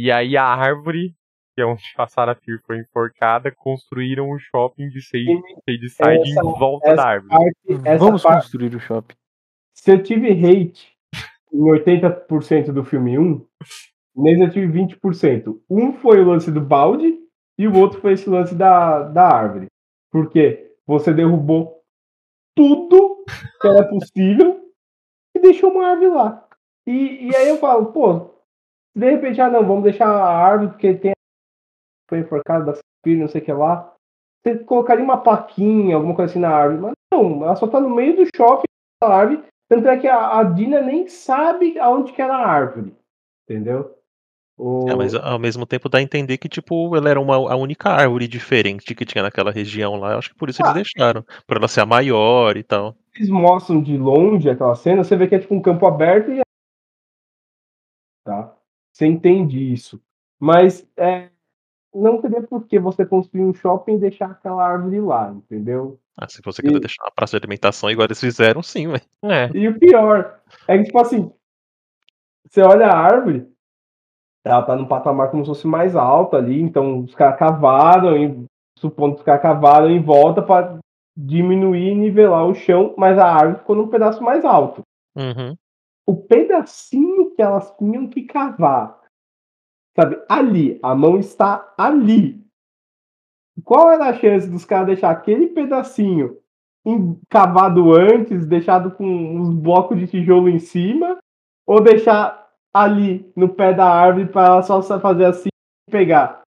E 0.00 0.12
aí, 0.12 0.36
a 0.36 0.44
árvore, 0.44 1.12
que 1.52 1.60
é 1.60 1.66
onde 1.66 1.82
a 1.98 2.06
Sarafir 2.06 2.62
foi 2.64 2.78
enforcada, 2.78 3.50
construíram 3.50 4.30
um 4.30 4.38
shopping 4.38 4.88
de 4.90 5.00
Shade, 5.00 5.42
Shadeside 5.68 6.30
em 6.30 6.34
volta 6.36 6.86
essa 6.86 6.96
da 6.96 7.04
árvore. 7.04 7.30
Parte, 7.30 7.88
essa 7.88 7.98
Vamos 7.98 8.22
parte, 8.22 8.42
construir 8.42 8.76
o 8.76 8.78
shopping. 8.78 9.16
se 9.74 9.90
eu 9.90 10.00
tive 10.00 10.28
hate 10.28 10.96
em 11.52 11.58
80% 11.58 12.70
do 12.70 12.84
filme 12.84 13.18
1, 13.18 13.44
nesse 14.14 14.40
eu 14.40 14.50
tive 14.50 14.78
20%. 14.78 15.60
Um 15.68 15.92
foi 15.94 16.20
o 16.20 16.28
lance 16.28 16.52
do 16.52 16.60
balde 16.60 17.18
e 17.58 17.66
o 17.66 17.76
outro 17.76 18.00
foi 18.00 18.12
esse 18.12 18.30
lance 18.30 18.54
da, 18.54 19.02
da 19.02 19.26
árvore. 19.26 19.66
Porque 20.12 20.76
você 20.86 21.12
derrubou 21.12 21.82
tudo 22.54 23.24
que 23.60 23.66
era 23.66 23.84
possível 23.88 24.72
e 25.34 25.40
deixou 25.40 25.72
uma 25.72 25.88
árvore 25.88 26.10
lá. 26.10 26.48
E, 26.86 27.30
e 27.30 27.34
aí 27.34 27.48
eu 27.48 27.56
falo, 27.56 27.86
pô, 27.86 28.37
de 28.98 29.10
repente, 29.10 29.40
ah 29.40 29.50
não, 29.50 29.66
vamos 29.66 29.84
deixar 29.84 30.08
a 30.08 30.36
árvore 30.36 30.70
porque 30.70 30.94
tem 30.94 31.12
foi 32.08 32.20
enforcado 32.20 32.64
da 32.66 32.74
filha, 33.04 33.20
não 33.20 33.28
sei 33.28 33.40
o 33.40 33.44
que 33.44 33.52
lá. 33.52 33.94
Você 34.42 34.58
colocaria 34.60 35.04
uma 35.04 35.18
plaquinha, 35.22 35.96
alguma 35.96 36.14
coisa 36.14 36.30
assim 36.32 36.40
na 36.40 36.48
árvore, 36.50 36.80
mas 36.80 36.92
não, 37.12 37.44
ela 37.44 37.54
só 37.56 37.66
tá 37.66 37.80
no 37.80 37.90
meio 37.90 38.16
do 38.16 38.24
shopping 38.34 38.64
da 39.02 39.08
árvore, 39.08 39.44
tanto 39.68 39.86
é 39.88 39.96
que 39.98 40.06
a, 40.08 40.38
a 40.38 40.44
Dina 40.44 40.80
nem 40.80 41.06
sabe 41.06 41.78
aonde 41.78 42.12
que 42.12 42.22
era 42.22 42.34
a 42.34 42.46
árvore, 42.46 42.94
entendeu? 43.48 43.94
O- 44.56 44.88
É, 44.88 44.94
mas 44.96 45.14
ao 45.14 45.38
mesmo 45.38 45.66
tempo 45.66 45.88
dá 45.88 45.98
a 45.98 46.02
entender 46.02 46.38
que, 46.38 46.48
tipo, 46.48 46.96
ela 46.96 47.08
era 47.10 47.20
uma, 47.20 47.36
a 47.36 47.56
única 47.56 47.90
árvore 47.90 48.26
diferente 48.26 48.94
que 48.94 49.04
tinha 49.04 49.22
naquela 49.22 49.52
região 49.52 49.94
lá. 49.96 50.12
Eu 50.12 50.18
acho 50.18 50.30
que 50.30 50.36
por 50.38 50.48
isso 50.48 50.62
Ah. 50.62 50.70
eles 50.72 50.74
deixaram. 50.74 51.24
Por 51.46 51.56
ela 51.58 51.68
ser 51.68 51.82
a 51.82 51.86
maior 51.86 52.56
e 52.56 52.62
tal. 52.64 52.96
eles 53.14 53.28
mostram 53.28 53.80
de 53.82 53.96
longe 53.96 54.48
aquela 54.50 54.74
cena, 54.74 55.04
você 55.04 55.14
vê 55.16 55.28
que 55.28 55.34
é 55.34 55.38
tipo 55.38 55.54
um 55.54 55.62
campo 55.62 55.86
aberto 55.86 56.32
e. 56.32 56.40
Tá? 58.24 58.54
Você 58.98 59.06
entende 59.06 59.72
isso. 59.72 60.00
Mas 60.40 60.84
é, 60.96 61.28
não 61.94 62.20
teria 62.20 62.42
por 62.42 62.66
que 62.66 62.80
você 62.80 63.06
construir 63.06 63.44
um 63.44 63.54
shopping 63.54 63.94
e 63.94 63.98
deixar 64.00 64.32
aquela 64.32 64.66
árvore 64.66 65.00
lá, 65.00 65.30
entendeu? 65.30 66.00
Ah, 66.16 66.28
se 66.28 66.42
você 66.44 66.60
quiser 66.60 66.78
E- 66.78 66.80
deixar 66.80 67.04
uma 67.04 67.12
praça 67.12 67.38
de 67.38 67.44
alimentação 67.44 67.88
igual 67.88 68.06
eles 68.06 68.18
fizeram, 68.18 68.60
sim, 68.60 68.88
ué. 68.88 69.00
É. 69.22 69.56
E 69.56 69.68
o 69.68 69.78
pior 69.78 70.40
é 70.66 70.78
que, 70.78 70.84
tipo 70.84 70.98
assim, 70.98 71.30
você 72.44 72.60
olha 72.60 72.88
a 72.88 72.98
árvore, 72.98 73.48
ela 74.44 74.62
tá 74.62 74.74
num 74.74 74.88
patamar 74.88 75.30
como 75.30 75.44
se 75.44 75.48
fosse 75.48 75.66
mais 75.68 75.94
alto 75.94 76.34
ali, 76.36 76.60
então 76.60 76.98
os 76.98 77.14
caras 77.14 77.38
cavaram, 77.38 78.16
e, 78.16 78.46
supondo 78.76 79.14
que 79.14 79.20
os 79.20 79.24
caras 79.24 79.42
cavaram 79.42 79.88
em 79.88 80.02
volta 80.02 80.42
para 80.42 80.76
diminuir 81.16 81.92
e 81.92 81.94
nivelar 81.94 82.48
o 82.48 82.54
chão, 82.54 82.96
mas 82.98 83.16
a 83.16 83.32
árvore 83.32 83.60
ficou 83.60 83.76
num 83.76 83.86
pedaço 83.88 84.24
mais 84.24 84.44
alto. 84.44 84.82
Uhum. 85.16 85.54
O 86.04 86.16
pedacinho 86.16 87.07
que 87.38 87.42
elas 87.42 87.72
tinham 87.76 88.08
que 88.08 88.22
cavar, 88.22 88.98
sabe, 89.96 90.20
ali, 90.28 90.76
a 90.82 90.92
mão 90.92 91.16
está 91.20 91.72
ali. 91.78 92.44
Qual 93.62 93.92
era 93.92 94.06
a 94.08 94.14
chance 94.14 94.50
dos 94.50 94.64
caras 94.64 94.88
deixar 94.88 95.10
aquele 95.10 95.46
pedacinho 95.46 96.36
cavado 97.30 97.92
antes, 97.92 98.44
deixado 98.44 98.90
com 98.90 99.06
uns 99.36 99.54
blocos 99.54 99.96
de 99.96 100.08
tijolo 100.08 100.48
em 100.48 100.58
cima, 100.58 101.18
ou 101.64 101.80
deixar 101.80 102.48
ali 102.74 103.30
no 103.36 103.48
pé 103.48 103.72
da 103.72 103.88
árvore 103.88 104.26
para 104.26 104.46
ela 104.46 104.62
só 104.62 104.82
fazer 104.98 105.26
assim 105.26 105.48
e 105.88 105.92
pegar? 105.92 106.42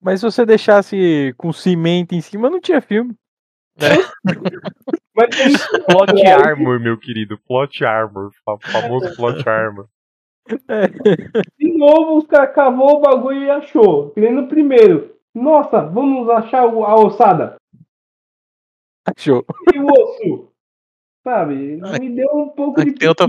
Mas 0.00 0.20
se 0.20 0.26
você 0.30 0.46
deixasse 0.46 1.34
com 1.36 1.52
cimento 1.52 2.14
em 2.14 2.22
cima, 2.22 2.48
não 2.48 2.60
tinha 2.60 2.80
filme. 2.80 3.14
Mas 5.14 5.28
tem 5.36 5.52
Plot 5.86 6.22
É. 6.22 6.32
armor, 6.48 6.78
meu 6.80 6.98
querido. 6.98 7.38
Plot 7.46 7.84
armor. 7.84 8.30
fa- 8.44 8.58
famoso 8.70 9.14
plot 9.16 9.46
armor. 9.48 9.88
De 11.58 11.76
novo 11.76 12.18
os 12.18 12.26
caras 12.26 12.54
cavou 12.54 12.96
o 12.96 13.00
bagulho 13.00 13.42
e 13.44 13.50
achou. 13.50 14.10
Que 14.10 14.20
nem 14.20 14.32
no 14.32 14.48
primeiro. 14.48 15.14
Nossa, 15.34 15.80
vamos 15.82 16.28
achar 16.30 16.64
o- 16.66 16.84
a 16.84 16.94
ossada. 16.94 17.56
Achou. 19.06 19.44
E 19.74 19.78
o 19.78 19.86
osso? 19.86 20.48
Sabe? 21.22 21.54
Me 22.00 22.10
deu 22.10 22.28
um 22.34 22.48
pouco 22.48 22.84
de. 22.84 22.92
tem 22.92 23.08
outra- 23.08 23.26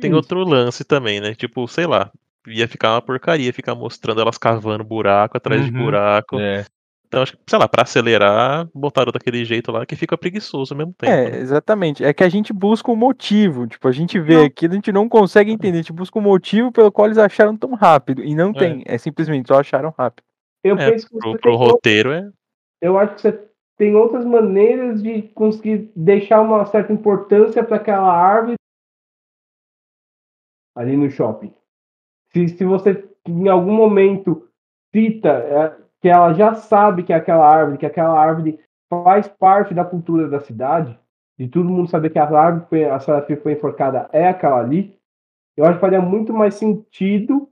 Tem 0.00 0.14
outro 0.14 0.40
lance 0.44 0.82
também, 0.84 1.20
né? 1.20 1.34
Tipo, 1.34 1.68
sei 1.68 1.86
lá, 1.86 2.10
ia 2.46 2.66
ficar 2.66 2.92
uma 2.94 3.02
porcaria 3.02 3.52
ficar 3.52 3.74
mostrando 3.74 4.20
elas 4.20 4.38
cavando 4.38 4.82
buraco 4.82 5.36
atrás 5.36 5.64
de 5.64 5.70
Uhum. 5.70 5.84
buraco. 5.84 6.38
É. 6.40 6.64
Então, 7.14 7.22
acho 7.22 7.32
que, 7.36 7.42
sei 7.48 7.58
lá, 7.58 7.68
pra 7.68 7.82
acelerar, 7.82 8.68
botaram 8.74 9.12
daquele 9.12 9.44
jeito 9.44 9.70
lá 9.70 9.86
que 9.86 9.94
fica 9.96 10.18
preguiçoso 10.18 10.74
ao 10.74 10.78
mesmo 10.78 10.92
tempo. 10.94 11.12
É, 11.12 11.30
né? 11.30 11.38
exatamente. 11.38 12.04
É 12.04 12.12
que 12.12 12.24
a 12.24 12.28
gente 12.28 12.52
busca 12.52 12.90
um 12.90 12.96
motivo. 12.96 13.66
Tipo, 13.66 13.86
a 13.88 13.92
gente 13.92 14.18
vê 14.18 14.34
Não. 14.36 14.44
aquilo, 14.44 14.72
a 14.72 14.76
gente 14.76 14.92
não 14.92 15.08
consegue 15.08 15.52
entender. 15.52 15.78
A 15.78 15.82
gente 15.82 15.92
busca 15.92 16.18
um 16.18 16.22
motivo 16.22 16.72
pelo 16.72 16.90
qual 16.90 17.06
eles 17.06 17.18
acharam 17.18 17.56
tão 17.56 17.74
rápido. 17.74 18.22
E 18.22 18.34
não 18.34 18.50
É. 18.50 18.52
tem. 18.54 18.82
É 18.86 18.98
simplesmente 18.98 19.48
só 19.48 19.60
acharam 19.60 19.94
rápido. 19.96 20.24
Eu 20.62 20.76
É, 20.76 20.90
penso 20.90 21.08
que 21.08 21.18
Pro, 21.18 21.38
pro 21.38 21.56
roteiro 21.56 22.10
é. 22.10 22.28
eu 22.82 22.98
acho 22.98 23.14
que 23.14 23.20
você 23.20 23.48
tem 23.78 23.94
outras 23.94 24.24
maneiras 24.24 25.02
de 25.02 25.22
conseguir 25.34 25.90
deixar 25.94 26.40
uma 26.40 26.64
certa 26.66 26.92
importância 26.92 27.62
para 27.62 27.76
aquela 27.76 28.12
árvore 28.12 28.54
ali 30.76 30.96
no 30.96 31.10
shopping. 31.10 31.52
Se, 32.32 32.48
se 32.48 32.64
você 32.64 33.08
em 33.26 33.48
algum 33.48 33.72
momento 33.74 34.48
cita 34.94 35.28
é, 35.28 35.83
que 36.04 36.08
ela 36.10 36.34
já 36.34 36.54
sabe 36.54 37.02
que 37.02 37.14
é 37.14 37.16
aquela 37.16 37.48
árvore, 37.48 37.78
que 37.78 37.86
aquela 37.86 38.20
árvore 38.20 38.60
faz 38.90 39.26
parte 39.26 39.72
da 39.72 39.86
cultura 39.86 40.28
da 40.28 40.38
cidade, 40.38 40.98
de 41.38 41.48
todo 41.48 41.70
mundo 41.70 41.88
saber 41.88 42.10
que 42.10 42.18
a 42.18 42.28
árvore 42.28 42.66
foi, 42.68 42.84
a 42.84 43.00
Sarafia 43.00 43.40
foi 43.40 43.52
enforcada 43.52 44.06
é 44.12 44.28
aquela 44.28 44.60
ali, 44.60 44.94
eu 45.56 45.64
acho 45.64 45.76
que 45.76 45.80
faria 45.80 46.02
muito 46.02 46.30
mais 46.30 46.56
sentido 46.56 47.48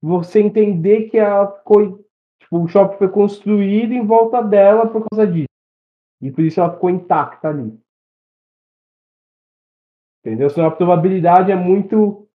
você 0.00 0.40
entender 0.40 1.10
que 1.10 1.18
ela 1.18 1.58
ficou 1.58 2.00
Tipo, 2.40 2.64
o 2.64 2.68
shopping 2.68 2.96
foi 2.96 3.10
construído 3.10 3.92
em 3.92 4.06
volta 4.06 4.42
dela 4.42 4.88
por 4.88 5.06
causa 5.10 5.30
disso. 5.30 5.46
E 6.22 6.32
por 6.32 6.42
isso 6.42 6.58
ela 6.58 6.72
ficou 6.72 6.88
intacta 6.88 7.48
ali. 7.48 7.78
Entendeu? 10.24 10.48
Senão 10.48 10.68
a 10.68 10.70
probabilidade 10.70 11.52
é 11.52 11.56
muito 11.56 12.26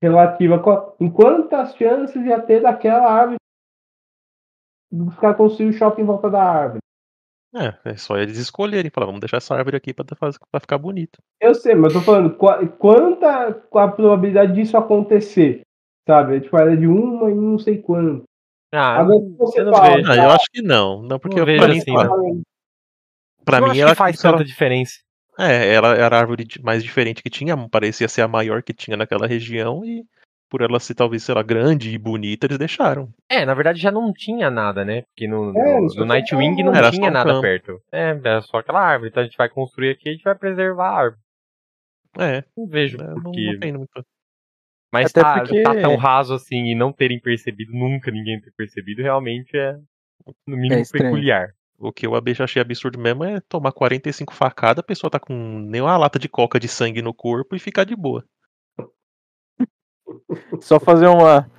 relativa. 0.00 0.62
Em 1.00 1.10
quantas 1.10 1.74
chances 1.74 2.24
ia 2.24 2.40
ter 2.40 2.62
daquela 2.62 3.12
árvore 3.12 3.36
dos 4.90 5.14
caras 5.16 5.36
construir 5.36 5.68
o 5.68 5.72
shopping 5.72 6.02
em 6.02 6.06
volta 6.06 6.30
da 6.30 6.42
árvore? 6.42 6.78
É, 7.54 7.74
é 7.90 7.96
só 7.96 8.16
eles 8.18 8.36
escolherem, 8.36 8.90
falar, 8.90 9.06
vamos 9.06 9.20
deixar 9.20 9.38
essa 9.38 9.54
árvore 9.54 9.76
aqui 9.76 9.94
pra, 9.94 10.04
fazer, 10.16 10.38
pra 10.50 10.60
ficar 10.60 10.76
bonito. 10.78 11.18
Eu 11.40 11.54
sei, 11.54 11.74
mas 11.74 11.94
eu 11.94 12.00
tô 12.00 12.04
falando, 12.04 12.34
qua- 12.36 12.66
quanta 12.68 13.48
a 13.74 13.88
probabilidade 13.88 14.52
disso 14.54 14.76
acontecer? 14.76 15.62
Sabe? 16.06 16.40
Tipo, 16.40 16.56
era 16.58 16.76
de 16.76 16.86
uma 16.86 17.30
e 17.30 17.34
não 17.34 17.58
sei 17.58 17.78
quanto. 17.80 18.24
Ah, 18.72 18.98
Agora, 18.98 19.18
se 19.20 19.36
você 19.36 19.60
eu 19.60 19.64
não 19.64 19.72
fala, 19.72 19.96
vejo. 19.96 20.10
Ah, 20.12 20.16
eu 20.16 20.30
acho 20.30 20.46
que 20.52 20.60
não. 20.60 21.02
Não, 21.02 21.18
porque 21.18 21.38
Não 21.38 21.46
vejo 21.46 21.62
pra 21.64 21.72
mim, 21.72 21.78
assim, 21.78 21.92
não. 21.94 22.42
pra 23.44 23.58
eu 23.60 23.68
mim 23.70 23.78
ela, 23.78 23.94
faz 23.94 24.22
ela- 24.22 24.34
tanta 24.34 24.44
diferença. 24.44 24.98
É, 25.38 25.72
ela 25.72 25.94
era 25.94 26.16
a 26.16 26.20
árvore 26.20 26.46
mais 26.62 26.82
diferente 26.82 27.22
que 27.22 27.30
tinha, 27.30 27.56
parecia 27.70 28.08
ser 28.08 28.22
a 28.22 28.28
maior 28.28 28.62
que 28.62 28.74
tinha 28.74 28.96
naquela 28.96 29.26
região 29.26 29.84
e 29.84 30.04
por 30.48 30.62
ela 30.62 30.80
ser 30.80 30.94
talvez, 30.94 31.22
sei 31.22 31.34
lá, 31.34 31.42
grande 31.42 31.90
e 31.94 31.98
bonita, 31.98 32.46
eles 32.46 32.58
deixaram. 32.58 33.08
É, 33.28 33.44
na 33.44 33.54
verdade 33.54 33.80
já 33.80 33.90
não 33.90 34.12
tinha 34.12 34.50
nada, 34.50 34.84
né? 34.84 35.02
Porque 35.02 35.26
no, 35.28 35.50
É, 35.58 35.80
no, 35.80 36.04
Nightwing 36.04 36.62
não 36.62 36.74
Era 36.74 36.90
tinha 36.90 37.10
nada 37.10 37.30
campo. 37.30 37.42
perto. 37.42 37.80
É, 37.92 38.10
era 38.10 38.40
só 38.42 38.58
aquela 38.58 38.80
árvore. 38.80 39.10
Então 39.10 39.22
a 39.22 39.26
gente 39.26 39.36
vai 39.36 39.48
construir 39.48 39.90
aqui 39.90 40.08
e 40.08 40.10
a 40.10 40.12
gente 40.14 40.24
vai 40.24 40.34
preservar 40.34 40.88
a 40.88 40.96
árvore. 40.98 41.20
É, 42.18 42.42
Não 42.56 42.66
vejo 42.66 42.96
não, 42.98 43.14
porque. 43.22 43.52
não 43.52 43.58
tem 43.60 43.72
muito. 43.72 43.90
Mas 44.92 45.10
Até 45.10 45.20
tá, 45.20 45.38
porque- 45.40 45.62
tá 45.62 45.74
tão 45.80 45.96
raso 45.96 46.32
assim 46.34 46.64
e 46.70 46.74
não 46.74 46.90
terem 46.92 47.20
percebido, 47.20 47.72
nunca 47.74 48.10
ninguém 48.10 48.40
ter 48.40 48.50
percebido, 48.56 49.02
realmente 49.02 49.54
é 49.56 49.74
no 50.46 50.56
mínimo 50.56 50.78
É 50.78 50.80
estranho. 50.80 51.10
O 51.10 51.12
peculiar. 51.12 51.50
que 51.94 52.06
eu 52.06 52.14
achei 52.44 52.60
absurdo 52.62 52.98
mesmo 52.98 53.22
é 53.22 53.38
tomar 53.48 53.70
45 53.72 54.32
facadas, 54.34 54.78
a 54.80 54.86
pessoa 54.86 55.10
tá 55.10 55.20
com 55.20 55.34
nem 55.60 55.82
uma 55.82 55.96
lata 55.98 56.18
de 56.18 56.28
coca 56.28 56.58
de 56.58 56.66
sangue 56.68 57.02
no 57.02 57.12
corpo 57.12 57.54
e 57.54 57.58
ficar 57.58 57.84
de 57.84 57.94
boa. 57.94 58.24
Só 60.60 60.78
fazer 60.78 61.06
uma. 61.06 61.50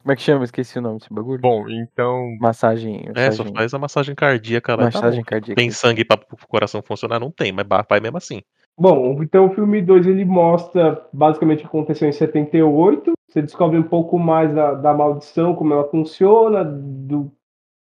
Como 0.00 0.12
é 0.12 0.16
que 0.16 0.22
chama? 0.22 0.44
Esqueci 0.44 0.78
o 0.78 0.82
nome 0.82 0.98
desse 0.98 1.12
bagulho. 1.12 1.40
Bom, 1.40 1.68
então. 1.68 2.36
Massagem. 2.40 3.10
É, 3.14 3.30
só 3.30 3.42
massagem, 3.42 3.54
faz 3.54 3.74
a 3.74 3.78
massagem 3.78 4.14
cardíaca 4.14 4.72
lá. 4.72 4.78
tá 4.78 4.84
massagem 4.84 5.20
bom. 5.20 5.26
cardíaca. 5.26 5.60
Tem 5.60 5.70
sangue 5.70 6.04
pra 6.04 6.18
o 6.32 6.48
coração 6.48 6.80
funcionar? 6.82 7.20
Não 7.20 7.30
tem, 7.30 7.52
mas 7.52 7.66
vai 7.88 8.00
mesmo 8.00 8.16
assim. 8.16 8.42
Bom, 8.78 9.20
então 9.22 9.46
o 9.46 9.54
filme 9.54 9.82
2 9.82 10.06
ele 10.06 10.24
mostra 10.24 11.04
basicamente 11.12 11.58
o 11.58 11.60
que 11.62 11.66
aconteceu 11.66 12.08
em 12.08 12.12
78. 12.12 13.12
Você 13.28 13.42
descobre 13.42 13.76
um 13.76 13.82
pouco 13.82 14.18
mais 14.18 14.54
da, 14.54 14.74
da 14.74 14.94
maldição, 14.94 15.54
como 15.54 15.74
ela 15.74 15.90
funciona, 15.90 16.64
do, 16.64 17.30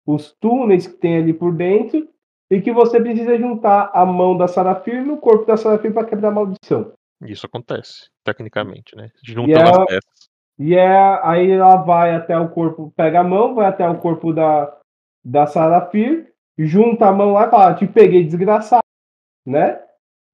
os 0.06 0.32
túneis 0.38 0.86
que 0.86 0.94
tem 0.94 1.16
ali 1.16 1.32
por 1.32 1.52
dentro, 1.52 2.06
e 2.50 2.60
que 2.60 2.70
você 2.70 3.00
precisa 3.00 3.38
juntar 3.38 3.90
a 3.94 4.04
mão 4.04 4.36
da 4.36 4.46
Sarafir 4.46 5.04
no 5.04 5.16
corpo 5.16 5.46
da 5.46 5.56
Sarafir 5.56 5.92
para 5.92 6.04
quebrar 6.04 6.28
a 6.28 6.32
maldição. 6.32 6.92
Isso 7.26 7.46
acontece, 7.46 8.10
tecnicamente, 8.24 8.96
né? 8.96 9.10
Juntando 9.24 9.50
E 9.50 9.54
ela- 9.54 9.82
as 9.82 9.86
peças. 9.86 10.30
E 10.58 10.74
é, 10.74 10.86
aí 11.26 11.50
ela 11.50 11.76
vai 11.76 12.14
até 12.14 12.38
o 12.38 12.48
corpo, 12.50 12.92
pega 12.96 13.20
a 13.20 13.24
mão, 13.24 13.54
vai 13.54 13.66
até 13.66 13.88
o 13.88 13.98
corpo 13.98 14.32
da, 14.32 14.78
da 15.24 15.46
Sarafir, 15.46 16.32
junta 16.58 17.06
a 17.06 17.12
mão 17.12 17.32
lá 17.32 17.46
e 17.46 17.50
fala, 17.50 17.74
te 17.74 17.86
peguei 17.86 18.22
desgraçado, 18.24 18.82
né? 19.46 19.82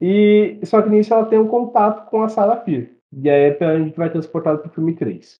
E 0.00 0.58
só 0.64 0.82
que 0.82 0.88
nisso 0.88 1.14
ela 1.14 1.26
tem 1.28 1.38
um 1.38 1.48
contato 1.48 2.08
com 2.10 2.22
a 2.22 2.28
Sarafir. 2.28 2.98
E 3.12 3.30
aí 3.30 3.56
a 3.58 3.78
gente 3.78 3.96
vai 3.96 4.10
transportado 4.10 4.60
pro 4.60 4.70
filme 4.70 4.94
3. 4.94 5.36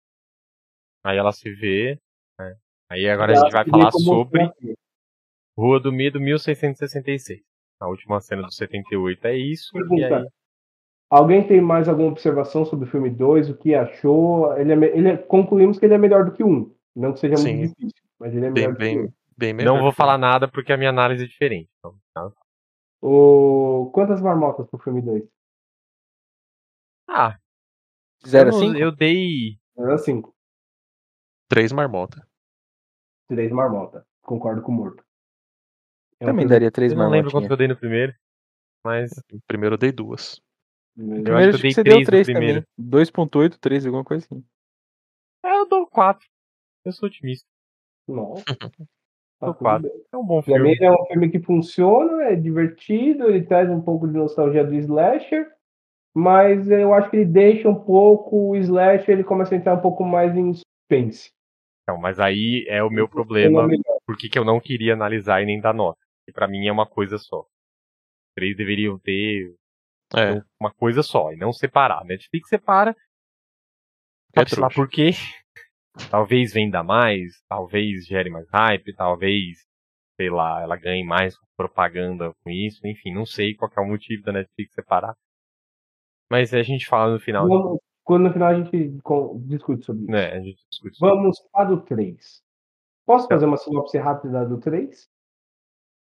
Aí 1.05 1.19
ela 1.19 1.33
se 1.33 1.53
vê. 1.53 1.99
né? 2.39 2.57
Aí 2.91 3.09
agora 3.09 3.33
a 3.33 3.35
gente 3.37 3.53
vai 3.53 3.65
falar 3.67 3.91
sobre 3.93 4.41
Sarafir. 4.41 4.75
Rua 5.57 5.81
do 5.81 5.93
Medo 5.93 6.21
1666. 6.21 7.41
A 7.81 7.89
última 7.89 8.21
cena 8.21 8.43
do 8.43 8.53
78 8.53 9.27
é 9.27 9.37
isso. 9.37 9.71
E 9.77 9.81
Pergunta. 9.81 10.17
aí, 10.21 10.29
Alguém 11.11 11.47
tem 11.47 11.61
mais 11.61 11.89
alguma 11.89 12.09
observação 12.11 12.65
sobre 12.67 12.87
o 12.87 12.91
filme 12.91 13.09
2? 13.09 13.49
O 13.51 13.57
que 13.57 13.75
achou? 13.75 14.55
Ele 14.59 14.73
é, 14.73 14.97
ele 14.99 15.09
é- 15.09 15.17
concluímos 15.17 15.79
que 15.79 15.87
ele 15.87 15.95
é 15.95 15.99
melhor 15.99 16.25
do 16.27 16.33
que 16.33 16.43
o 16.43 16.49
1. 16.49 16.75
Não 16.95 17.13
que 17.15 17.21
seja 17.21 17.37
Sim. 17.37 17.57
muito 17.59 17.75
difícil, 17.79 18.03
mas 18.19 18.35
ele 18.35 18.47
é 18.47 18.51
Bem, 18.51 18.69
melhor 18.69 18.73
do 18.75 18.79
que 18.79 18.85
o 18.85 18.89
1. 18.89 19.03
bem, 19.05 19.15
bem 19.37 19.55
melhor. 19.55 19.75
não 19.75 19.83
vou 19.83 19.93
falar 19.93 20.19
nada 20.19 20.47
porque 20.49 20.73
a 20.73 20.77
minha 20.77 20.91
análise 20.91 21.25
é 21.25 21.27
diferente. 21.27 21.71
Então, 21.79 21.97
tá? 22.13 22.31
O... 23.01 23.91
Quantas 23.95 24.21
marmotas 24.21 24.67
pro 24.69 24.79
filme 24.79 25.01
2? 25.01 25.23
Ah, 27.09 27.39
eu, 28.25 28.29
0 28.29 28.49
a 28.51 28.53
não- 28.53 28.59
5? 28.59 28.77
eu 28.79 28.93
dei. 28.95 29.59
Era 29.79 29.97
5. 29.99 30.35
Três 31.49 31.73
marmotas. 31.73 32.23
3 33.29 33.51
marmotas. 33.51 34.05
Concordo 34.23 34.61
com 34.61 34.73
o 34.73 34.75
morto. 34.75 35.03
É 36.21 36.25
um 36.25 36.29
Também 36.29 36.47
daria 36.47 36.71
3 36.71 36.93
Eu 36.93 36.99
não 36.99 37.09
lembro 37.09 37.31
quanto 37.31 37.51
eu 37.51 37.57
dei 37.57 37.69
no 37.69 37.77
primeiro. 37.77 38.13
Mas 38.85 39.11
Primeiro 39.47 39.75
eu 39.75 39.79
dei 39.79 39.91
duas. 39.93 40.41
Eu 40.99 41.05
Primeiro 41.07 41.37
acho 41.37 41.49
acho 41.51 41.61
que 41.61 41.67
eu 41.69 41.73
você 41.73 41.83
deu 41.85 41.93
3 41.95 42.01
no 42.01 42.07
3 42.07 42.27
primeiro. 42.27 42.65
também. 42.77 42.91
2.8, 42.91 43.59
3, 43.59 43.87
alguma 43.87 44.05
coisa 44.05 44.25
assim. 44.27 44.45
É, 45.45 45.57
eu 45.59 45.69
dou 45.69 45.87
4. 45.87 46.27
Eu 46.85 46.93
sou 46.93 47.09
otimista. 47.09 47.47
Nossa. 48.07 48.45
Tá 49.41 49.47
Dou 49.47 49.55
tudo 49.55 49.63
4. 49.63 49.83
bem. 49.89 50.03
É 50.13 50.17
um 50.17 50.27
bom 50.27 50.43
Pra 50.43 50.55
filme. 50.55 50.63
mim 50.69 50.75
ele 50.75 50.85
é 50.85 50.91
um 50.91 51.07
filme 51.07 51.31
que 51.31 51.39
funciona, 51.39 52.25
é 52.25 52.35
divertido, 52.35 53.29
ele 53.29 53.47
traz 53.47 53.71
um 53.71 53.81
pouco 53.81 54.09
de 54.09 54.15
nostalgia 54.15 54.65
do 54.65 54.75
slasher, 54.75 55.47
mas 56.13 56.69
eu 56.69 56.93
acho 56.93 57.09
que 57.09 57.19
ele 57.19 57.25
deixa 57.27 57.69
um 57.69 57.75
pouco 57.85 58.51
o 58.51 58.57
slasher, 58.57 59.11
ele 59.11 59.23
começa 59.23 59.55
a 59.55 59.59
entrar 59.59 59.75
um 59.75 59.81
pouco 59.81 60.03
mais 60.05 60.37
em 60.37 60.53
suspense. 60.55 61.31
Então, 61.85 62.01
mas 62.01 62.19
aí 62.19 62.65
é 62.69 62.83
o 62.83 62.91
meu 62.91 63.09
problema, 63.09 63.61
uma 63.61 63.69
melhor. 63.69 63.99
por 64.05 64.17
que 64.17 64.29
que 64.29 64.37
eu 64.37 64.45
não 64.45 64.59
queria 64.59 64.95
analisar 64.95 65.41
e 65.41 65.47
nem 65.47 65.61
dar 65.61 65.73
nota. 65.73 66.01
E 66.27 66.33
pra 66.33 66.49
mim 66.49 66.67
é 66.67 66.73
uma 66.73 66.85
coisa 66.87 67.17
só. 67.17 67.47
Três 68.35 68.57
deveriam 68.57 68.99
ter 68.99 69.55
É, 70.17 70.41
uma 70.61 70.73
coisa 70.73 71.03
só, 71.03 71.33
e 71.33 71.37
não 71.37 71.53
separar. 71.53 72.05
Netflix 72.05 72.49
separa, 72.49 72.97
é 74.35 74.47
sabe 74.47 74.61
lá 74.61 74.69
por 74.71 74.89
quê? 74.89 75.11
Talvez 76.11 76.53
venda 76.53 76.83
mais, 76.83 77.43
talvez 77.49 78.07
gere 78.07 78.31
mais 78.31 78.49
hype, 78.51 78.95
talvez, 78.95 79.59
sei 80.17 80.31
lá, 80.31 80.63
ela 80.63 80.77
ganhe 80.77 81.05
mais 81.05 81.37
propaganda 81.57 82.33
com 82.43 82.51
isso, 82.51 82.87
enfim, 82.87 83.13
não 83.13 83.27
sei 83.27 83.55
qual 83.55 83.71
que 83.71 83.79
é 83.79 83.83
o 83.83 83.87
motivo 83.89 84.23
da 84.23 84.33
Netflix 84.33 84.73
separar. 84.75 85.15
Mas 86.31 86.55
a 86.55 86.63
gente 86.63 86.87
fala 86.87 87.13
no 87.15 87.21
final, 87.21 87.49
Vamos, 87.49 87.81
quando 88.05 88.25
no 88.25 88.33
final 88.33 88.49
a 88.49 88.55
gente 88.55 88.89
discute 89.47 89.85
sobre 89.85 90.03
isso. 90.05 90.15
A 90.15 90.41
gente 90.41 90.65
discute 90.71 90.97
sobre 90.97 91.15
Vamos 91.15 91.41
para 91.53 91.73
o 91.75 91.81
3. 91.83 92.43
Posso 93.07 93.27
Tá. 93.27 93.35
fazer 93.35 93.47
uma 93.47 93.57
sinopse 93.57 93.99
rápida 93.99 94.47
do 94.47 94.59
3? 94.61 95.09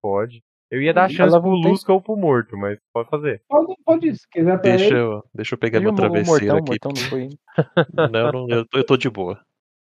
pode. 0.02 0.42
Eu 0.70 0.82
ia 0.82 0.92
dar 0.92 1.02
Ela 1.02 1.08
chance 1.10 1.40
pro 1.40 1.50
não 1.50 1.60
tem- 1.62 1.70
Lusca 1.70 1.92
ou 1.92 2.00
pro 2.02 2.16
morto, 2.16 2.56
mas 2.56 2.78
pode 2.92 3.08
fazer. 3.08 3.42
Pode, 3.48 3.74
pode, 3.84 4.14
se 4.16 4.28
quiser 4.28 4.60
pra 4.60 4.76
Deixa 4.76 4.94
eu, 4.94 5.24
deixa 5.34 5.54
eu 5.54 5.58
pegar 5.58 5.80
meu 5.80 5.94
travesseiro 5.94 6.54
Mortão, 6.54 6.58
aqui. 6.58 6.68
Mortão 6.70 6.92
não 6.94 7.10
foi. 7.10 7.28
Não, 8.12 8.32
não, 8.32 8.48
eu, 8.48 8.66
tô- 8.66 8.78
eu 8.78 8.84
tô 8.86 8.96
de 8.96 9.08
boa. 9.08 9.40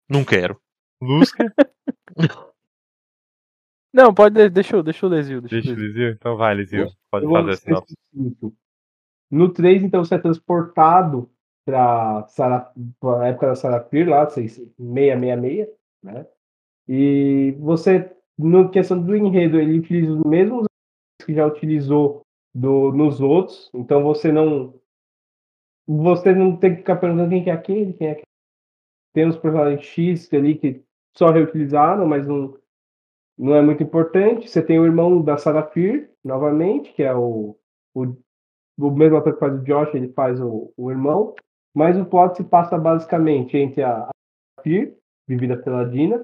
Não 0.09 0.23
quero. 0.23 0.59
Lusca, 1.01 1.43
Não, 3.93 4.13
pode, 4.13 4.35
de- 4.35 4.49
deixa, 4.49 4.81
deixa 4.83 5.05
o 5.05 5.09
Lesio. 5.09 5.41
Deixa, 5.41 5.55
deixa 5.55 5.69
o 5.69 5.71
Lesio. 5.73 5.87
Lizio. 5.87 6.09
Então 6.11 6.37
vai, 6.37 6.53
Lizio. 6.53 6.87
Pode 7.09 7.25
Eu 7.25 7.31
fazer 7.31 7.51
a 7.73 7.81
sucinto. 7.81 8.53
No 9.31 9.49
3, 9.51 9.83
então, 9.83 10.03
você 10.05 10.15
é 10.15 10.19
transportado 10.19 11.29
para 11.65 12.25
a 12.25 13.27
época 13.27 13.47
da 13.47 13.55
Sarafir, 13.55 14.07
lá, 14.07 14.29
666, 14.29 15.67
né? 16.03 16.25
E 16.87 17.55
você, 17.59 18.15
no 18.37 18.69
questão 18.69 19.01
do 19.01 19.15
enredo, 19.15 19.59
ele 19.59 19.79
utiliza 19.79 20.11
os 20.11 20.23
mesmos 20.23 20.65
que 21.25 21.33
já 21.33 21.45
utilizou 21.45 22.21
do, 22.53 22.91
nos 22.91 23.19
outros, 23.19 23.69
então 23.73 24.03
você 24.03 24.31
não 24.31 24.73
você 25.87 26.33
não 26.33 26.57
tem 26.57 26.71
que 26.71 26.77
ficar 26.77 26.97
perguntando 26.97 27.29
quem 27.29 27.43
que 27.43 27.49
é 27.49 27.53
aquele, 27.53 27.93
quem 27.93 28.07
é 28.07 28.11
aquele. 28.11 28.27
Tem 29.13 29.25
os 29.25 29.37
personagens 29.37 29.85
X 29.85 30.33
ali 30.33 30.57
que 30.57 30.83
só 31.15 31.29
reutilizaram, 31.31 32.05
mas 32.05 32.27
não, 32.27 32.57
não 33.37 33.55
é 33.55 33.61
muito 33.61 33.81
importante. 33.83 34.49
Você 34.49 34.61
tem 34.61 34.77
o 34.79 34.85
irmão 34.85 35.21
da 35.21 35.37
Sarafir, 35.37 36.11
novamente, 36.23 36.93
que 36.93 37.03
é 37.03 37.15
o, 37.15 37.57
o, 37.95 38.17
o 38.77 38.91
mesmo 38.91 39.17
ator 39.17 39.33
que 39.33 39.39
faz 39.39 39.53
o 39.53 39.63
Josh, 39.63 39.95
ele 39.95 40.09
faz 40.09 40.41
o, 40.41 40.73
o 40.75 40.91
irmão. 40.91 41.33
Mas 41.73 41.97
o 41.97 42.05
plot 42.05 42.35
se 42.35 42.43
passa 42.43 42.77
basicamente 42.77 43.57
entre 43.57 43.81
a 43.81 44.09
Sarafir, 44.59 44.97
vivida 45.25 45.57
pela 45.57 45.89
Dina, 45.89 46.23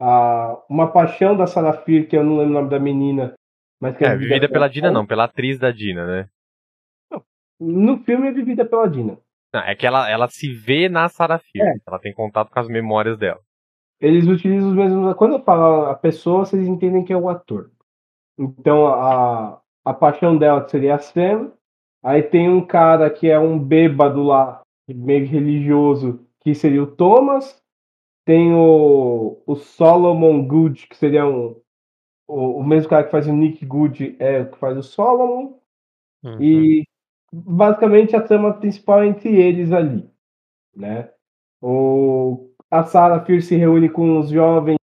a, 0.00 0.58
uma 0.68 0.90
paixão 0.90 1.36
da 1.36 1.46
Sarafir, 1.46 2.08
que 2.08 2.16
eu 2.16 2.24
não 2.24 2.36
lembro 2.38 2.50
o 2.50 2.54
nome 2.54 2.70
da 2.70 2.78
menina, 2.78 3.34
mas 3.80 3.96
que 3.96 4.04
É, 4.04 4.16
vivida 4.16 4.48
pela 4.48 4.68
Dina 4.68 4.88
Dina 4.88 4.98
não, 4.98 5.06
pela 5.06 5.24
atriz 5.24 5.58
da 5.58 5.70
Dina, 5.70 6.06
né? 6.06 6.28
No 7.60 7.98
filme 7.98 8.26
é 8.26 8.32
vivida 8.32 8.64
pela 8.64 8.88
Dina. 8.88 9.18
Não, 9.54 9.60
é 9.60 9.74
que 9.74 9.86
ela, 9.86 10.10
ela 10.10 10.26
se 10.28 10.52
vê 10.52 10.88
na 10.88 11.08
Sarafir. 11.08 11.62
É. 11.62 11.74
Ela 11.86 11.98
tem 11.98 12.12
contato 12.12 12.50
com 12.50 12.58
as 12.58 12.66
memórias 12.66 13.16
dela. 13.16 13.40
Eles 14.00 14.26
utilizam 14.26 14.70
os 14.70 14.74
mesmos. 14.74 15.14
Quando 15.14 15.34
eu 15.34 15.44
falo 15.44 15.86
a 15.86 15.94
pessoa, 15.94 16.44
vocês 16.44 16.66
entendem 16.66 17.04
que 17.04 17.12
é 17.12 17.16
o 17.16 17.28
ator. 17.28 17.70
Então 18.36 18.88
a, 18.88 19.60
a 19.84 19.94
paixão 19.94 20.36
dela 20.36 20.64
que 20.64 20.72
seria 20.72 20.96
a 20.96 20.98
Sam. 20.98 21.52
Aí 22.02 22.20
tem 22.20 22.48
um 22.48 22.66
cara 22.66 23.08
que 23.08 23.30
é 23.30 23.38
um 23.38 23.56
bêbado 23.56 24.24
lá, 24.24 24.60
meio 24.88 25.24
religioso, 25.24 26.26
que 26.40 26.52
seria 26.52 26.82
o 26.82 26.86
Thomas. 26.86 27.61
Tem 28.24 28.52
o, 28.54 29.42
o 29.46 29.56
Solomon 29.56 30.46
Good, 30.46 30.86
que 30.86 30.96
seria 30.96 31.26
um, 31.26 31.60
o, 32.28 32.58
o 32.58 32.64
mesmo 32.64 32.88
cara 32.88 33.04
que 33.04 33.10
faz 33.10 33.26
o 33.26 33.32
Nick 33.32 33.64
Good, 33.66 34.16
é 34.18 34.40
o 34.40 34.50
que 34.50 34.58
faz 34.58 34.76
o 34.76 34.82
Solomon. 34.82 35.58
Uhum. 36.22 36.40
E 36.40 36.84
basicamente 37.32 38.14
a 38.14 38.22
trama 38.22 38.54
principal 38.54 39.02
é 39.02 39.06
entre 39.06 39.34
eles 39.34 39.72
ali, 39.72 40.08
né? 40.74 41.10
O, 41.60 42.50
a 42.70 42.84
Sarah 42.84 43.24
Fierce 43.24 43.48
se 43.48 43.56
reúne 43.56 43.88
com 43.88 44.18
os 44.18 44.28
jovens 44.30 44.78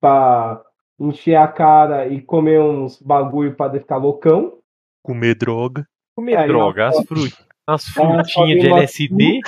para 0.00 0.62
encher 0.98 1.36
a 1.36 1.48
cara 1.48 2.06
e 2.08 2.20
comer 2.20 2.60
uns 2.60 3.00
bagulho 3.00 3.54
para 3.54 3.78
ficar 3.78 3.96
loucão. 3.96 4.58
Comer 5.02 5.34
droga. 5.34 5.86
Comer 6.14 6.36
Aí 6.36 6.48
droga, 6.48 6.88
as, 6.88 7.04
fru 7.06 7.20
as 7.66 7.84
frutinhas 7.84 8.60
de 8.60 8.68
LSD. 8.68 9.40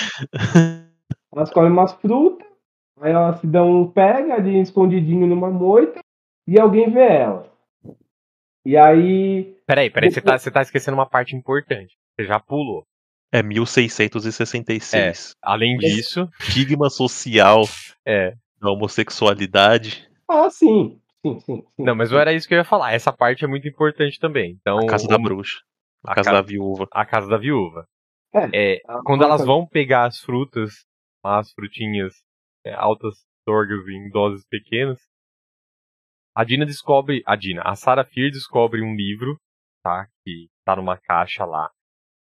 Elas 1.35 1.51
comem 1.51 1.71
umas 1.71 1.93
frutas, 1.93 2.47
aí 3.03 3.13
elas 3.13 3.41
se 3.41 3.47
dão 3.47 3.83
um 3.83 3.91
pega 3.91 4.35
ali 4.35 4.61
escondidinho 4.61 5.27
numa 5.27 5.51
moita 5.51 6.01
e 6.47 6.59
alguém 6.61 6.91
vê 6.91 7.07
elas. 7.07 7.47
E 8.65 8.77
aí 8.77 9.57
Peraí, 9.67 9.91
peraí, 9.91 10.11
você 10.11 10.21
tá, 10.21 10.39
você 10.39 10.51
tá 10.51 10.63
esquecendo 10.63 10.97
uma 10.97 11.07
parte 11.07 11.35
importante. 11.37 11.97
Você 12.17 12.27
já 12.27 12.39
pulou. 12.39 12.85
É 13.33 13.43
1666. 13.43 15.35
Além 15.43 15.77
disso, 15.79 16.29
Estigma 16.41 16.91
social 16.91 17.63
é. 18.07 18.35
da 18.61 18.71
homossexualidade. 18.71 20.09
Ah, 20.29 20.51
sim. 20.51 20.99
Sim, 21.25 21.39
sim, 21.41 21.57
sim. 21.57 21.65
Não, 21.79 21.95
mas 21.95 22.11
não 22.11 22.19
era 22.19 22.33
isso 22.33 22.49
que 22.49 22.55
eu 22.55 22.59
ia 22.59 22.65
falar. 22.65 22.93
Essa 22.93 23.13
parte 23.13 23.45
é 23.45 23.49
muito 23.49 23.67
importante 23.69 24.19
também. 24.19 24.59
Então, 24.61 24.79
A 24.79 24.87
casa 24.87 25.07
da 25.07 25.17
bruxa. 25.17 25.61
A, 26.05 26.13
a 26.13 26.15
casa 26.17 26.31
ca- 26.31 26.37
da 26.37 26.43
viúva. 26.43 26.89
a 26.93 27.07
casa 27.07 27.29
da 27.29 27.37
viúva. 27.39 27.87
É, 28.35 28.75
É, 28.75 28.81
quando 29.05 29.23
elas 29.25 29.45
vão 29.45 29.65
pegar 29.67 30.07
as 30.07 30.19
frutas, 30.19 30.85
as 31.23 31.53
frutinhas 31.53 32.13
é, 32.15 32.19
altas 32.71 33.15
torgas 33.45 33.87
em 33.89 34.11
doses 34.11 34.47
pequenas, 34.49 35.01
a 36.35 36.45
Dina 36.45 36.65
descobre, 36.65 37.23
a 37.27 37.37
Dina, 37.37 37.63
a 37.63 37.75
Sarah 37.75 38.05
Fear 38.05 38.31
descobre 38.31 38.83
um 38.83 38.95
livro, 38.95 39.37
tá, 39.83 40.07
que 40.25 40.49
tá 40.65 40.77
numa 40.77 40.97
caixa 40.97 41.45
lá. 41.45 41.71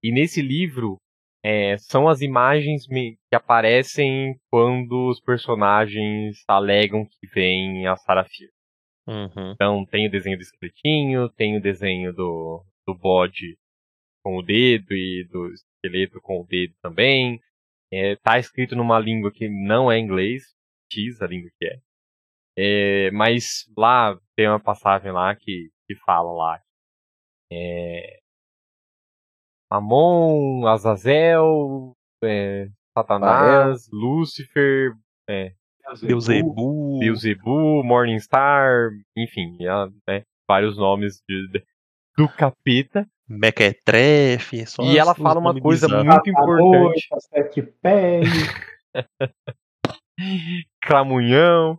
E 0.02 0.10
nesse 0.10 0.40
livro 0.40 0.96
é, 1.44 1.76
são 1.76 2.08
as 2.08 2.22
imagens 2.22 2.86
que 2.86 3.34
aparecem 3.34 4.38
quando 4.50 5.08
os 5.08 5.20
personagens 5.20 6.42
alegam 6.48 7.04
que 7.04 7.26
vem 7.26 7.86
a 7.86 7.96
Sarah 7.96 8.24
Fear. 8.24 8.50
Uhum. 9.06 9.52
Então 9.52 9.84
tem 9.86 10.06
o 10.06 10.10
desenho 10.10 10.38
do 10.38 10.42
esqueletinho, 10.42 11.28
tem 11.30 11.56
o 11.56 11.60
desenho 11.60 12.12
do, 12.12 12.64
do 12.86 12.94
bode 12.94 13.58
com 14.22 14.38
o 14.38 14.42
dedo 14.42 14.92
e 14.92 15.26
do 15.30 15.48
esqueleto 15.48 16.20
com 16.20 16.40
o 16.40 16.46
dedo 16.46 16.74
também. 16.82 17.40
É, 17.92 18.16
tá 18.16 18.38
escrito 18.38 18.76
numa 18.76 18.98
língua 18.98 19.32
que 19.32 19.48
não 19.48 19.90
é 19.90 19.98
inglês, 19.98 20.44
X 20.92 21.20
a 21.20 21.26
língua 21.26 21.50
que 21.58 21.66
é. 21.66 21.80
É, 22.56 23.10
mas 23.12 23.64
lá 23.76 24.18
tem 24.36 24.48
uma 24.48 24.60
passagem 24.60 25.10
lá 25.12 25.34
que, 25.34 25.70
que 25.86 25.94
fala 26.04 26.32
lá. 26.32 26.60
É, 27.52 28.20
Amon, 29.70 30.66
Azazel, 30.66 31.94
é, 32.24 32.68
Satanás, 32.96 33.88
Lúcifer, 33.92 34.92
Beuzebu. 36.02 36.98
Beelzebub, 36.98 37.84
Morningstar, 37.84 38.90
enfim, 39.16 39.56
ah, 39.66 39.88
né, 40.08 40.24
vários 40.48 40.76
nomes 40.76 41.22
de- 41.28 41.48
de- 41.52 41.64
do 42.16 42.28
capeta. 42.28 43.06
Mequetrefe. 43.28 44.66
só 44.66 44.82
E 44.82 44.98
ela 44.98 45.14
fala 45.14 45.38
uma 45.38 45.58
coisa 45.58 45.86
muito 45.88 46.28
importante. 46.28 47.08
sete 47.30 47.62
pés. 47.80 48.28
Cramunhão. 50.82 51.78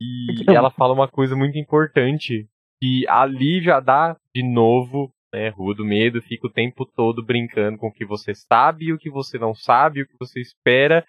E 0.00 0.44
ela 0.48 0.70
fala 0.70 0.94
uma 0.94 1.08
coisa 1.08 1.36
muito 1.36 1.58
importante. 1.58 2.48
Que 2.80 3.06
ali 3.08 3.62
já 3.62 3.80
dá 3.80 4.16
de 4.34 4.42
novo, 4.42 5.12
né? 5.32 5.48
Rua 5.50 5.74
do 5.74 5.84
Medo 5.84 6.22
fica 6.22 6.46
o 6.46 6.52
tempo 6.52 6.86
todo 6.86 7.24
brincando 7.24 7.78
com 7.78 7.88
o 7.88 7.92
que 7.92 8.04
você 8.04 8.34
sabe, 8.34 8.92
o 8.92 8.98
que 8.98 9.10
você 9.10 9.38
não 9.38 9.54
sabe, 9.54 10.02
o 10.02 10.06
que 10.06 10.16
você 10.18 10.40
espera. 10.40 11.06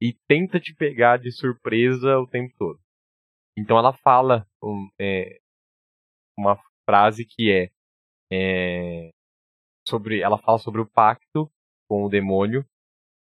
E 0.00 0.14
tenta 0.28 0.58
te 0.58 0.74
pegar 0.74 1.18
de 1.18 1.30
surpresa 1.30 2.18
o 2.18 2.26
tempo 2.26 2.54
todo. 2.58 2.78
Então 3.56 3.78
ela 3.78 3.92
fala 3.92 4.46
um, 4.62 4.88
é, 4.98 5.38
uma 6.38 6.58
frase 6.90 7.24
que 7.24 7.50
é, 7.50 7.70
é, 8.32 9.10
sobre. 9.86 10.20
Ela 10.20 10.38
fala 10.38 10.58
sobre 10.58 10.80
o 10.80 10.86
pacto 10.86 11.50
com 11.88 12.04
o 12.04 12.08
demônio 12.08 12.64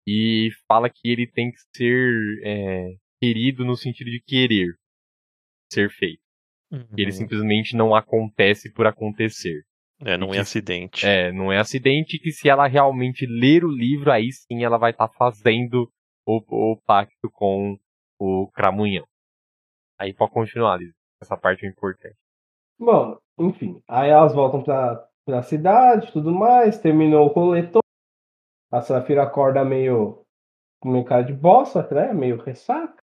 e 0.07 0.49
fala 0.67 0.89
que 0.89 1.07
ele 1.07 1.27
tem 1.27 1.51
que 1.51 1.59
ser 1.75 2.41
é, 2.43 2.95
querido 3.21 3.63
no 3.63 3.75
sentido 3.75 4.09
de 4.09 4.21
querer 4.21 4.75
ser 5.71 5.89
feito. 5.89 6.21
Uhum. 6.71 6.87
Ele 6.97 7.11
simplesmente 7.11 7.75
não 7.75 7.95
acontece 7.95 8.71
por 8.73 8.87
acontecer. 8.87 9.63
É, 10.01 10.17
não 10.17 10.33
é 10.33 10.39
acidente. 10.39 11.05
É, 11.05 11.31
não 11.31 11.51
é 11.51 11.59
acidente 11.59 12.17
que 12.17 12.31
se 12.31 12.49
ela 12.49 12.67
realmente 12.67 13.25
ler 13.25 13.63
o 13.63 13.71
livro, 13.71 14.11
aí 14.11 14.31
sim 14.31 14.63
ela 14.63 14.77
vai 14.77 14.91
estar 14.91 15.07
fazendo 15.09 15.89
o, 16.25 16.41
o 16.73 16.81
pacto 16.85 17.29
com 17.31 17.77
o 18.19 18.49
Cramunhão. 18.51 19.05
Aí 19.99 20.13
pode 20.13 20.33
continuar, 20.33 20.77
Liz. 20.77 20.93
Essa 21.21 21.37
parte 21.37 21.65
é 21.65 21.69
importante. 21.69 22.17
Bom, 22.79 23.17
enfim. 23.39 23.81
Aí 23.87 24.09
elas 24.09 24.33
voltam 24.33 24.61
pra, 24.63 25.07
pra 25.25 25.43
cidade 25.43 26.11
tudo 26.11 26.31
mais. 26.33 26.79
Terminou 26.79 27.27
o 27.27 27.33
rolê 27.33 27.63
todo. 27.63 27.83
A 28.71 28.81
Safira 28.81 29.23
acorda 29.23 29.63
meio 29.63 30.23
com 30.81 31.03
cara 31.03 31.23
de 31.23 31.33
bosta, 31.33 31.87
né? 31.91 32.13
Meio 32.13 32.41
ressaca. 32.41 33.01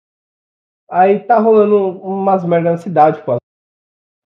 Aí 0.90 1.20
tá 1.20 1.38
rolando 1.38 2.00
umas 2.00 2.44
merda 2.44 2.70
na 2.70 2.76
cidade, 2.78 3.18
tipo, 3.18 3.32
as 3.32 3.38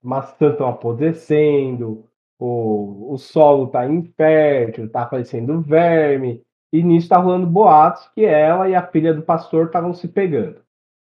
maçãs 0.03 0.53
estão 0.53 0.69
apodrecendo, 0.69 2.07
o, 2.39 3.15
o 3.15 3.19
solo 3.19 3.69
tá 3.69 3.87
infértil, 3.87 4.91
tá 4.91 5.03
aparecendo 5.03 5.63
verme, 5.63 6.43
e 6.73 6.83
nisso 6.83 7.09
tá 7.09 7.19
rolando 7.19 7.47
boatos 7.47 8.07
que 8.09 8.25
ela 8.25 8.69
e 8.69 8.75
a 8.75 8.87
filha 8.87 9.15
do 9.15 9.23
pastor 9.23 9.67
estavam 9.67 9.95
se 9.95 10.07
pegando. 10.07 10.63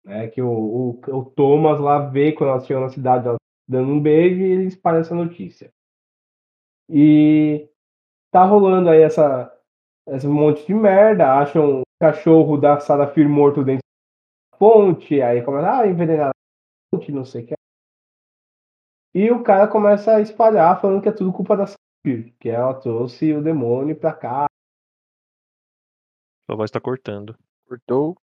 Né? 0.03 0.27
Que 0.29 0.41
o, 0.41 0.49
o, 0.49 0.99
o 1.09 1.25
Thomas 1.25 1.79
lá 1.79 1.99
vê 1.99 2.31
quando 2.31 2.49
elas 2.49 2.65
chegam 2.65 2.83
na 2.83 2.89
cidade 2.89 3.27
elas 3.27 3.39
dando 3.67 3.91
um 3.91 4.01
beijo 4.01 4.41
e 4.41 4.51
ele 4.51 4.65
espalha 4.65 4.99
essa 4.99 5.15
notícia. 5.15 5.73
E 6.89 7.69
tá 8.31 8.43
rolando 8.43 8.89
aí 8.89 9.01
essa, 9.01 9.51
esse 10.07 10.27
monte 10.27 10.65
de 10.65 10.73
merda, 10.73 11.39
acham 11.39 11.81
o 11.81 11.83
cachorro 11.99 12.57
da 12.57 12.79
Sarafir 12.79 13.27
morto 13.27 13.63
dentro 13.63 13.81
da 14.51 14.57
ponte, 14.57 15.21
aí 15.21 15.43
começa 15.43 15.81
a 15.81 15.87
envenenar 15.87 16.29
a 16.29 16.31
ponte, 16.91 17.11
não 17.11 17.25
sei 17.25 17.43
o 17.43 17.47
que. 17.47 17.53
E 19.13 19.31
o 19.31 19.43
cara 19.43 19.67
começa 19.67 20.15
a 20.15 20.21
espalhar 20.21 20.79
falando 20.79 21.01
que 21.01 21.09
é 21.09 21.11
tudo 21.11 21.33
culpa 21.33 21.55
da 21.55 21.65
Sarafir, 21.65 22.35
que 22.39 22.49
ela 22.49 22.73
trouxe 22.73 23.33
o 23.33 23.41
demônio 23.41 23.97
pra 23.97 24.13
cá. 24.13 24.45
Sua 26.45 26.55
voz 26.55 26.69
tá 26.69 26.79
cortando. 26.79 27.35
Cortou. 27.67 28.15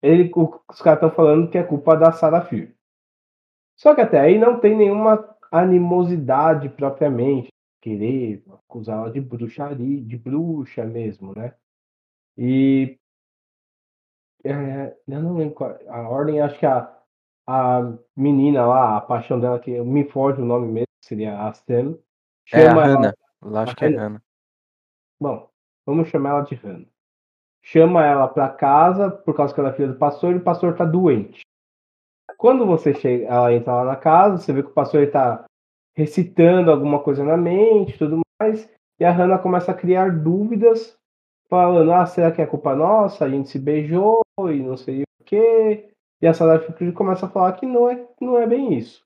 Ele, 0.00 0.30
os 0.32 0.80
caras 0.80 1.02
estão 1.02 1.10
falando 1.10 1.50
que 1.50 1.58
é 1.58 1.64
culpa 1.64 1.96
da 1.96 2.12
Sarafir. 2.12 2.77
Só 3.78 3.94
que 3.94 4.00
até 4.00 4.18
aí 4.20 4.38
não 4.38 4.58
tem 4.58 4.76
nenhuma 4.76 5.36
animosidade 5.52 6.68
propriamente, 6.68 7.48
querer 7.80 8.42
acusar 8.52 8.98
ela 8.98 9.10
de 9.10 9.20
bruxaria, 9.20 10.02
de 10.02 10.16
bruxa 10.18 10.84
mesmo, 10.84 11.32
né? 11.34 11.54
E 12.36 12.98
é, 14.44 14.96
eu 15.06 15.22
não 15.22 15.36
lembro 15.36 15.54
qual, 15.54 15.78
a 15.88 16.08
ordem, 16.08 16.40
acho 16.40 16.58
que 16.58 16.66
a, 16.66 16.92
a 17.46 17.96
menina 18.16 18.66
lá, 18.66 18.96
a 18.96 19.00
paixão 19.00 19.38
dela, 19.40 19.58
que 19.60 19.80
me 19.80 20.04
foge 20.10 20.40
o 20.42 20.44
nome 20.44 20.66
mesmo, 20.66 20.86
seria 21.04 21.40
a 21.40 21.52
Sam. 21.54 21.98
É 22.52 22.62
a 22.62 22.68
chama 22.68 22.82
ela- 22.82 22.94
Hannah. 22.94 23.14
Lá 23.40 23.62
acho 23.62 23.72
a 23.72 23.76
que 23.76 23.84
é. 23.84 23.88
Hannah. 23.96 24.22
Bom, 25.20 25.48
vamos 25.86 26.08
chamar 26.08 26.30
ela 26.30 26.42
de 26.42 26.54
Hannah. 26.56 26.88
Chama 27.62 28.04
ela 28.04 28.28
pra 28.28 28.48
casa 28.48 29.10
por 29.10 29.36
causa 29.36 29.54
que 29.54 29.60
ela 29.60 29.70
é 29.70 29.72
filha 29.74 29.88
do 29.92 29.98
pastor 29.98 30.34
e 30.34 30.38
o 30.38 30.42
pastor 30.44 30.76
tá 30.76 30.84
doente. 30.84 31.42
Quando 32.38 32.64
você 32.64 32.94
chega, 32.94 33.26
ela 33.26 33.52
entra 33.52 33.74
lá 33.74 33.84
na 33.84 33.96
casa, 33.96 34.38
você 34.38 34.52
vê 34.52 34.62
que 34.62 34.70
o 34.70 34.74
pastor 34.74 35.02
ele 35.02 35.10
tá 35.10 35.44
recitando 35.96 36.70
alguma 36.70 37.02
coisa 37.02 37.24
na 37.24 37.36
mente 37.36 37.98
tudo 37.98 38.20
mais, 38.40 38.72
e 39.00 39.04
a 39.04 39.10
Hannah 39.10 39.38
começa 39.38 39.72
a 39.72 39.74
criar 39.74 40.16
dúvidas, 40.16 40.96
falando: 41.48 41.92
ah, 41.92 42.06
será 42.06 42.30
que 42.30 42.40
é 42.40 42.46
culpa 42.46 42.74
nossa? 42.74 43.24
A 43.24 43.28
gente 43.28 43.48
se 43.48 43.58
beijou 43.58 44.20
e 44.40 44.62
não 44.62 44.76
sei 44.76 45.02
o 45.02 45.24
quê. 45.24 45.90
E 46.20 46.26
a 46.26 46.34
Sarah 46.34 46.60
Field 46.60 46.92
começa 46.94 47.26
a 47.26 47.28
falar 47.28 47.52
que 47.52 47.66
não 47.66 47.88
é, 47.88 48.06
não 48.20 48.38
é 48.38 48.46
bem 48.46 48.74
isso. 48.74 49.02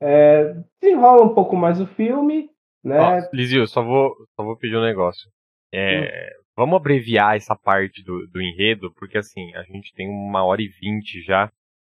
É, 0.00 0.56
desenrola 0.80 1.22
um 1.22 1.34
pouco 1.34 1.56
mais 1.56 1.80
o 1.80 1.86
filme, 1.86 2.50
né? 2.82 2.98
Ó, 2.98 3.28
Lizio, 3.32 3.66
só 3.66 3.82
vou, 3.82 4.14
só 4.34 4.44
vou 4.44 4.56
pedir 4.56 4.76
um 4.76 4.82
negócio. 4.82 5.30
É, 5.72 6.34
Vamos 6.56 6.76
abreviar 6.76 7.36
essa 7.36 7.56
parte 7.56 8.02
do, 8.04 8.28
do 8.28 8.40
enredo, 8.40 8.92
porque 8.94 9.18
assim, 9.18 9.52
a 9.56 9.62
gente 9.64 9.92
tem 9.92 10.08
uma 10.08 10.44
hora 10.44 10.62
e 10.62 10.68
vinte 10.68 11.20
já. 11.22 11.50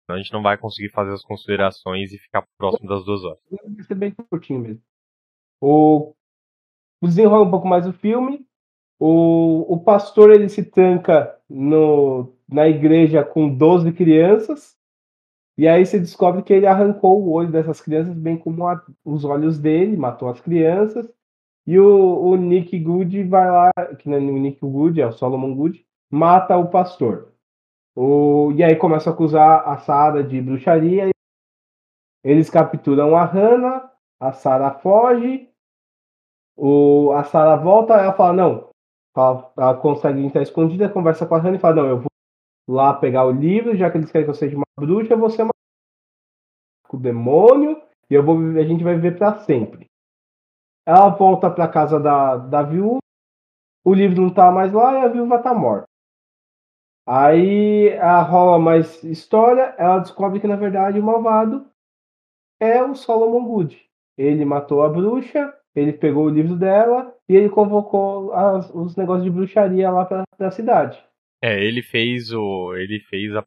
Então 0.09 0.15
a 0.15 0.19
gente 0.19 0.33
não 0.33 0.41
vai 0.41 0.57
conseguir 0.57 0.89
fazer 0.89 1.13
as 1.13 1.21
considerações 1.21 2.11
e 2.11 2.17
ficar 2.17 2.43
próximo 2.57 2.89
das 2.89 3.05
duas 3.05 3.23
horas. 3.23 3.37
Vai 3.51 3.83
ser 3.85 3.93
bem 3.93 4.11
curtinho 4.11 4.59
mesmo. 4.59 4.81
O 5.61 6.15
desenrola 7.03 7.45
um 7.45 7.51
pouco 7.51 7.67
mais 7.67 7.85
o 7.85 7.93
filme. 7.93 8.43
O, 8.99 9.71
o 9.71 9.79
pastor 9.79 10.31
ele 10.31 10.49
se 10.49 10.63
tranca 10.63 11.39
no, 11.47 12.33
na 12.47 12.67
igreja 12.67 13.23
com 13.23 13.55
12 13.55 13.91
crianças. 13.91 14.75
E 15.55 15.67
aí 15.67 15.85
você 15.85 15.99
descobre 15.99 16.41
que 16.41 16.53
ele 16.53 16.65
arrancou 16.65 17.21
o 17.21 17.31
olho 17.31 17.51
dessas 17.51 17.79
crianças, 17.79 18.15
bem 18.15 18.35
como 18.35 18.65
a- 18.65 18.83
os 19.05 19.23
olhos 19.23 19.59
dele, 19.59 19.95
matou 19.95 20.27
as 20.27 20.41
crianças. 20.41 21.07
E 21.67 21.77
o, 21.79 22.19
o 22.31 22.35
Nick 22.35 22.79
Good 22.79 23.25
vai 23.25 23.51
lá, 23.51 23.71
que 23.99 24.09
não 24.09 24.17
é 24.17 24.19
o 24.21 24.39
Nick 24.39 24.59
Good, 24.59 24.99
é 25.01 25.05
o 25.05 25.11
Solomon 25.11 25.53
Good, 25.53 25.85
mata 26.09 26.57
o 26.57 26.67
pastor. 26.67 27.31
O, 27.95 28.51
e 28.55 28.63
aí 28.63 28.75
começa 28.75 29.09
a 29.09 29.13
acusar 29.13 29.67
a 29.67 29.77
Sarah 29.77 30.23
de 30.23 30.41
bruxaria. 30.41 31.09
Eles 32.23 32.49
capturam 32.49 33.15
a 33.15 33.25
Hannah, 33.25 33.91
a 34.19 34.31
Sarah 34.31 34.73
foge, 34.79 35.49
o, 36.55 37.11
a 37.13 37.23
Sarah 37.23 37.55
volta, 37.55 37.93
ela 37.93 38.13
fala, 38.13 38.33
não. 38.33 38.69
Ela, 39.15 39.51
ela 39.57 39.77
consegue 39.77 40.19
entrar 40.19 40.41
escondida, 40.41 40.89
conversa 40.89 41.25
com 41.25 41.35
a 41.35 41.39
Hannah 41.39 41.57
e 41.57 41.59
fala, 41.59 41.75
não, 41.75 41.87
eu 41.87 41.97
vou 41.99 42.09
lá 42.69 42.93
pegar 42.93 43.25
o 43.25 43.31
livro, 43.31 43.75
já 43.75 43.89
que 43.89 43.97
eles 43.97 44.11
querem 44.11 44.25
que 44.25 44.31
eu 44.31 44.35
seja 44.35 44.55
uma 44.55 44.65
bruxa, 44.77 45.15
vou 45.15 45.29
ser 45.29 45.43
uma 45.43 45.51
com 46.87 46.97
o 46.97 46.99
demônio 46.99 47.81
e 48.09 48.13
eu 48.15 48.23
vou 48.23 48.37
a 48.57 48.63
gente 48.63 48.83
vai 48.83 48.95
viver 48.95 49.17
para 49.17 49.39
sempre. 49.39 49.85
Ela 50.85 51.09
volta 51.09 51.49
para 51.49 51.67
casa 51.67 51.99
da, 51.99 52.37
da 52.37 52.63
viúva, 52.63 52.99
o 53.85 53.93
livro 53.93 54.21
não 54.21 54.33
tá 54.33 54.51
mais 54.51 54.73
lá 54.73 54.99
e 54.99 55.05
a 55.05 55.07
viúva 55.07 55.41
tá 55.41 55.53
morta. 55.53 55.88
Aí 57.11 57.91
a 57.97 58.21
rola 58.21 58.59
mais 58.59 59.03
história, 59.03 59.73
ela 59.79 59.97
descobre 59.97 60.39
que 60.39 60.47
na 60.47 60.55
verdade 60.55 60.99
o 60.99 61.03
malvado 61.03 61.65
é 62.61 62.83
o 62.83 62.93
Solomon 62.93 63.43
Good. 63.47 63.81
Ele 64.15 64.45
matou 64.45 64.83
a 64.83 64.89
bruxa, 64.89 65.51
ele 65.75 65.91
pegou 65.91 66.25
o 66.25 66.29
livro 66.29 66.55
dela 66.55 67.11
e 67.27 67.35
ele 67.35 67.49
convocou 67.49 68.31
as- 68.33 68.69
os 68.75 68.95
negócios 68.95 69.23
de 69.23 69.31
bruxaria 69.31 69.89
lá 69.89 70.05
pra, 70.05 70.23
pra 70.37 70.51
cidade. 70.51 71.03
É, 71.41 71.63
ele 71.63 71.81
fez 71.81 72.31
o. 72.31 72.75
Ele 72.75 72.99
fez 72.99 73.33
a. 73.35 73.43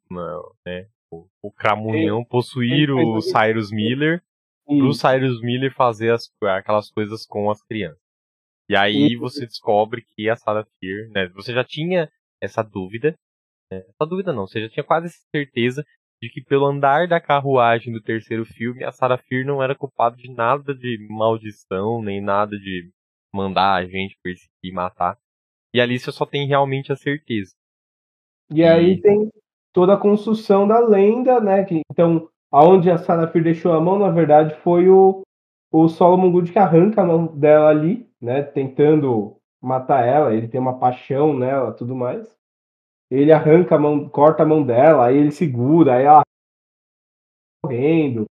Né, 0.66 0.88
o, 1.12 1.26
o 1.42 1.52
Cramunhão 1.52 2.24
possuir 2.24 2.72
ele 2.88 2.92
o 2.92 3.16
o- 3.16 3.20
Cyrus 3.22 3.70
Miller 3.70 4.22
pro 4.66 4.88
E, 4.88 4.94
Cyrus 4.94 5.40
Miller 5.40 5.72
fazer 5.72 6.10
as, 6.12 6.28
aquelas 6.42 6.90
coisas 6.90 7.24
com 7.26 7.48
as 7.50 7.62
crianças. 7.62 8.00
E 8.68 8.74
aí 8.74 9.12
E- 9.12 9.16
você 9.16 9.46
descobre 9.46 10.02
que 10.16 10.28
a 10.28 10.34
Sarah 10.34 10.66
Fear, 10.80 11.10
né? 11.10 11.28
Você 11.34 11.52
já 11.52 11.62
tinha 11.62 12.10
essa 12.40 12.62
dúvida. 12.62 13.14
Essa 13.78 14.06
dúvida 14.06 14.32
não, 14.32 14.46
você 14.46 14.60
já 14.62 14.68
tinha 14.68 14.84
quase 14.84 15.08
certeza 15.34 15.84
de 16.22 16.28
que 16.30 16.42
pelo 16.42 16.66
andar 16.66 17.08
da 17.08 17.20
carruagem 17.20 17.92
do 17.92 18.00
terceiro 18.02 18.44
filme, 18.44 18.84
a 18.84 18.92
Sarah 18.92 19.18
Fear 19.18 19.44
não 19.46 19.62
era 19.62 19.74
culpada 19.74 20.16
de 20.16 20.30
nada 20.32 20.74
de 20.74 20.98
maldição, 21.10 22.02
nem 22.02 22.20
nada 22.20 22.56
de 22.58 22.90
mandar 23.34 23.74
a 23.76 23.86
gente 23.86 24.16
perseguir 24.22 24.50
e 24.64 24.72
matar. 24.72 25.18
E 25.74 25.80
ali 25.80 25.98
você 25.98 26.12
só 26.12 26.26
tem 26.26 26.46
realmente 26.48 26.92
a 26.92 26.96
certeza. 26.96 27.52
e 28.50 28.64
aí 28.64 28.96
E- 28.96 29.00
tem 29.00 29.30
toda 29.72 29.94
a 29.94 29.98
construção 29.98 30.66
da 30.66 30.78
lenda, 30.80 31.40
né? 31.40 31.64
Que, 31.64 31.80
então, 31.90 32.28
aonde 32.50 32.90
a 32.90 32.98
Sarah 32.98 33.28
Fear 33.28 33.44
deixou 33.44 33.72
a 33.72 33.80
mão, 33.80 33.98
na 33.98 34.10
verdade, 34.10 34.54
foi 34.62 34.88
o, 34.88 35.22
o 35.72 35.88
Solomon 35.88 36.30
Good 36.30 36.52
que 36.52 36.58
arranca 36.58 37.02
a 37.02 37.06
mão 37.06 37.26
dela 37.26 37.68
ali, 37.70 38.08
né? 38.20 38.42
Tentando 38.42 39.36
matar 39.62 40.06
ela. 40.06 40.34
Ele 40.34 40.48
tem 40.48 40.60
uma 40.60 40.78
paixão 40.78 41.36
nela 41.36 41.72
tudo 41.72 41.94
mais. 41.94 42.26
Ele 43.12 43.30
arranca 43.30 43.74
a 43.74 43.78
mão, 43.78 44.08
corta 44.08 44.42
a 44.42 44.46
mão 44.46 44.62
dela, 44.62 45.06
aí 45.06 45.18
ele 45.18 45.30
segura, 45.30 45.96
aí 45.96 46.04
ela 46.04 46.22
correndo. 47.62 48.24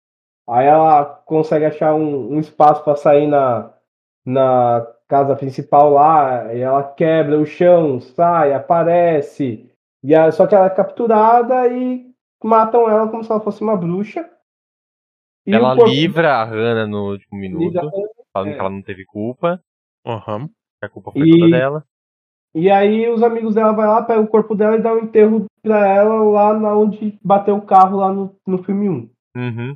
Aí 0.48 0.66
ela 0.66 1.06
consegue 1.06 1.66
achar 1.66 1.94
um, 1.94 2.34
um 2.34 2.40
espaço 2.40 2.84
para 2.84 2.96
sair 2.96 3.28
na, 3.28 3.74
na 4.26 4.88
casa 5.08 5.36
principal 5.36 5.92
lá, 5.92 6.54
e 6.54 6.62
ela 6.62 6.84
quebra 6.94 7.38
o 7.38 7.46
chão, 7.46 8.00
sai, 8.00 8.54
aparece. 8.54 9.70
E 10.04 10.16
a- 10.16 10.32
só 10.32 10.48
que 10.48 10.56
ela 10.56 10.68
é 10.68 10.70
capturada 10.70 11.68
e 11.68 12.10
matam 12.42 12.90
ela 12.90 13.08
como 13.10 13.24
se 13.24 13.30
ela 13.30 13.42
fosse 13.42 13.62
uma 13.62 13.76
bruxa. 13.76 14.30
E 15.46 15.54
ela 15.54 15.76
corpo 15.76 15.92
livra 15.92 16.36
a 16.36 16.44
Hannah 16.46 16.88
no 16.88 17.12
último 17.12 17.38
minuto, 17.38 17.74
livra- 17.74 17.92
falando 18.32 18.50
é. 18.50 18.54
que 18.54 18.60
ela 18.60 18.70
não 18.70 18.82
teve 18.82 19.06
culpa, 19.06 19.62
que 20.06 20.86
a 20.86 20.90
culpa 20.90 21.12
foi 21.12 21.28
E- 21.28 21.32
toda 21.32 21.52
dela. 21.52 21.86
E 22.54 22.70
aí 22.70 23.08
os 23.08 23.22
amigos 23.22 23.56
dela 23.56 23.74
vai 23.74 23.88
lá, 23.88 24.02
pega 24.02 24.20
o 24.22 24.28
corpo 24.28 24.56
dela 24.56 24.76
e 24.76 24.82
dá 24.82 24.94
um 24.94 25.00
enterro 25.00 25.46
pra 25.62 25.88
ela 25.88 26.24
lá 26.24 26.54
na 26.54 26.76
onde 26.76 27.18
bateu 27.24 27.56
o 27.56 27.62
carro 27.62 27.98
lá 27.98 28.12
no, 28.12 28.36
no 28.46 28.64
filme 28.64 28.90
1. 28.90 29.10
Uhum. 29.38 29.76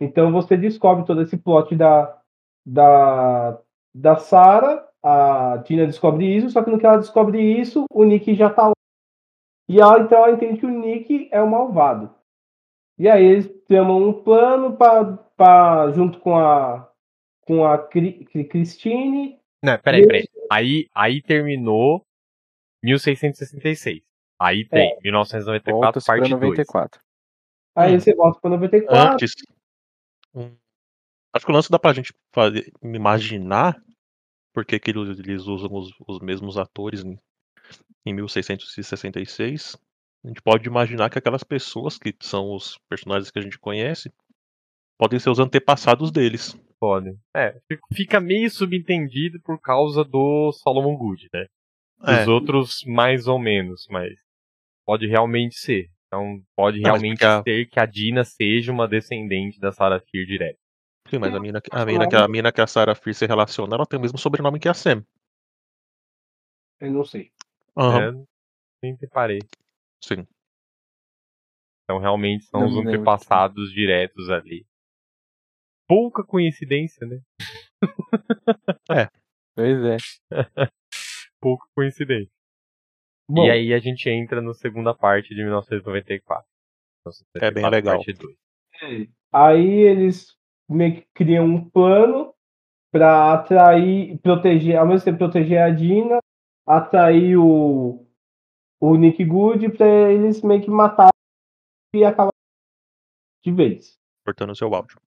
Então 0.00 0.30
você 0.32 0.56
descobre 0.56 1.04
todo 1.04 1.22
esse 1.22 1.36
plot 1.36 1.74
da, 1.74 2.16
da, 2.64 3.58
da 3.94 4.16
Sarah. 4.16 4.86
A 5.02 5.62
Tina 5.64 5.86
descobre 5.86 6.24
isso, 6.24 6.48
só 6.50 6.62
que 6.62 6.70
no 6.70 6.78
que 6.78 6.86
ela 6.86 6.96
descobre 6.96 7.38
isso, 7.42 7.84
o 7.92 8.04
Nick 8.04 8.34
já 8.34 8.48
tá 8.48 8.68
lá. 8.68 8.72
E 9.68 9.80
ela, 9.80 10.00
então 10.00 10.18
ela 10.18 10.32
entende 10.32 10.60
que 10.60 10.66
o 10.66 10.70
Nick 10.70 11.28
é 11.30 11.42
o 11.42 11.50
malvado. 11.50 12.10
E 12.98 13.08
aí 13.08 13.24
eles 13.24 13.48
tramam 13.66 13.98
um 14.08 14.12
plano 14.12 14.76
para 14.76 15.90
junto 15.92 16.20
com 16.20 16.36
a 16.38 16.88
com 17.46 17.66
a 17.66 17.76
Cri- 17.76 18.24
Cri- 18.24 18.44
Christine. 18.44 19.38
Não, 19.62 19.78
peraí, 19.78 20.06
peraí. 20.06 20.24
Aí, 20.54 20.88
aí 20.94 21.22
terminou 21.22 22.06
1666. 22.82 24.02
Aí 24.40 24.66
tem 24.68 24.96
1994, 25.02 25.80
Volta-se 25.80 26.06
pra 26.06 26.16
parte 26.16 26.30
2. 26.30 26.40
94. 26.42 27.00
Aí 27.76 27.94
Hum. 27.96 28.00
você 28.00 28.14
volta 28.14 28.40
para 28.40 28.50
94. 28.50 29.12
Antes. 29.14 29.32
um- 30.34 30.56
Acho 31.32 31.46
que 31.46 31.50
o 31.50 31.54
lance 31.54 31.70
dá 31.70 31.78
pra 31.80 31.92
gente 31.92 32.14
fazer, 32.32 32.70
imaginar 32.82 33.76
por 34.54 34.64
que 34.64 34.80
eles 34.86 35.46
usam 35.46 35.72
os, 35.74 35.90
os 36.06 36.20
mesmos 36.20 36.56
atores 36.56 37.02
em, 37.04 37.18
em 38.06 38.12
1666. 38.14 39.76
A 40.24 40.28
gente 40.28 40.40
pode 40.40 40.68
imaginar 40.68 41.10
que 41.10 41.18
aquelas 41.18 41.42
pessoas 41.42 41.98
que 41.98 42.14
são 42.20 42.54
os 42.54 42.78
personagens 42.88 43.30
que 43.32 43.38
a 43.38 43.42
gente 43.42 43.58
conhece 43.58 44.12
podem 44.96 45.18
ser 45.18 45.30
os 45.30 45.40
antepassados 45.40 46.12
deles. 46.12 46.56
Podem. 46.84 47.18
É, 47.34 47.58
fica 47.94 48.20
meio 48.20 48.50
subentendido 48.50 49.40
por 49.42 49.58
causa 49.58 50.04
do 50.04 50.52
Solomon 50.52 50.94
Good, 50.98 51.30
né? 51.32 51.46
Os 52.02 52.08
É. 52.10 52.26
outros, 52.28 52.84
mais 52.86 53.26
ou 53.26 53.38
menos, 53.38 53.86
mas 53.88 54.12
pode 54.84 55.06
realmente 55.06 55.54
ser. 55.56 55.88
Então, 56.06 56.42
pode 56.54 56.78
Não, 56.80 56.90
realmente 56.90 57.12
porque 57.20 57.24
a- 57.24 57.42
ser 57.42 57.66
que 57.70 57.80
a 57.80 57.86
Dina 57.86 58.22
seja 58.22 58.70
uma 58.70 58.86
descendente 58.86 59.58
da 59.58 59.72
Sarah 59.72 59.98
Fear 59.98 60.26
direto. 60.26 60.58
Sim, 61.08 61.18
mas 61.18 61.34
a 61.34 61.40
mina, 61.40 61.62
a 61.72 61.86
mina, 61.86 62.06
que, 62.06 62.16
a 62.16 62.28
mina 62.28 62.52
que 62.52 62.60
a 62.60 62.66
Sarah 62.66 62.94
Fear 62.94 63.14
se 63.14 63.24
relaciona, 63.26 63.76
ela 63.76 63.86
tem 63.86 63.98
o 63.98 64.02
mesmo 64.02 64.18
sobrenome 64.18 64.60
que 64.60 64.68
a 64.68 64.74
Sam. 64.74 65.02
Eu 66.80 66.92
não 66.92 67.04
sei. 67.06 67.30
Aham, 67.74 68.12
né? 68.12 68.24
Nem 68.82 68.94
reparei. 69.00 69.38
Sim. 70.02 70.26
Então, 71.84 71.98
realmente 71.98 72.44
são 72.44 72.60
Não 72.60 72.68
os 72.68 72.76
antepassados 72.76 73.72
diretos 73.72 74.28
ali. 74.28 74.66
Pouca 75.86 76.24
coincidência, 76.24 77.06
né? 77.06 77.20
Pois 79.54 79.84
é. 79.84 79.96
Pouca 81.40 81.66
coincidência. 81.74 82.32
Bom, 83.28 83.44
E 83.44 83.50
aí 83.50 83.74
a 83.74 83.78
gente 83.78 84.08
entra 84.08 84.40
na 84.40 84.52
segunda 84.54 84.94
parte 84.94 85.34
de 85.34 85.42
1994. 85.42 86.46
É 87.36 87.50
bem 87.50 87.68
legal. 87.68 87.96
Parte 87.96 88.12
2. 88.12 89.08
aí 89.32 89.80
eles 89.80 90.36
meio 90.68 90.96
que 90.96 91.06
criam 91.14 91.44
um 91.44 91.68
plano 91.68 92.34
para 92.90 93.34
atrair, 93.34 94.18
proteger, 94.20 94.76
ao 94.76 94.86
mesmo 94.86 95.04
tempo 95.04 95.18
proteger 95.18 95.60
a 95.60 95.70
Dina, 95.70 96.18
atrair 96.66 97.36
o, 97.36 98.06
o 98.80 98.96
Nick 98.96 99.24
Good 99.24 99.70
para 99.76 100.12
eles 100.12 100.42
meio 100.42 100.62
que 100.62 100.70
matar 100.70 101.10
e 101.94 102.04
acabar 102.04 102.30
de 103.44 103.52
vez. 103.52 103.98
Cortando 104.24 104.50
o 104.50 104.56
seu 104.56 104.72
áudio. 104.74 104.98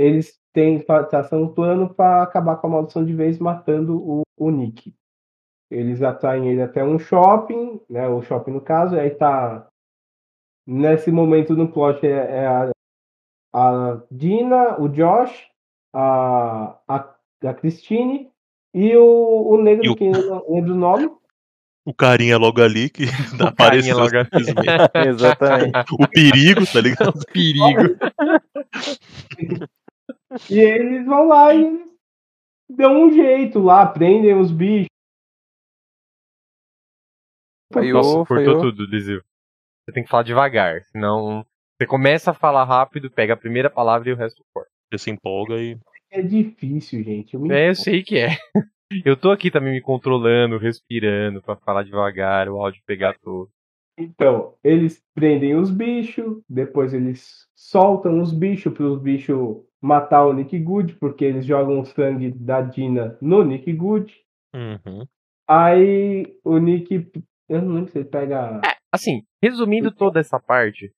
Eles 0.00 0.40
têm 0.54 0.80
tração 1.10 1.42
um 1.42 1.48
plano 1.52 1.92
para 1.92 2.22
acabar 2.22 2.56
com 2.56 2.66
a 2.68 2.70
maldição 2.70 3.04
de 3.04 3.12
vez, 3.14 3.38
matando 3.38 3.98
o, 3.98 4.22
o 4.38 4.50
Nick. 4.50 4.94
Eles 5.70 6.02
atraem 6.02 6.48
ele 6.48 6.62
até 6.62 6.82
um 6.82 6.98
shopping, 6.98 7.80
né? 7.88 8.08
O 8.08 8.22
shopping 8.22 8.52
no 8.52 8.60
caso, 8.60 8.96
aí 8.96 9.10
tá 9.10 9.68
nesse 10.66 11.10
momento 11.10 11.54
no 11.54 11.68
plot 11.70 12.04
é, 12.06 12.10
é 12.10 12.46
a, 12.46 12.70
a 13.54 14.02
Dina, 14.10 14.80
o 14.80 14.88
Josh, 14.88 15.48
a, 15.94 16.78
a, 16.88 17.14
a 17.44 17.54
Christine 17.54 18.30
e 18.74 18.96
o, 18.96 19.50
o 19.52 19.62
negro 19.62 19.84
E 19.84 19.88
o- 19.90 19.96
que 19.96 20.04
eu 20.04 20.44
lembro 20.48 20.72
o 20.72 20.76
nome. 20.76 21.10
O 21.86 21.94
carinha 21.94 22.36
logo 22.38 22.60
ali 22.62 22.88
que 22.90 23.04
carinha 23.36 23.48
apareceu 23.94 23.98
logo 23.98 24.16
ali. 24.16 24.28
Exatamente. 25.08 25.94
O 25.98 26.08
perigo, 26.08 26.66
tá 26.66 26.80
ligado? 26.80 27.12
Perigo. 27.32 27.96
E 30.50 30.58
eles 30.58 31.04
vão 31.06 31.26
lá 31.26 31.54
e 31.54 31.84
dão 32.68 33.04
um 33.04 33.12
jeito 33.12 33.58
lá, 33.58 33.86
prendem 33.86 34.34
os 34.34 34.50
bichos. 34.52 34.86
Nossa, 37.72 38.18
o- 38.20 38.26
cortou 38.26 38.60
tudo, 38.60 38.86
Dizil. 38.88 39.20
Você 39.84 39.92
tem 39.92 40.04
que 40.04 40.10
falar 40.10 40.22
devagar, 40.22 40.82
senão 40.86 41.44
você 41.78 41.86
começa 41.86 42.30
a 42.30 42.34
falar 42.34 42.64
rápido, 42.64 43.10
pega 43.10 43.34
a 43.34 43.36
primeira 43.36 43.70
palavra 43.70 44.08
e 44.08 44.12
o 44.12 44.16
resto 44.16 44.44
corta. 44.52 44.70
Você 44.92 44.98
se 44.98 45.10
empolga 45.10 45.54
e. 45.56 45.78
É 46.10 46.20
difícil, 46.22 47.02
gente. 47.02 47.34
Eu 47.34 47.40
me 47.40 47.50
É, 47.52 47.68
eu 47.70 47.74
sei 47.74 48.02
que 48.02 48.18
é. 48.18 48.28
Eu 49.04 49.16
tô 49.16 49.30
aqui 49.30 49.52
também 49.52 49.72
me 49.72 49.80
controlando, 49.80 50.58
respirando 50.58 51.40
pra 51.40 51.54
falar 51.54 51.84
devagar, 51.84 52.48
o 52.48 52.60
áudio 52.60 52.82
pegar 52.84 53.16
todo. 53.20 53.48
Então, 54.00 54.54
eles 54.64 55.02
prendem 55.14 55.54
os 55.54 55.70
bichos, 55.70 56.42
depois 56.48 56.94
eles 56.94 57.46
soltam 57.54 58.20
os 58.20 58.32
bichos 58.32 58.72
para 58.72 58.84
os 58.86 59.00
bichos 59.00 59.58
matar 59.80 60.24
o 60.26 60.32
Nick 60.32 60.58
Good, 60.58 60.94
porque 60.94 61.24
eles 61.24 61.44
jogam 61.44 61.80
o 61.80 61.84
sangue 61.84 62.30
da 62.30 62.60
Dina 62.62 63.16
no 63.20 63.42
Nick 63.44 63.72
Good. 63.72 64.14
Uhum. 64.54 65.06
Aí 65.48 66.36
o 66.44 66.58
Nick. 66.58 67.10
Eu 67.48 67.62
não 67.62 67.74
lembro 67.74 67.90
se 67.90 67.98
ele 67.98 68.04
pega. 68.08 68.60
Assim, 68.92 69.22
resumindo 69.42 69.90
toda 69.90 70.20
essa 70.20 70.38
parte, 70.38 70.92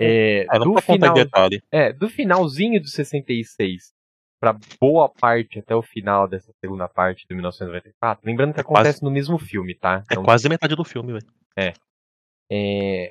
é, 0.00 0.46
É, 0.50 0.58
não 0.58 0.72
do, 0.74 0.80
final, 0.80 1.14
detalhe. 1.14 1.62
é, 1.70 1.92
do 1.92 2.08
finalzinho 2.08 2.80
do 2.80 2.86
66 2.88 3.92
pra 4.40 4.56
boa 4.80 5.08
parte 5.08 5.58
até 5.58 5.74
o 5.74 5.82
final 5.82 6.28
dessa 6.28 6.52
segunda 6.60 6.86
parte 6.88 7.26
do 7.28 7.34
1994, 7.34 8.22
lembrando 8.24 8.54
que 8.54 8.60
É 8.60 8.62
quase- 8.62 8.80
acontece 8.90 9.02
no 9.02 9.10
mesmo 9.10 9.36
filme, 9.38 9.74
tá? 9.74 9.98
É 9.98 10.02
Então, 10.12 10.22
quase 10.22 10.48
metade 10.48 10.74
do 10.76 10.84
filme, 10.84 11.12
velho. 11.12 11.26
é, 11.58 11.72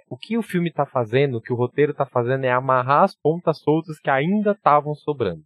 o 0.10 0.18
que 0.18 0.38
o 0.38 0.42
filme 0.42 0.72
tá 0.72 0.86
fazendo, 0.86 1.38
o 1.38 1.42
que 1.42 1.54
o 1.54 1.56
roteiro 1.56 1.94
tá 1.94 2.06
fazendo 2.06 2.46
é 2.46 2.52
amarrar 2.52 3.04
as 3.04 3.16
pontas 3.16 3.60
soltas 3.60 4.00
que 4.00 4.10
ainda 4.10 4.52
estavam 4.52 4.96
sobrando. 4.96 5.44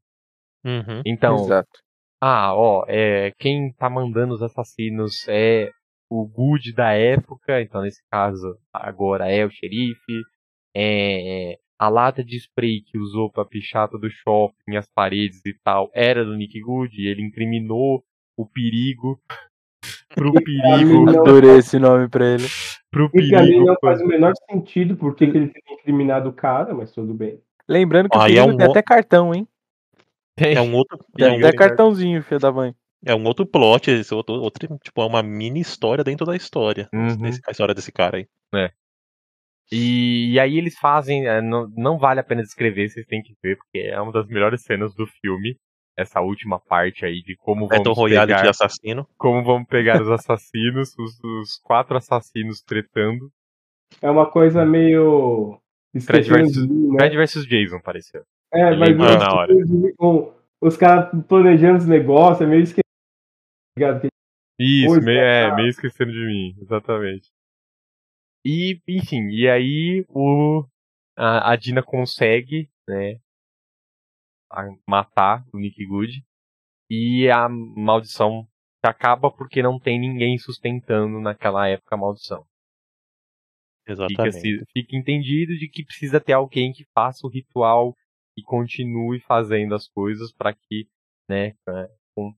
Uhum. 0.64 1.02
Então, 1.06 1.36
Exato. 1.36 1.80
ah, 2.22 2.54
ó, 2.56 2.86
é, 2.88 3.32
quem 3.40 3.74
tá 3.74 3.90
mandando 3.90 4.34
os 4.34 4.42
assassinos 4.42 5.28
é 5.28 5.72
o 6.10 6.28
Good 6.28 6.74
da 6.74 6.92
época, 6.92 7.62
então 7.62 7.82
nesse 7.82 8.02
caso 8.10 8.58
agora 8.74 9.32
é 9.32 9.46
o 9.46 9.50
xerife. 9.50 10.22
É, 10.76 11.58
a 11.80 11.90
lata 11.90 12.24
de 12.24 12.38
spray 12.38 12.82
que 12.82 12.98
usou 12.98 13.32
pra 13.32 13.44
pichar 13.44 13.90
todo 13.90 14.04
o 14.04 14.12
shopping, 14.12 14.76
as 14.78 14.90
paredes 14.94 15.44
e 15.46 15.54
tal, 15.64 15.90
era 15.94 16.24
do 16.24 16.36
Nick 16.36 16.60
Good, 16.62 16.96
e 17.02 17.08
ele 17.08 17.24
incriminou 17.24 18.04
o 18.38 18.46
perigo 18.48 19.20
pro 20.16 20.32
perigo, 20.34 21.06
Não. 21.06 21.22
Adorei 21.22 21.58
esse 21.58 21.78
nome 21.80 22.08
pra 22.10 22.26
ele. 22.26 22.48
pro 22.90 23.06
E 23.14 23.30
perigo. 23.30 23.66
não 23.66 23.76
faz 23.82 24.02
o 24.02 24.06
menor 24.08 24.34
sentido 24.50 24.96
porque 24.96 25.28
que 25.28 25.38
ele 25.38 25.48
teria 25.48 25.74
incriminado 25.80 26.30
o 26.30 26.34
cara, 26.34 26.74
mas 26.74 26.92
tudo 26.92 27.14
bem. 27.14 27.42
Lembrando 27.68 28.10
que 28.10 28.18
o 28.18 28.22
Aí 28.22 28.34
é 28.34 28.36
perigo 28.42 28.54
um 28.54 28.58
tem 28.58 28.68
o- 28.68 28.72
até 28.72 28.82
cartão, 28.82 29.34
hein? 29.34 29.48
Tem- 30.36 30.56
É 30.56 30.62
um 30.62 30.74
outro. 30.76 30.98
Tem 31.16 31.28
É 31.28 31.32
um, 31.32 31.40
até 31.40 31.54
cartãozinho, 31.54 32.24
filho 32.24 32.40
da 32.40 32.52
mãe. 32.52 32.74
é 33.06 33.14
um 33.16 33.26
outro 33.26 33.46
plot, 33.46 33.90
esse 33.92 34.14
outro, 34.14 34.36
outro, 34.36 34.68
tipo, 34.84 35.02
é 35.02 35.06
uma 35.06 35.22
mini 35.24 35.60
história 35.60 36.04
dentro 36.04 36.26
da 36.26 36.36
história. 36.36 36.90
Uhum. 36.94 37.18
Desse- 37.18 37.42
a 37.48 37.52
história 37.52 37.74
desse 37.76 37.92
cara 37.92 38.18
aí. 38.18 38.28
E, 39.72 40.34
e 40.34 40.40
aí 40.40 40.58
eles 40.58 40.78
fazem, 40.78 41.26
é, 41.28 41.42
não, 41.42 41.68
não 41.78 41.98
vale 41.98 42.20
a 42.20 42.24
pena 42.24 42.42
descrever, 42.42 42.90
vocês 42.90 43.06
têm 43.06 43.22
que 43.22 43.34
ver, 43.42 43.56
porque 43.58 43.78
é 43.80 44.00
uma 44.02 44.12
das 44.12 44.28
melhores 44.28 44.64
cenas 44.64 44.94
do 44.94 45.08
filme. 45.08 45.58
Essa 46.02 46.22
última 46.22 46.60
parte 46.60 47.06
aí 47.06 47.22
de 47.22 47.36
como 47.36 47.68
Battle 47.68 47.84
vamos 47.84 47.98
Royale 47.98 48.28
pegar, 48.32 48.42
de 48.44 48.50
assassino. 48.50 49.08
como 49.18 49.44
vamos 49.44 49.68
pegar 49.68 50.02
os 50.02 50.10
assassinos, 50.12 50.96
os, 50.98 51.20
os 51.24 51.58
quatro 51.64 51.98
assassinos 51.98 52.62
tretando. 52.62 53.32
É 54.02 54.10
uma 54.10 54.30
coisa 54.30 54.66
meio. 54.66 55.60
Fred 56.06 56.22
esquecendo 56.26 56.46
versus- 56.46 56.68
né? 56.94 56.98
Fred 57.00 57.18
vs 57.18 57.46
Jason, 57.48 57.80
pareceu. 57.82 58.24
É, 58.54 58.76
mas 58.76 58.98
na 58.98 59.34
hora. 59.34 59.54
o- 60.00 60.34
os 60.62 60.78
caras 60.78 61.10
planejando 61.28 61.80
os 61.80 61.86
negócios, 61.88 62.42
é 62.42 62.46
meio 62.50 62.62
esquecido. 62.64 62.82
ligado? 63.78 64.08
Isso, 64.60 65.02
meio, 65.02 65.20
é, 65.20 65.44
é, 65.50 65.56
meio 65.56 65.70
esquecendo 65.70 66.12
de 66.12 66.26
mim, 66.26 66.56
exatamente. 66.62 67.30
E, 68.46 68.80
enfim, 68.88 69.28
e 69.30 69.48
aí 69.50 70.06
o, 70.10 70.64
a, 71.18 71.52
a 71.52 71.56
Dina 71.56 71.82
consegue, 71.84 72.70
né, 72.88 73.18
a- 74.52 74.70
matar 74.88 75.46
o 75.54 75.58
Nick 75.60 75.86
Good. 75.86 76.24
E 76.90 77.30
a 77.30 77.48
maldição 77.50 78.48
acaba 78.84 79.32
porque 79.32 79.62
não 79.64 79.80
tem 79.80 80.00
ninguém 80.00 80.38
sustentando 80.38 81.20
naquela 81.20 81.68
época 81.68 81.96
a 81.96 81.98
maldição. 81.98 82.46
Fica, 83.84 83.94
Exatamente. 83.94 84.32
se- 84.34 84.66
fica 84.74 84.96
entendido 84.96 85.58
de 85.58 85.68
que 85.68 85.84
precisa 85.84 86.20
ter 86.20 86.34
alguém 86.34 86.72
que 86.72 86.86
faça 86.94 87.26
o 87.26 87.30
ritual 87.30 87.96
e 88.38 88.44
continue 88.44 89.20
fazendo 89.22 89.74
as 89.74 89.88
coisas 89.88 90.32
para 90.34 90.54
que, 90.54 90.88
né, 91.30 91.48
é, 91.68 91.90
com- 92.16 92.34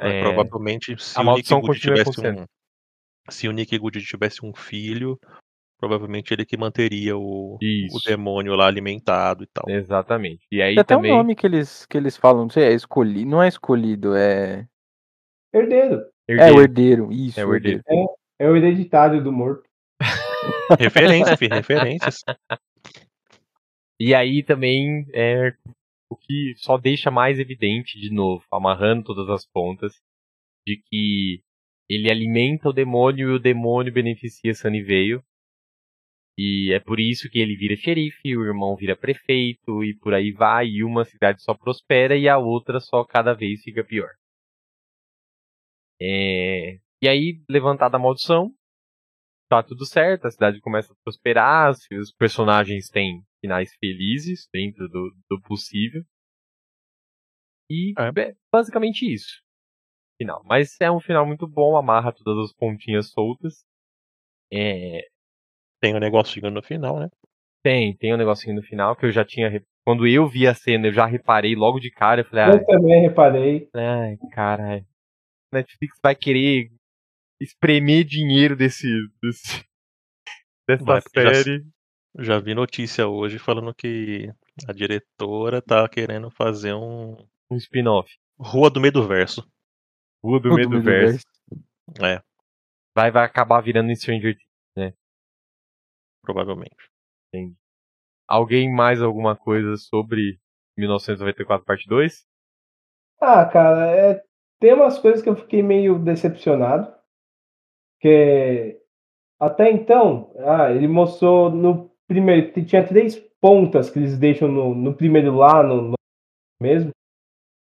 é, 0.00 0.20
provavelmente 0.22 0.96
se 1.00 1.16
a 1.16 1.20
o 1.20 1.24
Nick 1.24 1.26
maldição 1.26 1.60
Good 1.60 1.80
tivesse 1.80 2.20
um. 2.20 2.46
Se 3.30 3.48
o 3.48 3.52
Nick 3.52 3.78
Good 3.78 4.04
tivesse 4.04 4.44
um 4.44 4.52
filho, 4.52 5.18
provavelmente 5.82 6.32
ele 6.32 6.46
que 6.46 6.56
manteria 6.56 7.16
o, 7.16 7.56
o 7.56 7.98
demônio 8.06 8.54
lá 8.54 8.68
alimentado 8.68 9.42
e 9.42 9.48
tal. 9.48 9.68
Exatamente. 9.68 10.46
E 10.52 10.62
aí 10.62 10.74
Tem 10.74 10.80
até 10.80 10.94
também. 10.94 11.12
um 11.12 11.16
nome 11.16 11.34
que 11.34 11.44
eles, 11.44 11.84
que 11.86 11.96
eles 11.96 12.16
falam, 12.16 12.42
não 12.42 12.50
sei, 12.50 12.66
é 12.66 12.72
escolhido. 12.72 13.28
Não 13.28 13.42
é 13.42 13.48
escolhido, 13.48 14.14
é. 14.14 14.64
Herdeiro. 15.52 16.06
É 16.28 16.32
herdeiro. 16.34 16.56
o 16.56 16.62
herdeiro. 16.62 17.12
Isso, 17.12 17.40
É 17.40 17.44
o 17.44 17.48
o 17.48 17.54
herdeiro. 17.56 17.82
É 18.38 18.48
o 18.48 18.56
hereditário 18.56 19.24
do 19.24 19.32
morto. 19.32 19.64
Referência, 20.78 21.36
filho, 21.36 21.54
referências. 21.56 22.20
E 23.98 24.14
aí 24.14 24.44
também 24.44 25.04
é 25.12 25.52
o 26.08 26.16
que 26.16 26.54
só 26.58 26.78
deixa 26.78 27.10
mais 27.10 27.40
evidente, 27.40 27.98
de 27.98 28.14
novo, 28.14 28.44
amarrando 28.52 29.02
todas 29.02 29.28
as 29.28 29.44
pontas, 29.44 30.00
de 30.64 30.80
que 30.88 31.42
ele 31.90 32.08
alimenta 32.08 32.68
o 32.68 32.72
demônio 32.72 33.30
e 33.30 33.34
o 33.34 33.40
demônio 33.40 33.92
beneficia 33.92 34.54
Sunnyvale. 34.54 35.20
E 36.36 36.72
é 36.72 36.80
por 36.80 36.98
isso 36.98 37.28
que 37.28 37.38
ele 37.38 37.56
vira 37.56 37.76
xerife, 37.76 38.36
o 38.36 38.44
irmão 38.44 38.74
vira 38.74 38.96
prefeito 38.96 39.84
e 39.84 39.94
por 39.94 40.14
aí 40.14 40.32
vai, 40.32 40.66
e 40.66 40.84
uma 40.84 41.04
cidade 41.04 41.42
só 41.42 41.54
prospera 41.54 42.16
e 42.16 42.28
a 42.28 42.38
outra 42.38 42.80
só 42.80 43.04
cada 43.04 43.34
vez 43.34 43.62
fica 43.62 43.84
pior. 43.84 44.10
É, 46.00 46.78
E 47.00 47.08
aí, 47.08 47.42
levantada 47.48 47.96
a 47.96 48.00
maldição, 48.00 48.52
tá 49.48 49.62
tudo 49.62 49.84
certo, 49.84 50.26
a 50.26 50.30
cidade 50.30 50.60
começa 50.60 50.92
a 50.92 50.96
prosperar, 51.04 51.70
os 51.70 52.12
personagens 52.12 52.88
têm 52.88 53.22
finais 53.40 53.74
felizes 53.78 54.48
dentro 54.52 54.88
do, 54.88 55.14
do 55.28 55.40
possível. 55.42 56.02
E 57.68 57.92
É. 57.98 58.28
é 58.30 58.34
basicamente 58.50 59.02
isso. 59.02 59.42
Final. 60.16 60.42
Mas 60.44 60.80
é 60.80 60.90
um 60.90 61.00
final 61.00 61.26
muito 61.26 61.46
bom, 61.46 61.76
amarra 61.76 62.12
todas 62.12 62.50
as 62.50 62.56
pontinhas 62.56 63.10
soltas. 63.10 63.64
É, 64.52 65.08
Tem 65.82 65.94
um 65.94 65.98
negocinho 65.98 66.48
no 66.50 66.62
final, 66.62 66.98
né? 67.00 67.08
tem, 67.64 67.96
tem 67.96 68.14
um 68.14 68.16
negocinho 68.16 68.54
no 68.56 68.62
final 68.62 68.94
que 68.96 69.04
eu 69.06 69.10
já 69.12 69.24
tinha. 69.24 69.62
Quando 69.84 70.06
eu 70.06 70.28
vi 70.28 70.46
a 70.46 70.54
cena, 70.54 70.86
eu 70.88 70.92
já 70.92 71.04
reparei 71.06 71.54
logo 71.56 71.78
de 71.80 71.90
cara. 71.90 72.20
Eu 72.20 72.24
falei, 72.24 72.60
Eu 72.60 72.64
também 72.66 73.02
reparei. 73.02 73.68
ai, 73.74 74.16
caralho. 74.32 74.86
Netflix 75.52 75.98
vai 76.02 76.14
querer 76.14 76.70
espremer 77.40 78.04
dinheiro 78.04 78.56
desse. 78.56 78.86
desse 79.22 79.64
dessa 80.68 80.84
Vai, 80.84 81.02
porque 81.02 81.20
já- 81.22 81.34
série. 81.34 81.64
Já 82.18 82.38
vi 82.38 82.54
notícia 82.54 83.08
hoje 83.08 83.38
falando 83.38 83.74
que 83.74 84.30
a 84.68 84.72
diretora 84.72 85.62
tá 85.62 85.88
querendo 85.88 86.30
fazer 86.30 86.74
um 86.74 87.16
Um 87.50 87.56
spin-off. 87.56 88.08
Rua 88.38 88.68
do 88.70 88.80
Meio 88.80 88.92
do 88.92 89.06
Verso. 89.08 89.42
Rua 90.22 90.38
do 90.38 90.54
Meio 90.54 90.68
do 90.68 90.82
Verso. 90.82 91.24
bem. 91.50 92.12
É, 92.16 92.22
Vai, 92.94 93.10
vai 93.10 93.24
acabar 93.24 93.60
virando 93.62 93.94
Stranger 93.96 94.34
Things. 94.36 94.51
Provavelmente. 96.22 96.90
Alguém 98.28 98.72
mais 98.72 99.02
alguma 99.02 99.36
coisa 99.36 99.76
sobre 99.76 100.38
1994 100.78 101.66
parte 101.66 101.88
2? 101.88 102.26
Ah, 103.20 103.44
cara, 103.44 103.90
é, 103.90 104.22
tem 104.60 104.72
umas 104.72 104.98
coisas 104.98 105.22
que 105.22 105.28
eu 105.28 105.36
fiquei 105.36 105.62
meio 105.62 105.98
decepcionado. 105.98 106.92
Que 108.00 108.80
até 109.40 109.70
então, 109.70 110.32
ah, 110.38 110.70
ele 110.70 110.88
mostrou 110.88 111.50
no 111.50 111.90
primeiro, 112.06 112.52
que 112.52 112.64
tinha 112.64 112.86
três 112.86 113.16
pontas 113.40 113.90
que 113.90 113.98
eles 113.98 114.18
deixam 114.18 114.48
no, 114.48 114.74
no 114.74 114.94
primeiro 114.94 115.36
lá, 115.36 115.62
no, 115.62 115.82
no 115.90 115.94
mesmo. 116.60 116.90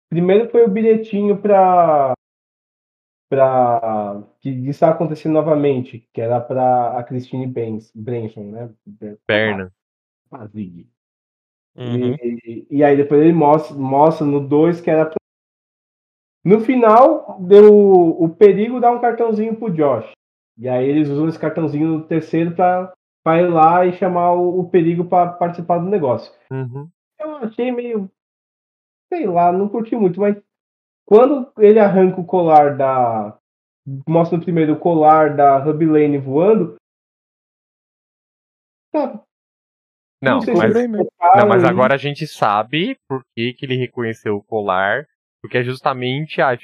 Primeiro 0.09 0.48
foi 0.51 0.64
o 0.64 0.70
bilhetinho 0.70 1.40
para 1.40 2.14
para 3.35 4.23
que 4.40 4.48
está 4.69 4.90
acontecendo 4.90 5.32
novamente, 5.32 6.09
que 6.12 6.20
era 6.20 6.40
para 6.40 6.98
a 6.98 7.02
Christine 7.02 7.47
Benz, 7.47 7.90
Branson, 7.94 8.44
né? 8.44 8.70
Perna. 9.27 9.73
Ah, 10.31 10.47
Zig. 10.47 10.89
Uhum. 11.77 12.15
E, 12.15 12.66
e 12.70 12.85
aí 12.85 12.97
depois 12.97 13.20
ele 13.20 13.32
mostra, 13.32 13.77
mostra 13.77 14.27
no 14.27 14.47
2 14.47 14.81
que 14.81 14.90
era 14.90 15.06
pra... 15.06 15.16
No 16.44 16.61
final, 16.61 17.39
deu 17.40 17.74
o 17.74 18.28
perigo 18.28 18.78
dar 18.78 18.93
um 18.93 19.01
cartãozinho 19.01 19.56
pro 19.56 19.73
Josh. 19.73 20.12
E 20.59 20.69
aí 20.69 20.89
eles 20.89 21.09
usam 21.09 21.28
esse 21.28 21.39
cartãozinho 21.39 21.89
no 21.89 22.06
terceiro 22.06 22.55
pra, 22.55 22.93
pra 23.24 23.40
ir 23.40 23.48
lá 23.48 23.85
e 23.86 23.94
chamar 23.94 24.35
o, 24.35 24.61
o 24.61 24.69
perigo 24.69 25.06
pra 25.06 25.27
participar 25.27 25.78
do 25.78 25.86
negócio. 25.86 26.32
Uhum. 26.52 26.89
Eu 27.19 27.36
achei 27.36 27.73
meio. 27.73 28.11
Sei 29.12 29.27
lá, 29.27 29.51
não 29.51 29.69
curti 29.69 29.97
muito, 29.97 30.20
mas 30.20 30.36
quando 31.06 31.52
ele 31.59 31.78
arranca 31.78 32.20
o 32.20 32.26
colar 32.26 32.76
da. 32.76 33.39
Mostra 34.09 34.39
no 34.39 34.44
primeiro 34.44 34.72
o 34.74 34.78
colar 34.78 35.36
da 35.36 35.59
Ruby 35.59 35.85
Lane 35.86 36.18
voando. 36.18 36.76
Tá, 38.90 39.22
Não, 40.22 40.40
sei 40.40 40.55
mas, 40.55 40.72
mesmo. 40.72 41.10
não, 41.36 41.48
mas 41.48 41.64
agora 41.64 41.94
a 41.94 41.98
gente 41.98 42.26
sabe 42.26 42.97
por 43.09 43.22
que, 43.35 43.52
que 43.52 43.66
ele 43.66 43.76
reconheceu 43.76 44.36
o 44.36 44.43
colar. 44.43 45.06
Porque 45.43 45.59
é 45.59 45.62
justamente 45.62 46.40
a, 46.40 46.56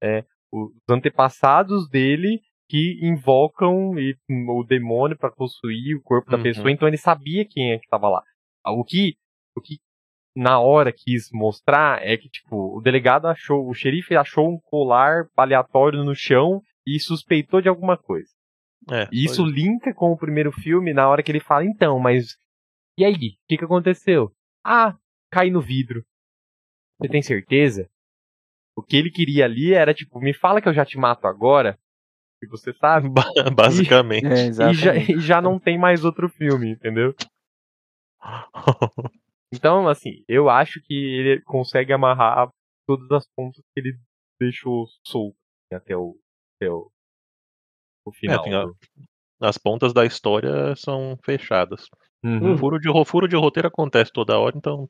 é, 0.00 0.24
os 0.52 0.70
antepassados 0.88 1.88
dele 1.88 2.40
que 2.68 3.00
invocam 3.02 3.98
e- 3.98 4.16
o 4.48 4.62
demônio 4.62 5.18
para 5.18 5.32
possuir 5.32 5.96
o 5.96 6.02
corpo 6.02 6.30
da 6.30 6.36
Uhum. 6.36 6.42
pessoa. 6.44 6.70
Então 6.70 6.86
ele 6.86 6.96
sabia 6.96 7.44
quem 7.44 7.72
é 7.72 7.78
que 7.78 7.86
estava 7.86 8.08
lá. 8.08 8.22
O 8.66 8.84
que, 8.84 9.16
o 9.56 9.60
que 9.60 9.78
na 10.34 10.60
hora 10.60 10.92
quis 10.92 11.28
mostrar 11.32 12.00
é 12.06 12.16
que, 12.16 12.28
tipo, 12.28 12.76
o 12.76 12.80
delegado 12.80 13.26
achou, 13.26 13.68
o 13.68 13.74
xerife 13.74 14.14
achou 14.16 14.48
um 14.48 14.58
colar 14.58 15.24
aleatório 15.36 16.04
no 16.04 16.14
chão 16.14 16.62
e 16.86 16.98
suspeitou 17.00 17.60
de 17.60 17.68
alguma 17.68 17.96
coisa. 17.96 18.30
É, 18.90 19.08
E 19.12 19.24
isso 19.24 19.42
foi- 19.42 19.52
linka 19.52 19.92
com 19.92 20.10
o 20.12 20.16
primeiro 20.16 20.50
filme 20.52 20.92
na 20.92 21.08
hora 21.08 21.22
que 21.22 21.30
ele 21.30 21.40
fala, 21.40 21.64
então, 21.64 21.98
mas. 21.98 22.36
E 22.96 23.04
aí? 23.04 23.14
O 23.14 23.18
que, 23.48 23.58
que 23.58 23.64
aconteceu? 23.64 24.30
Ah, 24.64 24.96
cai 25.30 25.50
no 25.50 25.60
vidro. 25.60 26.04
Você 26.98 27.08
tem 27.08 27.22
certeza? 27.22 27.88
O 28.76 28.82
que 28.82 28.96
ele 28.96 29.10
queria 29.10 29.44
ali 29.44 29.74
era 29.74 29.92
tipo, 29.92 30.20
me 30.20 30.32
fala 30.32 30.60
que 30.60 30.68
eu 30.68 30.74
já 30.74 30.84
te 30.84 30.96
mato 30.98 31.26
agora. 31.26 31.78
E 32.42 32.46
você 32.46 32.72
sabe. 32.72 33.08
Ba- 33.12 33.50
Basicamente. 33.54 34.26
É, 34.26 34.46
E 34.70 34.74
já, 34.74 34.96
e 34.96 35.20
já 35.20 35.40
não 35.42 35.58
tem 35.58 35.78
mais 35.78 36.04
outro 36.04 36.28
filme, 36.28 36.70
entendeu? 36.70 37.14
Então, 39.52 39.88
assim, 39.88 40.22
eu 40.28 40.48
acho 40.48 40.80
que 40.82 40.94
ele 40.94 41.42
consegue 41.42 41.92
amarrar 41.92 42.48
todas 42.86 43.10
as 43.10 43.26
pontas 43.34 43.62
que 43.74 43.80
ele 43.80 43.98
deixou 44.40 44.86
solto 45.06 45.36
até 45.72 45.96
o, 45.96 46.16
até 46.56 46.70
o, 46.70 46.90
o 48.04 48.12
final. 48.12 48.42
tem 48.42 48.54
a- 48.54 48.64
do- 48.64 48.76
As 49.40 49.56
pontas 49.56 49.92
da 49.92 50.04
história 50.04 50.74
são 50.76 51.16
fechadas. 51.24 51.86
Uhum. 52.22 52.52
Hum. 52.52 52.58
Furo 52.58 52.78
de, 52.78 52.88
ro- 52.90 53.04
furo 53.04 53.26
de 53.26 53.36
roteiro 53.36 53.68
acontece 53.68 54.12
toda 54.12 54.38
hora, 54.38 54.56
então. 54.56 54.88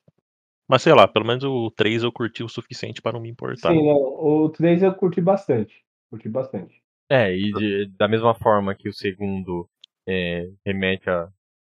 Mas 0.68 0.82
sei 0.82 0.92
lá, 0.94 1.06
pelo 1.08 1.26
menos 1.26 1.42
o 1.44 1.70
3 1.70 2.02
eu 2.02 2.12
curti 2.12 2.42
o 2.42 2.48
suficiente 2.48 3.00
para 3.00 3.12
não 3.12 3.20
me 3.20 3.30
importar. 3.30 3.72
Sim, 3.72 3.86
não, 3.86 3.96
o 3.96 4.48
3 4.50 4.82
eu 4.82 4.94
curti 4.94 5.20
bastante. 5.20 5.84
Curti 6.10 6.28
bastante. 6.28 6.82
É, 7.08 7.36
e 7.36 7.52
de- 7.52 7.86
da 7.96 8.06
mesma 8.06 8.34
forma 8.34 8.74
que 8.74 8.88
o 8.88 8.92
segundo 8.92 9.68
é, 10.06 10.48
remete 10.66 11.08
a 11.10 11.28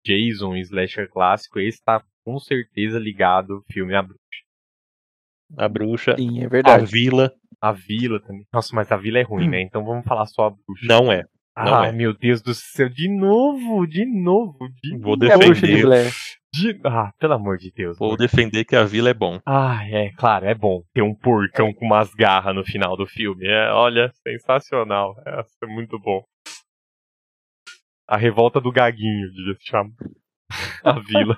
Jason, 0.06 0.56
slasher 0.58 1.10
clássico, 1.10 1.60
esse 1.60 1.82
tá 1.84 2.04
com 2.26 2.40
certeza 2.40 3.00
ligado 3.00 3.54
ao 3.56 3.64
filme 3.72 3.96
A, 3.96 4.02
Bru- 4.02 4.16
A 5.58 5.68
bruxa, 5.68 6.16
Sim, 6.18 6.42
é 6.42 6.46
a 6.46 6.50
verdade. 6.50 6.86
vila, 6.86 7.32
a 7.60 7.72
Vila 7.72 8.20
também. 8.22 8.46
Nossa, 8.54 8.76
mas 8.76 8.92
a 8.92 8.98
Vila 8.98 9.20
é 9.20 9.24
ruim, 9.24 9.48
Hum. 9.48 9.50
né? 9.52 9.62
Então 9.62 9.84
vamos 9.84 10.06
falar 10.06 10.26
só 10.26 10.48
a 10.48 10.50
bruxa. 10.52 10.86
não 10.88 11.12
é. 11.12 11.24
não 11.58 11.76
Ai, 11.76 11.90
é. 11.90 11.92
meu 11.92 12.14
Deus 12.18 12.42
do 12.42 12.54
céu, 12.54 12.88
de 12.90 13.10
novo, 13.10 13.86
de 13.86 14.06
novo, 14.06 14.58
de 14.82 14.98
Vou 14.98 15.18
E 15.22 15.32
a 15.32 15.38
bruxa 15.38 15.54
de 15.56 15.62
defender. 15.62 15.82
Blair? 15.86 16.12
de- 16.54 16.80
Ah, 16.86 17.12
pelo 17.20 17.34
amor 17.34 17.58
de 17.58 17.72
Deus. 17.72 17.98
Vou 17.98 18.10
amor. 18.10 18.18
defender 18.18 18.64
que 18.66 18.76
a 18.76 18.84
vila 18.84 19.10
é 19.10 19.14
bom. 19.14 19.40
Ah, 19.46 19.80
é, 19.90 20.12
claro, 20.12 20.46
é 20.46 20.54
bom 20.56 20.82
ter 20.94 21.02
um 21.02 21.14
porcão 21.16 21.74
com 21.74 21.86
umas 21.86 22.14
garras 22.14 22.54
no 22.56 22.64
final 22.64 22.96
do 22.98 23.06
filme. 23.06 23.46
É, 23.48 23.72
olha, 23.72 24.12
sensacional. 24.26 25.16
É, 25.26 25.42
é 25.64 25.68
muito 25.68 25.98
bom. 26.00 26.24
A 28.08 28.18
revolta 28.18 28.60
do 28.60 28.72
Gaguinho, 28.72 29.32
devia 29.32 29.56
se 29.56 29.66
chamar. 29.66 29.92
A 30.84 31.00
vila. 31.00 31.38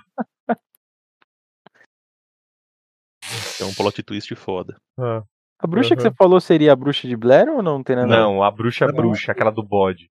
É 3.64 3.65
um 3.65 3.73
plot 3.73 4.02
twist 4.03 4.34
foda. 4.35 4.76
Ah, 4.98 5.23
A 5.60 5.68
bruxa 5.68 5.95
que 5.95 6.02
Uhum. 6.03 6.10
você 6.10 6.15
falou 6.15 6.41
seria 6.41 6.73
a 6.73 6.76
bruxa 6.76 7.07
de 7.07 7.15
Blair 7.15 7.48
ou 7.49 7.64
não 7.64 7.84
tem 7.84 7.95
nada 7.95 8.07
a? 8.14 8.18
Não, 8.19 8.44
a 8.44 8.52
bruxa 8.52 8.85
é 8.85 8.88
Não. 8.88 8.95
bruxa, 8.95 9.31
aquela 9.31 9.52
do 9.52 9.64
bode. 9.64 10.10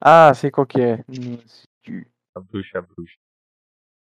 Ah, 0.00 0.32
sei 0.34 0.50
qual 0.50 0.66
que 0.66 0.80
é. 0.80 0.94
A 2.34 2.40
bruxa 2.40 2.78
é 2.78 2.82
bruxa. 2.82 3.16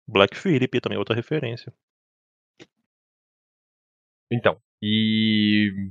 Black 0.06 0.36
também 0.80 0.96
é 0.96 0.98
outra 0.98 1.14
referência. 1.14 1.72
Então, 4.30 4.60
e 4.82 5.90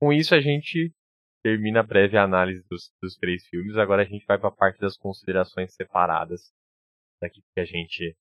com 0.00 0.12
isso 0.12 0.34
a 0.34 0.40
gente 0.40 0.92
termina 1.42 1.80
a 1.80 1.84
breve 1.84 2.16
análise 2.16 2.64
dos, 2.68 2.92
dos 3.02 3.16
três 3.16 3.46
filmes. 3.46 3.76
Agora 3.76 4.02
a 4.02 4.04
gente 4.04 4.26
vai 4.26 4.38
para 4.38 4.48
a 4.48 4.52
parte 4.52 4.78
das 4.80 4.96
considerações 4.96 5.72
separadas. 5.74 6.52
Daqui 7.20 7.40
que 7.54 7.60
a 7.60 7.64
gente 7.64 8.16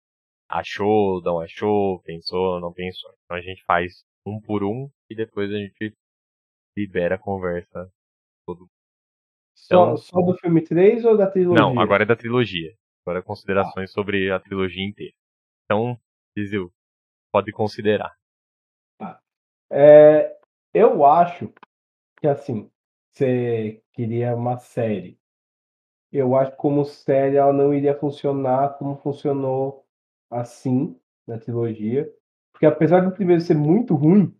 achou, 0.49 1.21
não 1.21 1.39
achou, 1.39 2.01
pensou, 2.01 2.59
não 2.59 2.71
pensou. 2.73 3.11
Então 3.25 3.37
a 3.37 3.41
gente 3.41 3.63
faz 3.65 4.03
um 4.25 4.39
por 4.41 4.63
um 4.63 4.89
e 5.09 5.15
depois 5.15 5.51
a 5.51 5.57
gente 5.57 5.93
libera 6.77 7.15
a 7.15 7.19
conversa. 7.19 7.91
Todo. 8.45 8.67
Só, 9.55 9.85
Então- 9.85 9.97
só 9.97 10.21
do 10.21 10.37
filme 10.37 10.61
3 10.61 11.03
ou 11.03 11.17
da 11.17 11.29
trilogia? 11.29 11.61
Não, 11.61 11.79
agora 11.79 12.03
é 12.03 12.05
da 12.05 12.15
trilogia. 12.15 12.73
Agora 13.05 13.23
considerações 13.23 13.91
sobre 13.91 14.29
a 14.31 14.39
trilogia 14.39 14.85
inteira. 14.85 15.13
Então, 15.65 15.99
Zizil, 16.37 16.71
pode 17.31 17.51
considerar. 17.51 18.15
É, 19.71 20.37
eu 20.73 21.05
acho 21.05 21.51
que 22.19 22.27
assim, 22.27 22.69
você 23.11 23.81
queria 23.93 24.35
uma 24.35 24.57
série. 24.57 25.19
Eu 26.11 26.35
acho 26.37 26.51
que 26.51 26.57
como 26.57 26.85
série 26.85 27.35
ela 27.35 27.51
não 27.51 27.73
iria 27.73 27.97
funcionar 27.97 28.77
como 28.77 28.95
funcionou 28.97 29.85
assim 30.29 30.95
na 31.27 31.37
trilogia. 31.37 32.09
Porque 32.53 32.65
apesar 32.65 33.01
do 33.01 33.11
primeiro 33.11 33.41
ser 33.41 33.55
muito 33.55 33.95
ruim, 33.95 34.33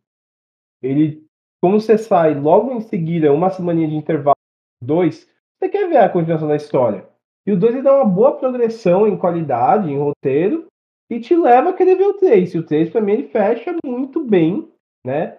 ele, 0.81 1.26
como 1.61 1.80
você 1.80 1.97
sai 1.97 2.34
logo 2.34 2.72
em 2.72 2.81
seguida, 2.81 3.31
uma 3.34 3.49
semana 3.49 3.88
de 3.88 3.95
intervalo, 3.95 4.35
dois, 4.81 5.27
você 5.57 5.69
quer 5.69 5.88
ver 5.89 5.97
a 5.97 6.09
continuação 6.09 6.47
da 6.47 6.55
história. 6.55 7.07
E 7.45 7.51
o 7.51 7.57
dois 7.57 7.73
ele 7.73 7.84
dá 7.84 7.95
uma 7.95 8.05
boa 8.05 8.38
progressão 8.38 9.07
em 9.07 9.18
qualidade, 9.18 9.89
em 9.91 9.97
roteiro, 9.97 10.68
e 11.09 11.19
te 11.19 11.35
leva 11.35 11.69
a 11.69 11.73
querer 11.73 11.95
ver 11.95 12.07
o 12.07 12.14
3. 12.14 12.53
E 12.53 12.57
o 12.57 12.65
3, 12.65 12.89
pra 12.89 13.01
mim, 13.01 13.14
ele 13.14 13.27
fecha 13.30 13.73
muito 13.85 14.23
bem, 14.23 14.69
né? 15.05 15.38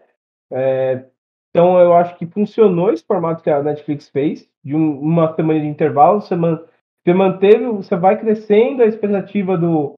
É, 0.50 1.04
Então 1.50 1.78
eu 1.78 1.92
acho 1.92 2.16
que 2.16 2.26
funcionou 2.26 2.92
esse 2.92 3.04
formato 3.04 3.42
que 3.42 3.50
a 3.50 3.62
Netflix 3.62 4.08
fez, 4.08 4.48
de 4.64 4.74
um, 4.74 4.98
uma 5.00 5.34
semana 5.34 5.60
de 5.60 5.66
intervalo, 5.66 6.22
man, 6.36 6.64
você 7.04 7.14
manteve, 7.14 7.66
você 7.66 7.96
vai 7.96 8.18
crescendo 8.18 8.82
a 8.82 8.86
expectativa 8.86 9.56
do, 9.56 9.94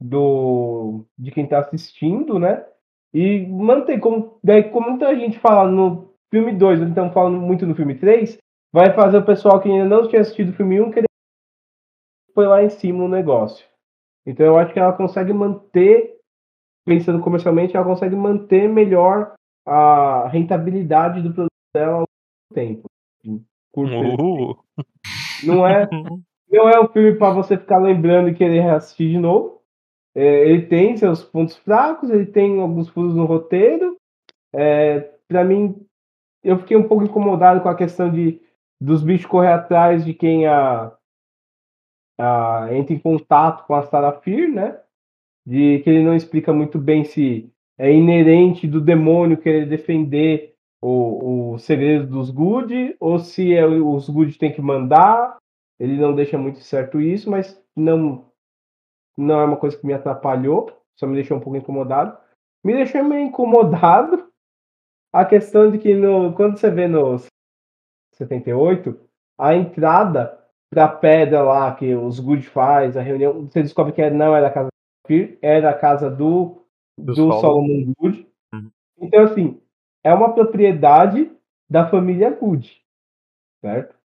do 0.00 1.04
de 1.18 1.30
quem 1.30 1.44
está 1.44 1.58
assistindo, 1.58 2.38
né? 2.38 2.64
E 3.12 3.46
mantém, 3.46 3.98
como, 3.98 4.38
daí, 4.42 4.64
como 4.64 4.90
muita 4.90 5.14
gente 5.16 5.38
fala 5.38 5.68
no 5.70 6.14
filme 6.30 6.52
2, 6.52 6.80
então 6.82 7.12
falando 7.12 7.38
muito 7.38 7.66
no 7.66 7.74
filme 7.74 7.96
3, 7.96 8.38
vai 8.72 8.94
fazer 8.94 9.18
o 9.18 9.24
pessoal 9.24 9.60
que 9.60 9.68
ainda 9.68 9.84
não 9.84 10.08
tinha 10.08 10.22
assistido 10.22 10.50
o 10.50 10.54
filme 10.54 10.80
1 10.80 10.84
um, 10.84 10.90
querer 10.90 11.10
foi 12.32 12.46
lá 12.46 12.62
em 12.62 12.70
cima 12.70 13.04
o 13.04 13.08
negócio. 13.08 13.66
Então 14.24 14.46
eu 14.46 14.56
acho 14.56 14.72
que 14.72 14.78
ela 14.78 14.92
consegue 14.92 15.32
manter, 15.32 16.16
pensando 16.86 17.20
comercialmente, 17.20 17.76
ela 17.76 17.84
consegue 17.84 18.14
manter 18.14 18.68
melhor 18.68 19.34
a 19.66 20.28
rentabilidade 20.28 21.20
do 21.22 21.34
produto 21.34 21.50
dela 21.74 21.98
ao 21.98 22.08
tempo. 22.54 22.88
Uh. 23.76 24.56
Não 25.44 25.66
é, 25.66 25.88
não 26.50 26.68
é 26.68 26.80
um 26.80 26.88
filme 26.88 27.16
para 27.16 27.34
você 27.34 27.58
ficar 27.58 27.78
lembrando 27.78 28.28
e 28.28 28.34
querer 28.34 28.68
assistir 28.70 29.10
de 29.10 29.18
novo. 29.18 29.59
É, 30.14 30.48
ele 30.48 30.66
tem 30.66 30.96
seus 30.96 31.22
pontos 31.22 31.56
fracos, 31.56 32.10
ele 32.10 32.26
tem 32.26 32.60
alguns 32.60 32.88
furos 32.88 33.14
no 33.14 33.24
roteiro. 33.24 33.96
É, 34.52 35.00
para 35.28 35.44
mim, 35.44 35.76
eu 36.42 36.58
fiquei 36.58 36.76
um 36.76 36.88
pouco 36.88 37.04
incomodado 37.04 37.60
com 37.60 37.68
a 37.68 37.76
questão 37.76 38.10
de 38.10 38.40
dos 38.80 39.02
bichos 39.02 39.26
correr 39.26 39.52
atrás 39.52 40.04
de 40.04 40.14
quem 40.14 40.46
a, 40.46 40.90
a 42.18 42.68
entra 42.72 42.94
em 42.94 42.98
contato 42.98 43.66
com 43.66 43.74
a 43.74 43.82
Sarafir, 43.82 44.50
né? 44.50 44.80
De 45.46 45.80
que 45.80 45.90
ele 45.90 46.02
não 46.02 46.14
explica 46.14 46.52
muito 46.52 46.78
bem 46.78 47.04
se 47.04 47.52
é 47.78 47.92
inerente 47.92 48.66
do 48.66 48.80
demônio 48.80 49.36
querer 49.36 49.66
defender 49.66 50.54
o, 50.82 51.52
o 51.52 51.58
segredo 51.58 52.06
dos 52.06 52.30
Good 52.30 52.96
ou 52.98 53.18
se 53.18 53.54
é, 53.54 53.66
os 53.66 54.08
Good 54.08 54.38
tem 54.38 54.52
que 54.52 54.62
mandar. 54.62 55.36
Ele 55.78 55.96
não 55.96 56.14
deixa 56.14 56.36
muito 56.38 56.60
certo 56.60 57.00
isso, 57.00 57.30
mas 57.30 57.62
não 57.76 58.29
não 59.16 59.40
é 59.40 59.44
uma 59.44 59.56
coisa 59.56 59.76
que 59.76 59.86
me 59.86 59.92
atrapalhou, 59.92 60.70
só 60.96 61.06
me 61.06 61.14
deixou 61.14 61.36
um 61.36 61.40
pouco 61.40 61.56
incomodado. 61.56 62.16
Me 62.64 62.74
deixou 62.74 63.02
meio 63.04 63.26
incomodado 63.26 64.30
a 65.12 65.24
questão 65.24 65.70
de 65.70 65.78
que 65.78 65.94
no, 65.94 66.32
quando 66.34 66.58
você 66.58 66.70
vê 66.70 66.86
no 66.86 67.16
78, 68.14 68.98
a 69.38 69.54
entrada 69.54 70.38
pra 70.70 70.86
pedra 70.86 71.42
lá 71.42 71.74
que 71.74 71.94
os 71.94 72.20
Good 72.20 72.46
faz, 72.48 72.96
a 72.96 73.02
reunião, 73.02 73.46
você 73.46 73.62
descobre 73.62 73.92
que 73.92 74.10
não 74.10 74.36
era 74.36 74.48
a 74.48 74.52
casa 74.52 74.68
do 74.68 75.08
Fir, 75.08 75.38
era 75.42 75.70
a 75.70 75.78
casa 75.78 76.10
do, 76.10 76.64
do, 76.98 77.14
do 77.14 77.32
Solomon 77.40 77.92
Good. 77.98 78.26
Uhum. 78.54 78.70
Então, 79.00 79.24
assim, 79.24 79.60
é 80.04 80.12
uma 80.12 80.32
propriedade 80.32 81.30
da 81.68 81.88
família 81.88 82.30
Good, 82.30 82.84
certo? 83.60 83.96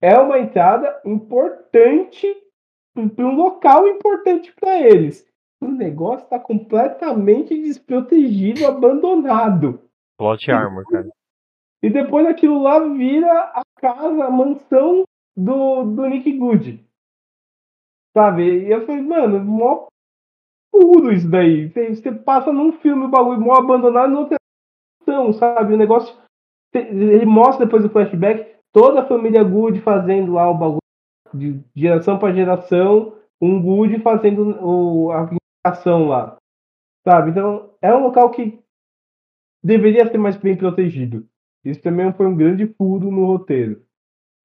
É 0.00 0.18
uma 0.18 0.38
entrada 0.38 1.00
importante 1.04 2.26
para 2.94 3.26
um 3.26 3.34
local 3.34 3.88
importante 3.88 4.52
para 4.58 4.80
eles. 4.80 5.26
O 5.60 5.66
negócio 5.66 6.24
está 6.24 6.38
completamente 6.38 7.56
desprotegido, 7.60 8.66
abandonado. 8.66 9.80
Plot 10.18 10.50
armor, 10.50 10.84
cara. 10.84 11.08
E 11.82 11.90
depois 11.90 12.26
aquilo 12.26 12.62
lá 12.62 12.78
vira 12.78 13.30
a 13.30 13.62
casa, 13.76 14.24
a 14.24 14.30
mansão 14.30 15.04
do, 15.36 15.84
do 15.84 16.06
Nick 16.06 16.32
Good. 16.32 16.84
Sabe? 18.16 18.66
E 18.66 18.70
eu 18.70 18.86
falei, 18.86 19.02
mano, 19.02 19.44
mó 19.44 19.86
puro 20.70 21.12
isso 21.12 21.28
daí. 21.28 21.68
Você, 21.68 22.12
passa 22.12 22.52
num 22.52 22.72
filme 22.72 23.06
o 23.06 23.10
bagulho 23.10 23.40
mó 23.40 23.54
abandonado 23.54 24.12
e 24.12 24.16
outra 24.16 24.36
mansão, 25.00 25.32
sabe? 25.32 25.74
O 25.74 25.76
negócio. 25.76 26.14
Ele 26.72 27.26
mostra 27.26 27.64
depois 27.64 27.82
do 27.82 27.90
flashback 27.90 28.56
toda 28.72 29.02
a 29.02 29.06
família 29.06 29.44
Good 29.44 29.80
fazendo 29.80 30.32
lá 30.32 30.50
o 30.50 30.54
bagulho 30.54 30.83
de 31.34 31.60
geração 31.74 32.18
para 32.18 32.34
geração, 32.34 33.18
um 33.40 33.60
Good 33.60 34.00
fazendo 34.00 34.56
o, 34.64 35.10
a 35.10 35.28
ação 35.64 36.08
lá. 36.08 36.36
Sabe? 37.06 37.30
Então, 37.30 37.74
é 37.82 37.94
um 37.94 38.04
local 38.04 38.30
que 38.30 38.58
deveria 39.62 40.06
ser 40.10 40.18
mais 40.18 40.36
bem 40.36 40.56
protegido. 40.56 41.26
Isso 41.64 41.80
também 41.80 42.12
foi 42.12 42.26
um 42.26 42.36
grande 42.36 42.66
furo 42.66 43.10
no 43.10 43.26
roteiro. 43.26 43.82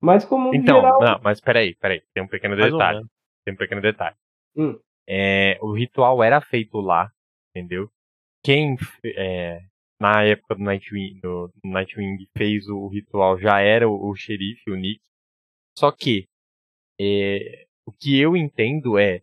Mas 0.01 0.23
como 0.23 0.55
Então, 0.55 0.81
geral... 0.81 0.99
não, 1.01 1.19
mas 1.21 1.41
peraí, 1.41 1.75
peraí. 1.75 2.01
Tem 2.13 2.23
um 2.23 2.27
pequeno 2.27 2.55
Mais 2.55 2.71
detalhe. 2.71 3.05
Tem 3.43 3.53
um 3.53 3.57
pequeno 3.57 3.81
detalhe. 3.81 4.15
Hum. 4.55 4.79
É, 5.07 5.57
o 5.61 5.73
ritual 5.73 6.23
era 6.23 6.39
feito 6.39 6.79
lá, 6.79 7.11
entendeu? 7.49 7.89
Quem, 8.43 8.77
é, 9.03 9.61
na 9.99 10.23
época 10.23 10.55
do 10.55 10.63
Nightwing, 10.63 11.19
do 11.19 11.51
Nightwing 11.63 12.27
fez 12.37 12.69
o 12.69 12.87
ritual 12.87 13.37
já 13.37 13.59
era 13.59 13.89
o, 13.89 14.09
o 14.09 14.15
xerife, 14.15 14.71
o 14.71 14.75
Nick. 14.75 15.01
Só 15.77 15.91
que, 15.91 16.27
é, 16.99 17.65
o 17.85 17.91
que 17.91 18.19
eu 18.19 18.35
entendo 18.35 18.97
é, 18.97 19.21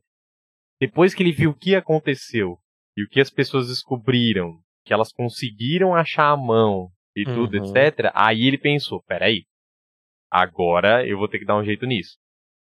depois 0.81 1.15
que 1.15 1.23
ele 1.23 1.33
viu 1.33 1.51
o 1.51 1.55
que 1.55 1.75
aconteceu 1.75 2.59
e 2.97 3.05
o 3.05 3.09
que 3.09 3.21
as 3.21 3.31
pessoas 3.31 3.69
descobriram, 3.69 4.59
que 4.85 4.93
elas 4.93 5.13
conseguiram 5.13 5.95
achar 5.95 6.31
a 6.31 6.37
mão 6.37 6.91
e 7.15 7.25
tudo, 7.25 7.57
Uhum. 7.57 7.65
etc. 7.65 8.11
Aí 8.15 8.47
ele 8.47 8.59
pensou, 8.59 9.03
peraí, 9.03 9.45
agora 10.31 11.07
eu 11.07 11.19
vou 11.19 11.29
ter 11.29 11.39
que 11.39 11.45
dar 11.45 11.57
um 11.57 11.65
jeito 11.65 11.87
nisso. 11.87 12.17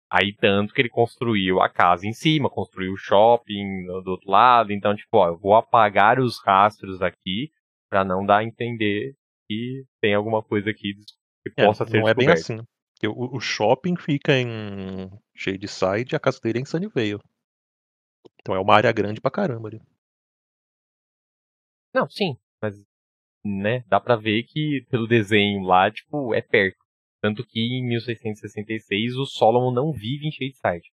Aí 0.09 0.33
tanto 0.33 0.73
que 0.73 0.81
ele 0.81 0.89
construiu 0.89 1.61
a 1.61 1.69
casa 1.69 2.07
em 2.07 2.13
cima, 2.13 2.49
construiu 2.49 2.93
o 2.93 2.97
shopping 2.97 3.85
do 4.03 4.11
outro 4.11 4.31
lado, 4.31 4.71
então 4.71 4.95
tipo, 4.95 5.17
ó, 5.17 5.27
eu 5.27 5.37
vou 5.37 5.53
apagar 5.55 6.19
os 6.19 6.39
rastros 6.45 7.01
aqui 7.01 7.51
pra 7.89 8.05
não 8.05 8.25
dar 8.25 8.37
a 8.37 8.43
entender 8.43 9.15
que 9.49 9.83
tem 10.01 10.13
alguma 10.13 10.41
coisa 10.41 10.69
aqui 10.69 10.93
que 11.43 11.51
É, 11.57 11.65
possa 11.65 11.85
ser 11.85 11.99
não 11.99 12.07
é 12.07 12.13
bem 12.13 12.27
descoberta. 12.27 12.53
assim. 12.53 12.67
O, 13.05 13.35
o 13.35 13.39
shopping 13.39 13.95
fica 13.95 14.33
em 14.33 15.09
Shadeside 15.35 16.13
e 16.13 16.15
a 16.15 16.19
casa 16.19 16.39
dele 16.39 16.59
é 16.59 16.61
em 16.61 16.65
Sunnyvale. 16.65 17.19
Então 18.39 18.55
é 18.55 18.59
uma 18.59 18.75
área 18.75 18.91
grande 18.91 19.21
pra 19.21 19.29
caramba 19.29 19.67
ali. 19.67 19.81
Não, 21.93 22.09
sim, 22.09 22.37
mas 22.61 22.75
né, 23.43 23.83
dá 23.87 23.99
pra 23.99 24.15
ver 24.15 24.43
que 24.43 24.85
pelo 24.89 25.07
desenho 25.07 25.61
lá, 25.61 25.91
tipo, 25.91 26.33
é 26.33 26.41
perto. 26.41 26.77
Tanto 27.21 27.45
que 27.45 27.59
em 27.59 27.85
1666 27.87 29.15
o 29.15 29.25
Solomon 29.25 29.71
não 29.71 29.91
vive 29.91 30.27
em 30.27 30.31
Shadeside. 30.31 30.91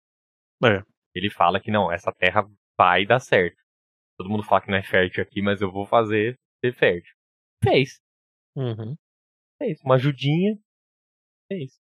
É. 0.64 0.82
Ele 1.14 1.30
fala 1.30 1.60
que 1.60 1.70
não, 1.70 1.90
essa 1.92 2.12
terra 2.12 2.48
vai 2.76 3.04
dar 3.04 3.20
certo. 3.20 3.60
Todo 4.16 4.30
mundo 4.30 4.44
fala 4.44 4.62
que 4.62 4.70
não 4.70 4.78
é 4.78 4.82
fértil 4.82 5.22
aqui, 5.22 5.42
mas 5.42 5.60
eu 5.60 5.70
vou 5.70 5.84
fazer 5.84 6.38
ser 6.64 6.72
fértil. 6.72 7.14
Fez. 7.62 8.00
Uhum. 8.54 8.96
Fez. 9.58 9.80
Uma 9.82 9.96
ajudinha. 9.96 10.56
Fez. 11.48 11.80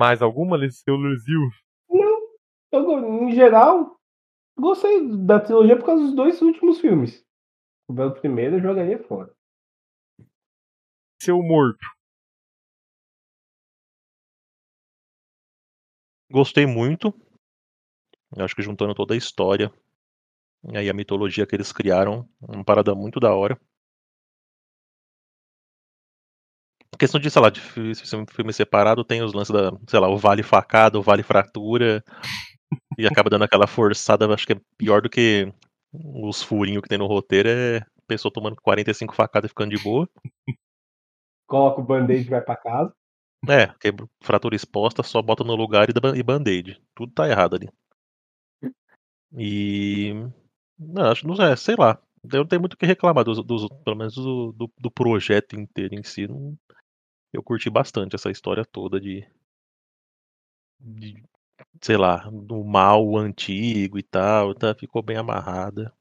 Mais 0.00 0.22
alguma, 0.22 0.56
Liceu 0.56 0.96
Luzil? 0.96 1.50
Não, 1.90 2.20
eu, 2.72 3.24
em 3.28 3.32
geral, 3.32 4.00
gostei 4.58 5.06
da 5.26 5.38
trilogia 5.38 5.76
por 5.76 5.84
causa 5.84 6.02
dos 6.02 6.14
dois 6.14 6.40
últimos 6.40 6.80
filmes. 6.80 7.22
O 7.86 8.10
primeiro, 8.12 8.56
eu 8.56 8.62
jogaria 8.62 8.98
fora. 8.98 9.30
Seu 11.20 11.42
morto. 11.42 11.84
Gostei 16.32 16.64
muito. 16.64 17.12
Eu 18.34 18.42
acho 18.42 18.56
que 18.56 18.62
juntando 18.62 18.94
toda 18.94 19.12
a 19.12 19.18
história 19.18 19.70
e 20.64 20.78
aí 20.78 20.88
a 20.88 20.94
mitologia 20.94 21.46
que 21.46 21.54
eles 21.54 21.72
criaram, 21.72 22.26
uma 22.40 22.64
parada 22.64 22.94
muito 22.94 23.20
da 23.20 23.34
hora. 23.34 23.60
Questão 27.00 27.18
de, 27.18 27.30
sei 27.30 27.40
lá, 27.40 27.48
de 27.48 27.60
fi- 27.62 27.94
fi- 27.94 28.26
filme 28.30 28.52
separado, 28.52 29.02
tem 29.02 29.22
os 29.22 29.32
lances 29.32 29.50
da, 29.54 29.72
sei 29.88 29.98
lá, 29.98 30.08
o 30.10 30.18
vale 30.18 30.42
facada, 30.42 30.98
o 30.98 31.02
vale 31.02 31.22
fratura, 31.22 32.04
e 32.98 33.06
acaba 33.06 33.30
dando 33.30 33.44
aquela 33.44 33.66
forçada, 33.66 34.32
acho 34.34 34.46
que 34.46 34.52
é 34.52 34.60
pior 34.76 35.00
do 35.00 35.08
que 35.08 35.50
os 35.92 36.42
furinhos 36.42 36.82
que 36.82 36.88
tem 36.90 36.98
no 36.98 37.06
roteiro, 37.06 37.48
é 37.48 37.78
a 37.78 37.86
pessoa 38.06 38.30
tomando 38.30 38.56
45 38.60 39.14
facadas 39.14 39.48
e 39.48 39.52
ficando 39.52 39.74
de 39.74 39.82
boa. 39.82 40.06
Coloca 41.48 41.80
o 41.80 41.84
band-aid 41.84 42.26
e 42.26 42.30
vai 42.30 42.42
pra 42.42 42.54
casa. 42.54 42.94
É, 43.48 43.68
quebra, 43.80 44.06
fratura 44.22 44.54
exposta, 44.54 45.02
só 45.02 45.22
bota 45.22 45.42
no 45.42 45.56
lugar 45.56 45.88
e, 45.88 45.92
e 46.18 46.22
band-aid. 46.22 46.78
Tudo 46.94 47.12
tá 47.14 47.26
errado 47.26 47.56
ali. 47.56 47.70
E. 49.38 50.12
Não, 50.78 51.10
acho, 51.10 51.26
não 51.26 51.34
sei, 51.34 51.56
sei 51.56 51.76
lá. 51.76 51.98
Eu 52.30 52.40
não 52.40 52.46
tenho 52.46 52.60
muito 52.60 52.74
o 52.74 52.76
que 52.76 52.84
reclamar, 52.84 53.24
dos, 53.24 53.42
dos- 53.44 53.66
pelo 53.82 53.96
menos 53.96 54.14
do, 54.14 54.52
do, 54.52 54.70
do 54.78 54.90
projeto 54.90 55.58
inteiro 55.58 55.94
em 55.94 56.02
si. 56.02 56.26
não- 56.28 56.56
eu 57.32 57.42
curti 57.42 57.70
bastante 57.70 58.14
essa 58.14 58.30
história 58.30 58.64
toda 58.64 59.00
de. 59.00 59.26
de 60.78 61.22
sei 61.80 61.96
lá, 61.96 62.28
do 62.30 62.64
mal 62.64 63.16
antigo 63.16 63.98
e 63.98 64.02
tal. 64.02 64.54
Tá, 64.54 64.74
ficou 64.74 65.02
bem 65.02 65.16
amarrada. 65.16 65.92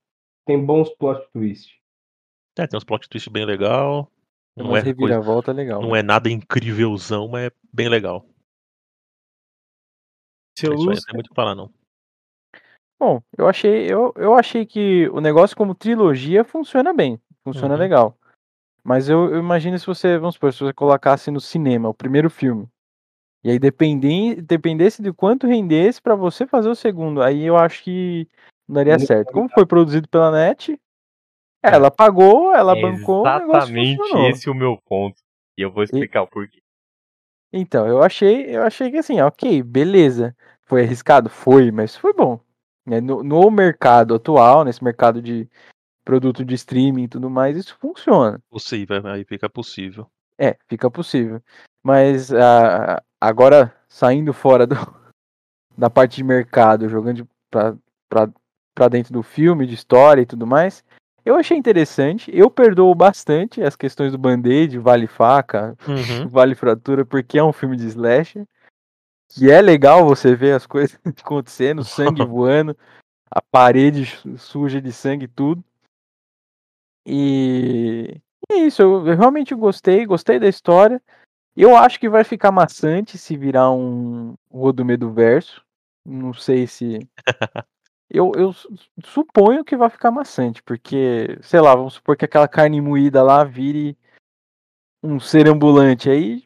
Tem 0.45 0.64
bons 0.64 0.89
plot 0.95 1.30
twists. 1.31 1.77
É, 2.57 2.68
tem 2.68 2.77
uns 2.77 2.84
plot 2.84 3.07
twists 3.07 3.31
bem 3.31 3.45
legal. 3.45 4.11
Tem 4.56 4.65
Não 4.65 4.76
é, 4.76 4.81
coisa, 4.81 4.85
reviravolta 4.85 5.51
legal. 5.51 5.81
não 5.81 5.91
né? 5.91 5.99
é 5.99 6.03
nada 6.03 6.30
incrívelzão, 6.30 7.27
mas 7.27 7.47
é 7.47 7.51
bem 7.72 7.88
legal. 7.88 8.26
Seu 10.57 10.73
É 10.73 10.76
isso 10.76 10.81
aí, 10.81 10.88
não 10.88 10.93
Luz. 10.93 11.06
tem 11.06 11.14
muito 11.14 11.27
o 11.27 11.30
que 11.30 11.35
falar, 11.35 11.56
não. 11.56 11.72
Bom, 12.99 13.22
eu 13.38 13.47
achei, 13.47 13.89
eu, 13.89 14.14
eu 14.18 14.34
achei 14.34 14.65
que 14.65 15.07
o 15.10 15.22
negócio 15.22 15.56
como 15.56 15.73
trilogia 15.73 16.43
funciona 16.43 16.93
bem. 16.93 17.22
funciona 17.41 17.76
Uhum. 17.76 17.80
legal. 17.80 18.19
Mas 18.84 19.10
eu, 19.10 19.31
eu 19.31 19.39
imagino 19.39 19.77
se 19.77 19.85
você, 19.85 20.18
vamos 20.18 20.35
supor, 20.35 20.53
se 20.53 20.60
você 20.60 20.73
colocasse 20.73 21.30
no 21.31 21.39
cinema 21.39 21.89
o 21.89 21.93
primeiro 21.93 22.30
filme, 22.30 22.68
e 23.43 23.51
aí 23.51 23.60
dependem, 23.60 24.35
dependesse 24.35 25.01
de 25.01 25.14
quanto 25.14 25.47
rendesse 25.47 26.01
pra 26.01 26.15
você 26.15 26.45
fazer 26.45 26.69
o 26.69 26.76
segundo, 26.76 27.22
aí 27.22 27.43
eu 27.43 27.57
acho 27.57 27.84
que 27.84 28.27
não 28.68 28.76
daria 28.76 28.99
certo. 28.99 29.31
Como 29.31 29.49
foi 29.49 29.65
produzido 29.65 30.07
pela 30.07 30.31
NET, 30.31 30.80
ela 31.64 31.91
pagou, 31.91 32.53
ela 32.53 32.76
É 32.77 32.81
bancou, 32.81 33.26
o 33.26 33.39
negócio 33.39 33.77
exatamente 33.77 34.30
esse 34.30 34.49
o 34.49 34.53
meu 34.53 34.77
ponto. 34.85 35.22
E 35.57 35.61
eu 35.61 35.72
vou 35.72 35.84
explicar 35.84 36.22
o 36.22 36.27
porquê. 36.27 36.61
Então, 37.51 37.88
eu 37.88 38.01
achei, 38.03 38.56
eu 38.56 38.61
achei 38.64 38.91
que 38.91 38.97
assim, 38.97 39.19
ok, 39.22 39.64
beleza. 39.64 40.35
Foi 40.64 40.84
arriscado? 40.84 41.30
Foi, 41.30 41.72
mas 41.72 41.95
foi 41.95 42.14
bom. 42.14 42.39
né? 42.85 43.01
No, 43.01 43.23
no 43.23 43.49
mercado 43.49 44.15
atual, 44.15 44.64
nesse 44.64 44.84
mercado 44.84 45.22
de 45.22 45.49
produto 46.04 46.44
de 46.44 46.56
streaming 46.56 47.04
e 47.04 47.08
tudo 47.08 47.30
mais, 47.30 47.58
isso 47.58 47.78
funciona. 47.80 48.40
Possível, 48.50 49.06
aí 49.08 49.24
fica 49.24 49.50
possível. 49.50 50.08
É, 50.38 50.58
fica 50.68 50.90
possível. 50.90 51.42
Mas 51.84 52.34
ah, 52.34 53.02
agora, 53.20 53.74
saindo 53.88 54.34
fora 54.34 54.66
do, 54.66 54.76
da 55.78 55.90
parte 55.90 56.18
de 56.18 56.24
mercado, 56.24 56.90
jogando 56.90 57.28
pra 57.50 58.88
dentro 58.90 59.14
do 59.14 59.22
filme, 59.22 59.68
de 59.68 59.74
história 59.74 60.22
e 60.22 60.26
tudo 60.26 60.48
mais, 60.48 60.84
eu 61.26 61.36
achei 61.36 61.58
interessante. 61.58 62.32
Eu 62.34 62.50
perdoo 62.50 62.94
bastante 62.96 63.62
as 63.62 63.76
questões 63.76 64.12
do 64.12 64.18
band-aid, 64.18 64.78
vale-faca, 64.80 65.78
Uhum. 65.88 66.28
Vale 66.30 66.56
Fratura, 66.56 67.06
porque 67.06 67.38
é 67.38 67.44
um 67.44 67.54
filme 67.54 67.76
de 67.76 67.86
slasher. 67.88 68.46
Que 69.32 69.52
é 69.52 69.62
legal 69.62 70.06
você 70.08 70.34
ver 70.34 70.54
as 70.54 70.66
coisas 70.66 70.98
acontecendo, 71.24 71.84
sangue 71.84 72.26
voando, 72.26 72.76
a 73.30 73.40
parede 73.42 74.08
su- 74.08 74.38
suja 74.40 74.82
de 74.82 74.92
sangue 74.92 75.26
e 75.26 75.28
tudo. 75.28 75.64
E 77.11 78.22
é 78.52 78.56
isso, 78.57 78.81
eu, 78.84 79.07
eu 79.07 79.18
realmente 79.18 79.56
gostei, 79.56 80.06
gostei 80.06 80.40
da 80.40 80.48
história. 80.48 81.02
Eu 81.57 81.76
acho 81.76 81.99
que 81.99 82.07
vai 82.07 82.23
ficar 82.23 82.52
maçante 82.52 83.18
se 83.18 83.36
virar 83.36 83.72
um 83.72 84.36
Rodomedo 84.52 85.11
verso. 85.11 85.64
Não 86.06 86.34
sei 86.34 86.68
se. 86.68 86.99
Eu, 88.11 88.31
eu 88.36 88.52
su- 88.52 88.68
suponho 89.06 89.64
que 89.64 89.77
vai 89.77 89.88
ficar 89.88 90.10
maçante, 90.10 90.64
porque, 90.64 91.38
sei 91.44 91.61
lá, 91.61 91.76
vamos 91.76 91.94
supor 91.94 92.18
que 92.18 92.26
aquela 92.26 92.48
carne 92.48 92.81
moída 92.81 93.22
lá 93.22 93.44
vire 93.44 93.95
um 95.03 95.19
ser 95.19 95.48
ambulante. 95.48 96.10
Aí 96.10 96.44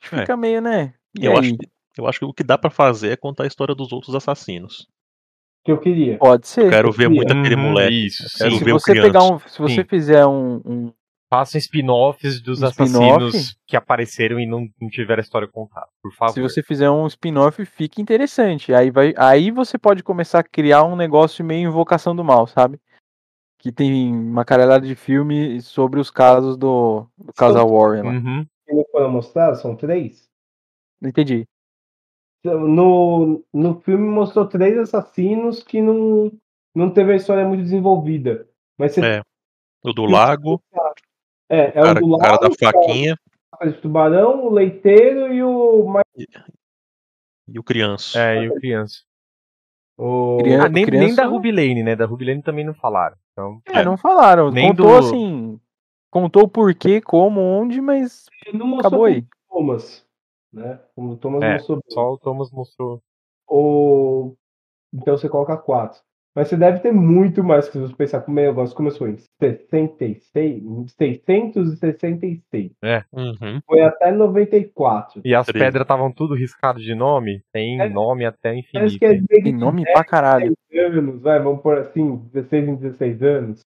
É. 0.00 0.06
fica 0.20 0.36
meio, 0.36 0.62
né? 0.62 0.94
E 1.18 1.26
Eu 1.26 1.32
aí? 1.32 1.38
acho, 1.38 1.56
que- 1.56 1.68
eu 1.98 2.06
acho 2.06 2.18
que 2.20 2.24
o 2.24 2.32
que 2.32 2.44
dá 2.44 2.56
pra 2.56 2.70
fazer 2.70 3.08
é 3.10 3.16
contar 3.16 3.42
a 3.42 3.46
história 3.48 3.74
dos 3.74 3.90
outros 3.92 4.14
assassinos. 4.14 4.86
Que 5.64 5.70
eu 5.70 5.78
queria. 5.78 6.18
Pode 6.18 6.46
ser. 6.48 6.64
Eu 6.64 6.70
quero 6.70 6.92
ver 6.92 7.08
Sim, 7.08 7.14
muito 7.14 7.32
aquele 7.32 7.54
Uhum, 7.54 7.62
moleque. 7.62 8.06
Isso, 8.06 8.24
quero 8.36 8.50
sim. 8.50 8.58
se 8.58 8.64
ver 8.64 8.72
o 8.72 8.78
você 8.80 8.92
pegar 9.00 9.22
um, 9.24 9.38
se 9.38 9.58
você 9.58 9.74
Sim. 9.76 9.84
fizer 9.84 10.26
um, 10.26 10.60
um- 10.64 10.92
Façam 11.30 11.58
spin-offs 11.58 12.42
dos 12.42 12.62
Um 12.62 12.66
assassinos 12.66 13.56
que 13.66 13.74
apareceram 13.74 14.38
e 14.38 14.44
não, 14.44 14.68
não 14.78 14.90
tiveram 14.90 15.20
a 15.20 15.22
história 15.24 15.48
contada, 15.48 15.86
por 16.02 16.12
favor. 16.12 16.34
se 16.34 16.42
você 16.42 16.62
fizer 16.62 16.90
um 16.90 17.06
spin-off, 17.06 17.64
fica 17.64 18.02
interessante. 18.02 18.74
Aí 18.74 18.90
vai, 18.90 19.14
aí 19.16 19.50
você 19.50 19.78
pode 19.78 20.02
começar 20.02 20.40
a 20.40 20.44
criar 20.44 20.84
um 20.84 20.94
negócio 20.94 21.42
meio 21.42 21.70
invocação 21.70 22.14
do 22.14 22.22
mal, 22.22 22.46
sabe? 22.46 22.78
Que 23.58 23.72
tem 23.72 24.12
uma 24.12 24.44
caralhada 24.44 24.86
de 24.86 24.94
filme 24.94 25.62
sobre 25.62 26.00
os 26.00 26.10
casos 26.10 26.56
do, 26.58 27.06
do 27.16 27.32
casal 27.32 27.66
Warren. 27.70 28.02
lá. 28.02 28.10
Uhum. 28.12 28.46
Que 28.66 28.74
não 28.74 28.84
foram 28.92 29.10
mostrados, 29.10 29.60
são 29.62 29.74
três. 29.74 30.28
Entendi. 31.02 31.46
No, 32.44 33.44
no 33.52 33.80
filme 33.82 34.08
mostrou 34.08 34.46
três 34.46 34.76
assassinos 34.76 35.62
que 35.62 35.80
não, 35.80 36.32
não 36.74 36.90
teve 36.90 37.12
a 37.12 37.16
história 37.16 37.46
muito 37.46 37.62
desenvolvida. 37.62 38.48
Mas 38.76 38.94
você 38.94 39.04
É. 39.18 39.22
O 39.84 39.92
do 39.92 40.04
lago, 40.04 40.60
é, 41.48 41.76
é 41.76 41.80
o 41.80 41.84
cara, 41.84 41.98
o 41.98 42.00
do 42.08 42.14
o 42.14 42.18
cara 42.18 42.36
da 42.38 42.50
faquinha 42.50 43.16
de 43.64 43.72
tubarão, 43.80 44.44
o 44.46 44.50
leiteiro 44.50 45.32
e 45.32 45.42
o. 45.42 45.84
mais- 45.86 46.06
e 47.48 47.58
o 47.58 47.62
criança. 47.62 48.18
É, 48.18 48.42
e 48.44 48.48
o 48.48 48.54
criança. 48.54 49.02
o... 49.98 50.38
Criança- 50.40 50.66
Ah, 50.66 50.68
nem, 50.68 50.84
criança- 50.84 51.06
nem 51.06 51.14
da 51.14 51.26
Ruby 51.26 51.52
Lane, 51.52 51.82
né? 51.82 51.94
Da 51.96 52.06
Ruby 52.06 52.24
Lane 52.24 52.42
também 52.42 52.64
não 52.64 52.74
falaram. 52.74 53.16
Então, 53.32 53.60
É, 53.68 53.84
não 53.84 53.96
falaram. 53.96 54.50
Nem 54.50 54.68
contou 54.68 54.86
do- 54.86 54.98
assim. 54.98 55.60
Contou 56.10 56.42
o 56.44 56.48
porquê, 56.48 57.00
como, 57.00 57.40
onde, 57.40 57.80
mas 57.80 58.26
Não 58.52 58.66
mostrou 58.66 58.80
acabou 58.80 59.04
aí. 59.06 59.24
o. 59.50 60.04
Né? 60.52 60.78
Como 60.94 61.12
o 61.12 61.16
Thomas 61.16 61.42
É, 61.42 61.52
mostrou. 61.54 61.78
bem. 61.78 61.84
só 61.94 62.12
o 62.12 62.18
Thomas 62.18 62.50
mostrou. 62.50 63.02
O... 63.48 64.34
Então 64.92 65.16
você 65.16 65.28
coloca 65.28 65.56
quatro. 65.56 66.00
Mas 66.34 66.48
você 66.48 66.56
deve 66.56 66.80
ter 66.80 66.92
muito 66.92 67.44
mais 67.44 67.68
que 67.68 67.76
você 67.78 67.94
pensar 67.94 68.22
como 68.22 68.38
o 68.38 68.42
negócio 68.42 68.74
começou 68.74 69.06
em 69.06 69.16
66, 69.38 70.24
666. 71.26 72.72
Uhum. 73.12 73.60
Foi 73.66 73.82
até 73.82 74.10
94. 74.10 75.20
E 75.24 75.34
as 75.34 75.46
pedras 75.46 75.82
estavam 75.82 76.10
tudo 76.10 76.34
riscadas 76.34 76.82
de 76.82 76.94
nome. 76.94 77.42
Tem 77.52 77.78
É. 77.80 77.88
nome 77.88 78.24
até 78.24 78.54
infinito. 78.54 78.98
que 78.98 79.04
é 79.04 79.08
desde 79.14 79.42
Tem 79.42 79.52
nome 79.54 79.84
pra 79.84 80.02
caralho. 80.04 80.54
16 80.70 80.96
anos, 80.98 81.20
vai, 81.20 81.38
vamos 81.38 81.60
pôr 81.62 81.76
assim, 81.78 82.16
16 82.32 82.66
em 82.68 82.76
16 82.76 83.22
anos. 83.22 83.60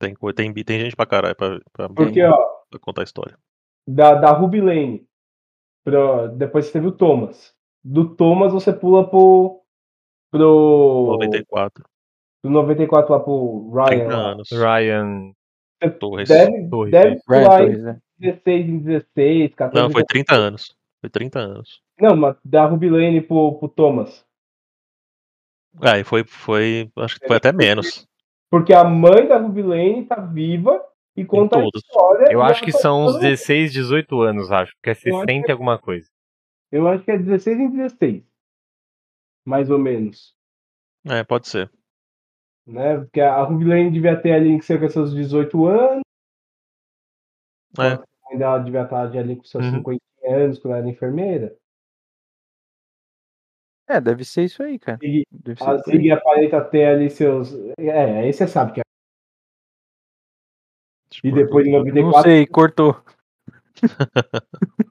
Tem, 0.00 0.14
tem, 0.34 0.52
tem 0.64 0.80
gente 0.80 0.96
pra 0.96 1.06
caralho 1.06 1.36
pra, 1.36 1.60
pra, 1.72 1.88
Porque, 1.88 2.20
ó, 2.24 2.36
pra 2.68 2.80
contar 2.80 3.02
a 3.02 3.04
história. 3.04 3.38
Da, 3.86 4.14
da 4.14 4.32
Ruby 4.32 4.60
Lane, 4.60 5.06
pro, 5.84 6.28
depois 6.28 6.66
você 6.66 6.72
teve 6.72 6.86
o 6.86 6.92
Thomas. 6.92 7.54
Do 7.84 8.14
Thomas 8.14 8.52
você 8.52 8.72
pula 8.72 9.08
pro. 9.08 9.60
pro. 10.30 11.16
94, 11.18 11.84
Do 12.44 12.50
94 12.50 13.12
lá 13.12 13.20
pro 13.20 13.70
Ryan. 13.72 13.86
30 13.86 14.16
lá. 14.16 14.30
anos. 14.30 14.48
Ryan 14.50 15.32
Torres. 15.98 16.28
Deve, 16.28 16.68
Torres. 16.68 16.92
deve 16.92 17.14
isso. 17.16 17.24
Ryan 17.28 17.42
pular 17.44 17.58
Torres, 17.58 17.82
né? 17.82 17.98
16 18.18 18.68
em 18.68 18.78
16, 18.78 19.54
14 19.54 19.82
Não, 19.82 19.90
foi 19.90 20.04
30 20.04 20.34
anos. 20.34 20.76
Foi 21.00 21.10
30 21.10 21.40
anos. 21.40 21.82
Não, 22.00 22.16
mas 22.16 22.36
da 22.44 22.64
Ruby 22.64 22.88
Lane 22.88 23.20
pro, 23.20 23.58
pro 23.58 23.68
Thomas. 23.68 24.24
Ah, 25.80 25.98
e 25.98 26.04
foi, 26.04 26.22
foi. 26.24 26.90
Acho 26.96 27.18
que 27.18 27.26
foi 27.26 27.36
até 27.36 27.52
menos. 27.52 28.06
Porque 28.50 28.72
a 28.72 28.84
mãe 28.84 29.26
da 29.26 29.38
Ruby 29.38 29.62
Lane 29.62 30.04
tá 30.04 30.16
viva 30.16 30.80
e 31.16 31.24
conta 31.24 31.58
a 31.58 31.64
história. 31.74 32.32
Eu 32.32 32.40
e 32.40 32.42
acho 32.42 32.62
que 32.62 32.72
são 32.72 33.02
uns 33.04 33.12
falando- 33.12 33.20
16, 33.22 33.72
18 33.72 34.20
anos, 34.22 34.50
acho. 34.50 34.72
Porque 34.76 34.90
é 34.90 34.92
Eu 34.92 35.16
acho 35.16 35.26
60 35.26 35.48
e 35.48 35.52
alguma 35.52 35.78
coisa. 35.78 36.08
Eu 36.70 36.88
acho 36.88 37.04
que 37.04 37.10
é 37.10 37.18
16 37.18 37.58
em 37.58 37.70
16. 37.70 38.24
Mais 39.46 39.70
ou 39.70 39.78
menos. 39.78 40.34
É, 41.06 41.22
pode 41.24 41.48
ser. 41.48 41.70
Né? 42.66 42.98
Porque 42.98 43.20
a 43.20 43.42
Ruby 43.42 43.64
Lane 43.64 43.90
devia 43.90 44.20
ter 44.20 44.32
ali 44.32 44.62
cerca 44.62 44.84
dos 44.86 44.92
seus 44.94 45.14
18 45.14 45.66
anos. 45.66 46.02
É. 47.78 47.98
Ainda 48.30 48.44
ela 48.44 48.58
devia 48.58 48.82
estar 48.84 49.02
ali 49.02 49.36
com 49.36 49.44
seus 49.44 49.64
Uhum. 49.66 49.72
50 49.78 50.00
anos 50.28 50.58
quando 50.58 50.72
ela 50.74 50.82
era 50.82 50.88
enfermeira. 50.90 51.56
É, 53.88 54.00
deve 54.00 54.24
ser 54.24 54.44
isso 54.44 54.62
aí, 54.62 54.78
cara. 54.78 54.98
E 55.02 55.24
Deve 55.30 55.58
ser 55.58 55.68
a. 55.68 55.76
Zig 55.78 56.10
aparenta 56.10 56.64
ter 56.64 56.86
ali 56.86 57.10
seus. 57.10 57.52
É, 57.78 58.20
aí 58.20 58.32
você 58.32 58.46
sabe 58.46 58.72
que 58.72 58.80
é. 58.80 58.81
E 61.22 61.30
depois 61.30 61.64
de 61.64 61.70
Não 61.70 61.78
94, 61.80 62.22
sei, 62.22 62.46
cortou. 62.46 62.96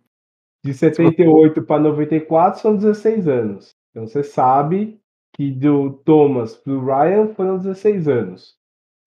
de 0.64 0.74
78 0.74 1.64
para 1.64 1.82
94 1.82 2.62
são 2.62 2.76
16 2.76 3.28
anos. 3.28 3.76
Então 3.90 4.08
você 4.08 4.24
sabe 4.24 5.00
que 5.34 5.52
do 5.52 5.92
Thomas 6.06 6.56
pro 6.56 6.84
Ryan 6.86 7.28
foram 7.34 7.58
16 7.58 8.08
anos. 8.08 8.56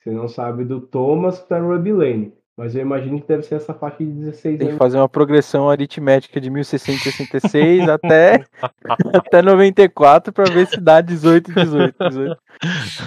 Você 0.01 0.11
não 0.11 0.29
sabe 0.29 0.65
do 0.65 0.81
Thomas 0.81 1.39
para 1.39 1.63
Ruby 1.63 1.93
Lane. 1.93 2.35
Mas 2.57 2.77
eu 2.77 2.83
imagino 2.83 3.21
que 3.21 3.27
deve 3.27 3.43
ser 3.43 3.57
essa 3.57 3.75
faixa 3.75 3.99
de 3.99 4.13
16 4.13 4.59
Tem 4.59 4.59
que 4.59 4.65
anos. 4.67 4.79
fazer 4.79 4.99
uma 4.99 5.09
progressão 5.09 5.69
aritmética 5.69 6.41
de 6.41 6.49
1666 6.51 7.89
até, 7.89 8.45
até 9.13 9.43
94 9.43 10.33
pra 10.33 10.45
ver 10.45 10.69
se 10.69 10.81
dá 10.81 11.01
18, 11.01 11.53
18, 11.53 12.09
18. 12.09 12.37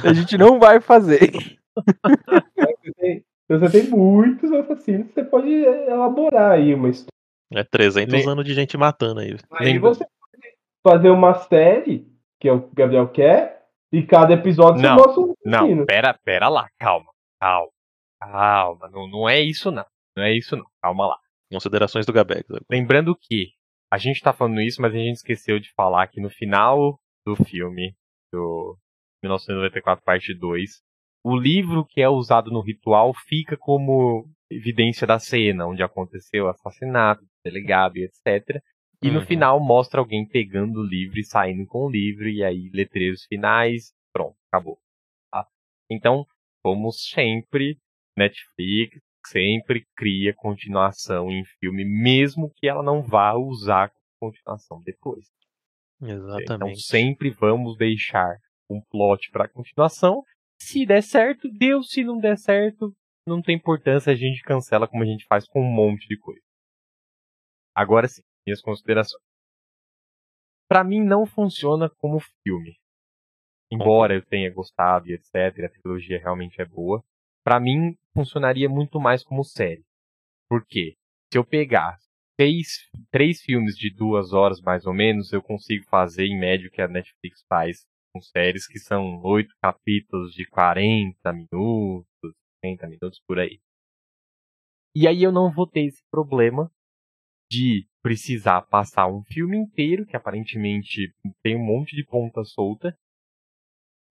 A 0.04 0.14
gente 0.14 0.38
não 0.38 0.60
vai 0.60 0.82
fazer. 0.82 1.32
Você 2.84 2.94
tem, 2.98 3.24
você 3.48 3.70
tem 3.82 3.90
muitos 3.90 4.52
assassinos, 4.52 5.12
você 5.14 5.24
pode 5.24 5.50
elaborar 5.52 6.52
aí 6.54 6.74
uma 6.74 6.90
história. 6.90 7.12
É 7.54 7.64
300 7.64 8.14
Lem- 8.14 8.28
anos 8.30 8.46
de 8.46 8.54
gente 8.54 8.78
matando 8.78 9.22
aí. 9.22 9.38
Aí 9.52 9.74
Lembra- 9.74 9.90
você 9.94 10.06
pode 10.06 10.56
fazer 10.86 11.10
uma 11.10 11.34
série, 11.34 12.08
que 12.40 12.48
é 12.50 12.52
o 12.52 12.62
que 12.62 12.68
o 12.72 12.76
Gabriel 12.76 13.08
quer, 13.08 13.66
e 13.92 14.04
cada 14.04 14.34
episódio 14.34 14.82
Não, 14.82 14.98
você 14.98 15.04
mostra 15.06 15.22
um 15.24 15.34
Não, 15.46 15.58
assassino. 15.60 15.86
pera, 15.86 16.14
pera 16.26 16.50
lá, 16.50 16.68
calma, 16.78 17.10
calma, 17.40 17.72
calma. 18.20 18.90
Não, 18.90 19.08
não 19.08 19.30
é 19.30 19.40
isso 19.40 19.72
não. 19.72 19.86
Não 20.16 20.24
é 20.24 20.34
isso 20.34 20.58
não. 20.58 20.66
Calma 20.82 21.08
lá. 21.08 21.18
Considerações 21.52 22.06
do 22.06 22.12
Gabex. 22.12 22.44
Lembrando 22.70 23.16
que 23.16 23.52
a 23.90 23.98
gente 23.98 24.22
tá 24.22 24.34
falando 24.34 24.60
isso, 24.60 24.82
mas 24.82 24.94
a 24.94 24.98
gente 24.98 25.16
esqueceu 25.16 25.58
de 25.60 25.72
falar 25.74 26.08
que 26.08 26.20
no 26.20 26.30
final 26.30 27.00
do 27.26 27.36
filme, 27.46 27.96
do 28.34 28.78
1994, 29.24 30.04
parte 30.04 30.34
2, 30.34 30.82
o 31.24 31.36
livro 31.38 31.86
que 31.86 32.02
é 32.02 32.10
usado 32.10 32.52
no 32.52 32.62
ritual 32.62 33.14
fica 33.14 33.58
como 33.58 34.28
evidência 34.50 35.06
da 35.06 35.20
cena, 35.20 35.68
onde 35.68 35.84
aconteceu 35.84 36.46
o 36.46 36.50
assassinato 36.50 37.22
do 37.22 37.30
delegado 37.44 37.98
e 37.98 38.04
etc. 38.06 38.62
E 39.02 39.12
no 39.12 39.20
Uhum. 39.20 39.26
final 39.26 39.60
mostra 39.60 40.00
alguém 40.00 40.28
pegando 40.28 40.80
o 40.80 40.86
livro 40.86 41.20
e 41.20 41.24
saindo 41.24 41.66
com 41.68 41.86
o 41.86 41.90
livro, 41.90 42.28
e 42.30 42.44
aí 42.44 42.70
letreiros 42.74 43.26
finais, 43.26 43.94
pronto, 44.14 44.36
acabou. 44.52 44.80
tá? 45.32 45.46
Então, 45.90 46.26
como 46.64 46.92
sempre, 46.92 47.78
Netflix 48.18 49.00
sempre 49.26 49.86
cria 49.96 50.34
continuação 50.34 51.30
em 51.30 51.44
filme, 51.60 51.84
mesmo 51.86 52.52
que 52.56 52.68
ela 52.68 52.82
não 52.82 53.02
vá 53.04 53.34
usar 53.36 53.92
continuação 54.20 54.82
depois. 54.84 55.26
Então 56.02 56.10
Exatamente. 56.10 56.82
sempre 56.84 57.30
vamos 57.30 57.78
deixar 57.78 58.38
um 58.70 58.82
plot 58.90 59.30
para 59.32 59.48
continuação. 59.50 60.24
Se 60.60 60.86
der 60.86 61.04
certo, 61.04 61.50
deu. 61.50 61.84
Se 61.84 62.04
não 62.04 62.20
der 62.20 62.38
certo, 62.38 62.96
não 63.28 63.42
tem 63.42 63.56
importância, 63.56 64.12
a 64.12 64.16
gente 64.16 64.42
cancela 64.42 64.88
como 64.88 65.04
a 65.04 65.06
gente 65.06 65.26
faz 65.26 65.48
com 65.48 65.62
um 65.62 65.72
monte 65.72 66.08
de 66.08 66.18
coisa. 66.18 66.42
Agora 67.76 68.08
sim, 68.08 68.22
minhas 68.46 68.62
considerações. 68.62 69.22
Pra 70.68 70.84
mim 70.84 71.04
não 71.04 71.26
funciona 71.26 71.90
como 71.90 72.20
filme. 72.44 72.78
Embora 73.72 74.16
eu 74.16 74.26
tenha 74.26 74.52
gostado 74.52 75.10
e 75.10 75.14
etc, 75.14 75.36
a 75.66 75.70
trilogia 75.70 76.20
realmente 76.20 76.62
é 76.62 76.66
boa, 76.66 77.04
pra 77.44 77.60
mim 77.60 77.98
funcionaria 78.14 78.70
muito 78.70 79.00
mais 79.00 79.24
como 79.24 79.44
série. 79.44 79.86
Por 80.50 80.66
quê? 80.66 80.96
Se 81.32 81.38
eu 81.38 81.46
pegar 81.46 81.98
três, 82.38 82.90
três 83.12 83.42
filmes 83.42 83.78
de 83.78 83.94
duas 83.94 84.32
horas 84.32 84.62
mais 84.62 84.86
ou 84.86 84.94
menos, 84.94 85.34
eu 85.34 85.42
consigo 85.42 85.86
fazer 85.90 86.26
em 86.26 86.40
média 86.40 86.68
o 86.68 86.72
que 86.72 86.82
a 86.82 86.88
Netflix 86.88 87.44
faz 87.50 87.86
com 88.18 88.22
séries 88.22 88.68
que 88.68 88.80
são 88.80 89.22
oito 89.24 89.54
capítulos 89.62 90.34
de 90.34 90.46
40 90.48 91.34
minutos, 91.34 92.34
30 92.62 92.88
minutos 92.88 93.22
por 93.28 93.40
aí. 93.40 93.60
E 94.96 95.08
aí 95.08 95.22
eu 95.22 95.32
não 95.32 95.52
vou 95.52 95.68
ter 95.68 95.82
esse 95.82 96.04
problema 96.10 96.72
de 97.52 97.88
precisar 98.02 98.64
passar 98.64 99.08
um 99.08 99.24
filme 99.24 99.56
inteiro, 99.56 100.06
que 100.06 100.16
aparentemente 100.16 101.14
tem 101.44 101.56
um 101.56 101.64
monte 101.64 101.96
de 101.96 102.04
ponta 102.04 102.44
solta, 102.44 102.98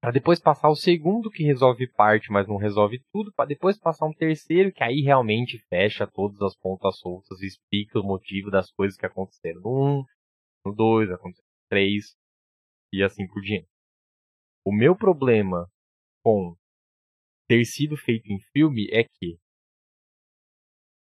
para 0.01 0.13
depois 0.13 0.39
passar 0.39 0.69
o 0.69 0.77
segundo 0.77 1.31
que 1.31 1.43
resolve 1.43 1.89
parte, 1.89 2.31
mas 2.31 2.47
não 2.47 2.57
resolve 2.57 3.03
tudo, 3.13 3.33
para 3.33 3.47
depois 3.47 3.77
passar 3.77 4.07
um 4.07 4.13
terceiro 4.13 4.73
que 4.73 4.85
aí 4.85 5.01
realmente 5.01 5.59
fecha 5.69 6.07
todas 6.07 6.41
as 6.41 6.57
pontas 6.57 6.99
soltas 6.99 7.41
e 7.43 7.47
explica 7.47 7.99
o 7.99 8.05
motivo 8.05 8.51
das 8.51 8.71
coisas 8.71 8.97
que 8.97 9.07
aconteceram 9.07 9.61
no 9.63 10.01
1, 10.01 10.05
no 10.67 10.75
2, 10.75 11.11
aconteceram 11.11 11.49
no 11.49 11.69
3 11.69 12.17
e 12.93 13.03
assim 13.03 13.27
por 13.27 13.43
diante. 13.43 13.76
O 14.67 14.73
meu 14.73 14.97
problema 14.97 15.71
com 16.25 16.57
ter 17.49 17.65
sido 17.65 17.97
feito 17.97 18.33
em 18.33 18.41
filme 18.53 18.89
é 18.91 19.05
que 19.05 19.39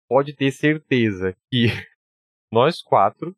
pode 0.07 0.37
ter 0.37 0.53
certeza 0.53 1.35
que 1.51 1.65
nós 2.53 2.83
quatro 2.83 3.35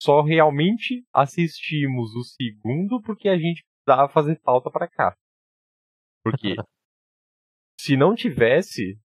só 0.00 0.22
realmente 0.22 1.06
assistimos 1.12 2.14
o 2.14 2.24
segundo 2.24 3.02
porque 3.02 3.28
a 3.28 3.36
gente 3.36 3.62
precisava 3.84 4.10
fazer 4.10 4.40
falta 4.40 4.70
para 4.70 4.88
cá. 4.88 5.14
Porque 6.24 6.54
se 7.78 7.98
não 7.98 8.14
tivesse, 8.14 8.98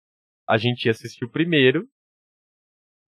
a 0.47 0.59
gente 0.59 0.85
ia 0.85 0.91
assistir 0.91 1.25
o 1.25 1.33
primeiro, 1.33 1.89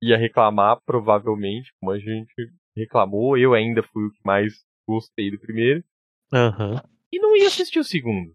ia 0.03 0.17
reclamar 0.17 0.81
provavelmente, 0.87 1.75
como 1.79 1.93
a 1.93 1.99
gente 1.99 2.35
reclamou, 2.75 3.37
eu 3.37 3.53
ainda 3.53 3.83
fui 3.83 4.07
o 4.07 4.11
que 4.11 4.21
mais 4.25 4.65
gostei 4.89 5.31
do 5.31 5.39
primeiro, 5.39 5.85
Aham. 6.33 6.83
E 7.17 7.19
não 7.19 7.37
ia 7.37 7.47
assistir 7.49 7.79
o 7.79 7.85
segundo. 7.85 8.35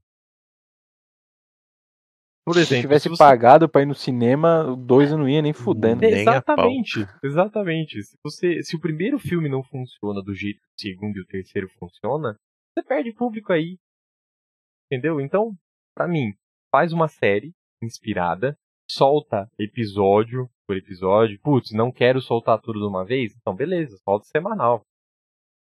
Por 2.45 2.55
Se 2.55 2.61
exemplo, 2.61 2.81
tivesse 2.83 3.03
se 3.03 3.09
você- 3.09 3.17
pagado 3.17 3.69
pra 3.69 3.81
ir 3.83 3.85
no 3.85 3.93
cinema, 3.93 4.63
o 4.71 4.75
dois 4.75 5.11
eu 5.11 5.17
não 5.17 5.29
ia 5.29 5.41
nem 5.41 5.53
fudendo. 5.53 6.01
Nem 6.01 6.21
a 6.27 6.41
pau. 6.41 6.65
Exatamente, 6.65 6.99
exatamente. 7.23 8.03
Se 8.03 8.17
você, 8.23 8.63
se 8.63 8.75
o 8.75 8.79
primeiro 8.79 9.19
filme 9.19 9.47
não 9.47 9.61
funciona 9.63 10.21
do 10.23 10.33
jeito 10.33 10.59
que 10.59 10.65
o 10.65 10.81
segundo 10.93 11.17
e 11.17 11.21
o 11.21 11.25
terceiro 11.27 11.69
funciona, 11.77 12.35
você 12.73 12.83
perde 12.83 13.13
público 13.13 13.53
aí. 13.53 13.77
Entendeu? 14.91 15.21
Então, 15.21 15.53
pra 15.95 16.07
mim, 16.07 16.33
faz 16.71 16.91
uma 16.91 17.07
série 17.07 17.51
inspirada, 17.83 18.57
solta 18.89 19.47
episódio 19.59 20.49
por 20.67 20.75
episódio. 20.75 21.39
Putz, 21.41 21.71
não 21.71 21.91
quero 21.91 22.19
soltar 22.19 22.59
tudo 22.59 22.79
de 22.79 22.85
uma 22.87 23.05
vez? 23.05 23.35
Então, 23.35 23.55
beleza, 23.55 23.95
solta 24.03 24.25
semanal. 24.25 24.83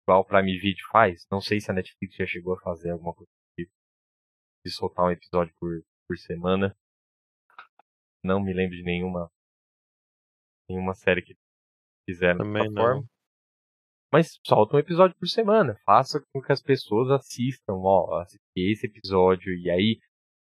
Igual 0.09 0.25
pra 0.25 0.43
mim 0.43 0.57
vídeo 0.59 0.87
faz. 0.91 1.27
Não 1.31 1.39
sei 1.39 1.61
se 1.61 1.71
a 1.71 1.75
Netflix 1.75 2.17
já 2.17 2.25
chegou 2.25 2.55
a 2.55 2.61
fazer 2.61 2.93
alguma 2.93 3.13
coisa 3.13 3.31
tipo. 3.55 3.71
De 4.65 4.73
soltar 4.73 5.05
um 5.05 5.11
episódio 5.11 5.55
por, 5.61 5.85
por 6.09 6.17
semana. 6.17 6.75
Não 8.25 8.43
me 8.43 8.55
lembro 8.55 8.75
de 8.75 8.83
nenhuma 8.83 9.31
nenhuma 10.67 10.95
série 10.95 11.21
que 11.21 11.37
fizeram 12.09 12.39
Também 12.39 12.63
dessa 12.63 12.75
não. 12.75 12.83
forma. 12.83 13.09
Mas 14.11 14.41
solta 14.47 14.77
um 14.77 14.79
episódio 14.79 15.15
por 15.19 15.29
semana. 15.29 15.79
Faça 15.85 16.25
com 16.33 16.41
que 16.41 16.53
as 16.53 16.63
pessoas 16.63 17.11
assistam, 17.11 17.75
ó, 17.75 18.23
assistir 18.23 18.73
esse 18.73 18.87
episódio. 18.87 19.53
E 19.59 19.71
aí 19.71 20.01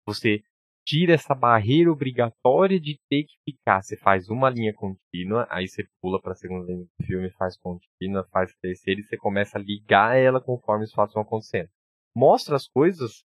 você 0.07 0.45
tira 0.85 1.15
essa 1.15 1.35
barreira 1.35 1.91
obrigatória 1.91 2.79
de 2.79 3.01
ter 3.09 3.25
que 3.25 3.35
ficar. 3.45 3.83
Você 3.83 3.97
faz 3.97 4.29
uma 4.29 4.51
linha 4.51 4.73
contínua, 4.75 5.47
aí 5.51 5.67
você 5.67 5.89
pula 6.01 6.21
pra 6.21 6.35
segunda 6.35 6.67
linha 6.67 6.85
do 6.85 7.07
filme, 7.07 7.31
faz 7.31 7.57
contínua, 7.57 8.29
faz 8.31 8.55
terceira 8.61 9.01
e 9.01 9.05
você 9.05 9.17
começa 9.17 9.59
a 9.59 9.61
ligar 9.63 10.17
ela 10.17 10.41
conforme 10.41 10.85
os 10.85 10.93
fatos 10.93 11.15
vão 11.15 11.23
acontecendo. 11.23 11.71
Mostra 12.15 12.57
as 12.57 12.69
coisas 12.69 13.25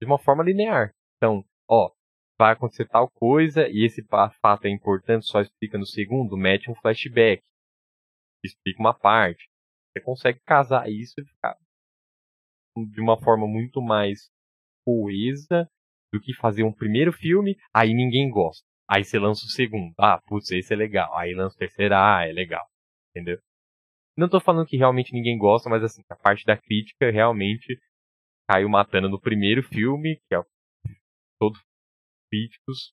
de 0.00 0.06
uma 0.06 0.18
forma 0.18 0.44
linear. 0.44 0.94
Então, 1.16 1.44
ó, 1.68 1.90
vai 2.38 2.52
acontecer 2.52 2.86
tal 2.86 3.10
coisa 3.10 3.68
e 3.68 3.84
esse 3.84 4.02
fato 4.40 4.66
é 4.66 4.70
importante, 4.70 5.26
só 5.26 5.40
explica 5.40 5.76
no 5.76 5.86
segundo, 5.86 6.36
mete 6.36 6.70
um 6.70 6.74
flashback, 6.74 7.42
explica 8.44 8.80
uma 8.80 8.94
parte. 8.94 9.48
Você 9.92 10.02
consegue 10.02 10.40
casar 10.40 10.88
isso 10.88 11.14
e 11.20 11.24
ficar 11.24 11.56
de 12.76 13.00
uma 13.00 13.16
forma 13.20 13.46
muito 13.46 13.80
mais 13.80 14.28
coesa 14.84 15.68
do 16.14 16.20
que 16.20 16.32
fazer 16.34 16.62
um 16.62 16.72
primeiro 16.72 17.12
filme, 17.12 17.56
aí 17.74 17.92
ninguém 17.92 18.30
gosta. 18.30 18.64
Aí 18.88 19.02
você 19.04 19.18
lança 19.18 19.44
o 19.44 19.48
segundo. 19.48 19.92
Ah, 19.98 20.20
putz, 20.26 20.50
esse 20.52 20.72
é 20.72 20.76
legal. 20.76 21.16
Aí 21.18 21.34
lança 21.34 21.56
o 21.56 21.58
terceiro, 21.58 21.94
ah, 21.94 22.24
é 22.24 22.32
legal. 22.32 22.64
Entendeu? 23.10 23.38
Não 24.16 24.28
tô 24.28 24.38
falando 24.40 24.66
que 24.66 24.76
realmente 24.76 25.12
ninguém 25.12 25.36
gosta, 25.36 25.68
mas 25.68 25.82
assim, 25.82 26.02
a 26.08 26.16
parte 26.16 26.44
da 26.44 26.56
crítica 26.56 27.10
realmente 27.10 27.78
caiu 28.48 28.68
matando 28.68 29.08
no 29.08 29.20
primeiro 29.20 29.62
filme, 29.62 30.16
que 30.28 30.34
é 30.34 30.38
o- 30.38 30.46
todos 31.40 31.58
os 31.58 31.64
críticos 32.30 32.92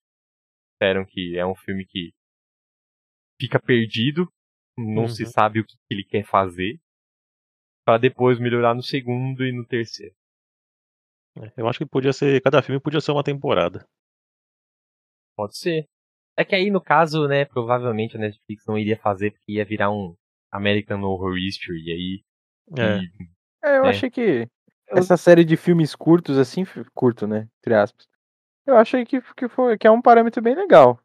disseram 0.73 1.05
que 1.05 1.37
é 1.37 1.45
um 1.45 1.55
filme 1.55 1.85
que 1.85 2.11
fica 3.39 3.59
perdido, 3.59 4.27
não 4.77 5.07
se 5.07 5.23
Uhum. 5.23 5.31
sabe 5.31 5.59
o 5.59 5.65
que 5.65 5.75
ele 5.91 6.03
quer 6.03 6.25
fazer, 6.25 6.79
para 7.85 7.97
depois 7.99 8.39
melhorar 8.39 8.73
no 8.73 8.81
segundo 8.81 9.45
e 9.45 9.51
no 9.51 9.65
terceiro. 9.65 10.15
É, 11.37 11.51
Eu 11.57 11.67
acho 11.67 11.79
que 11.79 11.85
podia 11.85 12.13
ser. 12.13 12.41
Cada 12.41 12.61
filme 12.61 12.79
podia 12.79 13.01
ser 13.01 13.11
uma 13.11 13.23
temporada. 13.23 13.85
Pode 15.35 15.57
ser. 15.57 15.87
É 16.37 16.43
que 16.45 16.55
aí, 16.55 16.69
no 16.69 16.81
caso, 16.81 17.27
né, 17.27 17.45
provavelmente 17.45 18.15
a 18.15 18.19
Netflix 18.19 18.65
não 18.65 18.77
iria 18.77 18.97
fazer 18.97 19.31
porque 19.31 19.53
ia 19.53 19.65
virar 19.65 19.91
um 19.91 20.15
American 20.51 21.01
Horror 21.03 21.37
History, 21.37 21.81
e 21.85 21.91
aí... 21.91 22.23
É. 22.77 22.97
e- 22.99 23.11
É, 23.63 23.77
eu 23.77 23.85
É. 23.85 23.89
achei 23.89 24.09
que 24.09 24.47
essa 24.87 25.15
série 25.17 25.43
de 25.45 25.55
filmes 25.55 25.95
curtos, 25.95 26.37
assim, 26.37 26.63
curto, 26.93 27.27
né? 27.27 27.47
Entre 27.59 27.73
aspas. 27.75 28.07
Eu 28.65 28.77
achei 28.77 29.05
que, 29.05 29.21
que, 29.35 29.47
foi, 29.47 29.77
que 29.77 29.87
é 29.87 29.91
um 29.91 30.01
parâmetro 30.01 30.41
bem 30.41 30.55
legal. 30.55 30.99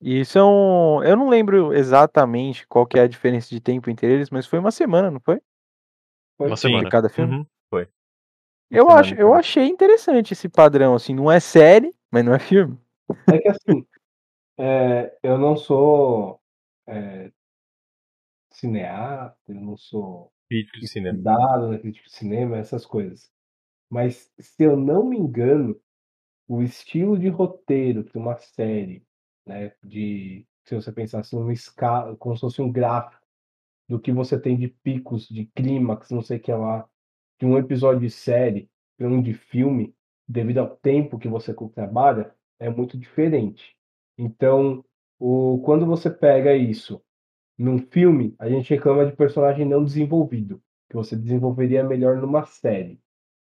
E 0.00 0.24
são. 0.24 1.02
Eu 1.04 1.16
não 1.16 1.28
lembro 1.28 1.72
exatamente 1.72 2.66
qual 2.66 2.86
que 2.86 2.98
é 2.98 3.02
a 3.02 3.06
diferença 3.08 3.48
de 3.50 3.60
tempo 3.60 3.88
entre 3.88 4.12
eles, 4.12 4.30
mas 4.30 4.46
foi 4.46 4.58
uma 4.58 4.70
semana, 4.72 5.10
não 5.10 5.20
foi? 5.20 5.40
Uma 6.38 6.56
Sim, 6.56 6.68
semana. 6.68 6.90
Cada 6.90 7.08
filme? 7.08 7.36
Uhum, 7.36 7.44
foi. 7.44 7.52
Eu, 8.72 8.90
acho, 8.90 9.14
eu 9.14 9.34
achei 9.34 9.66
interessante 9.66 10.32
esse 10.32 10.48
padrão, 10.48 10.94
assim, 10.94 11.14
não 11.14 11.30
é 11.30 11.38
série, 11.38 11.94
mas 12.10 12.24
não 12.24 12.34
é 12.34 12.38
filme. 12.38 12.78
É 13.30 13.38
que 13.38 13.48
assim, 13.48 13.86
é, 14.58 15.16
eu 15.22 15.36
não 15.36 15.56
sou 15.56 16.40
é, 16.86 17.30
cineasta, 18.50 19.38
eu 19.48 19.60
não 19.60 19.76
sou 19.76 20.32
Crítico 20.48 20.80
de 20.80 20.88
cinema. 20.88 21.16
estudado 21.16 21.68
na 21.68 21.78
crítica 21.78 22.06
de 22.06 22.14
cinema, 22.14 22.56
essas 22.56 22.86
coisas. 22.86 23.30
Mas, 23.90 24.32
se 24.38 24.62
eu 24.62 24.76
não 24.76 25.04
me 25.04 25.18
engano, 25.18 25.78
o 26.48 26.62
estilo 26.62 27.18
de 27.18 27.28
roteiro 27.28 28.04
de 28.04 28.16
uma 28.16 28.36
série, 28.38 29.04
né, 29.46 29.74
de, 29.82 30.46
se 30.64 30.74
você 30.74 30.92
pensasse 30.92 31.34
numa 31.34 31.52
escala, 31.52 32.16
como 32.16 32.34
se 32.34 32.40
fosse 32.40 32.62
um 32.62 32.70
gráfico 32.70 33.22
do 33.88 34.00
que 34.00 34.12
você 34.12 34.40
tem 34.40 34.56
de 34.56 34.68
picos, 34.68 35.28
de 35.28 35.46
clímax, 35.46 36.10
não 36.10 36.22
sei 36.22 36.38
o 36.38 36.40
que 36.40 36.52
lá, 36.52 36.88
de 37.42 37.46
um 37.46 37.58
episódio 37.58 38.02
de 38.02 38.08
série 38.08 38.70
para 38.96 39.08
um 39.08 39.20
de 39.20 39.34
filme, 39.34 39.92
devido 40.28 40.58
ao 40.58 40.76
tempo 40.76 41.18
que 41.18 41.26
você 41.26 41.52
trabalha, 41.74 42.32
é 42.60 42.70
muito 42.70 42.96
diferente. 42.96 43.76
Então, 44.16 44.84
o, 45.18 45.60
quando 45.64 45.84
você 45.84 46.08
pega 46.08 46.54
isso 46.54 47.02
num 47.58 47.80
filme, 47.80 48.36
a 48.38 48.48
gente 48.48 48.70
reclama 48.70 49.04
de 49.04 49.16
personagem 49.16 49.66
não 49.66 49.82
desenvolvido, 49.82 50.62
que 50.88 50.94
você 50.94 51.16
desenvolveria 51.16 51.82
melhor 51.82 52.16
numa 52.18 52.46
série. 52.46 53.00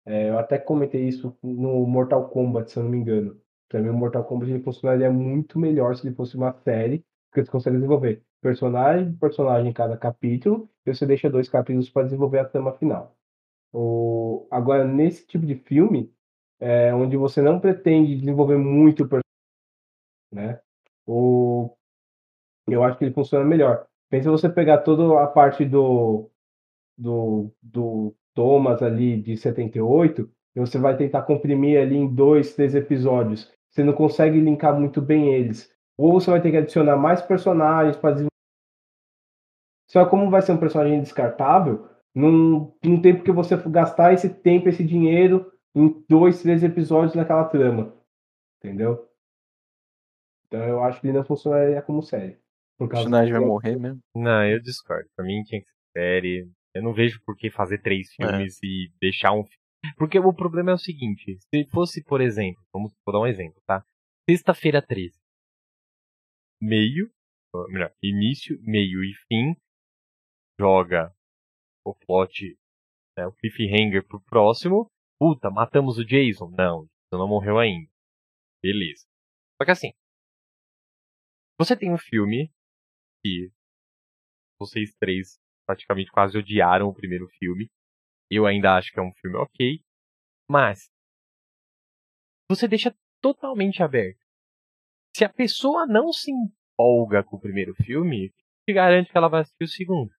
É, 0.05 0.29
eu 0.29 0.37
até 0.37 0.57
comentei 0.57 1.07
isso 1.07 1.33
no 1.41 1.87
Mortal 1.87 2.27
Kombat, 2.27 2.69
se 2.69 2.77
eu 2.77 2.83
não 2.83 2.91
me 2.91 2.97
engano. 2.97 3.39
Para 3.69 3.81
mim, 3.81 3.87
o 3.87 3.93
Mortal 3.93 4.25
Kombat 4.25 4.51
ele 4.51 4.61
funcionaria 4.61 5.09
muito 5.09 5.57
melhor 5.57 5.95
se 5.95 6.05
ele 6.05 6.13
fosse 6.13 6.35
uma 6.35 6.51
série, 6.65 7.01
porque 7.29 7.45
você 7.45 7.49
consegue 7.51 7.77
desenvolver 7.77 8.21
personagem 8.41 9.13
personagem 9.13 9.69
em 9.69 9.73
cada 9.73 9.95
capítulo, 9.95 10.69
e 10.85 10.93
você 10.93 11.05
deixa 11.05 11.29
dois 11.29 11.47
capítulos 11.47 11.89
para 11.89 12.03
desenvolver 12.03 12.39
a 12.39 12.45
trama 12.45 12.73
final. 12.73 13.15
O... 13.77 14.47
Agora, 14.49 14.85
nesse 14.85 15.27
tipo 15.27 15.45
de 15.45 15.55
filme, 15.55 16.09
é, 16.59 16.93
onde 16.93 17.17
você 17.17 17.41
não 17.41 17.59
pretende 17.59 18.15
desenvolver 18.15 18.57
muito 18.57 19.03
o 19.03 19.09
personagem, 19.09 19.23
né? 20.31 20.61
O, 21.05 21.75
eu 22.67 22.83
acho 22.83 22.97
que 22.97 23.03
ele 23.05 23.13
funciona 23.13 23.43
melhor. 23.43 23.85
Pensa 24.09 24.31
você 24.31 24.47
pegar 24.47 24.79
toda 24.79 25.21
a 25.21 25.27
parte 25.27 25.65
do, 25.65 26.31
do, 26.97 27.51
do 27.61 28.15
Thomas 28.33 28.81
ali 28.81 29.21
de 29.21 29.35
78, 29.35 30.31
e 30.55 30.59
você 30.59 30.77
vai 30.77 30.95
tentar 30.95 31.23
comprimir 31.23 31.77
ali 31.77 31.97
em 31.97 32.07
dois, 32.07 32.55
três 32.55 32.75
episódios. 32.75 33.51
Você 33.69 33.83
não 33.83 33.91
consegue 33.91 34.39
linkar 34.39 34.79
muito 34.79 35.01
bem 35.01 35.33
eles. 35.33 35.69
Ou 35.97 36.13
você 36.13 36.31
vai 36.31 36.41
ter 36.41 36.51
que 36.51 36.57
adicionar 36.57 36.95
mais 36.95 37.21
personagens 37.21 37.97
para 37.97 38.11
desenvolver. 38.11 38.29
Só 39.89 40.05
como 40.05 40.29
vai 40.29 40.41
ser 40.41 40.53
um 40.53 40.57
personagem 40.57 41.01
descartável, 41.01 41.89
não, 42.15 42.75
não 42.83 43.01
tem 43.01 43.15
porque 43.15 43.31
você 43.31 43.55
gastar 43.69 44.13
esse 44.13 44.29
tempo, 44.33 44.69
esse 44.69 44.83
dinheiro 44.83 45.51
em 45.75 46.03
dois, 46.09 46.41
três 46.41 46.63
episódios 46.63 47.13
naquela 47.15 47.43
trama. 47.45 47.93
Entendeu? 48.59 49.07
Então 50.47 50.63
eu 50.63 50.81
acho 50.83 51.01
que 51.01 51.07
ele 51.07 51.17
não 51.17 51.25
funcionaria 51.25 51.81
como 51.81 52.01
série. 52.01 52.39
O 52.79 52.87
personagem 52.87 53.33
vai 53.33 53.41
morrer 53.41 53.77
mesmo? 53.77 53.99
Não, 54.15 54.45
eu 54.45 54.61
discordo. 54.61 55.09
Pra 55.15 55.25
mim 55.25 55.43
tinha 55.43 55.61
que 55.61 55.67
ser 55.67 55.99
série. 55.99 56.51
Eu 56.73 56.83
não 56.83 56.93
vejo 56.93 57.21
por 57.25 57.35
que 57.35 57.49
fazer 57.49 57.79
três 57.81 58.07
É. 58.19 58.25
filmes 58.25 58.57
e 58.63 58.91
deixar 59.01 59.31
um 59.31 59.43
filme. 59.43 59.95
Porque 59.97 60.17
o 60.19 60.33
problema 60.33 60.71
é 60.71 60.73
o 60.73 60.77
seguinte: 60.79 61.37
se 61.53 61.65
fosse, 61.69 62.03
por 62.03 62.21
exemplo, 62.21 62.61
vamos 62.73 62.91
vou 63.05 63.13
dar 63.13 63.21
um 63.21 63.27
exemplo, 63.27 63.61
tá? 63.65 63.83
Sexta-feira 64.29 64.81
13. 64.81 65.17
Meio, 66.61 67.09
melhor, 67.69 67.93
início, 68.01 68.57
meio 68.63 69.03
e 69.03 69.13
fim. 69.27 69.55
Joga 70.59 71.13
o 71.85 71.93
plot, 71.93 72.57
né, 73.17 73.27
o 73.27 73.31
cliffhanger 73.33 74.05
pro 74.05 74.21
próximo. 74.21 74.89
Puta, 75.19 75.49
matamos 75.49 75.97
o 75.97 76.05
Jason? 76.05 76.49
Não, 76.49 76.79
o 76.79 76.85
Jason 76.85 77.19
não 77.21 77.27
morreu 77.27 77.57
ainda. 77.57 77.89
Beleza. 78.61 79.05
Só 79.57 79.65
que 79.65 79.71
assim, 79.71 79.93
você 81.57 81.77
tem 81.77 81.93
um 81.93 81.97
filme 81.97 82.51
que 83.23 83.49
vocês 84.59 84.93
três 84.95 85.39
praticamente 85.65 86.11
quase 86.11 86.37
odiaram 86.37 86.87
o 86.87 86.93
primeiro 86.93 87.27
filme. 87.39 87.69
Eu 88.29 88.45
ainda 88.45 88.75
acho 88.75 88.91
que 88.91 88.99
é 88.99 89.03
um 89.03 89.13
filme 89.13 89.37
ok. 89.37 89.79
Mas 90.49 90.89
você 92.49 92.67
deixa 92.67 92.95
totalmente 93.21 93.81
aberto. 93.81 94.19
Se 95.15 95.23
a 95.23 95.29
pessoa 95.29 95.87
não 95.87 96.11
se 96.11 96.31
empolga 96.31 97.23
com 97.23 97.37
o 97.37 97.39
primeiro 97.39 97.73
filme, 97.75 98.33
te 98.67 98.73
garante 98.73 99.11
que 99.11 99.17
ela 99.17 99.29
vai 99.29 99.41
assistir 99.41 99.63
o 99.63 99.67
segundo. 99.67 100.11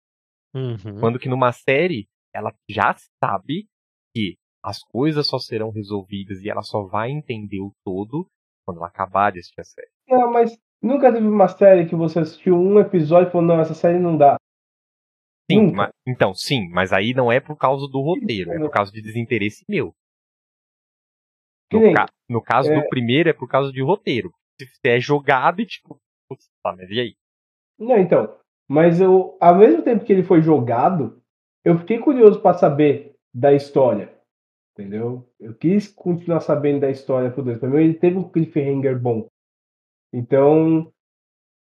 Uhum. 0.57 0.99
Quando 0.99 1.19
que 1.19 1.29
numa 1.29 1.51
série, 1.51 2.07
ela 2.33 2.51
já 2.67 2.95
sabe 3.23 3.67
que 4.15 4.35
as 4.63 4.79
coisas 4.83 5.27
só 5.27 5.37
serão 5.37 5.69
resolvidas 5.69 6.41
e 6.43 6.49
ela 6.49 6.63
só 6.63 6.83
vai 6.83 7.11
entender 7.11 7.59
o 7.59 7.71
todo 7.85 8.27
quando 8.65 8.77
ela 8.77 8.87
acabar 8.87 9.31
de 9.31 9.39
assistir 9.39 9.61
a 9.61 9.63
série. 9.63 9.89
Não, 10.07 10.31
mas 10.31 10.57
nunca 10.81 11.13
teve 11.13 11.27
uma 11.27 11.47
série 11.47 11.87
que 11.87 11.95
você 11.95 12.19
assistiu 12.19 12.55
um 12.55 12.79
episódio 12.79 13.29
e 13.29 13.31
falou, 13.31 13.47
não, 13.47 13.59
essa 13.59 13.73
série 13.75 13.99
não 13.99 14.17
dá. 14.17 14.35
Sim, 15.49 15.67
Nunca. 15.67 15.77
ma- 15.77 15.89
então, 16.05 16.33
sim, 16.33 16.67
mas 16.69 16.91
aí 16.91 17.13
não 17.13 17.31
é 17.31 17.39
por 17.39 17.55
causa 17.55 17.87
do 17.87 18.01
roteiro, 18.01 18.51
é 18.51 18.57
por 18.57 18.71
causa 18.71 18.91
de 18.91 19.01
desinteresse 19.01 19.63
meu. 19.69 19.93
No, 21.71 21.79
nem, 21.79 21.93
ca- 21.93 22.09
no 22.29 22.41
caso 22.41 22.69
é- 22.71 22.81
do 22.81 22.89
primeiro 22.89 23.29
é 23.29 23.33
por 23.33 23.47
causa 23.47 23.71
de 23.71 23.81
roteiro. 23.81 24.33
Se 24.59 24.65
você 24.67 24.97
é 24.97 24.99
jogado 24.99 25.61
e 25.61 25.65
tipo, 25.65 25.99
putz, 26.27 26.47
tá, 26.63 26.75
mas 26.75 26.89
e 26.89 26.99
aí? 26.99 27.15
Não, 27.77 27.97
então. 27.97 28.37
Mas 28.67 28.99
eu, 28.99 29.37
ao 29.39 29.55
mesmo 29.55 29.81
tempo 29.81 30.03
que 30.03 30.11
ele 30.11 30.23
foi 30.23 30.41
jogado, 30.41 31.21
eu 31.63 31.77
fiquei 31.77 31.99
curioso 31.99 32.41
para 32.41 32.57
saber 32.57 33.15
da 33.33 33.53
história. 33.53 34.13
Entendeu? 34.73 35.27
Eu 35.39 35.53
quis 35.53 35.87
continuar 35.87 36.41
sabendo 36.41 36.81
da 36.81 36.89
história 36.89 37.31
pro 37.31 37.43
dois. 37.43 37.57
Pra 37.57 37.69
mim, 37.69 37.83
ele 37.83 37.93
teve 37.93 38.17
um 38.17 38.29
cliffhanger 38.29 38.99
bom. 38.99 39.25
Então, 40.13 40.91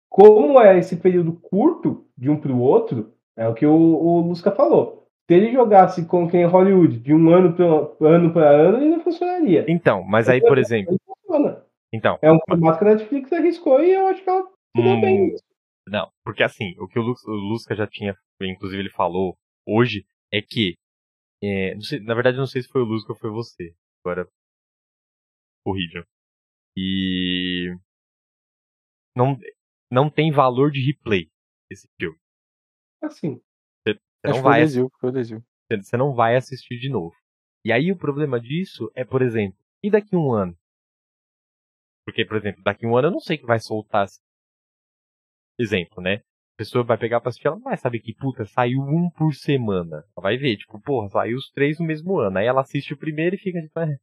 como 0.09 0.61
é 0.61 0.79
esse 0.79 0.97
período 0.97 1.33
curto 1.35 2.07
de 2.17 2.31
um 2.31 2.41
pro 2.41 2.59
outro, 2.59 3.13
é 3.37 3.47
o 3.49 3.55
que 3.55 3.67
o, 3.67 3.73
o 3.73 4.21
Lusca 4.21 4.51
falou. 4.51 5.07
Se 5.29 5.35
ele 5.35 5.53
jogasse 5.53 6.05
com 6.07 6.29
quem 6.29 6.45
Hollywood 6.45 6.99
de 6.99 7.15
um 7.15 7.31
ano 7.31 7.55
para 7.55 8.09
ano, 8.09 8.33
pra 8.33 8.49
ano, 8.49 8.79
ele 8.79 8.91
não 8.91 9.01
funcionaria. 9.01 9.65
Então, 9.69 10.03
mas 10.03 10.29
aí, 10.29 10.41
por 10.41 10.59
exemplo, 10.59 10.97
então, 11.93 12.19
É 12.21 12.33
um 12.33 12.39
formato 12.49 12.79
que 12.79 12.85
a 12.85 12.89
Netflix 12.89 13.33
arriscou 13.33 13.81
e 13.81 13.93
eu 13.93 14.09
acho 14.09 14.23
que 14.23 14.29
ela 14.29 14.45
Hum, 14.77 15.01
bem. 15.01 15.37
Não, 15.87 16.11
porque 16.25 16.43
assim, 16.43 16.75
o 16.79 16.89
que 16.89 16.99
o, 16.99 17.03
Lu, 17.03 17.15
o 17.27 17.31
Lusca 17.33 17.75
já 17.75 17.87
tinha, 17.87 18.17
inclusive 18.41 18.81
ele 18.83 18.91
falou 18.91 19.37
hoje, 19.67 20.07
é 20.33 20.41
que, 20.41 20.77
é, 21.43 21.79
sei- 21.81 22.01
na 22.01 22.15
verdade 22.15 22.39
não 22.39 22.47
sei 22.47 22.63
se 22.63 22.69
foi 22.69 22.83
o 22.83 22.85
Lusca 22.87 23.13
ou 23.13 23.19
foi 23.19 23.31
você, 23.31 23.75
agora, 24.05 24.29
corrijam. 25.65 26.05
E 26.77 27.75
não, 29.17 29.39
não 29.91 30.11
tem 30.11 30.33
valor 30.33 30.71
de 30.71 30.81
replay 30.85 31.31
esse 31.71 31.89
filme. 31.99 32.19
Assim. 33.03 33.41
Você 33.87 33.91
Acho 33.93 34.01
não 34.25 34.33
que 34.35 34.41
foi 34.41 34.41
o 34.41 34.43
vai. 34.43 34.67
Você 34.67 35.77
você 35.83 35.97
não 35.97 36.15
vai 36.15 36.37
assistir 36.37 36.79
de 36.79 36.89
novo. 36.89 37.15
E 37.65 37.73
aí 37.73 37.91
o 37.91 37.97
problema 37.97 38.41
disso 38.41 38.91
é, 38.95 39.05
por 39.05 39.23
exemplo, 39.23 39.59
e 39.83 39.91
daqui 39.91 40.15
a 40.15 40.19
um 40.19 40.33
ano? 40.33 40.57
Porque, 42.05 42.25
por 42.25 42.37
exemplo, 42.37 42.63
daqui 42.63 42.85
a 42.85 42.89
um 42.89 42.97
ano 42.97 43.09
eu 43.09 43.13
não 43.13 43.21
sei 43.21 43.39
que 43.39 43.47
vai 43.47 43.59
soltar. 43.59 44.07
Exemplo, 45.59 46.03
né? 46.03 46.17
A 46.55 46.59
pessoa 46.59 46.85
vai 46.85 46.97
pegar 46.97 47.21
pra 47.21 47.31
assistir, 47.31 47.49
ela 47.49 47.57
não 47.57 47.65
vai 47.65 47.77
saber 47.77 47.99
que, 47.99 48.15
puta, 48.15 48.45
saiu 48.45 48.81
um 48.81 49.11
por 49.11 49.35
semana. 49.35 50.05
Ela 50.17 50.23
vai 50.23 50.37
ver, 50.37 50.57
tipo, 50.57 50.81
porra, 50.81 51.09
saiu 51.09 51.37
os 51.37 51.51
três 51.51 51.79
no 51.79 51.87
mesmo 51.87 52.19
ano. 52.19 52.39
Aí 52.39 52.47
ela 52.47 52.61
assiste 52.61 52.93
o 52.95 52.97
primeiro 52.97 53.35
e 53.35 53.39
fica 53.39 53.61
tipo, 53.61 53.79
"É, 53.81 53.97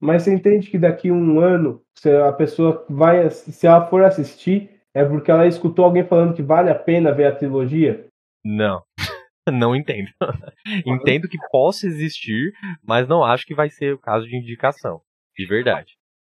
Mas 0.00 0.22
você 0.22 0.34
entende 0.34 0.70
que 0.70 0.78
daqui 0.78 1.08
a 1.08 1.12
um 1.12 1.40
ano, 1.40 1.82
se 1.98 2.10
a 2.10 2.32
pessoa 2.32 2.84
vai, 2.90 3.30
se 3.30 3.66
ela 3.66 3.86
for 3.86 4.04
assistir, 4.04 4.70
é 4.94 5.04
porque 5.04 5.30
ela 5.30 5.46
escutou 5.46 5.84
alguém 5.84 6.04
falando 6.04 6.34
que 6.34 6.42
vale 6.42 6.70
a 6.70 6.74
pena 6.74 7.12
ver 7.12 7.26
a 7.26 7.34
trilogia? 7.34 8.06
não. 8.44 8.82
não 9.50 9.74
entendo. 9.76 10.10
entendo 10.86 11.28
que 11.28 11.38
possa 11.50 11.86
existir, 11.86 12.52
mas 12.82 13.08
não 13.08 13.24
acho 13.24 13.46
que 13.46 13.54
vai 13.54 13.70
ser 13.70 13.94
o 13.94 13.98
caso 13.98 14.26
de 14.26 14.36
indicação. 14.36 15.00
De 15.36 15.46
verdade. 15.46 15.94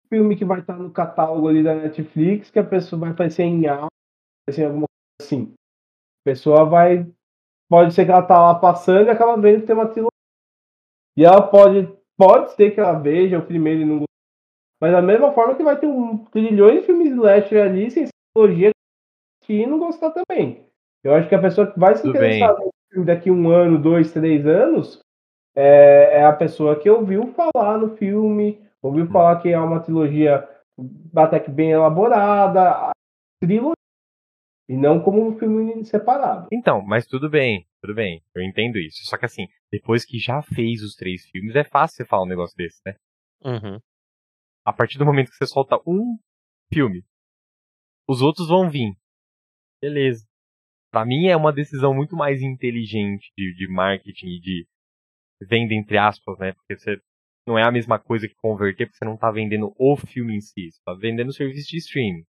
Filme 0.09 0.35
que 0.35 0.45
vai 0.45 0.59
estar 0.59 0.75
no 0.75 0.91
catálogo 0.91 1.47
ali 1.47 1.63
da 1.63 1.75
Netflix, 1.75 2.49
que 2.49 2.59
a 2.59 2.63
pessoa 2.63 2.99
vai 2.99 3.11
aparecer 3.11 3.43
em 3.43 3.67
áudio, 3.67 3.87
assim, 4.49 4.63
alguma 4.63 4.85
coisa 4.87 5.21
assim. 5.21 5.53
A 6.21 6.31
pessoa 6.31 6.65
vai. 6.65 7.07
Pode 7.69 7.93
ser 7.93 8.05
que 8.05 8.11
ela 8.11 8.23
tá 8.23 8.41
lá 8.41 8.55
passando 8.55 9.07
e 9.07 9.09
acaba 9.11 9.39
vendo 9.39 9.61
que 9.61 9.67
tem 9.67 9.75
uma 9.75 9.87
trilogia. 9.87 10.09
E 11.15 11.23
ela 11.23 11.41
pode. 11.41 11.87
Pode 12.17 12.51
ser 12.53 12.71
que 12.71 12.79
ela 12.79 12.99
veja 12.99 13.37
o 13.37 13.45
primeiro 13.45 13.81
e 13.81 13.85
não 13.85 13.99
goste. 13.99 14.09
Mas 14.81 14.91
da 14.91 15.01
mesma 15.01 15.31
forma 15.31 15.55
que 15.55 15.63
vai 15.63 15.79
ter 15.79 15.87
um 15.87 16.25
trilhões 16.25 16.81
de 16.81 16.85
filmes 16.85 17.11
slasher 17.11 17.63
ali, 17.63 17.91
sem 17.91 18.07
trilogia, 18.33 18.71
que 19.43 19.65
não 19.65 19.77
gostar 19.77 20.11
também. 20.11 20.65
Eu 21.03 21.13
acho 21.13 21.29
que 21.29 21.35
a 21.35 21.41
pessoa 21.41 21.71
que 21.71 21.79
vai 21.79 21.95
se 21.95 22.01
Tudo 22.01 22.17
interessar 22.17 22.57
no 22.57 22.71
filme 22.89 23.05
daqui 23.05 23.31
um 23.31 23.49
ano, 23.49 23.77
dois, 23.77 24.11
três 24.11 24.45
anos, 24.45 24.99
é, 25.55 26.19
é 26.19 26.25
a 26.25 26.33
pessoa 26.33 26.79
que 26.79 26.89
ouviu 26.89 27.27
falar 27.27 27.77
no 27.77 27.95
filme, 27.95 28.61
ouviu 28.81 29.05
Hum. 29.05 29.11
falar 29.11 29.41
que 29.41 29.49
é 29.49 29.59
uma 29.59 29.79
trilogia 29.81 30.47
até 31.15 31.39
que 31.39 31.51
bem 31.51 31.71
elaborada, 31.71 32.91
trilogia, 33.41 33.73
e 34.69 34.77
não 34.77 35.01
como 35.01 35.27
um 35.27 35.37
filme 35.37 35.83
separado. 35.83 36.47
Então, 36.51 36.81
mas 36.81 37.07
tudo 37.07 37.29
bem, 37.29 37.67
tudo 37.81 37.95
bem, 37.95 38.23
eu 38.35 38.41
entendo 38.43 38.77
isso. 38.77 39.03
Só 39.05 39.17
que 39.17 39.25
assim, 39.25 39.47
depois 39.71 40.05
que 40.05 40.17
já 40.19 40.41
fez 40.41 40.83
os 40.83 40.95
três 40.95 41.25
filmes, 41.29 41.55
é 41.55 41.63
fácil 41.63 41.97
você 41.97 42.05
falar 42.05 42.23
um 42.23 42.27
negócio 42.27 42.55
desse, 42.55 42.79
né? 42.85 42.95
Uhum. 43.43 43.79
A 44.65 44.71
partir 44.71 44.97
do 44.97 45.05
momento 45.05 45.29
que 45.29 45.35
você 45.35 45.47
solta 45.47 45.77
um 45.87 46.17
filme, 46.71 47.03
os 48.07 48.21
outros 48.21 48.47
vão 48.47 48.69
vir. 48.69 48.93
Beleza. 49.81 50.25
Pra 50.91 51.05
mim 51.05 51.27
é 51.27 51.35
uma 51.35 51.53
decisão 51.53 51.93
muito 51.93 52.15
mais 52.15 52.41
inteligente 52.41 53.31
de, 53.37 53.55
de 53.55 53.67
marketing 53.71 54.27
e 54.27 54.39
de 54.39 54.67
venda 55.41 55.73
entre 55.73 55.97
aspas, 55.97 56.37
né? 56.37 56.53
Porque 56.53 56.77
você 56.77 57.01
não 57.49 57.57
é 57.59 57.63
a 57.63 57.71
mesma 57.71 57.99
coisa 57.99 58.27
que 58.27 58.35
converter, 58.35 58.85
porque 58.85 58.97
você 58.97 59.05
não 59.05 59.17
tá 59.17 59.31
vendendo 59.31 59.73
o 59.77 59.97
filme 59.97 60.35
em 60.35 60.41
si, 60.41 60.71
você 60.71 60.79
tá 60.85 60.93
vendendo 60.93 61.29
o 61.29 61.33
serviço 61.33 61.69
de 61.69 61.77
streaming. 61.77 62.25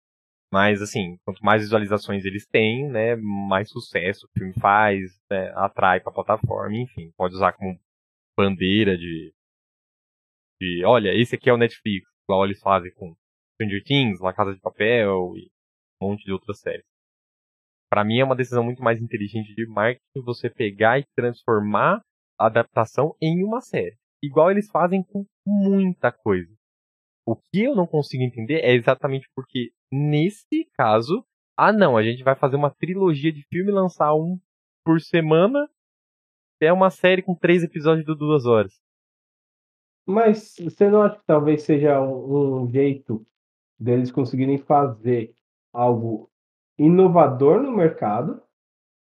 Mas 0.53 0.83
assim, 0.83 1.19
quanto 1.25 1.45
mais 1.45 1.63
visualizações 1.63 2.25
eles 2.25 2.47
têm, 2.47 2.89
né, 2.89 3.17
mais 3.17 3.71
sucesso 3.71 4.27
o 4.27 4.39
filme 4.39 4.55
faz, 4.61 5.19
né, 5.31 5.53
atrai 5.57 6.01
pra 6.01 6.13
plataforma, 6.13 6.77
enfim, 6.77 7.13
pode 7.17 7.35
usar 7.35 7.53
como 7.53 7.79
bandeira 8.37 8.97
de 8.97 9.33
de, 10.61 10.85
olha, 10.85 11.13
esse 11.15 11.35
aqui 11.35 11.51
é 11.51 11.53
o 11.53 11.59
Netflix, 11.59 12.09
igual 12.25 12.45
eles 12.45 12.61
fazem 12.61 12.93
com 12.95 13.15
Stranger 13.55 13.83
Things, 13.85 14.21
La 14.21 14.33
Casa 14.33 14.55
de 14.55 14.61
Papel 14.61 15.37
e 15.37 15.51
um 16.01 16.11
monte 16.11 16.25
de 16.25 16.33
outras 16.33 16.61
séries. 16.61 16.85
Pra 17.91 18.05
mim 18.05 18.19
é 18.19 18.25
uma 18.25 18.37
decisão 18.37 18.65
muito 18.65 18.83
mais 18.83 19.01
inteligente 19.01 19.55
de 19.55 19.67
marketing 19.67 20.23
você 20.25 20.51
pegar 20.51 20.99
e 20.99 21.07
transformar 21.15 22.03
a 22.39 22.47
adaptação 22.47 23.15
em 23.21 23.45
uma 23.45 23.61
série. 23.61 23.97
Igual 24.23 24.51
eles 24.51 24.69
fazem 24.71 25.03
com 25.03 25.25
muita 25.47 26.11
coisa. 26.11 26.53
O 27.25 27.37
que 27.37 27.63
eu 27.65 27.75
não 27.75 27.87
consigo 27.87 28.23
entender 28.23 28.61
é 28.61 28.73
exatamente 28.75 29.29
porque, 29.35 29.73
nesse 29.91 30.65
caso, 30.75 31.25
ah 31.57 31.73
não, 31.73 31.97
a 31.97 32.03
gente 32.03 32.23
vai 32.23 32.35
fazer 32.37 32.57
uma 32.57 32.71
trilogia 32.71 33.33
de 33.33 33.43
filme 33.49 33.71
e 33.71 33.75
lançar 33.75 34.15
um 34.15 34.39
por 34.85 35.01
semana. 35.01 35.69
É 36.61 36.73
uma 36.73 36.89
série 36.91 37.23
com 37.23 37.35
três 37.35 37.63
episódios 37.63 38.07
de 38.07 38.17
duas 38.17 38.47
horas. 38.47 38.73
Mas 40.07 40.55
você 40.61 40.89
não 40.89 41.03
acha 41.03 41.19
que 41.19 41.27
talvez 41.27 41.63
seja 41.63 42.01
um, 42.01 42.63
um 42.63 42.71
jeito 42.71 43.27
deles 43.79 44.11
conseguirem 44.13 44.57
fazer 44.57 45.35
algo 45.73 46.31
inovador 46.79 47.61
no 47.61 47.73
mercado? 47.73 48.41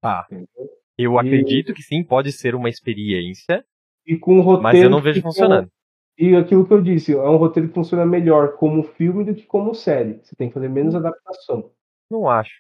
Tá. 0.02 0.26
entendeu? 0.30 0.70
Eu 0.98 1.14
E- 1.14 1.20
acredito 1.20 1.74
que 1.74 1.84
sim, 1.84 2.04
pode 2.04 2.32
ser 2.32 2.56
uma 2.56 2.70
experiência, 2.70 3.66
E 4.06 4.18
com 4.18 4.36
um 4.38 4.42
roteiro. 4.42 4.64
mas 4.64 4.82
eu 4.82 4.90
não 4.90 5.02
vejo 5.02 5.22
funcionando. 5.22 5.70
E 6.18 6.36
aquilo 6.36 6.66
que 6.66 6.74
eu 6.74 6.82
disse, 6.82 7.14
é 7.14 7.18
um 7.30 7.36
roteiro 7.38 7.68
que 7.70 7.74
funciona 7.76 8.06
melhor 8.06 8.54
como 8.56 8.84
filme 8.84 9.26
do 9.26 9.36
que 9.36 9.44
como 9.46 9.74
série. 9.76 10.20
Você 10.24 10.36
tem 10.36 10.48
que 10.48 10.54
fazer 10.54 10.70
Hum. 10.70 10.74
menos 10.74 10.96
adaptação. 10.96 11.72
Não 12.10 12.30
acho. 12.30 12.54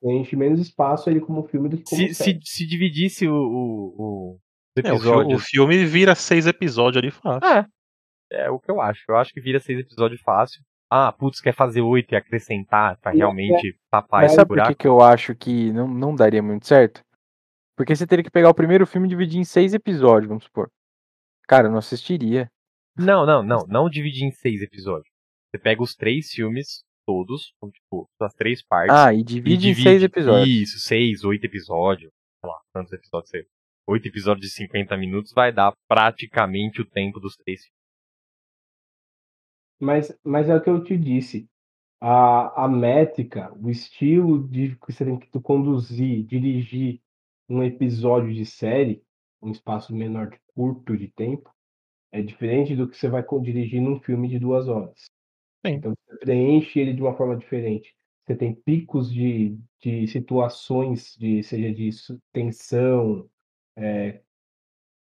Preenche 0.00 0.36
menos 0.36 0.60
espaço 0.60 1.10
ele 1.10 1.18
como 1.20 1.42
filme 1.48 1.68
do 1.68 1.76
que 1.76 1.82
como 1.84 2.00
Se, 2.00 2.14
série. 2.14 2.40
se, 2.44 2.58
se 2.58 2.66
dividisse 2.66 3.26
o, 3.26 3.34
o, 3.34 3.94
o- 3.98 4.38
É, 4.76 4.80
o, 4.80 4.82
fi- 4.82 4.88
episódios. 5.08 5.42
o 5.42 5.44
filme 5.44 5.84
vira 5.84 6.14
seis 6.14 6.46
episódios 6.46 7.02
ali 7.02 7.10
fácil. 7.10 7.48
É. 7.48 7.66
É 8.32 8.50
o 8.50 8.60
que 8.60 8.70
eu 8.70 8.80
acho. 8.80 9.02
Eu 9.08 9.16
acho 9.16 9.32
que 9.32 9.40
vira 9.40 9.58
seis 9.58 9.80
episódios 9.80 10.20
fácil. 10.20 10.62
Ah, 10.88 11.10
putz, 11.10 11.40
quer 11.40 11.52
fazer 11.52 11.80
oito 11.80 12.12
e 12.12 12.16
acrescentar 12.16 12.96
pra 12.98 13.10
Não, 13.12 13.18
realmente 13.18 13.76
tapar 13.90 14.22
Mas 14.22 14.26
esse 14.32 14.36
sabe 14.36 14.48
por 14.48 14.54
que, 14.56 14.60
buraco? 14.62 14.78
que 14.78 14.86
eu 14.88 15.00
acho 15.00 15.34
que 15.34 15.72
não, 15.72 15.88
não 15.88 16.14
daria 16.14 16.42
muito 16.42 16.66
certo? 16.66 17.00
Porque 17.76 17.94
você 17.96 18.06
teria 18.06 18.22
que 18.24 18.30
pegar 18.30 18.50
o 18.50 18.54
primeiro 18.54 18.86
filme 18.86 19.06
e 19.08 19.10
dividir 19.10 19.40
em 19.40 19.44
seis 19.44 19.74
episódios, 19.74 20.28
vamos 20.28 20.44
supor. 20.44 20.68
Cara, 21.50 21.66
eu 21.66 21.72
não 21.72 21.78
assistiria. 21.78 22.48
Não, 22.96 23.26
não, 23.26 23.42
não. 23.42 23.66
Não 23.66 23.90
dividir 23.90 24.22
em 24.22 24.30
seis 24.30 24.62
episódios. 24.62 25.12
Você 25.50 25.58
pega 25.58 25.82
os 25.82 25.96
três 25.96 26.30
filmes, 26.30 26.84
todos, 27.04 27.52
tipo, 27.72 28.08
as 28.20 28.32
três 28.34 28.62
partes. 28.62 28.94
Ah, 28.94 29.12
e 29.12 29.18
e 29.18 29.24
divide, 29.24 29.68
em 29.68 29.74
seis 29.74 30.00
episódios. 30.00 30.48
Isso, 30.48 30.78
seis, 30.78 31.24
oito 31.24 31.44
episódios. 31.44 32.12
Sei 32.40 32.48
lá, 32.48 32.56
quantos 32.72 32.92
episódios 32.92 33.30
você. 33.30 33.46
Oito 33.88 34.06
episódios 34.06 34.46
de 34.46 34.54
50 34.54 34.96
minutos 34.96 35.32
vai 35.32 35.52
dar 35.52 35.74
praticamente 35.88 36.82
o 36.82 36.88
tempo 36.88 37.18
dos 37.18 37.34
três 37.34 37.62
filmes. 37.62 37.80
Mas, 39.80 40.20
mas 40.22 40.48
é 40.48 40.54
o 40.54 40.62
que 40.62 40.70
eu 40.70 40.84
te 40.84 40.96
disse. 40.96 41.48
A, 42.00 42.64
a 42.64 42.68
métrica, 42.68 43.52
o 43.60 43.68
estilo 43.68 44.46
de 44.46 44.76
que 44.76 44.92
você 44.92 45.04
tem 45.04 45.18
que 45.18 45.28
tu 45.28 45.40
conduzir, 45.40 46.24
dirigir 46.24 47.00
um 47.48 47.60
episódio 47.60 48.32
de 48.32 48.46
série, 48.46 49.02
um 49.42 49.50
espaço 49.50 49.92
menor 49.92 50.30
de 50.30 50.38
curto 50.60 50.94
de 50.94 51.08
tempo, 51.08 51.50
é 52.12 52.20
diferente 52.20 52.76
do 52.76 52.86
que 52.86 52.94
você 52.94 53.08
vai 53.08 53.24
dirigir 53.40 53.80
num 53.80 53.98
filme 53.98 54.28
de 54.28 54.38
duas 54.38 54.68
horas. 54.68 55.06
Sim. 55.64 55.72
Então 55.72 55.94
você 55.96 56.18
preenche 56.18 56.78
ele 56.78 56.92
de 56.92 57.00
uma 57.00 57.16
forma 57.16 57.34
diferente. 57.34 57.96
Você 58.26 58.36
tem 58.36 58.54
picos 58.54 59.10
de, 59.10 59.58
de 59.80 60.06
situações, 60.06 61.16
de, 61.18 61.42
seja 61.42 61.72
de 61.72 61.88
tensão, 62.30 63.26
é, 63.74 64.20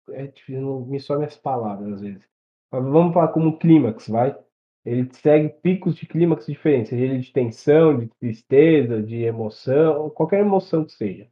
é 0.10 0.34
não 0.50 0.84
me 0.84 1.00
some 1.00 1.24
as 1.24 1.38
palavras 1.38 1.94
às 1.94 2.02
vezes. 2.02 2.28
Mas 2.72 2.84
vamos 2.84 3.14
falar 3.14 3.28
como 3.28 3.60
clímax, 3.60 4.08
vai? 4.08 4.36
Ele 4.84 5.08
segue 5.14 5.50
picos 5.62 5.96
de 5.96 6.08
clímax 6.08 6.48
diferentes, 6.48 6.90
seja 6.90 7.06
ele 7.06 7.20
de 7.20 7.32
tensão, 7.32 8.00
de 8.00 8.08
tristeza, 8.20 9.02
de 9.02 9.22
emoção, 9.22 10.10
qualquer 10.10 10.40
emoção 10.40 10.84
que 10.84 10.94
seja. 10.94 11.30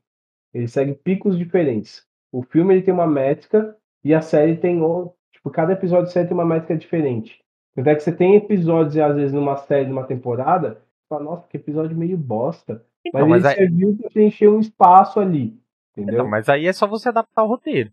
Ele 0.53 0.67
segue 0.67 0.93
picos 0.93 1.35
diferentes. 1.35 2.05
O 2.31 2.43
filme 2.43 2.75
ele 2.75 2.83
tem 2.83 2.93
uma 2.93 3.07
métrica 3.07 3.75
e 4.03 4.13
a 4.13 4.21
série 4.21 4.57
tem. 4.57 4.79
Tipo, 5.31 5.49
cada 5.51 5.73
episódio 5.73 6.05
de 6.07 6.13
série 6.13 6.27
tem 6.27 6.35
uma 6.37 6.45
métrica 6.45 6.77
diferente. 6.77 7.41
Tanto 7.75 7.89
é 7.89 7.95
que 7.95 8.01
você 8.03 8.11
tem 8.15 8.35
episódios, 8.35 8.97
às 8.97 9.15
vezes, 9.15 9.33
numa 9.33 9.57
série, 9.57 9.89
numa 9.89 10.05
temporada, 10.05 10.75
você 10.75 11.07
fala, 11.09 11.23
nossa, 11.23 11.47
que 11.47 11.57
episódio 11.57 11.97
meio 11.97 12.17
bosta. 12.17 12.75
Mas, 12.75 12.85
Então, 13.05 13.27
mas, 13.27 13.43
ele 13.43 13.47
aí, 13.47 13.55
serviu 13.55 13.97
pra 13.97 14.09
preencher 14.09 14.47
um 14.47 14.59
espaço 14.59 15.19
ali. 15.19 15.59
Entendeu? 15.91 16.13
então, 16.15 16.27
mas 16.27 16.49
aí 16.49 16.65
é 16.67 16.73
só 16.73 16.87
você 16.87 17.09
adaptar 17.09 17.43
o 17.43 17.47
roteiro. 17.47 17.91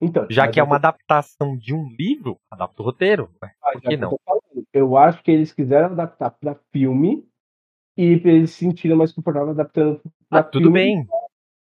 Então, 0.00 0.26
Já 0.30 0.48
que 0.48 0.60
é 0.60 0.62
uma 0.62 0.76
adaptação 0.76 1.56
de 1.56 1.74
um 1.74 1.88
livro, 1.98 2.38
adapta 2.50 2.82
o 2.82 2.84
roteiro. 2.84 3.30
Ah, 3.40 3.72
Por 3.72 3.80
que 3.80 3.94
eu 3.94 3.98
não? 3.98 4.18
Eu 4.72 4.96
acho 4.96 5.22
que 5.22 5.30
eles 5.30 5.52
quiseram 5.52 5.86
adaptar 5.86 6.30
para 6.30 6.58
filme 6.72 7.26
e 7.96 8.04
eles 8.24 8.50
se 8.50 8.58
sentiram 8.58 8.96
mais 8.96 9.12
confortáveis 9.12 9.52
adaptando 9.58 10.00
para 10.28 10.40
Ah, 10.40 10.42
tudo 10.42 10.64
filme. 10.64 10.74
bem. 10.80 11.06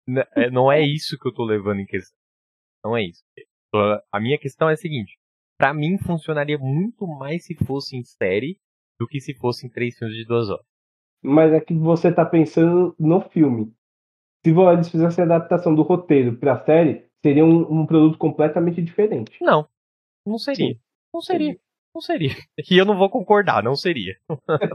N- 0.07 0.27
é, 0.35 0.51
Não 0.51 0.71
é 0.71 0.81
isso 0.81 1.19
que 1.19 1.29
eu 1.29 1.35
tô 1.35 1.45
levando 1.45 1.81
em 1.81 1.87
questão. 1.87 2.17
Não 2.85 2.97
é 2.97 3.03
isso. 3.03 3.23
Tô- 3.73 4.01
A 4.13 4.21
minha 4.21 4.39
questão 4.39 4.69
é 4.69 4.75
a 4.75 4.77
seguinte. 4.77 5.19
Pra 5.59 5.75
mim 5.75 5.99
funcionaria 5.99 6.59
muito 6.59 7.07
mais 7.07 7.45
se 7.45 7.55
fosse 7.55 7.97
em 7.97 8.03
série 8.05 8.59
do 8.99 9.07
que 9.07 9.21
se 9.21 9.35
fosse 9.35 9.67
em 9.67 9.71
três 9.71 9.97
filmes 9.99 10.17
de 10.17 10.25
duas 10.25 10.49
horas. 10.49 10.65
Mas 11.23 11.53
é 11.53 11.61
que 11.61 11.75
você 11.75 12.11
tá 12.13 12.25
pensando 12.25 12.95
no 12.99 13.21
filme. 13.21 13.73
Se 14.45 14.51
eles 14.53 14.89
fizessem 14.89 15.23
a 15.23 15.27
adaptação 15.27 15.75
do 15.75 15.83
roteiro 15.83 16.37
para 16.39 16.65
série, 16.65 17.05
seria 17.23 17.45
um, 17.45 17.81
um 17.81 17.87
produto 17.87 18.17
completamente 18.17 18.81
diferente. 18.81 19.37
Não. 19.43 19.69
Não 20.27 20.39
seria. 20.39 20.79
Não 21.13 21.21
seria. 21.21 21.61
Não 21.95 22.01
seria. 22.01 22.31
E 22.71 22.79
eu 22.79 22.85
não 22.87 22.97
vou 22.97 23.11
concordar, 23.11 23.63
não 23.63 23.75
seria. 23.77 24.17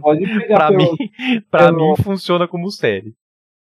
Pode 0.02 0.20
pegar 0.40 0.58
Pra 0.58 0.68
pelo, 0.68 0.92
mim, 0.98 1.42
pra 1.50 1.66
pelo- 1.68 1.90
mim 1.98 2.04
funciona 2.04 2.48
como 2.48 2.70
série. 2.70 3.16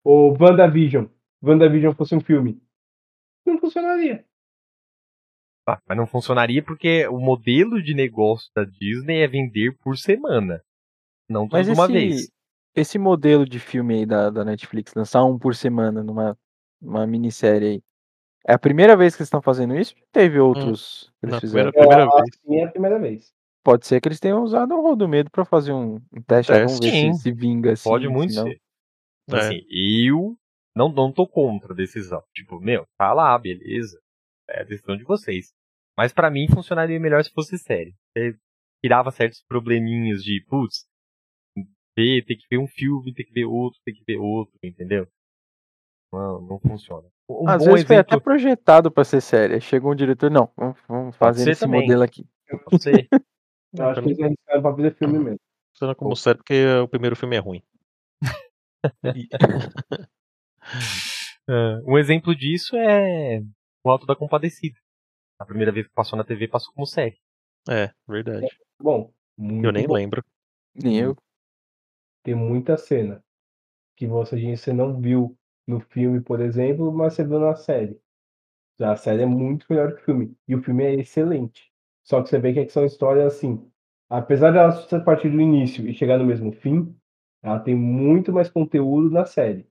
o 0.04 0.36
WandaVision. 0.38 1.06
WandaVision 1.42 1.92
fosse 1.94 2.14
um 2.14 2.20
filme. 2.20 2.60
Não 3.44 3.58
funcionaria. 3.58 4.24
Ah, 5.74 5.82
mas 5.88 5.96
não 5.96 6.06
funcionaria 6.06 6.62
porque 6.62 7.06
o 7.08 7.18
modelo 7.18 7.82
de 7.82 7.94
negócio 7.94 8.50
da 8.54 8.64
Disney 8.64 9.20
é 9.20 9.28
vender 9.28 9.76
por 9.78 9.96
semana. 9.96 10.62
Não 11.28 11.48
Mas 11.50 11.66
de 11.66 11.72
uma 11.72 11.84
esse, 11.84 11.92
vez. 11.92 12.30
esse 12.74 12.98
modelo 12.98 13.46
de 13.46 13.58
filme 13.60 13.94
aí 13.94 14.06
da, 14.06 14.30
da 14.30 14.44
Netflix, 14.44 14.92
lançar 14.94 15.24
um 15.24 15.38
por 15.38 15.54
semana 15.54 16.02
numa 16.02 16.36
uma 16.82 17.06
minissérie 17.06 17.68
aí, 17.68 17.82
é 18.48 18.54
a 18.54 18.58
primeira 18.58 18.96
vez 18.96 19.14
que 19.14 19.20
eles 19.20 19.26
estão 19.26 19.42
fazendo 19.42 19.76
isso? 19.78 19.94
Teve 20.10 20.40
outros 20.40 21.12
que 21.20 21.26
eles 21.26 21.38
fizeram? 21.40 21.70
primeira, 21.70 22.06
primeira 22.06 22.22
vez. 22.22 22.36
que 22.36 22.54
é 22.54 22.64
a 22.64 22.70
primeira 22.70 22.98
vez. 22.98 23.32
Pode 23.62 23.86
ser 23.86 24.00
que 24.00 24.08
eles 24.08 24.18
tenham 24.18 24.42
usado 24.42 24.74
o 24.74 24.80
Rodo 24.80 25.06
Medo 25.06 25.30
pra 25.30 25.44
fazer 25.44 25.72
um, 25.72 25.96
um 26.10 26.22
teste, 26.26 26.50
aí 26.50 26.64
vamos 26.64 26.80
ver 26.80 26.90
Sim. 26.90 27.12
se, 27.12 27.22
se 27.24 27.32
vinga 27.32 27.72
assim. 27.72 27.88
Pode 27.88 28.08
muito 28.08 28.32
senão- 28.32 28.46
ser. 28.46 28.60
É. 29.30 29.36
Assim, 29.36 29.60
eu 29.70 30.34
não, 30.74 30.88
não 30.90 31.12
tô 31.12 31.26
contra 31.26 31.72
a 31.72 31.76
decisão. 31.76 32.22
Tipo, 32.34 32.58
meu, 32.58 32.86
tá 32.98 33.12
lá, 33.12 33.38
beleza. 33.38 34.00
É 34.48 34.62
a 34.62 34.64
decisão 34.64 34.96
de 34.96 35.04
vocês. 35.04 35.52
Mas 36.00 36.14
pra 36.14 36.30
mim 36.30 36.48
funcionaria 36.48 36.98
melhor 36.98 37.22
se 37.22 37.30
fosse 37.30 37.58
série. 37.58 37.94
Você 38.16 38.34
tirava 38.82 39.10
certos 39.10 39.44
probleminhas 39.46 40.22
de, 40.22 40.42
putz, 40.48 40.86
ver, 41.94 42.24
ter 42.24 42.36
que 42.36 42.46
ver 42.50 42.56
um 42.56 42.66
filme, 42.66 43.12
ter 43.12 43.24
que 43.24 43.32
ver 43.34 43.44
outro, 43.44 43.78
ter 43.84 43.92
que 43.92 44.02
ver 44.06 44.16
outro, 44.16 44.58
entendeu? 44.62 45.06
Não, 46.10 46.40
não 46.40 46.58
funciona. 46.58 47.06
Um 47.28 47.46
Às 47.46 47.66
vezes 47.66 47.86
foi 47.86 47.96
até 47.96 48.14
exemplo 48.14 48.24
projetado 48.24 48.90
pra 48.90 49.04
ser 49.04 49.20
série. 49.20 49.60
Chegou 49.60 49.92
um 49.92 49.94
diretor, 49.94 50.30
não, 50.30 50.50
vamos, 50.56 50.78
vamos 50.88 51.16
fazer 51.18 51.50
esse 51.50 51.60
também. 51.60 51.82
modelo 51.82 52.02
aqui. 52.02 52.26
pode 52.64 52.82
ser. 52.82 53.06
Eu 53.76 53.88
acho 53.90 54.00
que 54.00 54.08
eles 54.08 54.20
arriscaram 54.20 54.62
pra 54.62 54.74
fazer 54.74 54.94
filme 54.94 55.18
mesmo. 55.18 55.40
Funciona 55.74 55.94
como 55.94 56.16
série 56.16 56.38
porque 56.38 56.66
o 56.82 56.88
primeiro 56.88 57.14
filme 57.14 57.36
é 57.36 57.40
ruim. 57.40 57.62
É, 61.48 61.80
um 61.84 61.98
exemplo 61.98 62.32
disso 62.32 62.76
é 62.76 63.42
o 63.82 63.90
Alto 63.90 64.06
da 64.06 64.14
Compadecida. 64.14 64.78
A 65.40 65.44
primeira 65.46 65.72
vez 65.72 65.86
que 65.88 65.92
passou 65.94 66.16
na 66.16 66.22
TV 66.24 66.46
passou 66.48 66.72
como 66.74 66.86
série. 66.86 67.18
É, 67.68 67.90
verdade. 68.06 68.46
Bom, 68.80 69.10
muito 69.36 69.66
Eu 69.66 69.72
nem 69.72 69.86
bom. 69.86 69.94
lembro. 69.94 70.24
Nem 70.74 70.98
eu. 70.98 71.16
Tem 72.22 72.34
muita 72.34 72.76
cena 72.76 73.22
que 73.96 74.06
você, 74.06 74.56
você 74.56 74.72
não 74.72 75.00
viu 75.00 75.36
no 75.66 75.80
filme, 75.80 76.20
por 76.20 76.40
exemplo, 76.40 76.92
mas 76.92 77.14
você 77.14 77.24
viu 77.24 77.40
na 77.40 77.54
série. 77.56 78.00
A 78.80 78.96
série 78.96 79.22
é 79.22 79.26
muito 79.26 79.66
melhor 79.70 79.94
que 79.94 80.02
o 80.02 80.04
filme. 80.04 80.36
E 80.48 80.54
o 80.54 80.62
filme 80.62 80.84
é 80.84 80.94
excelente. 80.94 81.70
Só 82.04 82.22
que 82.22 82.28
você 82.28 82.38
vê 82.38 82.52
que 82.52 82.68
são 82.70 82.84
histórias 82.84 83.34
assim. 83.34 83.70
Apesar 84.08 84.50
de 84.52 84.58
ela 84.58 84.72
ser 84.72 85.04
partir 85.04 85.30
do 85.30 85.40
início 85.40 85.88
e 85.88 85.94
chegar 85.94 86.18
no 86.18 86.24
mesmo 86.26 86.52
fim, 86.52 86.96
ela 87.42 87.60
tem 87.60 87.74
muito 87.74 88.32
mais 88.32 88.50
conteúdo 88.50 89.10
na 89.10 89.24
série. 89.26 89.66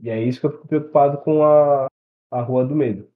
E 0.00 0.10
é 0.10 0.22
isso 0.22 0.40
que 0.40 0.46
eu 0.46 0.52
fico 0.52 0.68
preocupado 0.68 1.18
com 1.18 1.42
a, 1.44 1.88
a 2.30 2.42
Rua 2.42 2.64
do 2.66 2.74
Medo. 2.76 3.08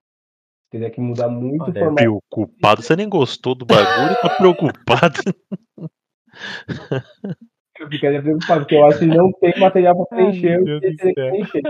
Teria 0.74 0.90
que 0.90 1.00
mudar 1.00 1.28
muito 1.28 1.60
o 1.60 1.64
Olha, 1.66 1.72
formato. 1.72 1.94
Preocupado, 1.94 2.82
você 2.82 2.96
nem 2.96 3.08
gostou 3.08 3.54
do 3.54 3.64
bagulho 3.64 4.10
e 4.12 4.16
tá 4.20 4.28
preocupado. 4.34 5.20
Eu 7.78 7.88
ficaria 7.88 8.20
preocupado, 8.20 8.60
porque 8.62 8.74
eu 8.74 8.84
acho 8.86 8.98
que 9.00 9.06
não 9.06 9.32
tem 9.32 9.52
material 9.58 9.96
para 9.96 10.16
preencher 10.16 10.60
o 10.60 10.64
Deus 10.64 10.80
que 10.80 10.96
teria 10.96 11.14
que 11.14 11.30
preencher. 11.30 11.62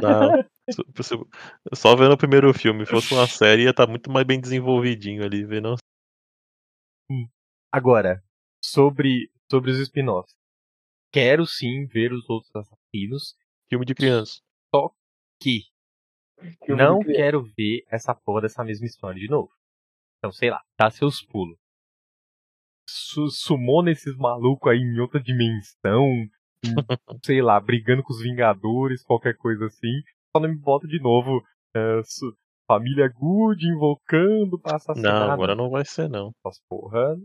Não. 0.00 0.44
Se- 0.70 1.02
se- 1.02 1.26
Só 1.74 1.94
vendo 1.96 2.12
o 2.12 2.16
primeiro 2.16 2.52
filme, 2.54 2.84
fosse 2.86 3.12
uma 3.14 3.26
série, 3.28 3.62
ia 3.64 3.70
estar 3.70 3.86
muito 3.88 4.10
mais 4.10 4.24
bem 4.26 4.40
desenvolvidinho 4.40 5.24
ali, 5.24 5.44
vendo. 5.44 5.74
Agora, 7.72 8.22
sobre, 8.64 9.28
sobre 9.50 9.70
os 9.72 9.78
spin-offs. 9.80 10.34
Quero 11.12 11.46
sim 11.46 11.86
ver 11.86 12.12
os 12.12 12.28
outros 12.30 12.54
assassinos, 12.54 13.34
Filme 13.68 13.84
de 13.86 13.94
criança. 13.94 14.40
que 15.40 15.62
Que 16.64 16.74
não 16.74 17.00
quero 17.00 17.42
ver 17.56 17.84
essa 17.90 18.14
porra 18.14 18.42
dessa 18.42 18.64
mesma 18.64 18.86
história 18.86 19.20
de 19.20 19.28
novo. 19.28 19.50
Então, 20.18 20.32
sei 20.32 20.50
lá, 20.50 20.60
dá 20.78 20.90
seus 20.90 21.22
pulos. 21.24 21.56
Su 22.88 23.28
sumou 23.28 23.82
nesses 23.82 24.16
malucos 24.16 24.70
aí 24.70 24.78
em 24.78 25.00
outra 25.00 25.20
dimensão, 25.20 26.04
em, 26.04 26.30
sei 27.24 27.40
lá, 27.40 27.58
brigando 27.60 28.02
com 28.02 28.12
os 28.12 28.22
Vingadores, 28.22 29.02
qualquer 29.02 29.36
coisa 29.36 29.66
assim. 29.66 30.02
Só 30.34 30.40
não 30.40 30.48
me 30.48 30.58
bota 30.58 30.86
de 30.86 31.00
novo 31.00 31.42
eh, 31.76 32.02
família 32.66 33.08
Good 33.08 33.66
invocando 33.66 34.58
pra 34.58 34.76
assassinar. 34.76 35.26
Não, 35.26 35.30
agora 35.30 35.54
não 35.54 35.70
vai 35.70 35.84
ser 35.84 36.08
não. 36.08 36.32
Essas 36.44 36.60
porra. 36.68 37.16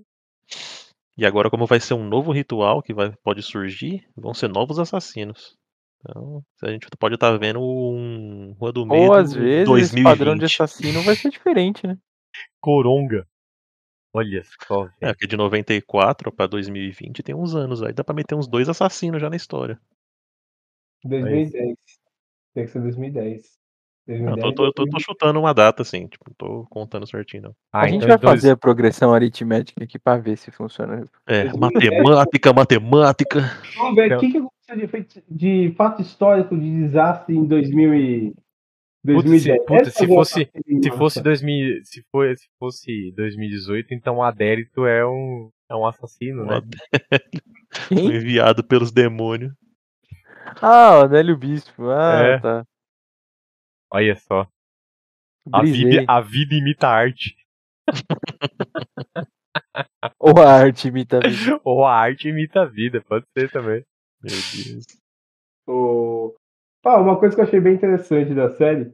E 1.18 1.26
agora, 1.26 1.50
como 1.50 1.66
vai 1.66 1.80
ser 1.80 1.96
um 1.96 2.08
novo 2.08 2.32
ritual 2.32 2.82
que 2.84 2.94
vai, 2.94 3.12
pode 3.24 3.42
surgir, 3.42 4.08
vão 4.16 4.34
ser 4.34 4.48
novos 4.48 4.78
assassinos. 4.78 5.57
Então, 6.00 6.44
a 6.64 6.70
gente 6.70 6.88
pode 7.00 7.16
estar 7.16 7.36
vendo 7.38 7.60
um 7.62 8.54
Rua 8.60 8.72
do 8.72 8.86
Medo 8.86 9.02
Ou 9.02 9.14
às 9.14 9.34
vezes 9.34 9.66
2020. 9.68 9.94
esse 9.98 10.04
padrão 10.04 10.36
de 10.36 10.46
assassino 10.46 11.02
vai 11.02 11.16
ser 11.16 11.30
diferente, 11.30 11.86
né? 11.86 11.98
Coronga. 12.62 13.28
Olha 14.14 14.42
só, 14.68 14.86
É, 14.86 14.90
velho. 15.02 15.14
porque 15.14 15.28
de 15.28 15.38
94 15.38 16.32
pra 16.32 16.48
2020 16.48 17.22
tem 17.24 17.36
uns 17.36 17.54
anos 17.56 17.84
aí, 17.84 17.94
dá 17.94 18.04
pra 18.04 18.16
meter 18.16 18.36
uns 18.36 18.48
dois 18.48 18.70
assassinos 18.70 19.22
já 19.22 19.30
na 19.30 19.36
história. 19.36 19.80
2010. 21.04 21.76
Tem 22.54 22.66
que 22.66 22.72
ser 22.72 22.80
2010. 22.82 23.58
Não, 24.08 24.36
2010 24.38 24.42
tô, 24.42 24.54
tô, 24.54 24.72
tô, 24.74 24.90
tô 24.90 25.00
chutando 25.00 25.38
uma 25.40 25.54
data 25.54 25.82
assim, 25.82 26.08
tipo, 26.08 26.34
tô 26.38 26.66
contando 26.70 27.06
certinho 27.06 27.44
não. 27.44 27.56
Ah, 27.72 27.82
a 27.82 27.88
gente 27.88 27.98
então 27.98 28.08
vai 28.08 28.18
em 28.18 28.20
dois- 28.22 28.32
fazer 28.42 28.52
a 28.52 28.58
progressão 28.58 29.14
aritmética 29.14 29.84
aqui 29.84 30.00
pra 30.00 30.18
ver 30.18 30.38
se 30.38 30.50
funciona. 30.52 31.06
É, 31.28 31.50
2010. 31.50 31.60
matemática, 31.60 32.54
matemática. 32.54 33.40
Vamos 33.76 33.96
ver 33.96 34.06
Então- 34.06 34.18
o 34.18 34.22
que, 34.22 34.32
que 34.32 34.38
aconteceu 34.38 34.57
de, 34.76 34.88
feito- 34.88 35.24
de 35.30 35.74
fato 35.78 36.02
histórico 36.02 36.58
de 36.58 36.70
desastre 36.70 37.36
em 37.36 37.46
2000 37.46 37.94
e... 37.96 38.34
Putz, 39.06 39.24
2010. 39.24 39.42
se- 39.44 39.66
putz, 39.66 39.82
Essa 39.88 39.92
se 40.00 40.08
fosse- 40.08 40.50
Se 40.84 40.92
fosse 40.92 41.22
2000, 41.22 41.86
se 41.86 42.04
for, 42.12 42.36
se 42.38 42.48
fosse 42.60 43.14
2018, 43.16 43.94
então 43.94 44.18
o 44.18 44.24
Adérito 44.24 44.86
é 44.86 45.06
um 45.08 45.50
é 45.70 45.76
um 45.76 45.86
assassino, 45.86 46.46
né? 46.46 46.62
Enviado 47.92 48.64
pelos 48.66 48.92
demônios. 48.92 49.54
Ah, 50.62 51.00
o 51.04 51.08
Nélio 51.10 51.38
Bispo. 51.38 51.90
Ah, 51.90 52.22
É. 52.22 52.40
tá. 52.40 52.66
Olha 53.92 54.16
só. 54.16 54.48
A 55.54 55.64
vida, 55.64 56.04
a 56.08 56.20
vida 56.22 56.56
imita 56.56 56.88
a 56.88 56.92
arte. 56.94 57.36
Ou 60.20 60.40
a 60.42 60.52
arte 60.52 60.88
imita 60.90 61.18
a 61.18 61.28
vida. 61.30 61.62
Ou 61.64 61.86
a 61.86 61.94
arte 61.96 62.28
imita 62.30 62.62
a 62.62 62.66
vida, 62.66 63.02
pode 63.02 63.26
ser 63.38 63.50
também. 63.52 63.84
Meu 64.24 64.32
Deus. 64.66 64.86
O... 65.68 66.36
Ah, 66.84 67.02
uma 67.02 67.20
coisa 67.20 67.36
que 67.36 67.42
eu 67.42 67.46
achei 67.46 67.60
bem 67.60 67.76
interessante 67.76 68.34
da 68.34 68.50
série, 68.56 68.94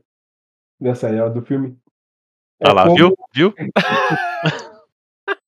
da 0.81 0.95
série, 0.95 1.29
do 1.29 1.41
filme. 1.43 1.77
é 2.59 2.67
Ah 2.69 2.73
lá, 2.73 2.83
como- 2.85 2.95
viu? 2.95 3.15
Viu? 3.33 3.53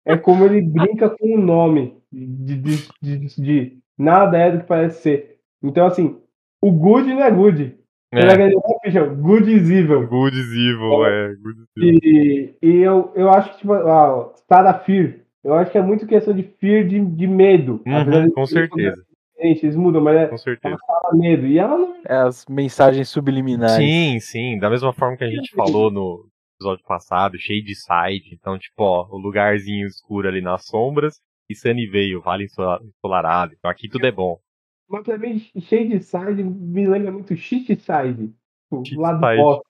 É 0.05 0.17
como 0.17 0.43
ele 0.45 0.61
brinca 0.61 1.09
com 1.09 1.35
o 1.35 1.41
nome 1.41 1.97
de, 2.11 2.57
de, 2.57 2.77
de, 3.01 3.41
de- 3.41 3.79
nada 3.97 4.37
é 4.37 4.51
do 4.51 4.59
que 4.59 4.67
parece 4.67 5.01
ser. 5.01 5.39
Então, 5.63 5.85
assim, 5.85 6.21
o 6.61 6.71
good 6.71 7.07
não 7.07 7.23
é 7.23 7.31
good. 7.31 7.77
Ele 8.11 8.21
é. 8.21 8.25
É, 8.27 8.33
aquele 8.33 9.09
good 9.15 9.51
is 9.51 9.69
evil. 9.69 10.05
good 10.07 10.37
is 10.37 10.51
evil, 10.51 11.05
é. 11.05 11.33
Good 11.35 11.61
is 11.61 11.67
evil. 11.77 11.99
E, 12.03 12.57
e 12.61 12.77
eu, 12.81 13.11
eu 13.15 13.29
acho 13.29 13.51
que, 13.53 13.59
tipo, 13.59 13.73
ah, 13.73 14.33
Stada 14.35 14.73
Fear, 14.79 15.19
eu 15.43 15.53
acho 15.53 15.71
que 15.71 15.77
é 15.77 15.81
muito 15.81 16.05
questão 16.05 16.33
de 16.33 16.43
fear 16.43 16.85
de, 16.85 16.99
de 16.99 17.27
medo. 17.27 17.81
Uhum, 17.87 18.31
com 18.31 18.45
certeza, 18.45 19.05
Gente, 19.43 19.65
eles 19.65 19.75
mudam, 19.75 20.01
mas 20.01 20.15
é 20.15 20.27
com 20.27 20.37
certeza. 20.37 20.77
fala 20.87 21.13
medo. 21.15 21.45
E 21.45 21.59
ela 21.59 21.77
não 21.77 21.95
É 22.07 22.15
as 22.15 22.45
mensagens 22.47 23.09
subliminares. 23.09 23.75
Sim, 23.75 24.19
sim. 24.19 24.57
Da 24.57 24.69
mesma 24.69 24.93
forma 24.93 25.17
que 25.17 25.23
a 25.23 25.29
gente 25.29 25.51
falou 25.55 25.91
no 25.91 26.25
episódio 26.55 26.83
passado, 26.85 27.37
cheio 27.37 27.63
de 27.63 27.75
side. 27.75 28.33
Então, 28.33 28.57
tipo, 28.57 28.83
ó, 28.83 29.07
o 29.11 29.17
lugarzinho 29.17 29.85
escuro 29.87 30.27
ali 30.27 30.41
nas 30.41 30.65
sombras 30.65 31.19
e 31.49 31.55
Sunnyvale, 31.55 32.15
Vale 32.21 32.45
Ensola- 32.45 32.79
Ensolarado. 32.83 33.53
Então 33.57 33.69
aqui 33.69 33.89
tudo 33.89 34.05
é 34.07 34.11
bom. 34.11 34.39
Mas 34.89 35.03
pra 35.03 35.17
mim, 35.17 35.39
cheio 35.59 35.89
de 35.89 35.99
side 36.03 36.43
me 36.43 36.87
lembra 36.87 37.11
muito 37.11 37.35
shit 37.35 37.75
side. 37.75 38.33
O 38.71 38.83
Shit 38.85 38.97
lado 38.97 39.19
side. 39.25 39.41
bosta. 39.41 39.63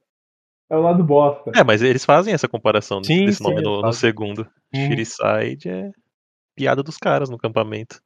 É 0.70 0.76
o 0.78 0.82
lado 0.82 1.04
bosta. 1.04 1.52
É, 1.56 1.64
mas 1.64 1.82
eles 1.82 2.06
fazem 2.06 2.34
essa 2.34 2.48
comparação 2.48 3.00
desse, 3.02 3.14
Sim, 3.14 3.26
desse 3.26 3.38
sim, 3.40 3.44
nome 3.44 3.62
no, 3.62 3.82
no 3.82 3.94
segundo. 3.94 4.48
Uhum. 4.74 4.88
Shitty 5.06 5.70
é 5.70 5.92
piada 6.56 6.84
dos 6.84 6.98
caras 6.98 7.30
no 7.30 7.36
acampamento. 7.38 8.00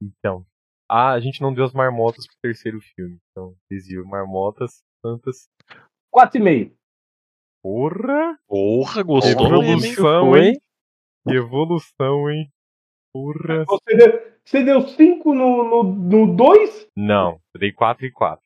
Então. 0.00 0.46
Ah, 0.90 1.12
a 1.12 1.20
gente 1.20 1.42
não 1.42 1.52
deu 1.52 1.64
as 1.64 1.72
marmotas 1.72 2.26
pro 2.26 2.36
terceiro 2.42 2.80
filme. 2.80 3.18
Então, 3.30 3.54
desvio 3.70 4.06
marmotas, 4.06 4.82
tantas. 5.02 5.48
4,5. 6.14 6.74
Porra! 7.62 8.38
Porra, 8.46 9.02
gostou? 9.02 9.46
Evolução, 9.46 10.36
hein? 10.36 10.58
Que 11.26 11.34
evolução, 11.34 12.30
hein? 12.30 12.50
Porra! 13.12 13.64
Você 13.66 13.96
deu, 13.96 14.38
você 14.44 14.64
deu 14.64 14.88
5 14.88 15.34
no 15.34 15.82
2? 15.84 16.10
No, 16.10 16.36
dois? 16.36 16.88
Não, 16.96 17.32
eu 17.54 17.60
dei 17.60 17.72
4 17.72 18.06
e 18.06 18.12
4. 18.12 18.42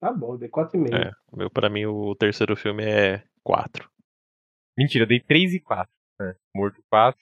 Tá 0.00 0.12
bom, 0.12 0.34
eu 0.34 0.38
dei 0.38 0.48
4,5. 0.48 0.94
É, 0.94 1.10
o 1.32 1.36
meu, 1.36 1.50
pra 1.50 1.68
mim, 1.68 1.86
o 1.86 2.14
terceiro 2.14 2.56
filme 2.56 2.84
é 2.84 3.22
4. 3.42 3.90
Mentira, 4.78 5.04
eu 5.04 5.08
dei 5.08 5.20
3 5.20 5.54
e 5.54 5.60
4. 5.60 5.92
Né? 6.20 6.34
Morto 6.54 6.82
4. 6.90 7.20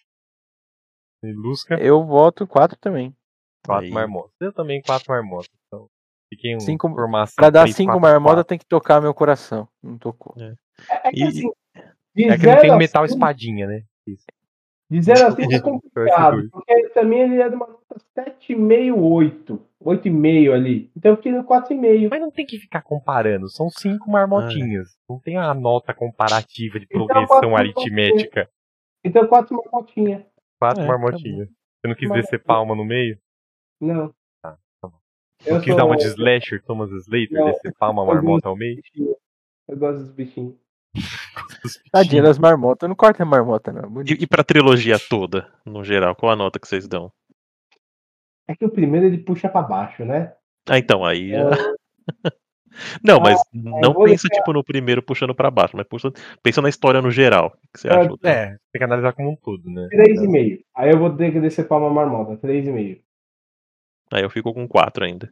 E 1.27 1.33
Lusca, 1.33 1.75
Eu 1.77 2.05
voto 2.05 2.47
4 2.47 2.77
também. 2.79 3.15
4 3.67 3.87
Aí. 3.87 3.91
marmotas. 3.93 4.33
Eu 4.41 4.53
também 4.53 4.83
4 4.83 5.07
marmotas. 5.11 5.49
Então, 5.67 5.89
fiquei 6.33 6.55
um 6.57 6.61
Cinco- 6.61 6.89
formação. 6.91 7.35
Pra 7.37 7.51
dar 7.51 7.63
três, 7.63 7.77
5 7.77 7.93
quatro, 7.93 8.01
marmotas 8.03 8.45
tem 8.45 8.59
que 8.59 8.67
tocar 8.67 9.01
meu 9.01 9.15
coração. 9.15 9.67
Não 9.83 9.97
tocou. 9.99 10.35
É, 10.39 10.55
é 11.05 11.11
que 11.11 11.21
E- 11.21 11.25
assim. 11.25 11.49
É 12.17 12.39
que 12.39 12.47
não 12.47 12.61
tem 12.61 12.77
metal 12.79 13.03
cinco- 13.07 13.15
espadinha, 13.17 13.67
né? 13.67 13.83
Isso. 14.07 14.25
De 14.91 15.01
0 15.03 15.27
a 15.27 15.31
5 15.49 15.53
é 15.53 15.61
complicado. 15.61 16.49
Porque 16.51 16.89
também 16.91 17.21
ele 17.23 17.41
é 17.41 17.49
de 17.49 17.55
uma 17.57 17.67
nota 17.67 17.97
7,5, 18.15 18.95
8. 19.01 19.61
8,5 19.81 20.53
ali. 20.53 20.91
Então 20.97 21.13
eu 21.13 21.17
fiquei 21.17 21.33
no 21.33 21.43
4,5. 21.45 22.09
Mas 22.11 22.21
não 22.21 22.31
tem 22.31 22.47
que 22.47 22.59
ficar 22.59 22.83
comparando, 22.83 23.49
são 23.51 23.69
5 23.71 24.11
marmotinhas. 24.11 24.97
Não 25.09 25.19
tem 25.19 25.37
a 25.37 25.53
nota 25.55 25.93
comparativa 25.95 26.79
de 26.79 26.87
Então, 26.87 27.07
progressão 27.07 27.51
quatro 27.51 27.57
aritmética. 27.57 28.49
Então 29.03 29.27
4 29.27 29.55
marmotinha. 29.57 30.27
4 30.61 30.83
É, 30.83 30.87
marmotinhas. 30.87 31.49
Você 31.49 31.89
não 31.89 31.95
quis 31.95 32.09
Mas- 32.09 32.23
descer 32.23 32.43
palma 32.43 32.75
no 32.75 32.85
meio? 32.85 33.19
Não. 33.81 34.09
Tá, 34.43 34.57
tá 34.81 34.89
bom. 34.89 34.99
Eu 35.45 35.55
Não 35.55 35.61
quis 35.61 35.69
sou- 35.71 35.77
dar 35.77 35.85
uma 35.85 35.97
de 35.97 36.05
slasher, 36.07 36.63
Thomas 36.65 36.91
Slater, 36.91 37.31
Não. 37.33 37.47
descer 37.47 37.75
palma, 37.79 38.05
marmota 38.05 38.49
ao 38.49 38.57
meio? 38.57 38.81
Eu 39.69 39.77
gosto 39.77 40.01
dos 40.01 40.11
bichinhos. 40.13 40.55
Tadinha 41.93 42.23
das 42.23 42.39
marmotas. 42.39 42.89
Não 42.89 42.95
corta 42.97 43.23
a 43.23 43.27
marmota, 43.27 43.73
não. 43.73 43.91
Bonito. 43.91 44.13
E, 44.21 44.25
e 44.25 44.27
pra 44.27 44.45
trilogia 44.45 44.97
toda, 44.99 45.53
no 45.67 45.83
geral, 45.85 46.15
qual 46.15 46.33
a 46.33 46.37
nota 46.37 46.59
que 46.61 46.69
vocês 46.69 46.87
dão? 46.87 47.11
É 48.49 48.55
que 48.55 48.65
o 48.65 48.71
primeiro 48.71 49.07
ele 49.07 49.19
puxa 49.19 49.49
pra 49.49 49.63
baixo, 49.63 50.05
né? 50.05 50.35
Ah, 50.69 50.79
então, 50.79 51.05
aí. 51.05 51.33
É, 51.33 51.39
Não, 53.03 53.21
mas 53.21 53.41
não 53.53 53.93
vou 53.93 54.05
pensa, 54.05 54.29
tipo, 54.29 54.53
no 54.53 54.65
primeiro 54.65 55.03
puxando 55.03 55.35
pra 55.35 55.51
baixo, 55.51 55.77
mas 55.77 55.87
puxa, 55.87 56.11
pensa 56.43 56.61
na 56.63 56.69
história 56.69 57.01
no 57.01 57.11
geral. 57.11 57.49
O 57.49 57.73
que 57.73 57.81
você 57.81 57.89
É, 57.89 57.93
acha? 57.93 58.11
É, 58.25 58.47
tem 58.47 58.79
que 58.79 58.85
analisar 58.85 59.13
como 59.13 59.31
um 59.31 59.37
todo, 59.37 59.69
né? 59.71 59.89
3,5. 59.93 60.61
Aí 60.77 60.91
eu 60.91 60.99
vou 60.99 61.11
ter 61.17 61.33
que 61.33 61.41
descer 61.41 61.67
pra 61.69 61.77
uma 61.77 61.91
marmota. 61.91 62.37
3,5. 62.37 63.01
Aí 64.13 64.23
eu 64.23 64.31
fico 64.31 64.53
com 64.53 64.67
4 64.69 65.05
ainda. 65.05 65.31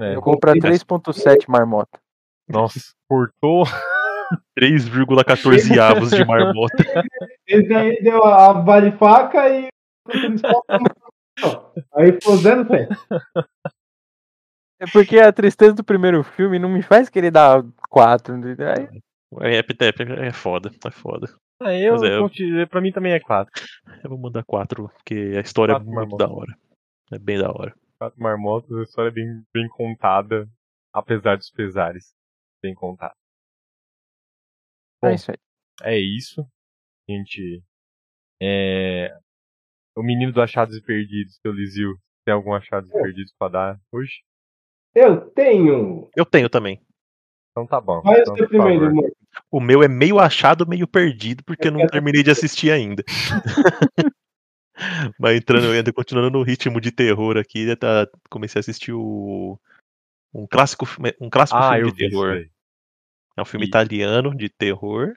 É. 0.00 0.14
Eu 0.14 0.22
compro 0.22 0.50
a 0.50 0.54
3.7 0.54 1.44
marmota. 1.48 1.98
Nossa, 2.48 2.80
cortou. 3.08 3.64
3,14 4.58 5.78
avos 5.78 6.10
de 6.10 6.24
marmota. 6.24 6.76
Esse 7.46 7.68
daí 7.68 8.02
deu 8.02 8.24
a 8.24 8.52
vale 8.52 8.92
faca 8.92 9.48
e. 9.48 9.68
Aí 11.94 12.12
ficou 12.12 12.36
0 12.36 12.64
pé. 12.66 12.88
É 14.84 14.90
porque 14.92 15.18
a 15.18 15.32
tristeza 15.32 15.72
do 15.74 15.84
primeiro 15.84 16.22
filme 16.22 16.58
não 16.58 16.68
me 16.68 16.82
faz 16.82 17.08
querer 17.08 17.30
dar 17.30 17.62
4. 17.88 18.34
Aí, 18.34 19.56
É, 19.56 19.58
é, 19.58 20.26
é 20.28 20.32
foda, 20.32 20.70
é 20.86 20.90
foda. 20.90 21.26
Ah, 21.60 21.72
eu, 21.72 21.94
Mas 21.94 22.02
é, 22.02 22.16
eu- 22.18 22.68
pra 22.68 22.80
mim 22.80 22.92
também 22.92 23.12
é 23.12 23.20
4. 23.20 23.52
Eu 24.02 24.10
vou 24.10 24.18
mandar 24.18 24.44
4, 24.44 24.88
porque 24.88 25.34
a 25.36 25.40
história 25.40 25.74
Quatro 25.74 25.88
é 25.88 25.94
muito 25.94 26.10
marmotas. 26.10 26.28
da 26.28 26.34
hora. 26.34 26.58
É 27.12 27.18
bem 27.18 27.38
da 27.38 27.50
hora. 27.50 27.74
4 27.98 28.20
marmotas, 28.20 28.76
a 28.76 28.82
história 28.82 29.08
é 29.08 29.12
bem, 29.12 29.42
bem 29.52 29.68
contada, 29.68 30.48
apesar 30.92 31.36
dos 31.36 31.50
pesares. 31.50 32.12
Bem 32.62 32.74
contada. 32.74 33.14
Bom. 35.02 35.08
é 35.08 35.14
isso 35.14 35.30
aí. 35.30 35.36
É 35.82 35.98
isso. 35.98 36.46
Gente. 37.08 37.62
É. 38.42 39.16
O 39.96 40.02
menino 40.02 40.32
do 40.32 40.42
Achados 40.42 40.76
e 40.76 40.82
Perdidos, 40.82 41.36
seu 41.40 41.52
Lizil. 41.52 41.94
Tem 42.24 42.34
algum 42.34 42.52
Achados 42.54 42.90
e 42.90 42.92
Perdidos 42.92 43.32
pra 43.38 43.48
dar 43.48 43.80
hoje? 43.92 44.22
Eu 44.94 45.20
tenho. 45.30 46.08
Eu 46.14 46.24
tenho 46.24 46.48
também. 46.48 46.80
Então 47.50 47.66
tá 47.66 47.80
bom. 47.80 48.00
Vai 48.02 48.20
Então, 48.20 48.34
primeiro, 48.34 48.86
amor. 48.86 49.10
O 49.50 49.60
meu 49.60 49.82
é 49.82 49.88
meio 49.88 50.18
achado, 50.18 50.66
meio 50.66 50.86
perdido, 50.86 51.42
porque 51.44 51.68
eu 51.68 51.72
não 51.72 51.86
terminei 51.88 52.22
de 52.22 52.30
assistir 52.30 52.70
ainda. 52.70 53.02
Mas 55.18 55.36
entrando, 55.36 55.70
ainda 55.70 55.92
continuando 55.92 56.30
no 56.30 56.42
ritmo 56.42 56.80
de 56.80 56.90
terror 56.90 57.36
aqui, 57.36 57.66
já 57.66 57.76
tá, 57.76 58.08
comecei 58.28 58.58
a 58.58 58.60
assistir 58.60 58.92
o 58.92 59.58
um 60.32 60.46
clássico, 60.48 60.84
filme- 60.84 61.14
um 61.20 61.30
clássico 61.30 61.58
Ah, 61.60 61.74
filme 61.74 61.82
eu 61.88 61.92
de 61.92 61.96
terror. 61.96 62.44
É 63.36 63.42
um 63.42 63.44
filme 63.44 63.66
E- 63.66 63.68
italiano 63.68 64.34
de 64.34 64.48
terror. 64.48 65.14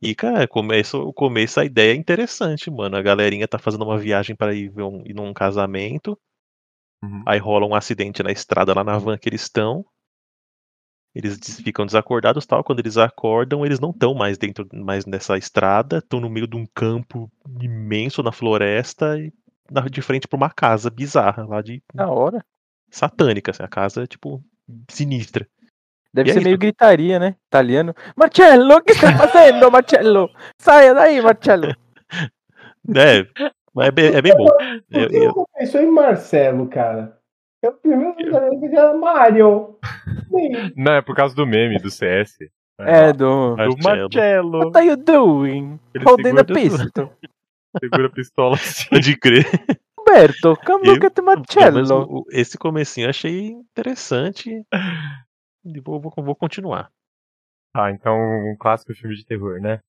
E, 0.00 0.14
cara, 0.14 0.46
começa, 0.46 0.98
o 0.98 1.12
começo 1.12 1.58
a 1.58 1.64
ideia 1.64 1.92
é 1.92 1.96
interessante, 1.96 2.70
mano. 2.70 2.96
A 2.96 3.02
galerinha 3.02 3.48
tá 3.48 3.58
fazendo 3.58 3.84
uma 3.84 3.98
viagem 3.98 4.36
para 4.36 4.54
ir, 4.54 4.68
ver 4.68 4.82
um, 4.82 5.02
ir 5.06 5.14
num 5.14 5.32
casamento. 5.32 6.18
Uhum. 7.06 7.22
Aí 7.26 7.38
rola 7.38 7.66
um 7.66 7.74
acidente 7.74 8.22
na 8.22 8.30
estrada 8.32 8.74
lá 8.74 8.82
na 8.84 8.98
van 8.98 9.16
que 9.18 9.28
eles 9.28 9.42
estão. 9.42 9.84
Eles 11.14 11.38
ficam 11.62 11.86
desacordados 11.86 12.44
tal. 12.44 12.62
Quando 12.62 12.80
eles 12.80 12.98
acordam, 12.98 13.64
eles 13.64 13.80
não 13.80 13.90
estão 13.90 14.12
mais 14.14 14.36
dentro 14.36 14.66
mais 14.74 15.06
nessa 15.06 15.38
estrada, 15.38 15.98
estão 15.98 16.20
no 16.20 16.28
meio 16.28 16.46
de 16.46 16.56
um 16.56 16.66
campo 16.74 17.30
imenso 17.60 18.22
na 18.22 18.32
floresta 18.32 19.18
e 19.18 19.32
na- 19.70 19.88
de 19.88 20.02
frente 20.02 20.28
pra 20.28 20.36
uma 20.36 20.50
casa 20.50 20.90
bizarra 20.90 21.46
lá 21.46 21.62
de 21.62 21.82
Da 21.94 22.08
hora. 22.08 22.44
satânica, 22.90 23.50
assim, 23.50 23.62
a 23.62 23.68
casa 23.68 24.06
tipo 24.06 24.42
sinistra. 24.90 25.48
Deve 26.12 26.28
E 26.28 26.30
é 26.30 26.32
ser 26.34 26.38
isso. 26.40 26.44
meio 26.48 26.58
gritaria, 26.58 27.18
né? 27.18 27.34
Italiano. 27.46 27.94
Marcello, 28.14 28.74
o 28.76 28.82
que 28.82 28.92
está 28.92 29.16
fazendo, 29.16 29.70
Marcello? 29.70 30.30
Saia 30.60 30.92
daí, 30.94 31.20
Marcello. 31.22 31.74
É, 32.94 33.26
mas 33.76 33.86
é 33.88 33.90
bem, 33.92 34.06
é 34.14 34.22
bem 34.22 34.36
bom. 34.36 34.46
Eu- 34.90 35.08
eu- 35.10 35.32
você 35.34 35.44
pensou 35.58 35.80
em 35.82 35.90
Marcelo, 35.90 36.68
cara? 36.68 37.16
Eu 37.62 37.72
primeiro 37.74 38.14
pensei 38.16 38.68
era 38.76 38.94
Mario. 38.96 39.78
Não, 40.76 40.92
é 40.94 41.02
por 41.02 41.14
causa 41.14 41.34
do 41.34 41.46
meme 41.46 41.78
do 41.78 41.90
CS. 41.90 42.36
É, 42.80 43.12
do. 43.12 43.50
Do 43.50 43.56
Marcelo. 43.56 43.82
Marcello. 44.12 44.58
What 44.66 44.76
are 44.78 44.86
you 44.88 44.96
doing? 44.96 45.80
Ele 45.94 46.04
Holding 46.04 46.22
segura- 46.24 46.44
pistol. 46.44 47.12
Segura 47.80 48.06
a 48.06 48.10
pistola 48.10 48.54
assim. 48.56 48.88
Pode 48.88 49.16
crer. 49.18 49.44
Roberto, 49.98 50.56
come 50.64 50.86
Eu- 50.88 50.94
look 50.94 51.04
at 51.06 51.14
Pelo 51.14 51.26
menos 51.26 51.90
Marcello. 51.90 52.06
o- 52.08 52.18
o- 52.20 52.24
esse 52.30 52.56
comecinho 52.56 53.06
eu 53.06 53.10
achei 53.10 53.48
interessante. 53.48 54.50
Vou, 55.84 56.00
vou, 56.00 56.12
vou 56.16 56.34
continuar. 56.36 56.90
Ah, 57.74 57.90
então 57.90 58.14
um 58.16 58.56
clássico 58.58 58.94
filme 58.94 59.14
de 59.16 59.26
terror, 59.26 59.60
né? 59.60 59.80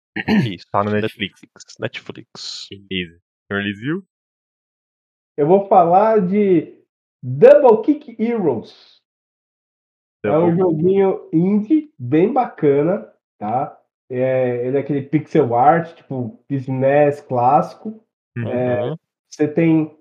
Isso. 0.46 0.66
Tá 0.72 0.84
no 0.84 0.92
Netflix. 0.92 1.40
Netflix. 1.80 2.68
Beleza. 2.90 3.20
Senhor? 3.52 4.04
Eu 5.38 5.48
vou 5.48 5.68
falar 5.68 6.26
de 6.26 6.84
Double 7.24 7.82
Kick 7.84 8.22
Heroes. 8.22 8.98
É 10.26 10.38
um 10.38 10.56
joguinho 10.58 11.30
indie 11.32 11.94
bem 11.98 12.34
bacana, 12.34 13.14
tá? 13.38 13.80
É, 14.10 14.66
ele 14.66 14.78
é 14.78 14.80
aquele 14.80 15.02
pixel 15.02 15.56
art, 15.56 15.96
tipo 15.96 16.44
SNES 16.50 17.22
clássico. 17.22 18.04
Uhum. 18.38 18.98
Você 19.30 19.48
tem. 19.48 19.98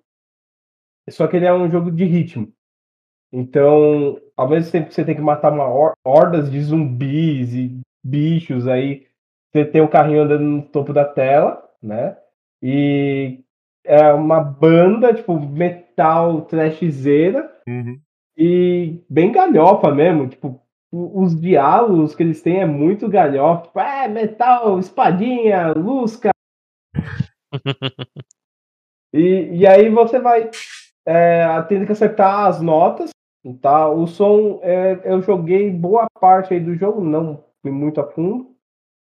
Só 1.10 1.26
que 1.28 1.36
ele 1.36 1.46
é 1.46 1.52
um 1.52 1.70
jogo 1.70 1.90
de 1.90 2.04
ritmo. 2.04 2.52
Então, 3.32 4.20
ao 4.36 4.48
mesmo 4.48 4.72
tempo 4.72 4.88
que 4.88 4.94
você 4.94 5.04
tem 5.04 5.14
que 5.14 5.20
matar 5.20 5.52
uma 5.52 5.68
hor- 5.68 5.94
hordas 6.04 6.50
de 6.50 6.60
zumbis 6.60 7.52
e 7.54 7.80
bichos 8.04 8.66
aí, 8.66 9.06
você 9.52 9.64
tem 9.64 9.80
o 9.80 9.90
carrinho 9.90 10.22
andando 10.22 10.44
no 10.44 10.62
topo 10.62 10.92
da 10.92 11.04
tela, 11.04 11.62
né? 11.82 12.16
E 12.68 13.44
é 13.84 14.12
uma 14.12 14.40
banda, 14.40 15.14
tipo, 15.14 15.38
metal 15.38 16.42
trashzeira 16.42 17.48
Uhum. 17.68 18.00
e 18.36 19.00
bem 19.08 19.30
galhofa 19.30 19.94
mesmo, 19.94 20.28
tipo, 20.28 20.60
os 20.92 21.40
diálogos 21.40 22.14
que 22.16 22.24
eles 22.24 22.42
têm 22.42 22.60
é 22.62 22.66
muito 22.66 23.08
galhofa, 23.08 23.66
tipo, 23.66 23.78
é, 23.78 24.08
metal, 24.08 24.80
espadinha, 24.80 25.72
luz, 25.74 26.16
cara. 26.16 26.34
E, 29.14 29.60
e 29.60 29.66
aí 29.66 29.88
você 29.88 30.18
vai 30.18 30.50
é, 31.06 31.62
tendo 31.68 31.86
que 31.86 31.92
acertar 31.92 32.46
as 32.46 32.60
notas, 32.60 33.10
tá? 33.62 33.88
O 33.88 34.06
som, 34.06 34.58
é, 34.62 35.00
eu 35.04 35.22
joguei 35.22 35.70
boa 35.70 36.06
parte 36.20 36.52
aí 36.52 36.60
do 36.60 36.74
jogo, 36.74 37.00
não 37.00 37.42
fui 37.62 37.70
muito 37.70 38.00
a 38.00 38.10
fundo, 38.10 38.54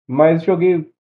mas 0.07 0.43
joguei 0.43 0.91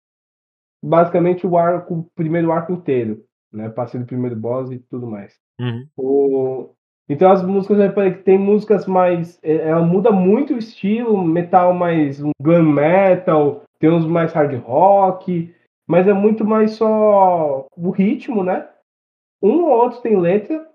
basicamente 0.83 1.47
o 1.47 1.57
arco, 1.57 1.95
o 1.95 2.07
primeiro 2.15 2.53
arco 2.53 2.73
inteiro, 2.73 3.25
né? 3.53 3.69
Passei 3.69 4.01
do 4.01 4.07
primeiro 4.07 4.37
boss 4.37 4.71
e 4.71 4.79
tudo 4.79 5.07
mais. 5.07 5.39
Uhum. 5.61 5.87
O... 5.97 6.71
Então 7.09 7.31
as 7.31 7.43
músicas 7.43 7.79
eu 7.79 7.85
reparei 7.85 8.15
que 8.15 8.23
tem 8.23 8.39
músicas 8.39 8.87
mais. 8.87 9.39
é, 9.43 9.69
Ela 9.69 9.83
muda 9.83 10.11
muito 10.11 10.55
o 10.55 10.59
estilo, 10.59 11.23
metal 11.25 11.73
mais 11.73 12.23
um 12.23 12.31
glam 12.41 12.63
metal, 12.63 13.63
tem 13.79 13.91
uns 13.91 14.07
mais 14.07 14.33
hard 14.33 14.55
rock, 14.61 15.55
mas 15.87 16.09
é 16.09 16.13
muito 16.13 16.45
mais 16.45 16.73
só 16.73 17.67
o 17.77 17.91
ritmo, 17.91 18.43
né? 18.43 18.69
Um 19.43 19.65
ou 19.65 19.71
outro 19.71 20.01
tem 20.01 20.19
letra. 20.19 20.67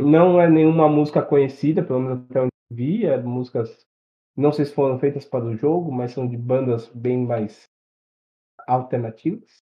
Não 0.00 0.40
é 0.40 0.48
nenhuma 0.48 0.88
música 0.88 1.22
conhecida, 1.22 1.82
pelo 1.82 2.00
menos 2.00 2.24
até 2.24 2.40
onde 2.40 2.50
eu 2.70 2.76
vi. 2.76 3.06
É 3.06 3.16
músicas. 3.18 3.86
Não 4.36 4.50
sei 4.50 4.64
se 4.64 4.74
foram 4.74 4.98
feitas 4.98 5.26
para 5.26 5.44
o 5.44 5.54
jogo, 5.54 5.92
mas 5.92 6.12
são 6.12 6.26
de 6.26 6.36
bandas 6.36 6.88
bem 6.88 7.18
mais 7.18 7.68
alternativas. 8.66 9.62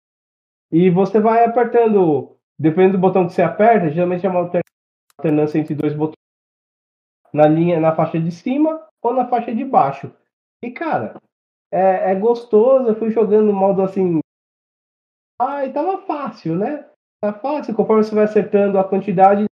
E 0.72 0.90
você 0.90 1.20
vai 1.20 1.44
apertando, 1.44 2.36
dependendo 2.58 2.98
do 2.98 3.00
botão 3.00 3.26
que 3.26 3.32
você 3.32 3.42
aperta, 3.42 3.90
geralmente 3.90 4.26
é 4.26 4.28
uma 4.28 4.40
alter- 4.40 4.62
alternância 5.18 5.58
entre 5.58 5.74
dois 5.74 5.94
botões 5.94 6.14
na 7.32 7.46
linha, 7.46 7.80
na 7.80 7.94
faixa 7.94 8.18
de 8.20 8.30
cima 8.30 8.86
ou 9.02 9.12
na 9.12 9.28
faixa 9.28 9.54
de 9.54 9.64
baixo. 9.64 10.12
E 10.62 10.70
cara, 10.70 11.20
é, 11.72 12.12
é 12.12 12.14
gostoso. 12.14 12.88
Eu 12.88 12.96
fui 12.96 13.10
jogando 13.10 13.52
modo 13.52 13.82
assim. 13.82 14.20
Ai, 15.40 15.72
tava 15.72 15.98
fácil, 16.06 16.56
né? 16.56 16.88
Tá 17.20 17.32
fácil. 17.32 17.74
Conforme 17.74 18.04
você 18.04 18.14
vai 18.14 18.24
acertando 18.24 18.78
a 18.78 18.84
quantidade, 18.88 19.46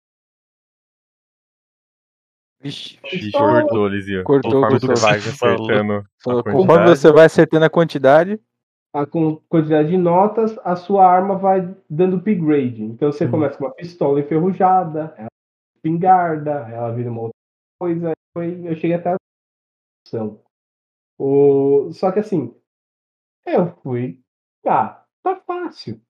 Vixe, 2.63 2.99
Só- 3.31 3.39
cortou, 3.39 3.89
Lisio. 3.89 4.23
Cortou, 4.23 4.53
Conforme 4.53 4.79
cortou. 4.81 4.97
você 4.97 5.03
vai 5.03 5.19
acertando 5.19 6.05
conforme 6.23 6.89
você 6.89 7.11
vai 7.13 7.25
acertando 7.25 7.65
a 7.65 7.71
quantidade, 7.71 8.39
a 8.93 9.07
quantidade 9.07 9.91
de 9.91 9.97
notas, 9.97 10.59
a 10.65 10.75
sua 10.77 11.07
arma 11.07 11.37
vai 11.39 11.61
dando 11.89 12.17
upgrade. 12.17 12.83
Então 12.83 13.13
você 13.13 13.25
Uhum. 13.25 13.31
começa 13.33 13.59
com 13.59 13.65
uma 13.65 13.75
pistola 13.75 14.21
enferrujada, 14.21 15.15
ela 15.17 15.29
espingarda, 15.77 16.51
ela 16.69 16.93
vira 16.95 17.11
uma 17.11 17.23
outra 17.23 17.37
coisa. 17.81 18.13
Foi, 18.37 18.67
eu 18.67 18.75
cheguei 18.77 18.95
até 18.95 19.13
a. 19.13 19.17
O, 21.19 21.93
só 21.93 22.11
que 22.13 22.21
assim, 22.21 22.55
eu 23.47 23.77
fui. 23.83 24.21
Tá, 24.63 25.07
tá 25.23 25.37
fácil. 25.37 26.01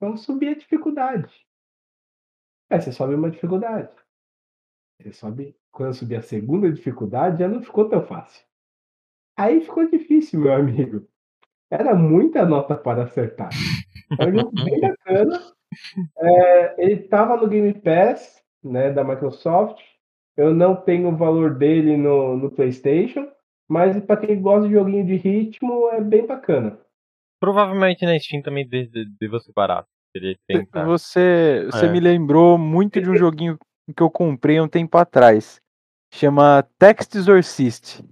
Vamos 0.00 0.22
subir 0.22 0.48
a 0.48 0.54
dificuldade. 0.58 1.46
Aí 2.70 2.80
você 2.80 2.92
sobe 2.92 3.14
uma 3.14 3.30
dificuldade. 3.30 3.90
Você 5.00 5.12
sobe. 5.12 5.56
Quando 5.72 5.90
eu 5.90 5.94
subi 5.94 6.16
a 6.16 6.22
segunda 6.22 6.72
dificuldade, 6.72 7.38
já 7.40 7.48
não 7.48 7.62
ficou 7.62 7.88
tão 7.88 8.04
fácil. 8.04 8.44
Aí 9.36 9.60
ficou 9.60 9.88
difícil, 9.88 10.40
meu 10.40 10.52
amigo. 10.52 11.06
Era 11.70 11.94
muita 11.94 12.44
nota 12.46 12.74
para 12.74 13.04
acertar. 13.04 13.50
É 14.18 14.26
um 14.26 14.32
jogo 14.32 14.52
bem 14.64 14.80
bacana. 14.80 15.40
É, 16.18 16.82
ele 16.82 17.02
estava 17.02 17.36
no 17.36 17.46
Game 17.46 17.72
Pass 17.74 18.42
né, 18.64 18.90
da 18.90 19.04
Microsoft. 19.04 19.78
Eu 20.36 20.54
não 20.54 20.74
tenho 20.76 21.08
o 21.08 21.16
valor 21.16 21.54
dele 21.54 21.96
no, 21.96 22.36
no 22.36 22.50
PlayStation, 22.50 23.26
mas 23.68 23.98
para 24.04 24.16
quem 24.20 24.40
gosta 24.40 24.68
de 24.68 24.74
joguinho 24.74 25.04
de 25.04 25.16
ritmo, 25.16 25.88
é 25.90 26.00
bem 26.00 26.26
bacana. 26.26 26.78
Provavelmente 27.40 28.04
na 28.04 28.18
Steam 28.18 28.42
também 28.42 28.66
deve, 28.66 29.04
deve 29.20 29.40
ser 29.40 29.52
barato. 29.54 29.88
Teria 30.12 30.34
que 30.34 30.40
tentar. 30.46 30.84
você, 30.84 31.68
você 31.70 31.86
É. 31.86 31.90
me 31.92 32.00
lembrou 32.00 32.56
muito 32.56 33.00
de 33.00 33.10
um 33.10 33.16
joguinho 33.16 33.58
que 33.94 34.02
eu 34.02 34.10
comprei 34.10 34.58
um 34.60 34.68
tempo 34.68 34.96
atrás. 34.96 35.60
Chama 36.14 36.66
Text 36.78 37.14
Exorcist. 37.14 38.02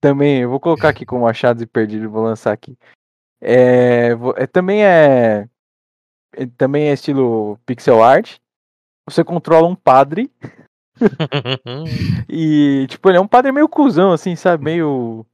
Também, 0.00 0.42
eu 0.42 0.50
vou 0.50 0.60
colocar 0.60 0.88
aqui 0.90 1.04
como 1.04 1.26
achados 1.26 1.62
e 1.62 1.66
perdidos, 1.66 2.10
vou 2.10 2.22
lançar 2.22 2.52
aqui. 2.52 2.76
É, 3.40 4.10
é, 4.36 4.46
também 4.46 4.84
é, 4.84 5.48
é- 6.34 6.46
também 6.56 6.88
é 6.88 6.92
estilo 6.92 7.58
pixel 7.66 8.02
art. 8.02 8.38
Você 9.08 9.24
controla 9.24 9.66
um 9.66 9.74
padre 9.74 10.30
e 12.28 12.86
tipo 12.88 13.08
ele 13.08 13.18
é 13.18 13.20
um 13.20 13.28
padre 13.28 13.50
meio 13.52 13.68
cuzão 13.68 14.12
assim, 14.12 14.36
sabe, 14.36 14.64
meio 14.64 15.24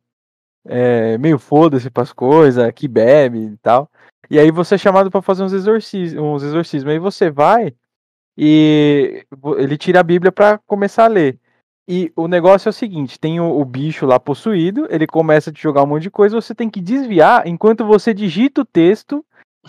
é, 0.66 1.18
meio 1.18 1.38
foda-se 1.38 1.90
pras 1.90 2.12
coisas, 2.12 2.70
que 2.72 2.86
bebe 2.88 3.38
e 3.38 3.56
tal. 3.58 3.90
E 4.30 4.38
aí 4.38 4.50
você 4.50 4.76
é 4.76 4.78
chamado 4.78 5.10
pra 5.10 5.20
fazer 5.20 5.42
uns 5.42 5.52
exorcismos, 5.52 6.22
uns 6.22 6.42
exorcismos. 6.42 6.92
Aí 6.92 6.98
você 6.98 7.30
vai 7.30 7.74
e 8.36 9.26
ele 9.58 9.76
tira 9.76 10.00
a 10.00 10.04
Bíblia 10.04 10.32
pra 10.32 10.58
começar 10.66 11.04
a 11.04 11.08
ler. 11.08 11.38
E 11.86 12.12
o 12.16 12.26
negócio 12.26 12.68
é 12.68 12.70
o 12.70 12.72
seguinte: 12.72 13.18
tem 13.18 13.40
o, 13.40 13.60
o 13.60 13.64
bicho 13.64 14.06
lá 14.06 14.18
possuído, 14.18 14.86
ele 14.90 15.06
começa 15.06 15.50
a 15.50 15.52
te 15.52 15.62
jogar 15.62 15.82
um 15.82 15.86
monte 15.86 16.04
de 16.04 16.10
coisa, 16.10 16.40
você 16.40 16.54
tem 16.54 16.70
que 16.70 16.80
desviar 16.80 17.46
enquanto 17.46 17.84
você 17.84 18.14
digita 18.14 18.62
o 18.62 18.64
texto 18.64 19.24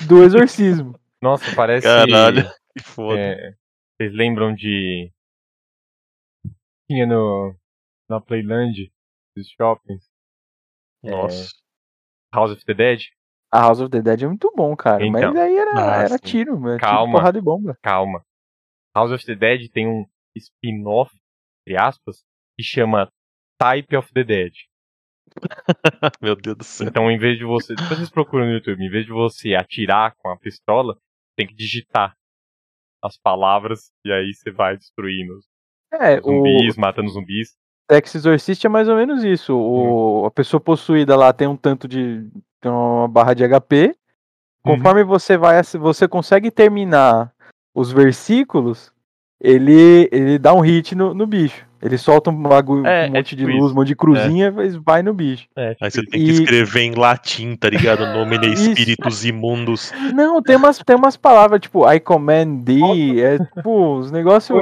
do 0.08 0.24
exorcismo. 0.24 0.98
Nossa, 1.22 1.54
parece. 1.56 1.86
Caralho. 1.86 2.44
Que 2.78 2.84
foda. 2.84 3.18
é, 3.18 3.54
vocês 3.96 4.14
lembram 4.14 4.54
de. 4.54 5.10
Tinha 6.90 7.06
no. 7.06 7.56
Na 8.10 8.20
Playland 8.20 8.92
dos 9.34 9.50
shoppings. 9.50 10.04
Nossa. 11.02 11.54
House 12.34 12.52
of 12.52 12.66
the 12.66 12.74
Dead? 12.74 13.00
A 13.50 13.62
House 13.62 13.80
of 13.80 13.90
the 13.90 14.02
Dead 14.02 14.24
é 14.24 14.28
muito 14.28 14.52
bom, 14.54 14.76
cara. 14.76 15.06
Então. 15.06 15.34
mas 15.34 15.36
aí 15.38 15.56
era, 15.56 16.04
era 16.04 16.20
tiro, 16.20 16.60
mano. 16.60 16.78
Tiro, 16.78 16.92
Calma. 16.92 17.14
porrada 17.14 17.38
e 17.38 17.42
bomba. 17.42 17.78
Calma. 17.82 18.26
House 18.94 19.12
of 19.12 19.26
the 19.26 19.36
Dead 19.36 19.72
tem 19.72 19.88
um 19.88 20.06
spin-off, 20.36 21.16
entre 21.66 21.78
aspas, 21.78 22.24
que 22.56 22.64
chama 22.64 23.12
Type 23.60 23.98
of 23.98 24.14
the 24.14 24.24
Dead. 24.24 24.54
Meu 26.22 26.36
Deus 26.36 26.58
do 26.58 26.64
céu. 26.64 26.88
Então, 26.88 27.10
em 27.10 27.18
vez 27.18 27.38
de 27.38 27.44
você. 27.44 27.74
Depois 27.74 27.98
vocês 27.98 28.10
procuram 28.10 28.46
no 28.46 28.54
YouTube, 28.54 28.84
em 28.84 28.90
vez 28.90 29.06
de 29.06 29.12
você 29.12 29.56
atirar 29.56 30.16
com 30.18 30.30
a 30.30 30.38
pistola, 30.38 30.96
tem 31.36 31.48
que 31.48 31.56
digitar 31.56 32.16
as 33.04 33.18
palavras 33.18 33.92
e 34.06 34.12
aí 34.12 34.34
você 34.34 34.52
vai 34.52 34.78
destruindo 34.78 35.40
É, 35.92 36.20
o, 36.20 36.24
zumbis, 36.24 36.78
matando 36.78 37.10
zumbis. 37.10 37.56
Sex 37.92 38.16
Exorcist 38.16 38.66
é 38.66 38.70
mais 38.70 38.88
ou 38.88 38.96
menos 38.96 39.24
isso. 39.24 39.56
O, 39.56 40.26
a 40.26 40.32
pessoa 40.32 40.60
possuída 40.62 41.16
lá 41.16 41.34
tem 41.34 41.48
um 41.48 41.58
tanto 41.58 41.88
de. 41.88 42.28
tem 42.62 42.72
uma 42.72 43.08
barra 43.08 43.34
de 43.34 43.44
HP. 43.48 43.96
Conforme 44.64 45.04
você 45.04 45.38
vai. 45.38 45.62
Você 45.64 46.08
consegue 46.08 46.50
terminar 46.50 47.34
os 47.76 47.92
versículos, 47.92 48.92
ele, 49.42 50.10
ele 50.12 50.38
dá 50.40 50.54
um 50.54 50.60
hit 50.62 50.96
no, 50.96 51.14
no 51.14 51.26
bicho. 51.28 51.66
Ele 51.82 51.98
solta 52.00 52.32
um 52.32 52.42
bagulho, 52.44 52.88
É, 52.88 53.04
um 53.04 53.06
é 53.06 53.10
monte 53.10 53.36
de 53.36 53.44
tipo 53.46 53.52
luz, 53.52 53.66
isso. 53.66 53.74
um 53.74 53.76
monte 53.76 53.88
de 53.90 53.96
cruzinha, 53.96 54.52
mas 54.52 54.76
vai 54.76 55.04
no 55.04 55.14
bicho. 55.14 55.48
É, 55.56 55.76
Aí 55.80 55.92
você 55.92 56.00
tipo 56.00 56.12
tem 56.12 56.24
que 56.26 56.32
E- 56.32 56.34
escrever 56.34 56.82
em 56.82 56.96
latim, 56.96 57.56
tá 57.56 57.70
ligado? 57.70 58.00
Nomine 58.12 58.54
Isso. 58.54 58.70
espíritos 58.72 59.24
imundos. 59.24 59.94
Não, 60.14 60.42
tem 60.42 60.56
umas, 60.56 60.80
tem 60.80 60.96
umas 60.96 61.16
palavras, 61.16 61.62
tipo, 61.62 61.88
I 61.92 62.00
command 62.00 62.64
thee, 62.66 63.22
é 63.22 63.38
tipo, 63.38 63.98
os 63.98 64.12
negócios. 64.12 64.58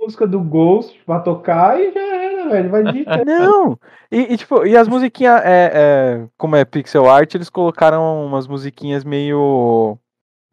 Música 0.00 0.26
do 0.26 0.40
Ghost 0.40 0.98
pra 1.04 1.20
tocar 1.20 1.80
e 1.80 1.92
já 1.92 2.00
era, 2.00 2.48
velho. 2.48 2.70
Vai 2.70 2.82
digitar. 2.84 3.24
Não! 3.24 3.78
E, 4.10 4.34
e, 4.34 4.36
tipo, 4.36 4.64
e 4.66 4.76
as 4.76 4.86
musiquinhas, 4.88 5.40
é, 5.44 5.70
é, 5.74 6.26
como 6.36 6.54
é 6.56 6.64
pixel 6.64 7.08
art, 7.08 7.32
eles 7.34 7.48
colocaram 7.50 8.24
umas 8.26 8.46
musiquinhas 8.48 9.04
meio. 9.04 9.96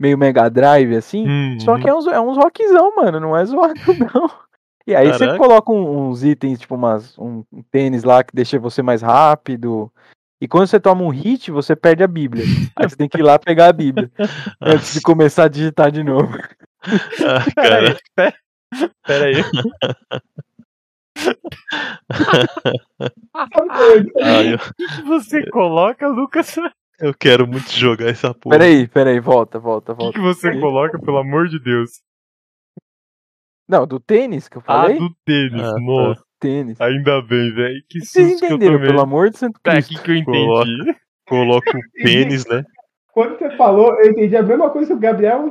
Meio 0.04 0.18
Mega 0.18 0.50
Drive, 0.50 0.96
assim. 0.98 1.26
Uhum. 1.26 1.60
Só 1.62 1.80
que 1.80 1.88
é 1.90 1.94
uns, 1.96 2.06
é 2.08 2.20
uns 2.20 2.36
rockzão, 2.38 2.94
mano, 2.96 3.20
não 3.22 3.36
é 3.38 3.46
zoado, 3.46 3.74
não. 4.14 4.30
E 4.86 4.94
aí 4.94 5.08
você 5.08 5.20
Caraca. 5.26 5.38
coloca 5.40 5.72
um- 5.72 6.10
uns 6.10 6.24
itens, 6.26 6.60
tipo 6.60 6.76
umas, 6.76 7.18
um, 7.18 7.44
um 7.52 7.64
tênis 7.72 8.04
lá 8.04 8.22
que 8.22 8.36
deixa 8.36 8.60
você 8.60 8.82
mais 8.84 9.02
rápido. 9.02 9.90
E 10.42 10.48
quando 10.48 10.68
você 10.68 10.78
toma 10.78 11.04
um 11.04 11.10
hit, 11.10 11.50
você 11.52 11.74
perde 11.74 12.04
a 12.04 12.08
Bíblia. 12.08 12.44
Aí 12.76 12.90
você 12.90 12.98
tem 12.98 13.08
que 13.08 13.18
ir 13.18 13.24
lá 13.24 13.40
pegar 13.40 13.68
a 13.68 13.74
Bíblia. 13.74 14.12
antes 14.62 14.94
de 14.94 15.00
começar 15.02 15.46
a 15.46 15.48
digitar 15.48 15.90
de 15.90 16.04
novo. 16.04 16.38
Ah, 16.86 17.46
Pera 17.56 17.70
cara, 17.70 17.98
aí, 18.18 18.34
pera, 19.08 19.26
aí. 19.26 19.42
ah, 23.34 24.44
eu, 24.44 24.58
O 24.58 24.60
que 24.96 25.02
você 25.04 25.50
coloca, 25.50 26.08
Lucas? 26.08 26.56
O 27.02 27.06
eu 27.06 27.14
quero 27.14 27.48
muito 27.48 27.72
jogar 27.72 28.08
essa 28.10 28.34
porra. 28.34 28.58
Peraí, 28.58 28.88
peraí, 28.88 29.20
volta, 29.20 29.60
volta, 29.60 29.94
que, 29.94 30.02
volta. 30.02 30.14
que 30.20 30.24
você 30.24 30.60
coloca, 30.60 31.00
pelo 31.00 31.18
amor 31.18 31.48
de 31.48 31.60
Deus? 31.60 31.90
Não, 33.68 33.88
do 33.88 34.00
tênis 34.00 34.48
que 34.48 34.58
eu 34.58 34.62
Ah, 34.68 34.84
falei? 34.84 34.98
do 35.00 35.10
tênis. 35.26 35.62
Ah, 35.62 35.74
tá. 35.74 35.80
Nossa, 35.80 36.24
Tênis. 36.40 36.80
ainda 36.82 37.22
bem, 37.22 37.54
velho. 37.54 37.82
Que 37.90 38.00
Vocês 38.06 38.28
susto 38.32 38.40
que 38.40 38.46
eu 38.52 38.56
entenderam, 38.58 38.74
tomei. 38.76 38.88
pelo 38.90 39.02
amor 39.02 39.30
de 39.30 39.38
Santo 39.38 39.60
Tá, 39.64 39.72
Cristo. 39.74 39.96
aqui 39.96 40.04
que 40.04 40.12
eu 40.12 40.16
entendi. 40.18 40.96
Coloca 41.28 41.78
o 41.78 41.82
pênis, 42.04 42.46
né? 42.46 42.64
Quando 43.14 43.38
você 43.38 43.56
falou, 43.58 43.94
eu 44.02 44.12
entendi 44.12 44.36
a 44.36 44.44
mesma 44.44 44.70
coisa 44.70 44.88
que 44.90 44.94
o 44.94 45.00
Gabriel. 45.00 45.50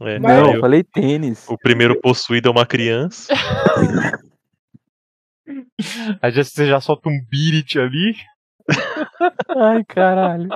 É, 0.00 0.18
Mas- 0.18 0.36
Não, 0.42 0.52
eu 0.52 0.58
o- 0.58 0.60
falei 0.60 0.82
tênis. 0.82 1.46
o 1.48 1.56
primeiro 1.58 2.00
possuído 2.00 2.48
é 2.48 2.50
uma 2.52 2.66
criança. 2.66 3.32
Aí 6.22 6.32
já, 6.32 6.42
você 6.42 6.66
já 6.66 6.80
solta 6.80 7.08
um 7.08 7.20
beat 7.30 7.76
ali. 7.76 8.14
Ai, 9.56 9.84
caralho. 9.84 10.48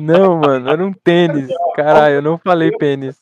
Não, 0.00 0.38
mano, 0.38 0.68
era 0.68 0.84
um 0.84 0.92
tênis. 0.92 1.48
Caralho, 1.74 2.16
eu 2.16 2.22
não 2.22 2.38
falei 2.38 2.70
pênis. 2.78 3.20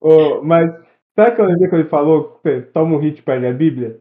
Ô, 0.00 0.42
mas 0.42 0.70
sabe 1.14 1.36
que 1.36 1.40
eu 1.40 1.46
lembrei 1.46 1.68
quando 1.68 1.80
ele 1.82 1.88
falou 1.90 2.40
que 2.42 2.62
toma 2.72 2.96
um 2.96 2.98
hit 2.98 3.18
e 3.18 3.22
perde 3.22 3.46
a 3.46 3.52
Bíblia? 3.52 4.00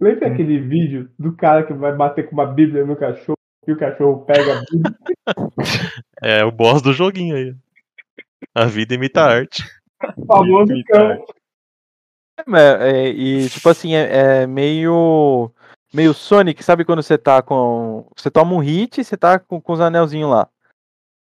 Lembra 0.00 0.28
Hum. 0.28 0.32
aquele 0.32 0.58
vídeo 0.60 1.10
do 1.18 1.34
cara 1.36 1.64
que 1.64 1.72
vai 1.72 1.94
bater 1.94 2.28
com 2.28 2.32
uma 2.32 2.46
Bíblia 2.46 2.84
no 2.84 2.96
cachorro 2.96 3.38
e 3.66 3.72
o 3.72 3.78
cachorro 3.78 4.24
pega 4.24 4.58
a 4.58 4.60
Bíblia? 4.60 4.94
É 6.22 6.42
o 6.44 6.50
boss 6.50 6.80
do 6.80 6.92
joguinho 6.92 7.36
aí. 7.36 7.54
A 8.54 8.64
vida 8.64 8.94
imita 8.94 9.20
a 9.20 9.30
arte. 9.30 9.62
O 10.16 10.24
famoso 10.26 10.72
cão. 10.86 11.24
É, 12.56 12.90
é, 12.90 13.08
e 13.08 13.48
tipo 13.48 13.68
assim, 13.68 13.94
é, 13.94 14.42
é 14.42 14.46
meio. 14.46 15.50
Meio 15.94 16.12
Sonic, 16.12 16.62
sabe 16.64 16.84
quando 16.84 17.02
você 17.02 17.16
tá 17.16 17.40
com. 17.40 18.06
Você 18.16 18.30
toma 18.30 18.52
um 18.52 18.58
hit 18.58 19.00
e 19.00 19.04
você 19.04 19.16
tá 19.16 19.38
com, 19.38 19.60
com 19.60 19.72
os 19.72 19.80
anelzinhos 19.80 20.28
lá. 20.30 20.48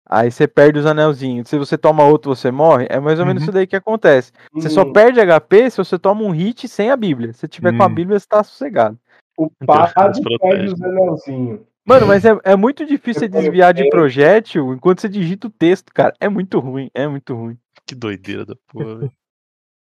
Aí 0.08 0.30
você 0.30 0.48
perde 0.48 0.78
os 0.78 0.86
anelzinhos. 0.86 1.48
Se 1.48 1.58
você 1.58 1.76
toma 1.76 2.04
outro, 2.04 2.34
você 2.34 2.50
morre. 2.50 2.86
É 2.90 2.98
mais 2.98 3.20
ou 3.20 3.26
menos 3.26 3.42
Uhum. 3.42 3.44
isso 3.44 3.52
daí 3.52 3.66
que 3.66 3.76
acontece. 3.76 4.32
Você 4.52 4.68
só 4.68 4.82
Hum, 4.82 4.92
perde 4.92 5.20
HP 5.20 5.70
se 5.70 5.76
você 5.76 5.98
toma 5.98 6.22
um 6.22 6.30
hit 6.30 6.66
sem 6.68 6.90
a 6.90 6.96
Bíblia. 6.96 7.32
Se 7.32 7.46
tiver 7.46 7.76
com 7.76 7.82
a 7.82 7.86
Hum. 7.86 7.94
Bíblia, 7.94 8.18
você 8.18 8.26
tá 8.26 8.42
sossegado. 8.42 8.98
O 9.38 9.50
Então, 9.62 9.86
padre 9.94 10.20
perde 10.38 10.66
os 10.72 10.82
anelzinhos. 10.82 11.60
Mano, 11.84 12.06
mas 12.06 12.24
é, 12.24 12.30
é 12.44 12.56
muito 12.56 12.86
difícil 12.86 13.28
desviar 13.28 13.74
de 13.74 13.88
projétil 13.90 14.72
enquanto 14.72 15.00
você 15.00 15.08
digita 15.08 15.48
o 15.48 15.50
texto, 15.50 15.92
cara. 15.92 16.14
É 16.20 16.28
muito 16.28 16.58
ruim, 16.58 16.90
é 16.94 17.06
muito 17.06 17.34
ruim. 17.34 17.58
Que 17.86 17.94
doideira 17.94 18.44
da 18.46 18.54
porra, 18.68 18.96
velho. 18.96 19.12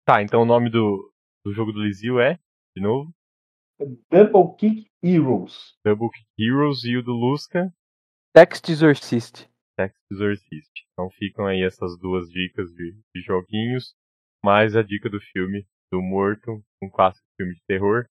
Tá, 0.05 0.21
então 0.21 0.43
o 0.43 0.45
nome 0.45 0.69
do, 0.69 1.13
do 1.45 1.53
jogo 1.53 1.71
do 1.71 1.81
Lizio 1.81 2.19
é, 2.19 2.37
de 2.77 2.83
novo, 2.83 3.13
Double 4.11 4.57
Kick 4.57 4.87
Heroes. 5.03 5.75
Double 5.85 6.09
Kick 6.11 6.27
Heroes 6.39 6.85
e 6.85 6.97
o 6.97 7.03
do 7.03 7.13
Lusca, 7.13 7.73
Text 8.35 8.69
Exorcist. 8.69 9.47
Text 9.77 9.99
Exorcist. 10.11 10.71
Então 10.93 11.11
ficam 11.11 11.47
aí 11.47 11.63
essas 11.63 11.99
duas 11.99 12.29
dicas 12.29 12.71
de, 12.73 12.93
de 13.15 13.21
joguinhos, 13.23 13.95
mais 14.45 14.77
a 14.77 14.83
dica 14.83 15.09
do 15.11 15.21
filme 15.21 15.67
do 15.91 16.01
Morto, 16.01 16.63
um 16.83 16.89
clássico 16.89 17.27
filme 17.37 17.55
de 17.55 17.61
terror, 17.69 18.07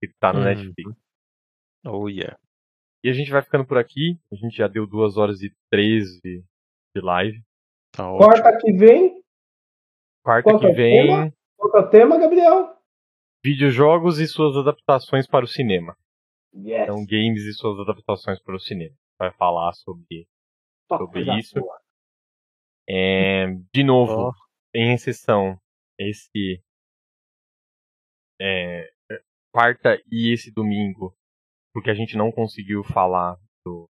que 0.00 0.08
tá 0.20 0.32
no 0.32 0.38
Uhum. 0.40 0.44
Netflix. 0.44 0.92
Oh 1.84 2.08
yeah. 2.08 2.38
E 3.04 3.10
a 3.10 3.12
gente 3.12 3.30
vai 3.30 3.42
ficando 3.42 3.66
por 3.66 3.76
aqui, 3.78 4.18
a 4.32 4.36
gente 4.36 4.56
já 4.56 4.68
deu 4.68 4.86
2 4.86 5.16
horas 5.16 5.42
e 5.42 5.52
13 5.70 6.20
de 6.22 7.02
live. 7.02 7.42
Tá. 7.94 8.04
Quarta 8.16 8.56
que 8.58 8.72
vem, 8.72 9.20
Quarta 10.24 10.50
Qual 10.50 10.60
que 10.60 10.66
é 10.66 10.72
vem, 10.72 11.06
tema? 11.06 11.34
qual 11.56 11.76
é 11.82 11.86
o 11.86 11.90
tema, 11.90 12.16
Gabriel? 12.18 12.76
Videojogos 13.44 14.18
e 14.18 14.26
suas 14.26 14.56
adaptações 14.56 15.26
para 15.26 15.44
o 15.44 15.48
cinema. 15.48 15.96
Yes. 16.54 16.82
Então, 16.82 17.04
games 17.06 17.44
e 17.44 17.52
suas 17.52 17.78
adaptações 17.80 18.40
para 18.40 18.54
o 18.54 18.60
cinema. 18.60 18.94
Vai 19.18 19.32
falar 19.32 19.72
sobre 19.72 20.26
sobre 20.88 21.38
isso. 21.38 21.58
É, 22.88 23.46
de 23.72 23.82
novo, 23.84 24.12
Ó. 24.12 24.32
em 24.74 24.92
exceção, 24.92 25.58
esse 25.98 26.62
é, 28.40 28.92
quarta 29.52 30.02
e 30.10 30.32
esse 30.32 30.52
domingo, 30.52 31.14
porque 31.72 31.90
a 31.90 31.94
gente 31.94 32.16
não 32.16 32.32
conseguiu 32.32 32.82
falar 32.82 33.36
do, 33.64 33.88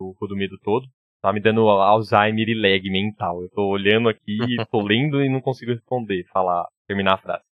do, 0.00 0.26
do 0.26 0.36
medo 0.36 0.58
todo. 0.58 0.88
Tá 1.22 1.32
me 1.32 1.40
dando 1.40 1.68
Alzheimer 1.68 2.48
e 2.48 2.54
lag 2.54 2.90
mental. 2.90 3.42
Eu 3.42 3.50
tô 3.50 3.68
olhando 3.68 4.08
aqui, 4.08 4.38
tô 4.70 4.80
lendo 4.80 5.22
e 5.22 5.28
não 5.28 5.40
consigo 5.42 5.72
responder, 5.72 6.24
falar, 6.32 6.66
terminar 6.88 7.14
a 7.14 7.18
frase. 7.18 7.49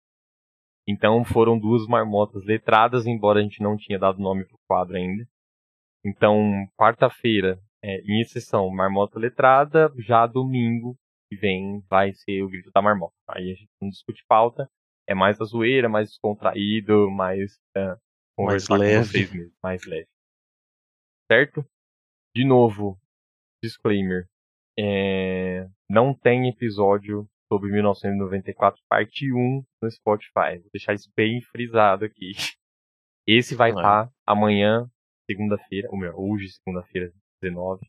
Então 0.87 1.23
foram 1.25 1.57
duas 1.57 1.87
marmotas 1.87 2.43
letradas, 2.45 3.05
embora 3.07 3.39
a 3.39 3.43
gente 3.43 3.61
não 3.61 3.75
tinha 3.75 3.97
dado 3.97 4.21
nome 4.21 4.45
pro 4.45 4.59
quadro 4.67 4.95
ainda. 4.95 5.27
Então, 6.05 6.67
quarta-feira, 6.77 7.59
é, 7.83 8.01
em 8.01 8.21
exceção, 8.21 8.69
marmota 8.69 9.17
letrada, 9.17 9.91
já 9.97 10.27
domingo 10.27 10.95
que 11.27 11.35
vem 11.35 11.81
vai 11.89 12.13
ser 12.13 12.43
o 12.43 12.49
grito 12.49 12.69
da 12.71 12.81
marmota. 12.81 13.15
Aí 13.27 13.51
a 13.51 13.55
gente 13.55 13.71
não 13.81 13.89
discute 13.89 14.23
pauta, 14.27 14.69
é 15.07 15.15
mais 15.15 15.41
a 15.41 15.45
zoeira, 15.45 15.89
mais 15.89 16.09
descontraído, 16.09 17.09
mais 17.09 17.57
é, 17.75 17.95
conversar 18.37 18.75
com 18.75 18.81
leve. 18.81 19.05
vocês 19.05 19.33
mesmo, 19.33 19.53
mais 19.63 19.83
leve. 19.85 20.07
Certo? 21.31 21.65
De 22.35 22.45
novo, 22.45 22.99
disclaimer. 23.63 24.27
é, 24.77 25.67
não 25.89 26.13
tem 26.13 26.49
episódio 26.49 27.27
sobre 27.55 27.71
1994 27.71 28.83
parte 28.89 29.31
1 29.31 29.63
no 29.81 29.89
Spotify. 29.89 30.59
Vou 30.61 30.69
deixar 30.73 30.93
isso 30.93 31.09
bem 31.15 31.41
frisado 31.41 32.03
aqui. 32.03 32.33
Esse 33.25 33.55
vai 33.55 33.69
é. 33.69 33.73
estar 33.73 34.11
amanhã, 34.25 34.89
segunda-feira, 35.25 35.87
ou 35.89 35.97
melhor, 35.97 36.15
hoje, 36.17 36.49
segunda-feira, 36.49 37.13
19. 37.41 37.87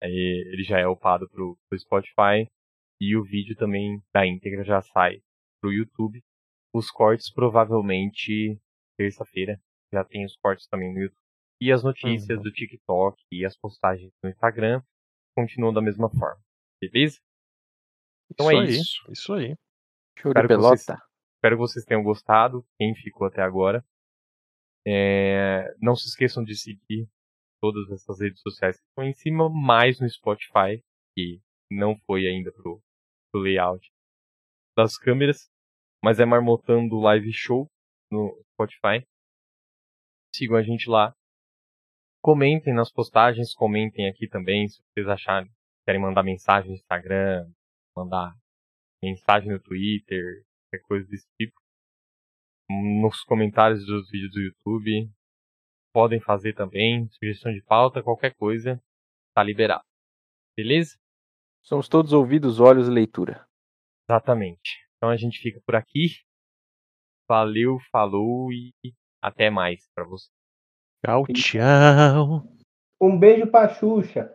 Aí 0.00 0.44
ele 0.52 0.62
já 0.62 0.78
é 0.78 0.86
upado 0.86 1.28
pro, 1.28 1.58
pro 1.68 1.78
Spotify. 1.78 2.48
E 3.00 3.16
o 3.16 3.24
vídeo 3.24 3.56
também 3.56 4.00
da 4.14 4.24
íntegra 4.24 4.62
já 4.62 4.80
sai 4.80 5.20
pro 5.60 5.72
YouTube. 5.72 6.22
Os 6.72 6.88
cortes 6.88 7.32
provavelmente 7.32 8.56
terça-feira. 8.96 9.60
Já 9.92 10.04
tem 10.04 10.24
os 10.24 10.36
cortes 10.36 10.68
também 10.68 10.92
no 10.94 11.00
YouTube. 11.00 11.18
E 11.60 11.72
as 11.72 11.82
notícias 11.82 12.38
Uhum. 12.38 12.44
do 12.44 12.52
TikTok 12.52 13.20
e 13.32 13.44
as 13.44 13.56
postagens 13.56 14.12
no 14.22 14.30
Instagram 14.30 14.80
continuam 15.36 15.72
da 15.72 15.82
mesma 15.82 16.08
forma. 16.08 16.40
Beleza? 16.80 17.18
Então 18.30 18.50
isso 18.50 18.60
é 18.60 18.64
aí, 18.64 18.80
isso. 18.80 19.12
Isso 19.12 19.32
aí. 19.34 19.56
Show 20.18 20.30
Espero 20.30 20.48
de 20.48 20.54
que 20.54 20.60
vocês-. 20.60 20.98
Espero 21.36 21.56
que 21.56 21.60
vocês 21.60 21.84
tenham 21.84 22.02
gostado, 22.02 22.64
quem 22.78 22.94
ficou 22.94 23.26
até 23.26 23.42
agora. 23.42 23.84
É, 24.86 25.74
não 25.80 25.94
se 25.94 26.08
esqueçam 26.08 26.42
de 26.42 26.56
seguir 26.56 27.08
todas 27.60 27.90
essas 27.90 28.20
redes 28.20 28.40
sociais 28.40 28.78
que 28.78 28.86
estão 28.86 29.04
em 29.04 29.12
cima, 29.14 29.48
mais 29.48 29.98
no 30.00 30.08
Spotify, 30.08 30.82
que 31.14 31.40
não 31.70 31.96
foi 32.06 32.26
ainda 32.26 32.52
pro, 32.52 32.82
pro 33.30 33.40
layout 33.40 33.90
das 34.76 34.98
câmeras, 34.98 35.50
mas 36.02 36.20
é 36.20 36.24
marmotando 36.24 37.00
live 37.00 37.32
show 37.32 37.70
no 38.10 38.38
Spotify. 38.52 39.06
Sigam 40.34 40.56
a 40.56 40.62
gente 40.62 40.88
lá. 40.88 41.14
Comentem 42.22 42.74
nas 42.74 42.90
postagens, 42.90 43.54
comentem 43.54 44.08
aqui 44.08 44.26
também, 44.28 44.66
se 44.68 44.82
vocês 44.82 45.06
acharem, 45.08 45.50
querem 45.86 46.00
mandar 46.00 46.22
mensagem 46.22 46.70
no 46.70 46.76
Instagram, 46.76 47.46
mandar 47.96 48.34
mensagem 49.02 49.50
no 49.50 49.60
Twitter, 49.60 50.44
qualquer 50.70 50.86
coisa 50.86 51.08
desse 51.08 51.26
tipo. 51.38 51.54
nos 52.70 53.22
comentários 53.24 53.84
dos 53.86 54.10
vídeos 54.10 54.32
do 54.32 54.40
YouTube. 54.40 55.10
Podem 55.92 56.20
fazer 56.20 56.54
também, 56.54 57.08
sugestão 57.10 57.52
de 57.52 57.62
pauta, 57.62 58.02
qualquer 58.02 58.34
coisa, 58.34 58.82
tá 59.34 59.42
liberado. 59.42 59.84
Beleza? 60.56 60.96
Somos 61.62 61.88
todos 61.88 62.12
ouvidos, 62.12 62.60
olhos 62.60 62.88
e 62.88 62.90
leitura. 62.90 63.46
Exatamente. 64.08 64.86
Então 64.96 65.08
a 65.08 65.16
gente 65.16 65.38
fica 65.38 65.60
por 65.64 65.76
aqui. 65.76 66.08
Valeu, 67.28 67.78
falou 67.90 68.52
e 68.52 68.72
até 69.22 69.50
mais 69.50 69.88
pra 69.94 70.04
você. 70.04 70.28
Tchau, 71.04 71.26
tchau. 71.28 72.48
Um 73.00 73.18
beijo 73.18 73.50
pra 73.50 73.68
Xuxa. 73.68 74.30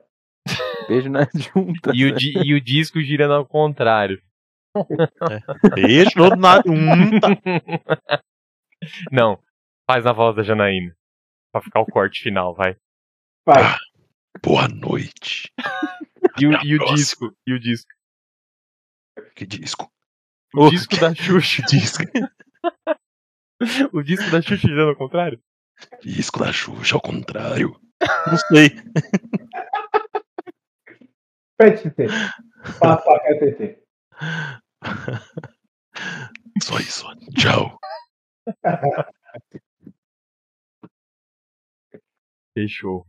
Beijo 0.89 1.09
na 1.09 1.27
junta. 1.35 1.91
E 1.93 2.05
o, 2.05 2.15
di- 2.15 2.33
e 2.43 2.53
o 2.53 2.59
disco 2.61 2.99
girando 3.01 3.33
ao 3.35 3.45
contrário. 3.45 4.21
Beijo 5.75 6.29
na 6.37 6.55
junta. 6.65 7.27
Não, 9.11 9.39
faz 9.89 10.05
a 10.05 10.11
voz 10.13 10.35
da 10.35 10.43
Janaína. 10.43 10.95
Pra 11.51 11.61
ficar 11.61 11.79
o 11.81 11.85
corte 11.85 12.21
final, 12.21 12.53
vai. 12.55 12.75
Vai. 13.45 13.63
Boa 14.43 14.67
noite. 14.67 15.51
E 16.39 16.45
o, 16.47 16.51
e 16.63 16.75
o 16.75 16.85
disco? 16.95 17.33
E 17.47 17.53
o 17.53 17.59
disco? 17.59 17.89
Que 19.35 19.45
disco? 19.45 19.91
O 20.55 20.65
Oh, 20.65 20.69
disco 20.69 20.95
da 20.99 21.13
Xuxa. 21.13 21.63
Disco, 21.67 22.03
O 23.93 24.01
disco 24.01 24.29
da 24.31 24.41
Xuxa 24.41 24.67
girando 24.67 24.89
ao 24.89 24.95
contrário? 24.95 25.39
disco 26.01 26.39
da 26.39 26.51
Xuxa, 26.51 26.95
ao 26.95 27.01
contrário. 27.01 27.79
Não 28.27 28.37
sei. 28.47 28.69
Pet 31.59 31.75
TT. 31.83 32.07
Papaca 32.79 33.35
TT. 33.37 33.83
Só 36.63 36.79
isso. 36.79 37.05
Tchau. 37.37 37.77
Fechou. 42.55 43.05